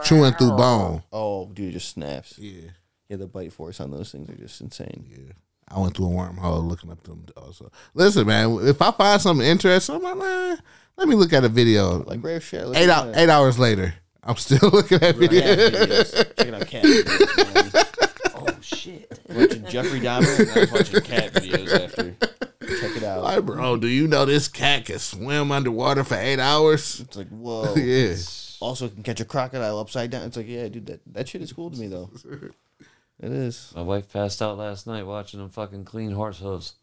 chewing 0.04 0.34
through 0.34 0.56
bone. 0.56 1.02
Oh, 1.12 1.48
dude, 1.52 1.70
it 1.70 1.72
just 1.74 1.90
snaps. 1.90 2.38
Yeah, 2.38 2.70
Yeah, 3.10 3.18
the 3.18 3.28
bite 3.28 3.54
force 3.54 3.80
on 3.80 3.92
those 3.92 4.12
things 4.12 4.30
are 4.30 4.36
just 4.36 4.62
insane. 4.62 5.06
yeah. 5.10 5.34
I 5.70 5.80
went 5.80 5.96
through 5.96 6.08
a 6.08 6.10
wormhole 6.10 6.68
looking 6.68 6.92
up 6.92 7.02
them 7.04 7.26
uh, 7.36 7.42
also. 7.42 7.72
Listen, 7.94 8.28
man, 8.28 8.60
if 8.64 8.82
I 8.82 8.92
find 8.92 9.22
something 9.22 9.46
interesting, 9.48 9.96
I'm 9.96 10.02
like, 10.04 10.18
man, 10.18 10.58
let 10.98 11.08
me 11.08 11.16
look 11.16 11.34
at 11.34 11.44
a 11.46 11.50
video. 11.50 12.04
Like 12.04 12.24
rare 12.24 12.40
shit. 12.42 12.68
Eight 12.76 12.84
at 12.84 12.90
out 12.90 13.16
eight 13.18 13.30
hours 13.30 13.58
later, 13.58 13.94
I'm 14.24 14.36
still 14.36 14.70
looking 14.74 14.96
at 15.02 15.16
Cat 15.16 15.16
videos. 15.16 15.72
videos. 15.72 16.38
Checking 16.38 16.54
out 16.54 16.68
cat 16.68 16.84
videos. 16.84 17.54
Man. 17.74 17.84
Oh 18.36 18.58
shit! 18.62 19.20
Watching 19.30 19.66
Jeffrey 19.68 20.00
Dahmer 20.02 20.40
and 20.40 20.50
I 20.52 20.60
was 20.62 20.72
watching 20.72 21.02
cat 21.02 21.34
videos 21.34 21.72
after. 21.82 22.12
Check 22.20 22.98
it 22.98 23.04
out. 23.04 23.24
like, 23.24 23.46
bro, 23.46 23.78
do 23.78 23.88
you 23.88 24.08
know 24.08 24.26
this 24.26 24.48
cat 24.50 24.86
can 24.86 25.00
swim 25.00 25.52
underwater 25.52 26.04
for 26.04 26.16
eight 26.16 26.40
hours? 26.40 27.00
It's 27.00 27.16
like 27.16 27.30
whoa. 27.30 27.74
yeah. 27.78 28.16
Also 28.60 28.90
can 28.90 29.04
catch 29.04 29.22
a 29.22 29.26
crocodile 29.26 29.80
upside 29.80 30.10
down. 30.10 30.24
It's 30.24 30.36
like 30.36 30.48
yeah, 30.48 30.68
dude, 30.68 30.88
that 30.88 31.02
that 31.14 31.28
shit 31.30 31.42
is 31.42 31.54
cool 31.54 31.72
to 31.72 31.80
me 31.80 31.88
though. 31.88 32.10
It 33.24 33.32
is. 33.32 33.72
My 33.76 33.82
wife 33.84 34.12
passed 34.12 34.42
out 34.42 34.58
last 34.58 34.86
night 34.86 35.06
watching 35.06 35.40
them 35.40 35.50
fucking 35.50 35.86
clean 35.86 36.12
horse 36.12 36.40
hooves. 36.40 36.74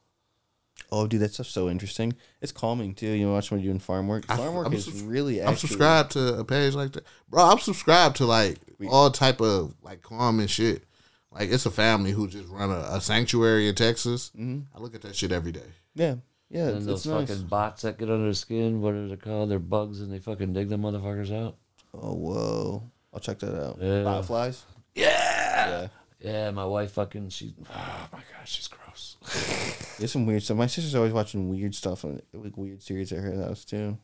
Oh, 0.90 1.06
dude, 1.06 1.20
that 1.20 1.34
stuff's 1.34 1.50
so 1.50 1.68
interesting. 1.68 2.14
It's 2.40 2.52
calming 2.52 2.94
too. 2.94 3.08
You 3.08 3.26
know, 3.26 3.32
watch 3.34 3.50
when 3.50 3.60
you're 3.60 3.70
doing 3.72 3.78
farm 3.80 4.08
work. 4.08 4.24
I- 4.28 4.36
Farm 4.36 4.54
work 4.54 4.66
I'm 4.66 4.72
is 4.72 4.86
subs- 4.86 5.02
really. 5.02 5.40
I'm 5.42 5.48
actually- 5.48 5.68
subscribed 5.68 6.12
to 6.12 6.34
a 6.38 6.44
page 6.44 6.74
like 6.74 6.92
that, 6.92 7.04
bro. 7.28 7.44
I'm 7.44 7.58
subscribed 7.58 8.16
to 8.16 8.26
like 8.26 8.58
all 8.88 9.10
type 9.10 9.40
of 9.42 9.74
like 9.82 10.00
calm 10.02 10.40
and 10.40 10.50
shit. 10.50 10.84
Like 11.30 11.50
it's 11.50 11.66
a 11.66 11.70
family 11.70 12.12
who 12.12 12.26
just 12.26 12.48
run 12.48 12.70
a, 12.70 12.78
a 12.96 13.00
sanctuary 13.00 13.68
in 13.68 13.74
Texas. 13.74 14.32
Mhm. 14.36 14.64
I 14.74 14.80
look 14.80 14.94
at 14.94 15.02
that 15.02 15.14
shit 15.14 15.30
every 15.32 15.52
day. 15.52 15.68
Yeah, 15.94 16.14
yeah. 16.48 16.68
And 16.68 16.76
It's, 16.78 16.86
those 16.86 17.00
it's 17.00 17.06
nice. 17.06 17.28
fucking 17.28 17.46
bots 17.48 17.82
that 17.82 17.98
get 17.98 18.08
under 18.10 18.28
the 18.28 18.34
skin, 18.34 18.80
what 18.80 18.94
are 18.94 19.06
they 19.06 19.16
called? 19.16 19.50
They're 19.50 19.58
bugs 19.58 20.00
and 20.00 20.10
they 20.10 20.18
fucking 20.18 20.54
dig 20.54 20.70
them 20.70 20.82
motherfuckers 20.82 21.30
out. 21.32 21.56
Oh 21.94 22.14
whoa! 22.14 22.82
I'll 23.12 23.20
check 23.20 23.38
that 23.40 23.54
out. 23.62 23.78
Yeah. 23.80 24.04
Fireflies. 24.04 24.64
Yeah. 24.94 25.88
Yeah. 26.20 26.50
My 26.50 26.64
wife 26.64 26.92
fucking 26.92 27.30
she 27.30 27.54
oh 27.70 28.08
my 28.12 28.18
god, 28.18 28.46
she's 28.46 28.68
gross. 28.68 29.16
There's 29.98 30.12
some 30.12 30.26
weird 30.26 30.42
stuff. 30.42 30.56
My 30.56 30.66
sister's 30.66 30.94
always 30.94 31.12
watching 31.12 31.48
weird 31.48 31.74
stuff 31.74 32.04
and 32.04 32.22
like 32.32 32.56
weird 32.56 32.82
series 32.82 33.12
at 33.12 33.22
her 33.22 33.34
house 33.42 33.64
too. 33.64 33.98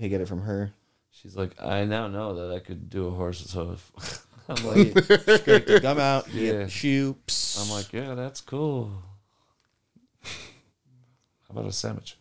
I 0.00 0.08
get 0.08 0.20
it 0.20 0.28
from 0.28 0.42
her. 0.42 0.72
She's 1.10 1.36
like, 1.36 1.60
I 1.60 1.84
now 1.84 2.08
know 2.08 2.34
that 2.34 2.54
I 2.54 2.58
could 2.58 2.88
do 2.88 3.06
a 3.06 3.10
horse's 3.10 3.52
hoof. 3.54 3.92
I'm 4.48 4.56
like 4.66 4.88
scrape 5.40 5.66
the 5.66 5.80
gum 5.80 5.98
out. 5.98 6.32
Yeah. 6.32 6.52
Yeah. 6.52 6.66
Shoe. 6.66 7.16
I'm 7.58 7.70
like, 7.70 7.92
yeah, 7.92 8.14
that's 8.14 8.40
cool. 8.40 8.90
How 10.22 11.60
about 11.60 11.66
a 11.66 11.72
sandwich? 11.72 12.16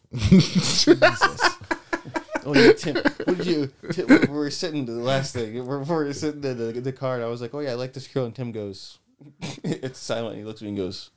Oh 2.46 2.56
yeah, 2.56 2.74
Tim. 2.74 2.96
What 2.96 3.38
did 3.38 3.48
you? 3.48 3.72
Tim, 3.92 4.08
we 4.08 4.28
were 4.28 4.50
sitting 4.50 4.86
the 4.86 4.94
last 4.94 5.34
thing. 5.34 5.54
We 5.54 5.62
were, 5.62 5.80
we 5.80 5.94
were 5.94 6.14
sitting 6.14 6.44
in 6.44 6.58
the, 6.58 6.82
the 6.82 6.92
car, 6.92 7.16
and 7.16 7.24
I 7.24 7.28
was 7.28 7.42
like, 7.42 7.54
"Oh 7.54 7.60
yeah, 7.60 7.72
I 7.72 7.76
like 7.76 7.94
this 7.94 8.08
girl." 8.08 8.26
And 8.26 8.36
Tim 8.36 8.52
goes, 8.52 9.00
"It's 9.64 10.00
silent." 10.00 10.38
He 10.38 10.44
looks 10.44 10.62
at 10.62 10.64
me 10.64 10.70
and 10.70 10.78
goes, 10.78 11.12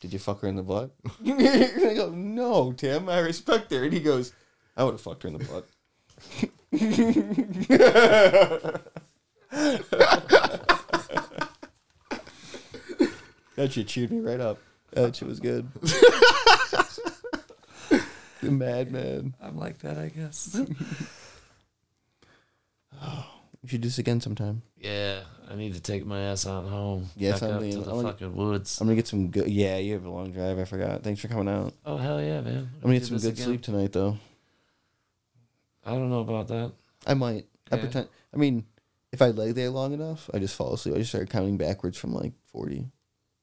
"Did 0.00 0.12
you 0.12 0.18
fuck 0.18 0.40
her 0.40 0.48
in 0.48 0.56
the 0.56 0.62
butt?" 0.62 0.94
and 1.24 1.86
I 1.86 1.94
go, 1.94 2.10
"No, 2.10 2.72
Tim. 2.72 3.08
I 3.08 3.18
respect 3.18 3.70
her." 3.72 3.84
And 3.84 3.92
he 3.92 4.00
goes, 4.00 4.32
"I 4.76 4.84
would 4.84 4.92
have 4.92 5.00
fucked 5.00 5.24
her 5.24 5.28
in 5.28 5.38
the 5.38 5.44
butt." 5.44 5.68
that 13.56 13.72
shit 13.72 13.88
cheered 13.88 14.10
me 14.10 14.20
right 14.20 14.40
up. 14.40 14.58
That 14.92 15.16
shit 15.16 15.28
was 15.28 15.40
good. 15.40 15.68
Mad 18.50 18.90
man. 18.92 19.34
I'm 19.40 19.56
like 19.56 19.78
that, 19.80 19.98
I 19.98 20.08
guess. 20.08 20.58
We 23.62 23.68
should 23.68 23.80
do 23.80 23.86
this 23.88 23.98
again 23.98 24.20
sometime. 24.20 24.62
yeah, 24.80 25.20
I 25.48 25.54
need 25.54 25.74
to 25.74 25.80
take 25.80 26.04
my 26.04 26.18
ass 26.20 26.46
on 26.46 26.66
home. 26.66 27.06
Yes, 27.16 27.38
back 27.40 27.50
I'm 27.50 27.56
up 27.56 27.62
to 27.62 27.68
the 27.68 27.78
I'm 27.78 27.84
gonna- 27.84 28.02
fucking 28.10 28.34
woods. 28.34 28.80
I'm 28.80 28.88
gonna 28.88 28.96
get 28.96 29.06
some 29.06 29.28
good. 29.28 29.46
Yeah, 29.48 29.76
you 29.78 29.92
have 29.92 30.04
a 30.04 30.10
long 30.10 30.32
drive. 30.32 30.58
I 30.58 30.64
forgot. 30.64 31.04
Thanks 31.04 31.20
for 31.20 31.28
coming 31.28 31.48
out. 31.48 31.72
oh 31.86 31.96
hell 31.96 32.20
yeah, 32.20 32.40
man! 32.40 32.68
I'm 32.76 32.80
gonna 32.82 32.94
get 32.94 33.06
some 33.06 33.18
good 33.18 33.34
again. 33.34 33.44
sleep 33.44 33.62
tonight, 33.62 33.92
though. 33.92 34.18
I 35.84 35.90
don't 35.92 36.10
know 36.10 36.20
about 36.20 36.48
that. 36.48 36.72
I 37.06 37.14
might. 37.14 37.46
I 37.70 37.76
pretend. 37.76 38.08
I 38.34 38.36
mean, 38.36 38.64
if 39.12 39.22
I 39.22 39.28
lay 39.28 39.52
there 39.52 39.70
long 39.70 39.92
enough, 39.92 40.28
I 40.34 40.40
just 40.40 40.56
fall 40.56 40.74
asleep. 40.74 40.96
I 40.96 40.98
just 40.98 41.10
start 41.10 41.30
counting 41.30 41.56
backwards 41.56 41.96
from 41.98 42.12
like 42.12 42.32
40. 42.46 42.86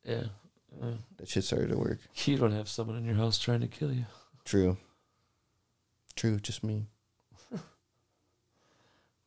Yeah, 0.04 0.24
Uh, 0.82 0.92
That 1.18 1.30
shit 1.30 1.46
started 1.46 1.70
to 1.70 1.78
work. 1.78 2.00
you 2.26 2.36
don't 2.38 2.52
have 2.52 2.68
someone 2.68 2.98
in 2.98 3.06
your 3.06 3.16
house 3.16 3.38
trying 3.38 3.62
to 3.62 3.68
kill 3.68 3.94
you. 3.94 4.06
True. 4.44 4.76
True. 6.16 6.40
Just 6.40 6.64
me. 6.64 6.86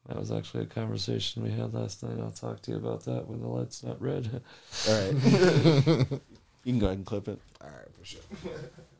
That 0.09 0.19
was 0.19 0.33
actually 0.33 0.65
a 0.65 0.67
conversation 0.67 1.45
we 1.45 1.51
had 1.53 1.75
last 1.75 2.03
night. 2.03 2.19
I'll 2.21 2.33
talk 2.33 2.61
to 2.63 2.73
you 2.73 2.77
about 2.77 3.05
that 3.05 3.29
when 3.29 3.41
the 3.41 3.47
light's 3.47 3.85
not 3.85 4.03
red. 4.03 4.43
All 4.89 4.95
right. 4.95 5.15
you 6.65 6.73
can 6.73 6.79
go 6.81 6.87
ahead 6.87 6.99
and 6.99 7.07
clip 7.07 7.29
it. 7.29 7.39
All 7.61 7.69
right, 7.69 7.95
for 7.97 8.05
sure. 8.05 8.21